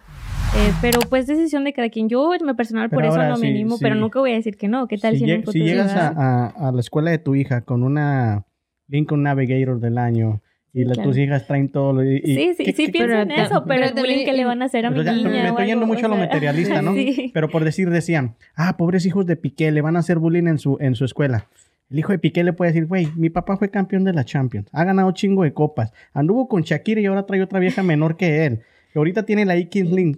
Eh, 0.58 0.74
pero 0.82 1.00
pues 1.10 1.26
decisión 1.26 1.64
de 1.64 1.72
cada 1.72 1.90
quien. 1.90 2.10
Yo 2.10 2.34
en 2.34 2.46
lo 2.46 2.54
personal 2.58 2.90
por 2.90 3.06
eso 3.06 3.18
no 3.24 3.30
me 3.38 3.38
si- 3.38 3.48
animo, 3.48 3.78
pero 3.80 3.96
nunca 3.96 4.20
voy 4.20 4.32
a 4.32 4.36
decir 4.36 4.58
que 4.58 4.68
no. 4.68 4.88
¿Qué 4.90 4.98
tal 4.98 5.14
si, 5.14 5.20
si, 5.20 5.24
en 5.32 5.38
un 5.38 5.44
futuro 5.44 5.54
si 5.66 5.72
llegas 5.72 5.96
a- 5.96 6.48
a 6.48 6.72
la 6.74 6.80
escuela 6.82 7.12
de 7.12 7.18
tu 7.18 7.34
hija 7.36 7.62
con 7.62 7.82
una 7.82 8.46
Lincoln 8.90 9.24
Navigator 9.24 9.80
del 9.80 9.98
año 9.98 10.42
y 10.78 10.84
claro. 10.86 11.04
tus 11.04 11.18
hijas 11.18 11.48
traen 11.48 11.70
todo 11.70 11.94
lo- 11.94 12.04
y, 12.04 12.18
y- 12.24 12.36
Sí, 12.36 12.54
sí, 12.58 12.64
¿qué- 12.66 12.74
sí 12.74 12.86
qué- 12.88 12.92
pienso 12.92 13.16
en 13.16 13.32
eso, 13.32 13.64
pero, 13.66 13.66
pero 13.66 13.86
el 13.86 13.94
bullying 13.94 14.26
que 14.26 14.34
le 14.34 14.44
van 14.46 14.62
a 14.62 14.66
hacer 14.66 14.86
a 14.86 14.92
mi 14.92 15.04
ya, 15.04 15.14
niña. 15.14 15.30
me 15.30 15.48
estoy 15.50 15.66
yendo 15.68 15.88
mucho 15.88 16.06
a 16.06 16.10
o 16.10 16.12
lo 16.12 16.16
sea, 16.18 16.26
materialista, 16.26 16.82
¿no? 16.82 16.94
Sí. 16.96 17.32
Pero 17.34 17.50
por 17.50 17.64
decir, 17.64 17.90
decían, 17.90 18.36
ah, 18.56 18.76
pobres 18.78 19.06
hijos 19.06 19.26
de 19.26 19.36
Piqué, 19.38 19.72
le 19.72 19.82
van 19.82 19.96
a 19.96 20.00
hacer 20.00 20.20
bullying 20.20 20.48
en 20.48 20.60
su, 20.60 20.78
en 20.82 20.96
su 20.96 21.06
escuela. 21.06 21.48
El 21.90 22.00
hijo 22.00 22.12
de 22.12 22.20
Piqué 22.20 22.44
le 22.44 22.52
puede 22.52 22.72
decir, 22.72 22.88
güey, 22.88 23.08
mi 23.16 23.30
papá 23.30 23.58
fue 23.58 23.70
campeón 23.70 24.04
de 24.04 24.12
la 24.14 24.26
Champions, 24.26 24.68
ha 24.74 24.84
ganado 24.84 25.12
chingo 25.12 25.44
de 25.44 25.54
copas, 25.54 25.94
anduvo 26.14 26.48
con 26.48 26.64
Shakira 26.64 27.00
y 27.00 27.06
ahora 27.06 27.26
trae 27.26 27.42
otra 27.42 27.60
vieja 27.60 27.82
menor 27.84 28.18
que 28.18 28.46
él. 28.46 28.60
Y 28.94 28.98
ahorita 28.98 29.24
tiene 29.24 29.46
la 29.46 29.56
X 29.56 29.90
Link. 29.92 30.18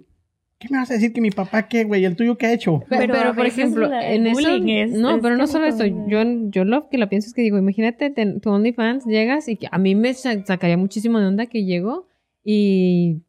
¿Qué 0.58 0.66
me 0.70 0.78
vas 0.78 0.90
a 0.90 0.94
decir 0.94 1.12
que 1.12 1.20
mi 1.20 1.30
papá 1.30 1.68
qué, 1.68 1.84
güey? 1.84 2.04
¿El 2.04 2.16
tuyo 2.16 2.36
qué 2.36 2.46
ha 2.46 2.52
hecho? 2.52 2.82
Pero, 2.88 3.00
Pero 3.02 3.14
a 3.14 3.16
pero, 3.18 3.34
por 3.36 3.46
ejemplo, 3.46 3.88
la- 3.88 4.10
en 4.12 4.26
eso, 4.26 4.34
bullying 4.40 4.68
es- 4.76 4.90
no, 4.90 5.16
es 5.16 5.22
pero 5.22 5.36
no 5.36 5.46
solo 5.46 5.66
eso, 5.66 5.84
yo, 5.86 6.22
yo 6.50 6.64
lo 6.64 6.88
que 6.88 6.98
lo 6.98 7.08
pienso 7.08 7.28
es 7.28 7.34
que 7.34 7.42
digo, 7.42 7.58
imagínate 7.58 8.10
ten- 8.10 8.40
tu 8.40 8.50
OnlyFans, 8.50 9.06
llegas 9.06 9.48
y 9.48 9.56
que 9.56 9.68
a 9.70 9.78
mí 9.78 9.94
me 9.94 10.14
sa- 10.14 10.44
sacaría 10.44 10.76
muchísimo 10.76 11.20
de 11.20 11.26
onda 11.26 11.46
que 11.46 11.64
llego 11.64 12.08
y 12.44 13.22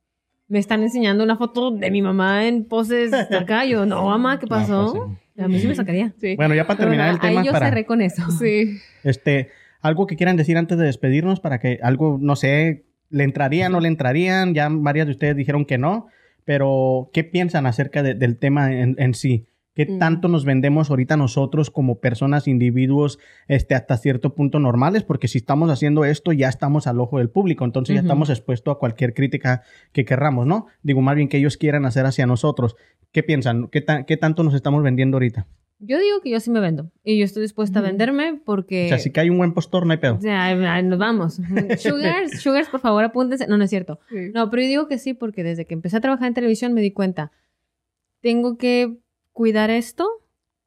me 0.47 0.57
están 0.57 0.81
enseñando 0.81 1.23
una 1.23 1.37
foto 1.37 1.69
de 1.69 1.91
mi 1.91 2.01
mamá 2.01 2.47
en 2.47 2.63
poses 2.65 3.11
acá, 3.53 3.63
yo, 3.65 3.85
no, 3.85 4.05
mamá, 4.05 4.39
¿qué 4.39 4.47
No, 4.47 4.49
pasó? 4.49 4.93
pues, 5.35 5.45
A 5.45 5.47
mí 5.47 5.59
sí 5.59 5.67
me 5.67 5.75
sacaría. 5.75 6.13
Sí. 6.19 6.35
Bueno, 6.35 6.55
ya 6.55 6.65
para 6.65 6.79
terminar 6.79 7.11
el 7.11 7.19
tema, 7.19 7.41
Ahí 7.41 7.45
yo 7.45 7.51
para, 7.51 7.67
cerré 7.69 7.85
con 7.85 8.01
eso. 8.01 8.23
Sí. 8.31 8.77
este, 9.03 9.49
algo 9.81 10.07
que 10.07 10.15
quieran 10.15 10.35
decir 10.35 10.57
antes 10.57 10.79
de 10.79 10.85
despedirnos 10.85 11.39
para 11.39 11.59
que 11.59 11.77
algo, 11.83 12.17
no 12.19 12.35
sé, 12.35 12.85
le 13.11 13.23
entrarían, 13.23 13.71
no 13.71 13.79
le 13.79 13.87
entrarían, 13.87 14.55
ya 14.55 14.67
varias 14.71 15.05
de 15.05 15.11
ustedes 15.11 15.35
dijeron 15.35 15.65
que 15.65 15.77
no, 15.77 16.07
pero 16.49 17.11
¿qué 17.13 17.23
piensan 17.23 17.67
acerca 17.67 18.01
de- 18.01 18.15
del 18.15 18.39
tema 18.39 18.73
en, 18.73 18.95
en 18.97 19.13
sí? 19.13 19.45
¿Qué 19.75 19.85
Mm. 19.85 19.99
tanto 19.99 20.27
nos 20.29 20.45
vendemos 20.45 20.89
ahorita 20.89 21.15
nosotros 21.15 21.69
como 21.69 21.99
personas, 21.99 22.47
individuos, 22.47 23.19
este, 23.47 23.75
hasta 23.75 23.97
cierto 23.97 24.33
punto 24.33 24.57
normales? 24.59 25.03
Porque 25.03 25.27
si 25.27 25.37
estamos 25.37 25.69
haciendo 25.69 26.05
esto, 26.05 26.33
ya 26.33 26.49
estamos 26.49 26.87
al 26.87 26.99
ojo 27.01 27.19
del 27.19 27.29
público, 27.29 27.65
entonces 27.65 27.93
ya 27.93 28.01
estamos 28.01 28.31
expuestos 28.31 28.75
a 28.75 28.79
cualquier 28.79 29.13
crítica 29.13 29.61
que 29.91 30.05
querramos, 30.05 30.47
¿no? 30.47 30.65
Digo, 30.81 31.01
más 31.01 31.15
bien 31.15 31.27
que 31.29 31.37
ellos 31.37 31.55
quieran 31.55 31.85
hacer 31.85 32.07
hacia 32.07 32.25
nosotros. 32.25 32.75
¿Qué 33.11 33.21
piensan? 33.21 33.67
¿Qué, 33.67 33.81
ta- 33.81 34.05
qué 34.07 34.17
tanto 34.17 34.43
nos 34.43 34.55
estamos 34.55 34.81
vendiendo 34.81 35.17
ahorita? 35.17 35.45
Yo 35.81 35.97
digo 35.97 36.19
que 36.21 36.29
yo 36.29 36.39
sí 36.41 36.51
me 36.51 36.59
vendo 36.59 36.91
y 37.03 37.17
yo 37.17 37.23
estoy 37.25 37.41
dispuesta 37.43 37.79
a 37.79 37.81
venderme 37.81 38.39
porque... 38.43 38.85
O 38.85 38.89
sea, 38.89 38.99
si 38.99 39.11
hay 39.15 39.29
un 39.29 39.37
buen 39.37 39.53
postor, 39.53 39.85
no 39.85 39.93
hay 39.93 39.97
pedo. 39.97 40.15
O 40.15 40.21
sea, 40.21 40.81
nos 40.81 40.99
vamos. 40.99 41.35
Sugars, 41.79 42.41
sugars, 42.41 42.67
por 42.69 42.81
favor, 42.81 43.03
apúntense. 43.05 43.47
No, 43.47 43.57
no 43.57 43.63
es 43.63 43.69
cierto. 43.69 43.99
Sí. 44.09 44.29
No, 44.33 44.49
pero 44.49 44.61
yo 44.63 44.67
digo 44.67 44.87
que 44.89 44.97
sí, 44.97 45.13
porque 45.13 45.43
desde 45.43 45.65
que 45.65 45.73
empecé 45.73 45.95
a 45.97 46.01
trabajar 46.01 46.27
en 46.27 46.33
televisión 46.33 46.73
me 46.73 46.81
di 46.81 46.91
cuenta, 46.91 47.31
tengo 48.21 48.57
que 48.57 48.97
cuidar 49.31 49.69
esto 49.69 50.07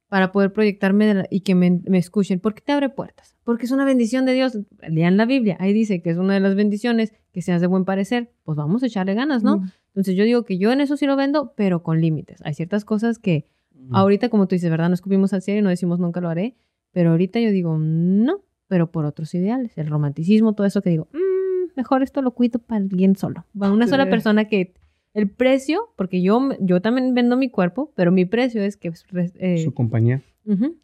para 0.08 0.32
poder 0.32 0.52
proyectarme 0.52 1.06
de 1.06 1.14
la- 1.14 1.26
y 1.30 1.40
que 1.40 1.54
me, 1.54 1.80
me 1.86 1.98
escuchen. 1.98 2.40
¿Por 2.40 2.54
qué 2.54 2.60
te 2.62 2.72
abre 2.72 2.88
puertas? 2.88 3.36
Porque 3.44 3.64
es 3.66 3.70
una 3.70 3.84
bendición 3.84 4.24
de 4.24 4.32
Dios. 4.34 4.58
Lean 4.88 5.16
la 5.16 5.26
Biblia, 5.26 5.56
ahí 5.60 5.72
dice 5.72 6.00
que 6.02 6.10
es 6.10 6.16
una 6.18 6.34
de 6.34 6.40
las 6.40 6.54
bendiciones, 6.54 7.12
que 7.32 7.42
seas 7.42 7.60
de 7.60 7.66
buen 7.66 7.84
parecer. 7.84 8.30
Pues 8.44 8.56
vamos 8.56 8.82
a 8.82 8.86
echarle 8.86 9.14
ganas, 9.14 9.42
¿no? 9.42 9.62
Entonces 9.88 10.14
yo 10.16 10.24
digo 10.24 10.44
que 10.44 10.58
yo 10.58 10.72
en 10.72 10.80
eso 10.80 10.96
sí 10.96 11.06
lo 11.06 11.16
vendo, 11.16 11.52
pero 11.56 11.82
con 11.82 12.00
límites. 12.00 12.40
Hay 12.44 12.54
ciertas 12.54 12.84
cosas 12.86 13.18
que 13.18 13.46
ahorita, 13.90 14.28
como 14.28 14.46
tú 14.46 14.54
dices, 14.54 14.70
¿verdad? 14.70 14.88
No 14.88 14.94
escupimos 14.94 15.32
al 15.32 15.42
cielo 15.42 15.60
y 15.60 15.62
no 15.62 15.68
decimos 15.70 15.98
nunca 15.98 16.20
lo 16.20 16.28
haré, 16.28 16.56
pero 16.92 17.10
ahorita 17.10 17.40
yo 17.40 17.50
digo 17.50 17.76
no, 17.78 18.42
pero 18.68 18.90
por 18.90 19.04
otros 19.04 19.34
ideales. 19.34 19.76
El 19.78 19.88
romanticismo, 19.88 20.54
todo 20.54 20.66
eso 20.66 20.82
que 20.82 20.90
digo, 20.90 21.08
"Mm, 21.12 21.72
mejor 21.76 22.02
esto 22.02 22.22
lo 22.22 22.32
cuido 22.32 22.58
para 22.58 22.80
alguien 22.82 23.16
solo. 23.16 23.44
Para 23.58 23.72
una 23.72 23.86
sola 23.86 24.08
persona 24.08 24.46
que 24.46 24.74
el 25.14 25.28
precio, 25.28 25.92
porque 25.96 26.22
yo, 26.22 26.50
yo 26.60 26.80
también 26.80 27.12
vendo 27.14 27.36
mi 27.36 27.50
cuerpo, 27.50 27.92
pero 27.96 28.12
mi 28.12 28.24
precio 28.24 28.62
es 28.62 28.76
que 28.76 28.92
eh, 29.38 29.58
Su 29.58 29.74
compañía. 29.74 30.22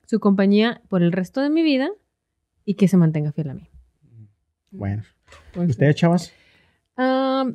su 0.06 0.20
compañía 0.20 0.82
por 0.88 1.02
el 1.02 1.12
resto 1.12 1.40
de 1.40 1.48
mi 1.50 1.62
vida 1.62 1.88
y 2.64 2.74
que 2.74 2.88
se 2.88 2.96
mantenga 2.98 3.32
fiel 3.32 3.50
a 3.50 3.54
mí. 3.54 3.68
Bueno. 4.70 5.02
¿Ustedes, 5.56 5.96
chavas? 5.96 6.32
um, 6.98 7.54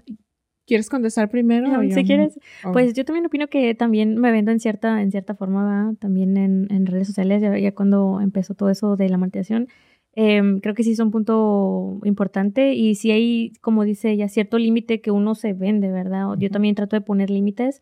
¿Quieres 0.66 0.90
contestar 0.90 1.30
primero? 1.30 1.80
o 1.80 1.84
si 1.84 2.04
quieres. 2.04 2.40
Oh. 2.64 2.72
Pues 2.72 2.94
yo 2.94 3.04
también 3.04 3.26
opino 3.26 3.48
que 3.48 3.76
también 3.76 4.18
me 4.18 4.32
vendo 4.32 4.52
en 4.52 4.60
cierta, 4.60 5.02
en 5.02 5.12
cierta 5.12 5.36
forma, 5.36 5.64
¿verdad? 5.64 5.98
también 6.00 6.38
en, 6.38 6.68
en 6.72 6.86
redes 6.86 7.08
sociales, 7.08 7.42
ya, 7.42 7.58
ya 7.58 7.74
cuando 7.74 8.22
empezó 8.22 8.54
todo 8.54 8.70
eso 8.70 8.96
de 8.96 9.10
la 9.10 9.18
monetización. 9.18 9.68
em, 10.16 10.60
creo 10.60 10.74
que 10.76 10.84
sí 10.84 10.92
es 10.92 11.00
un 11.00 11.12
punto 11.12 12.00
importante 12.04 12.74
y 12.74 12.96
si 12.96 13.12
hay, 13.12 13.54
como 13.62 13.84
dice 13.84 14.12
ella, 14.12 14.28
cierto 14.30 14.58
límite 14.58 15.02
que 15.02 15.12
uno 15.12 15.36
se 15.36 15.54
vende, 15.54 15.92
¿verdad? 15.92 16.28
Yo 16.38 16.50
también 16.50 16.76
trato 16.76 16.96
de 16.96 17.02
poner 17.02 17.30
límites 17.30 17.82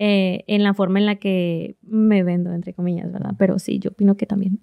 eh, 0.00 0.44
en 0.46 0.62
la 0.62 0.74
forma 0.74 1.00
en 1.00 1.06
la 1.06 1.16
que 1.16 1.76
me 1.82 2.22
vendo, 2.22 2.52
entre 2.52 2.72
comillas, 2.72 3.10
¿verdad? 3.10 3.34
Pero 3.36 3.58
sí, 3.58 3.78
yo 3.80 3.90
opino 3.90 4.16
que 4.16 4.26
también. 4.26 4.58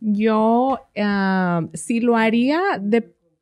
Yo 0.00 0.80
ah, 0.98 1.66
sí 1.72 2.00
lo 2.00 2.16
haría, 2.16 2.60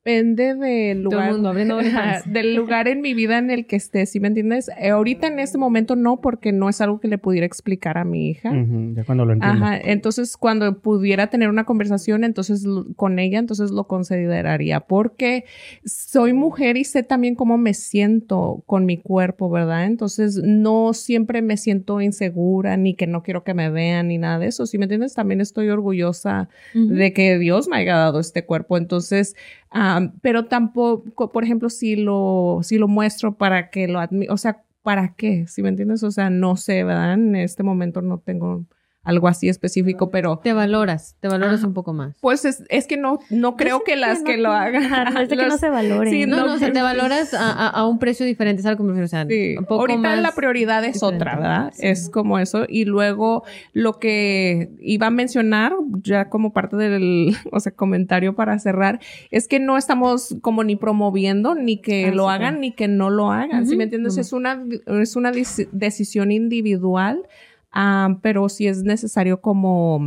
depende 0.04 0.54
del 0.56 1.04
Todo 1.04 1.20
el 1.20 1.28
lugar. 1.28 1.32
mundo 1.32 1.78
del 2.26 2.56
lugar 2.56 2.88
en 2.88 3.00
mi 3.00 3.14
vida 3.14 3.38
en 3.38 3.50
el 3.50 3.66
que 3.66 3.76
esté, 3.76 4.04
¿sí 4.06 4.18
me 4.18 4.28
entiendes? 4.28 4.68
Eh, 4.80 4.90
ahorita 4.90 5.28
en 5.28 5.38
este 5.38 5.58
momento 5.58 5.94
no, 5.94 6.20
porque 6.20 6.52
no 6.52 6.68
es 6.68 6.80
algo 6.80 6.98
que 6.98 7.08
le 7.08 7.18
pudiera 7.18 7.46
explicar 7.46 7.98
a 7.98 8.04
mi 8.04 8.30
hija. 8.30 8.50
Ya 8.94 9.04
cuando 9.04 9.24
lo 9.24 9.32
entiendo. 9.32 9.64
Ajá, 9.64 9.78
entonces 9.78 10.36
cuando 10.36 10.80
pudiera 10.80 11.28
tener 11.28 11.48
una 11.48 11.64
conversación 11.64 12.24
entonces 12.24 12.64
con 12.96 13.18
ella, 13.18 13.38
entonces 13.38 13.70
lo 13.70 13.86
consideraría 13.86 14.80
porque 14.80 15.44
soy 15.84 16.32
mujer 16.32 16.76
y 16.76 16.84
sé 16.84 17.02
también 17.04 17.36
cómo 17.36 17.56
me 17.56 17.74
siento 17.74 18.64
con 18.66 18.84
mi 18.86 18.98
cuerpo, 18.98 19.50
¿verdad? 19.50 19.84
Entonces 19.86 20.40
no 20.42 20.94
siempre 20.94 21.42
me 21.42 21.56
siento 21.56 22.00
insegura 22.00 22.76
ni 22.76 22.94
que 22.94 23.06
no 23.06 23.22
quiero 23.22 23.44
que 23.44 23.54
me 23.54 23.70
vean 23.70 24.08
ni 24.08 24.18
nada 24.18 24.40
de 24.40 24.46
eso, 24.46 24.66
¿sí 24.66 24.78
me 24.78 24.86
entiendes? 24.86 25.14
También 25.14 25.40
estoy 25.40 25.68
orgullosa 25.68 26.48
de 26.74 27.12
que 27.12 27.38
Dios 27.38 27.68
me 27.68 27.76
haya 27.76 27.96
dado 27.96 28.18
este 28.18 28.44
cuerpo. 28.44 28.76
Entonces, 28.76 29.36
ah, 29.72 30.12
pero 30.22 30.46
tampoco, 30.46 31.32
por 31.32 31.44
ejemplo, 31.44 31.68
si 31.70 31.96
lo, 31.96 32.60
si 32.62 32.78
lo 32.78 32.88
muestro 32.88 33.36
para 33.36 33.70
que 33.70 33.88
lo 33.88 34.00
admi, 34.00 34.26
o 34.28 34.36
sea, 34.36 34.64
¿para 34.82 35.14
qué? 35.14 35.46
¿Sí 35.48 35.62
me 35.62 35.68
entiendes? 35.68 36.02
O 36.02 36.10
sea, 36.10 36.30
no 36.30 36.56
sé. 36.56 36.80
En 36.80 37.36
este 37.36 37.62
momento 37.62 38.02
no 38.02 38.18
tengo 38.18 38.64
algo 39.04 39.26
así 39.28 39.48
específico, 39.48 40.10
pero 40.10 40.38
Te 40.42 40.52
valoras, 40.52 41.16
te 41.20 41.28
valoras 41.28 41.64
un 41.64 41.74
poco 41.74 41.92
más. 41.92 42.16
pues 42.20 42.44
es, 42.44 42.62
es 42.68 42.86
que 42.86 42.96
no, 42.96 43.18
no 43.30 43.56
creo 43.56 43.78
Yo 43.78 43.84
que 43.84 43.96
las 43.96 44.20
no 44.20 44.24
que 44.24 44.36
lo 44.36 44.52
hagan. 44.52 45.14
No 45.14 45.28
que 45.28 45.36
no 45.46 45.58
se 45.58 45.68
valoren. 45.70 46.12
Sí, 46.12 46.26
No, 46.26 46.46
no, 46.46 46.54
o 46.54 46.58
sea, 46.58 46.72
te 46.72 46.82
valoras 46.82 47.34
a, 47.34 47.50
a- 47.50 47.68
a 47.68 47.86
un 47.88 47.98
precio 47.98 48.24
diferente, 48.24 48.60
es 48.60 48.66
algo 48.66 48.78
que 48.84 48.92
me 48.92 49.00
refiero, 49.00 49.06
o 49.06 49.08
sea, 49.08 49.26
Sí, 49.26 49.56
un 49.58 49.64
poco 49.64 49.80
ahorita 49.80 49.98
más 49.98 50.22
la 50.22 50.32
prioridad 50.32 50.84
es 50.84 50.94
diferente. 50.94 51.16
otra, 51.16 51.36
¿verdad? 51.36 51.72
Sí. 51.74 51.86
Es 51.86 52.10
como 52.10 52.38
eso. 52.38 52.64
Y 52.68 52.84
luego 52.84 53.42
lo 53.72 53.98
que 53.98 54.70
iba 54.80 55.08
a 55.08 55.10
mencionar, 55.10 55.72
ya 56.02 56.28
como 56.28 56.52
parte 56.52 56.76
del, 56.76 57.34
o 57.52 57.58
sea, 57.60 57.72
comentario 57.72 58.34
para 58.36 58.58
cerrar, 58.60 59.00
es 59.30 59.48
que 59.48 59.58
no 59.58 59.76
estamos 59.76 60.36
como 60.42 60.62
ni 60.64 60.76
promoviendo, 60.76 61.54
ni 61.54 61.78
que 61.80 62.06
Ah, 62.06 62.10
lo 62.14 62.24
sí, 62.24 62.28
hagan, 62.30 62.38
claro. 62.40 62.58
ni 62.60 62.72
que 62.72 62.86
no 62.88 63.10
lo 63.10 63.32
hagan. 63.32 63.64
¿Sí 63.66 63.70
Ujú, 63.72 63.78
me 63.78 63.84
entiendes? 63.84 64.16
Es 64.16 64.32
una, 64.32 64.62
es 64.86 65.16
una 65.16 65.32
decisión 65.72 66.30
individual, 66.30 67.26
ah, 67.72 68.18
pero 68.22 68.48
sí 68.48 68.66
es 68.66 68.82
necesario 68.82 69.40
como, 69.40 70.00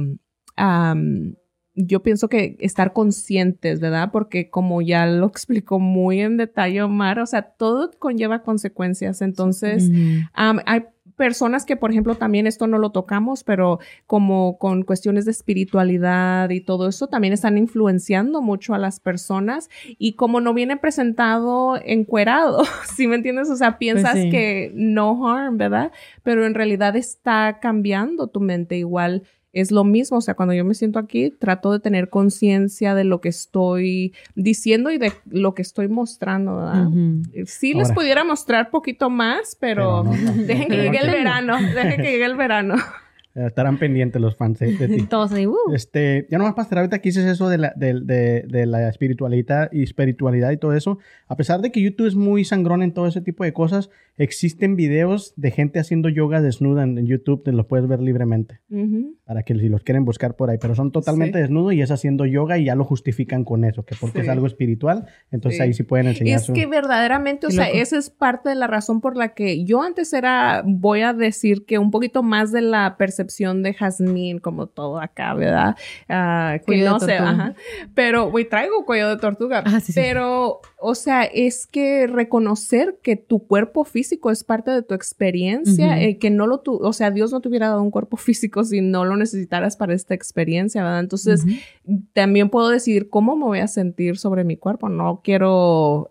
am, 0.55 1.35
yo 1.73 2.01
pienso 2.01 2.29
que 2.29 2.55
estar 2.59 2.93
conscientes, 2.93 3.79
¿verdad? 3.79 4.09
Porque 4.11 4.49
como 4.49 4.81
ya 4.81 5.05
lo 5.05 5.27
explicó 5.27 5.79
muy 5.79 6.21
en 6.21 6.37
detalle 6.37 6.81
Omar, 6.81 7.19
o 7.19 7.25
sea, 7.25 7.41
todo 7.41 7.91
conlleva 7.99 8.43
consecuencias. 8.43 9.21
Entonces. 9.21 9.89
Am, 10.33 10.59
hay 10.65 10.83
personas 11.15 11.65
que, 11.65 11.75
por 11.75 11.91
ejemplo, 11.91 12.15
también 12.15 12.47
esto 12.47 12.67
no 12.67 12.77
lo 12.77 12.91
tocamos, 12.91 13.43
pero 13.43 13.79
como 14.05 14.57
con 14.57 14.83
cuestiones 14.83 15.25
de 15.25 15.31
espiritualidad 15.31 16.49
y 16.49 16.61
todo 16.61 16.87
eso, 16.87 17.07
también 17.07 17.33
están 17.33 17.57
influenciando 17.57 18.41
mucho 18.41 18.73
a 18.73 18.77
las 18.77 18.99
personas 18.99 19.69
y 19.97 20.13
como 20.13 20.41
no 20.41 20.53
viene 20.53 20.77
presentado 20.77 21.79
encuerado, 21.83 22.63
¿sí 22.95 23.07
me 23.07 23.15
entiendes? 23.15 23.49
O 23.49 23.55
sea, 23.55 23.77
piensas 23.77 24.11
Pues 24.11 24.23
sí. 24.23 24.29
que 24.29 24.71
no 24.75 25.27
harm, 25.27 25.57
¿verdad? 25.57 25.91
Pero 26.23 26.45
en 26.45 26.53
realidad 26.53 26.95
está 26.95 27.59
cambiando 27.61 28.27
tu 28.27 28.39
mente 28.39 28.77
igual. 28.77 29.23
Es 29.55 29.71
lo 29.71 29.85
mismo, 29.85 30.17
o 30.17 30.21
sea, 30.21 30.33
cuando 30.33 30.53
yo 30.53 30.65
me 30.65 30.73
siento 30.73 30.99
aquí, 30.99 31.31
trato 31.31 31.71
de 31.71 31.79
tener 31.79 32.09
conciencia 32.09 32.93
de 32.93 33.05
lo 33.05 33.21
que 33.21 33.29
estoy 33.29 34.13
diciendo 34.35 34.91
y 34.91 34.97
de 34.97 35.13
lo 35.29 35.55
que 35.55 35.61
estoy 35.61 35.87
mostrando, 35.87 36.57
¿verdad? 36.57 36.87
Ujú. 36.87 37.23
Sí 37.45 37.73
les 37.73 37.93
pudiera 37.93 38.25
mostrar 38.25 38.69
poquito 38.69 39.09
más, 39.09 39.55
pero, 39.57 40.03
Pero 40.03 40.15
no, 40.15 40.33
no. 40.33 40.43
dejen 40.45 40.67
que 40.67 40.75
No 40.75 40.83
llegue 40.83 40.97
el 40.99 41.09
verano, 41.09 41.57
dejen 41.73 42.01
que 42.01 42.11
llegue 42.11 42.25
el 42.25 42.35
verano. 42.35 42.75
Eh, 43.35 43.45
Estarán 43.47 43.77
pendientes 43.77 44.21
los 44.21 44.35
fans 44.35 44.59
de, 44.59 44.77
de 44.77 44.87
ti. 44.87 45.05
Todos 45.09 45.31
uh. 45.33 45.73
Este, 45.73 46.25
ya 46.31 46.37
nomás, 46.37 46.53
Pastor, 46.55 46.77
ahorita 46.79 46.99
que 46.99 47.09
dices 47.09 47.25
eso 47.25 47.49
de 47.49 47.57
la, 47.57 47.73
de, 47.75 47.99
de- 48.01 48.45
de 48.47 48.65
la 48.65 48.87
espiritualidad 48.89 49.69
y 49.71 49.83
espiritualidad 49.83 50.51
y 50.51 50.57
todo 50.57 50.73
eso, 50.73 50.99
a 51.27 51.35
pesar 51.35 51.61
de 51.61 51.71
que 51.71 51.81
YouTube 51.81 52.07
es 52.07 52.15
muy 52.15 52.45
sangrón 52.45 52.81
en 52.81 52.93
todo 52.93 53.07
ese 53.07 53.21
tipo 53.21 53.43
de 53.43 53.51
cosas, 53.53 53.89
existen 54.17 54.77
videos 54.77 55.33
de 55.35 55.51
gente 55.51 55.79
haciendo 55.79 56.07
yoga 56.07 56.41
desnuda 56.41 56.83
en, 56.83 56.97
en 56.97 57.05
YouTube, 57.05 57.43
te 57.43 57.51
los 57.51 57.65
puedes 57.65 57.85
ver 57.87 57.99
libremente, 58.01 58.61
Ujú. 58.69 59.15
para 59.25 59.43
que 59.43 59.53
si 59.55 59.67
los 59.67 59.83
quieren 59.83 60.05
buscar 60.05 60.37
por 60.37 60.49
ahí, 60.49 60.57
pero 60.61 60.73
son 60.73 60.91
totalmente 60.93 61.37
Sí. 61.37 61.41
desnudos 61.41 61.73
y 61.73 61.81
es 61.81 61.91
haciendo 61.91 62.25
yoga 62.25 62.57
y 62.57 62.65
ya 62.65 62.75
lo 62.75 62.85
justifican 62.85 63.43
con 63.43 63.65
eso, 63.65 63.83
que 63.83 63.95
porque 63.99 64.19
Sí. 64.19 64.23
es 64.25 64.29
algo 64.29 64.47
espiritual, 64.47 65.05
entonces 65.31 65.57
Sí. 65.57 65.63
ahí 65.63 65.73
sí 65.73 65.83
pueden 65.83 66.07
enseñar 66.07 66.37
Es 66.39 66.45
su- 66.45 66.53
que 66.53 66.65
verdaderamente, 66.65 67.47
o 67.47 67.51
sea, 67.51 67.65
loco. 67.67 67.77
esa 67.79 67.97
es 67.97 68.09
parte 68.09 68.47
de 68.47 68.55
la 68.55 68.67
razón 68.67 69.01
por 69.01 69.17
la 69.17 69.33
que 69.33 69.65
yo 69.65 69.81
antes 69.83 70.13
era, 70.13 70.63
voy 70.65 71.01
a 71.01 71.11
decir 71.13 71.65
que 71.65 71.77
un 71.79 71.91
poquito 71.91 72.23
más 72.23 72.53
de 72.53 72.61
la 72.61 72.95
percepción 72.97 73.24
de 73.27 73.73
Jazmín, 73.73 74.39
como 74.39 74.67
todo 74.67 74.99
acá, 74.99 75.33
¿verdad? 75.33 75.75
Ah, 76.09 76.55
que 76.59 76.65
Cuello 76.65 76.91
no 76.91 76.99
sé, 76.99 77.13
ajá. 77.13 77.53
Pero, 77.93 78.29
güey, 78.31 78.45
traigo 78.47 78.85
cuello 78.85 79.09
de 79.09 79.17
tortuga. 79.17 79.63
Ah, 79.65 79.79
sí, 79.79 79.93
sí. 79.93 79.99
pero, 79.99 80.61
o 80.79 80.95
sea, 80.95 81.23
es 81.23 81.67
que 81.67 82.07
reconocer 82.07 82.97
que 83.01 83.15
tu 83.15 83.45
cuerpo 83.47 83.83
físico 83.85 84.31
es 84.31 84.43
parte 84.43 84.71
de 84.71 84.81
tu 84.83 84.93
experiencia, 84.93 86.01
eh, 86.01 86.17
que 86.17 86.29
no 86.29 86.47
lo 86.47 86.59
tu, 86.59 86.75
o 86.75 86.93
sea, 86.93 87.11
Dios 87.11 87.31
no 87.31 87.41
te 87.41 87.49
hubiera 87.49 87.67
dado 87.69 87.81
un 87.81 87.91
cuerpo 87.91 88.17
físico 88.17 88.63
si 88.63 88.81
no 88.81 89.05
lo 89.05 89.15
necesitaras 89.17 89.77
para 89.77 89.93
esta 89.93 90.13
experiencia, 90.13 90.83
¿verdad? 90.83 90.99
Entonces, 90.99 91.43
también 92.13 92.49
puedo 92.49 92.69
decidir 92.69 93.09
cómo 93.09 93.35
me 93.35 93.45
voy 93.45 93.59
a 93.59 93.67
sentir 93.67 94.17
sobre 94.17 94.43
mi 94.43 94.57
cuerpo. 94.57 94.89
No 94.89 95.21
quiero 95.23 96.09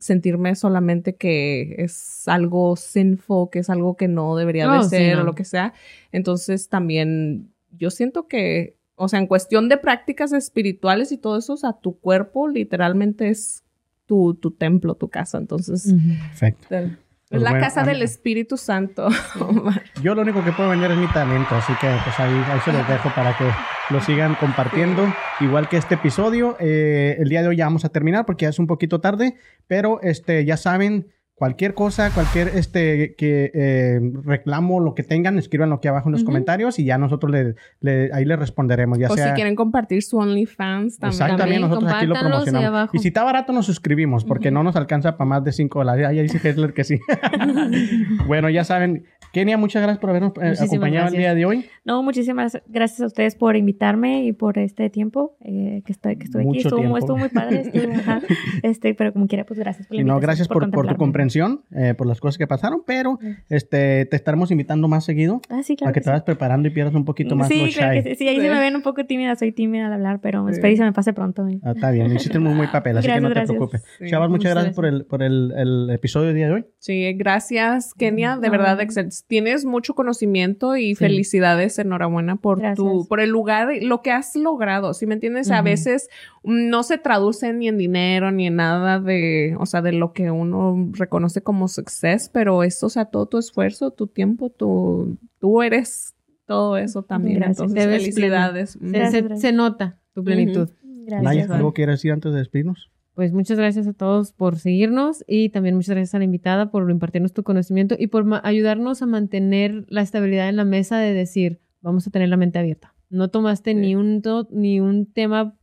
sentirme 0.00 0.54
solamente 0.54 1.14
que 1.14 1.74
es 1.78 2.26
algo 2.28 2.76
sinful, 2.76 3.48
que 3.50 3.60
es 3.60 3.70
algo 3.70 3.96
que 3.96 4.08
no 4.08 4.36
debería 4.36 4.70
de 4.70 4.78
Oh, 4.78 4.82
sí, 4.82 4.88
ser 4.90 5.16
no. 5.16 5.22
o 5.22 5.24
lo 5.26 5.34
que 5.34 5.44
sea. 5.44 5.74
Entonces 6.12 6.41
también 6.68 7.52
yo 7.70 7.90
siento 7.90 8.28
que, 8.28 8.76
o 8.96 9.08
sea, 9.08 9.18
en 9.18 9.26
cuestión 9.26 9.68
de 9.68 9.78
prácticas 9.78 10.32
espirituales 10.32 11.12
y 11.12 11.18
todo 11.18 11.38
eso, 11.38 11.54
o 11.54 11.56
sea, 11.56 11.72
tu 11.74 11.98
cuerpo 11.98 12.48
literalmente 12.48 13.28
es 13.28 13.64
tu, 14.06 14.34
tu 14.34 14.50
templo, 14.50 14.94
tu 14.94 15.08
casa. 15.08 15.38
Entonces. 15.38 15.94
Perfecto. 16.28 16.66
Pues 16.68 17.40
es 17.40 17.44
la 17.44 17.50
bueno, 17.52 17.64
casa 17.64 17.82
del 17.82 18.02
Espíritu 18.02 18.58
Santo. 18.58 19.08
Yo 20.02 20.14
lo 20.14 20.20
único 20.20 20.44
que 20.44 20.52
puedo 20.52 20.68
vender 20.68 20.90
es 20.90 20.98
mi 20.98 21.06
talento, 21.06 21.54
así 21.54 21.72
que 21.80 21.88
pues 22.04 22.20
ahí, 22.20 22.30
ahí 22.30 22.60
se 22.62 22.72
los 22.72 22.86
dejo 22.86 23.08
para 23.14 23.34
que 23.38 23.44
lo 23.88 24.02
sigan 24.02 24.34
compartiendo. 24.34 25.10
Igual 25.40 25.66
que 25.70 25.78
este 25.78 25.94
episodio, 25.94 26.56
eh, 26.60 27.16
el 27.18 27.30
día 27.30 27.40
de 27.40 27.48
hoy 27.48 27.56
ya 27.56 27.64
vamos 27.64 27.86
a 27.86 27.88
terminar 27.88 28.26
porque 28.26 28.44
ya 28.44 28.50
es 28.50 28.58
un 28.58 28.66
poquito 28.66 29.00
tarde, 29.00 29.36
pero 29.66 30.02
este, 30.02 30.44
ya 30.44 30.58
saben, 30.58 31.08
cualquier 31.42 31.74
cosa, 31.74 32.10
cualquier 32.10 32.52
este, 32.54 33.16
que, 33.16 33.50
eh, 33.52 34.00
reclamo, 34.24 34.78
lo 34.78 34.94
que 34.94 35.02
tengan, 35.02 35.40
escríbanlo 35.40 35.74
aquí 35.74 35.88
abajo 35.88 36.08
en 36.08 36.12
los 36.12 36.22
comentarios 36.22 36.78
y 36.78 36.84
ya 36.84 36.98
nosotros 36.98 37.32
le, 37.32 37.56
le- 37.80 38.10
ahí 38.14 38.24
les 38.24 38.38
responderemos. 38.38 38.96
Ya 38.96 39.08
o 39.10 39.16
sea, 39.16 39.30
si 39.30 39.34
quieren 39.34 39.56
compartir 39.56 40.04
su 40.04 40.18
OnlyFans 40.18 41.00
también. 41.00 41.14
Exactamente, 41.14 41.42
También, 41.42 41.62
nosotros 41.62 41.92
aquí 41.92 42.06
lo 42.06 42.14
promocionamos. 42.14 42.68
abajo. 42.68 42.96
Y 42.96 43.00
si 43.00 43.08
está 43.08 43.24
barato, 43.24 43.52
nos 43.52 43.66
suscribimos, 43.66 44.24
porque 44.24 44.52
no 44.52 44.62
nos 44.62 44.76
alcanza 44.76 45.16
para 45.16 45.26
más 45.28 45.42
de 45.42 45.50
5 45.50 45.80
dólares. 45.80 46.06
Ahí 46.06 46.22
dice 46.22 46.38
Hessler 46.48 46.74
que 46.74 46.84
sí. 46.84 47.00
bueno, 48.28 48.48
ya 48.48 48.62
saben. 48.62 49.04
Kenia, 49.32 49.56
muchas 49.56 49.82
gracias 49.82 49.98
por 49.98 50.10
habernos 50.10 50.32
eh, 50.42 50.52
acompañado 50.62 51.06
el 51.08 51.12
gracias. 51.14 51.18
día 51.18 51.34
de 51.34 51.44
hoy. 51.46 51.64
No, 51.84 52.02
muchísimas 52.02 52.60
gracias 52.66 53.00
a 53.00 53.06
ustedes 53.06 53.34
por 53.34 53.56
invitarme 53.56 54.24
y 54.24 54.32
por 54.32 54.58
este 54.58 54.90
tiempo 54.90 55.36
eh, 55.40 55.82
que, 55.86 55.92
estoy, 55.92 56.16
que 56.16 56.24
estuve 56.24 56.42
aquí. 56.42 56.48
Mucho 56.48 56.58
Estuvo, 56.68 56.78
tiempo. 56.80 56.98
estuvo 56.98 57.16
muy 57.16 57.28
padre. 57.30 57.62
estuvo, 57.72 57.92
ajá. 57.96 58.20
este, 58.62 58.94
pero 58.94 59.12
como 59.14 59.26
quiera, 59.26 59.44
pues 59.46 59.58
gracias 59.58 59.86
por 59.86 59.96
la 59.96 60.02
Y 60.02 60.04
no, 60.04 60.20
gracias 60.20 60.48
por, 60.48 60.56
por 60.56 60.64
tu 60.64 60.70
contemplarme. 60.70 60.98
comprensión, 60.98 61.62
eh, 61.74 61.94
por 61.96 62.06
las 62.06 62.20
cosas 62.20 62.36
que 62.38 62.46
pasaron, 62.46 62.82
pero 62.86 63.18
este, 63.48 64.04
te 64.06 64.16
estaremos 64.16 64.50
invitando 64.50 64.86
más 64.88 65.04
seguido 65.04 65.40
Ah, 65.48 65.62
sí, 65.62 65.76
claro. 65.76 65.88
para 65.88 65.92
que 65.94 66.00
que 66.00 66.04
te 66.04 66.10
vayas 66.10 66.24
preparando 66.24 66.68
y 66.68 66.70
pierdas 66.72 66.94
un 66.94 67.04
poquito 67.04 67.34
más 67.36 67.48
sí, 67.48 67.70
claro 67.74 68.02
que 68.02 68.10
sí. 68.10 68.14
Sí, 68.16 68.28
ahí 68.28 68.36
Sí. 68.36 68.42
se 68.42 68.50
me 68.50 68.58
ven 68.60 68.76
un 68.76 68.82
poco 68.82 69.04
tímida. 69.06 69.34
Soy 69.36 69.52
tímida 69.52 69.86
al 69.86 69.92
hablar, 69.94 70.20
pero 70.20 70.46
Sí. 70.48 70.52
espero 70.54 70.72
y 70.74 70.76
se 70.76 70.84
me 70.84 70.92
pase 70.92 71.12
pronto. 71.12 71.46
eh. 71.48 71.58
Ah, 71.62 71.72
está 71.74 71.90
bien, 71.90 72.12
hiciste 72.14 72.38
muy, 72.38 72.52
muy 72.54 72.66
papel, 72.72 72.98
así 72.98 73.06
que 73.06 73.12
Gracias, 73.12 73.22
no 73.22 73.28
te 73.28 73.34
gracias. 73.34 73.56
preocupes. 73.56 73.84
Sí, 73.98 74.10
Chavas, 74.10 74.28
muchas 74.28 74.52
gracias 74.52 74.74
por, 74.74 74.84
el, 74.86 75.06
por 75.06 75.22
el, 75.22 75.52
el 75.56 75.90
episodio 75.90 76.26
del 76.28 76.36
día 76.36 76.46
de 76.48 76.52
hoy. 76.52 76.64
Sí, 76.78 77.12
gracias, 77.14 77.94
Kenia. 77.94 78.36
De 78.36 78.48
No. 78.48 78.52
verdad, 78.52 78.80
excel- 79.22 79.28
tienes 79.28 79.64
mucho 79.64 79.94
conocimiento 79.94 80.76
y 80.76 80.94
felicidades, 80.94 81.78
enhorabuena 81.78 82.36
por 82.36 82.58
tu, 82.58 82.62
Gracias. 82.62 83.06
por 83.08 83.20
el 83.20 83.30
lugar, 83.30 83.68
lo 83.80 84.02
que 84.02 84.10
has 84.10 84.36
logrado. 84.36 84.92
¿Sí 84.94 85.06
me 85.06 85.14
entiendes? 85.14 85.50
A 85.50 85.62
veces 85.62 86.08
no 86.44 86.82
se 86.82 86.98
traduce 86.98 87.52
ni 87.52 87.68
en 87.68 87.78
dinero 87.78 88.30
ni 88.30 88.46
en 88.48 88.56
nada 88.56 89.00
de, 89.00 89.56
o 89.58 89.64
sea, 89.66 89.80
de 89.82 89.92
lo 89.92 90.12
que 90.12 90.30
uno 90.30 90.90
reconoce 90.92 91.42
como 91.42 91.68
success, 91.68 92.28
pero 92.28 92.62
esto, 92.62 92.86
o 92.86 92.90
sea, 92.90 93.06
todo 93.06 93.26
tu 93.26 93.38
esfuerzo, 93.38 93.90
tu 93.90 94.06
tiempo, 94.06 94.50
tu, 94.50 95.16
tú 95.38 95.62
eres 95.62 96.14
todo 96.46 96.76
eso 96.76 97.02
también. 97.02 97.36
Gracias. 97.38 97.60
Entonces, 97.60 97.84
felicidades. 97.86 98.70
Se. 98.72 98.78
Gracias, 98.80 99.10
se- 99.12 99.20
gracias. 99.22 99.40
se 99.40 99.52
nota 99.52 99.98
tu 100.12 100.22
plenitud. 100.22 100.68
Gracias. 101.06 101.22
Naya, 101.22 101.46
Juan. 101.46 101.56
¿algo 101.58 101.72
quieres 101.72 101.94
decir 101.94 102.12
antes 102.12 102.32
de 102.32 102.38
despedirnos? 102.38 102.91
Pues 103.14 103.32
muchas 103.32 103.58
gracias 103.58 103.86
a 103.86 103.92
todos 103.92 104.32
por 104.32 104.58
seguirnos 104.58 105.22
y 105.26 105.50
también 105.50 105.74
muchas 105.74 105.94
gracias 105.94 106.14
a 106.14 106.18
la 106.18 106.24
invitada 106.24 106.70
por 106.70 106.90
impartirnos 106.90 107.34
tu 107.34 107.42
conocimiento 107.42 107.94
y 107.98 108.06
por 108.06 108.24
ayudarnos 108.42 109.02
a 109.02 109.06
mantener 109.06 109.84
la 109.88 110.00
estabilidad 110.00 110.48
en 110.48 110.56
la 110.56 110.64
mesa 110.64 110.98
de 110.98 111.12
decir, 111.12 111.60
vamos 111.82 112.06
a 112.06 112.10
tener 112.10 112.30
la 112.30 112.38
mente 112.38 112.58
abierta. 112.58 112.94
No 113.10 113.28
tomaste 113.28 113.72
Sí. 113.72 113.76
ni 113.76 113.94
un 113.96 114.22
ni 114.50 114.80
un 114.80 115.12
tema, 115.12 115.58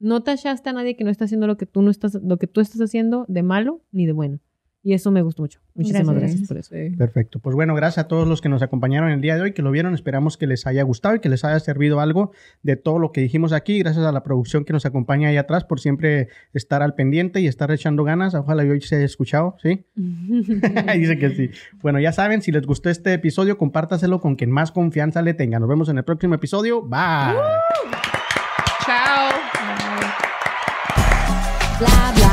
no 0.00 0.22
tachaste 0.24 0.68
a 0.68 0.72
nadie 0.72 0.96
que 0.96 1.04
no 1.04 1.10
está 1.10 1.26
haciendo 1.26 1.46
lo 1.46 1.56
que 1.56 1.66
tú 1.66 1.82
no 1.82 1.92
estás, 1.92 2.14
lo 2.14 2.38
que 2.38 2.48
tú 2.48 2.60
estás 2.60 2.80
haciendo 2.80 3.24
de 3.28 3.44
malo 3.44 3.82
ni 3.92 4.06
de 4.06 4.12
bueno. 4.12 4.40
Y 4.82 4.94
eso 4.94 5.10
me 5.10 5.20
gustó 5.20 5.42
mucho. 5.42 5.60
Muchísimas 5.74 6.06
Gracias. 6.08 6.30
gracias, 6.30 6.48
por 6.48 6.56
eso. 6.56 6.74
Sí. 6.74 6.96
Perfecto. 6.96 7.38
Pues 7.38 7.54
bueno, 7.54 7.74
gracias 7.74 8.06
a 8.06 8.08
todos 8.08 8.26
los 8.26 8.40
que 8.40 8.48
nos 8.48 8.62
acompañaron 8.62 9.10
el 9.10 9.20
día 9.20 9.36
de 9.36 9.42
hoy, 9.42 9.52
que 9.52 9.60
lo 9.60 9.70
vieron. 9.70 9.92
Esperamos 9.92 10.38
que 10.38 10.46
les 10.46 10.66
haya 10.66 10.82
gustado 10.84 11.16
y 11.16 11.20
que 11.20 11.28
les 11.28 11.44
haya 11.44 11.60
servido 11.60 12.00
algo 12.00 12.32
de 12.62 12.76
todo 12.76 12.98
lo 12.98 13.12
que 13.12 13.20
dijimos 13.20 13.52
aquí. 13.52 13.78
Gracias 13.78 14.06
a 14.06 14.12
la 14.12 14.22
producción 14.22 14.64
que 14.64 14.72
nos 14.72 14.86
acompaña 14.86 15.28
ahí 15.28 15.36
atrás 15.36 15.64
por 15.64 15.80
siempre 15.80 16.28
estar 16.54 16.82
al 16.82 16.94
pendiente 16.94 17.40
y 17.40 17.46
estar 17.46 17.70
echando 17.70 18.04
ganas. 18.04 18.34
Ojalá 18.34 18.64
y 18.64 18.70
hoy 18.70 18.80
se 18.80 18.96
haya 18.96 19.04
escuchado, 19.04 19.56
¿sí? 19.62 19.84
Dice 19.96 21.18
que 21.18 21.30
sí. 21.36 21.50
Bueno, 21.82 22.00
ya 22.00 22.12
saben, 22.12 22.40
si 22.40 22.50
les 22.50 22.66
gustó 22.66 22.88
este 22.88 23.12
episodio, 23.12 23.58
compártaselo 23.58 24.20
con 24.20 24.36
quien 24.36 24.50
más 24.50 24.72
confianza 24.72 25.20
le 25.20 25.34
tenga. 25.34 25.58
Nos 25.58 25.68
vemos 25.68 25.90
en 25.90 25.98
el 25.98 26.04
próximo 26.04 26.34
episodio. 26.34 26.80
Bye. 26.82 27.36
Chao. 28.86 29.30
bla 31.78 32.12
bla 32.14 32.29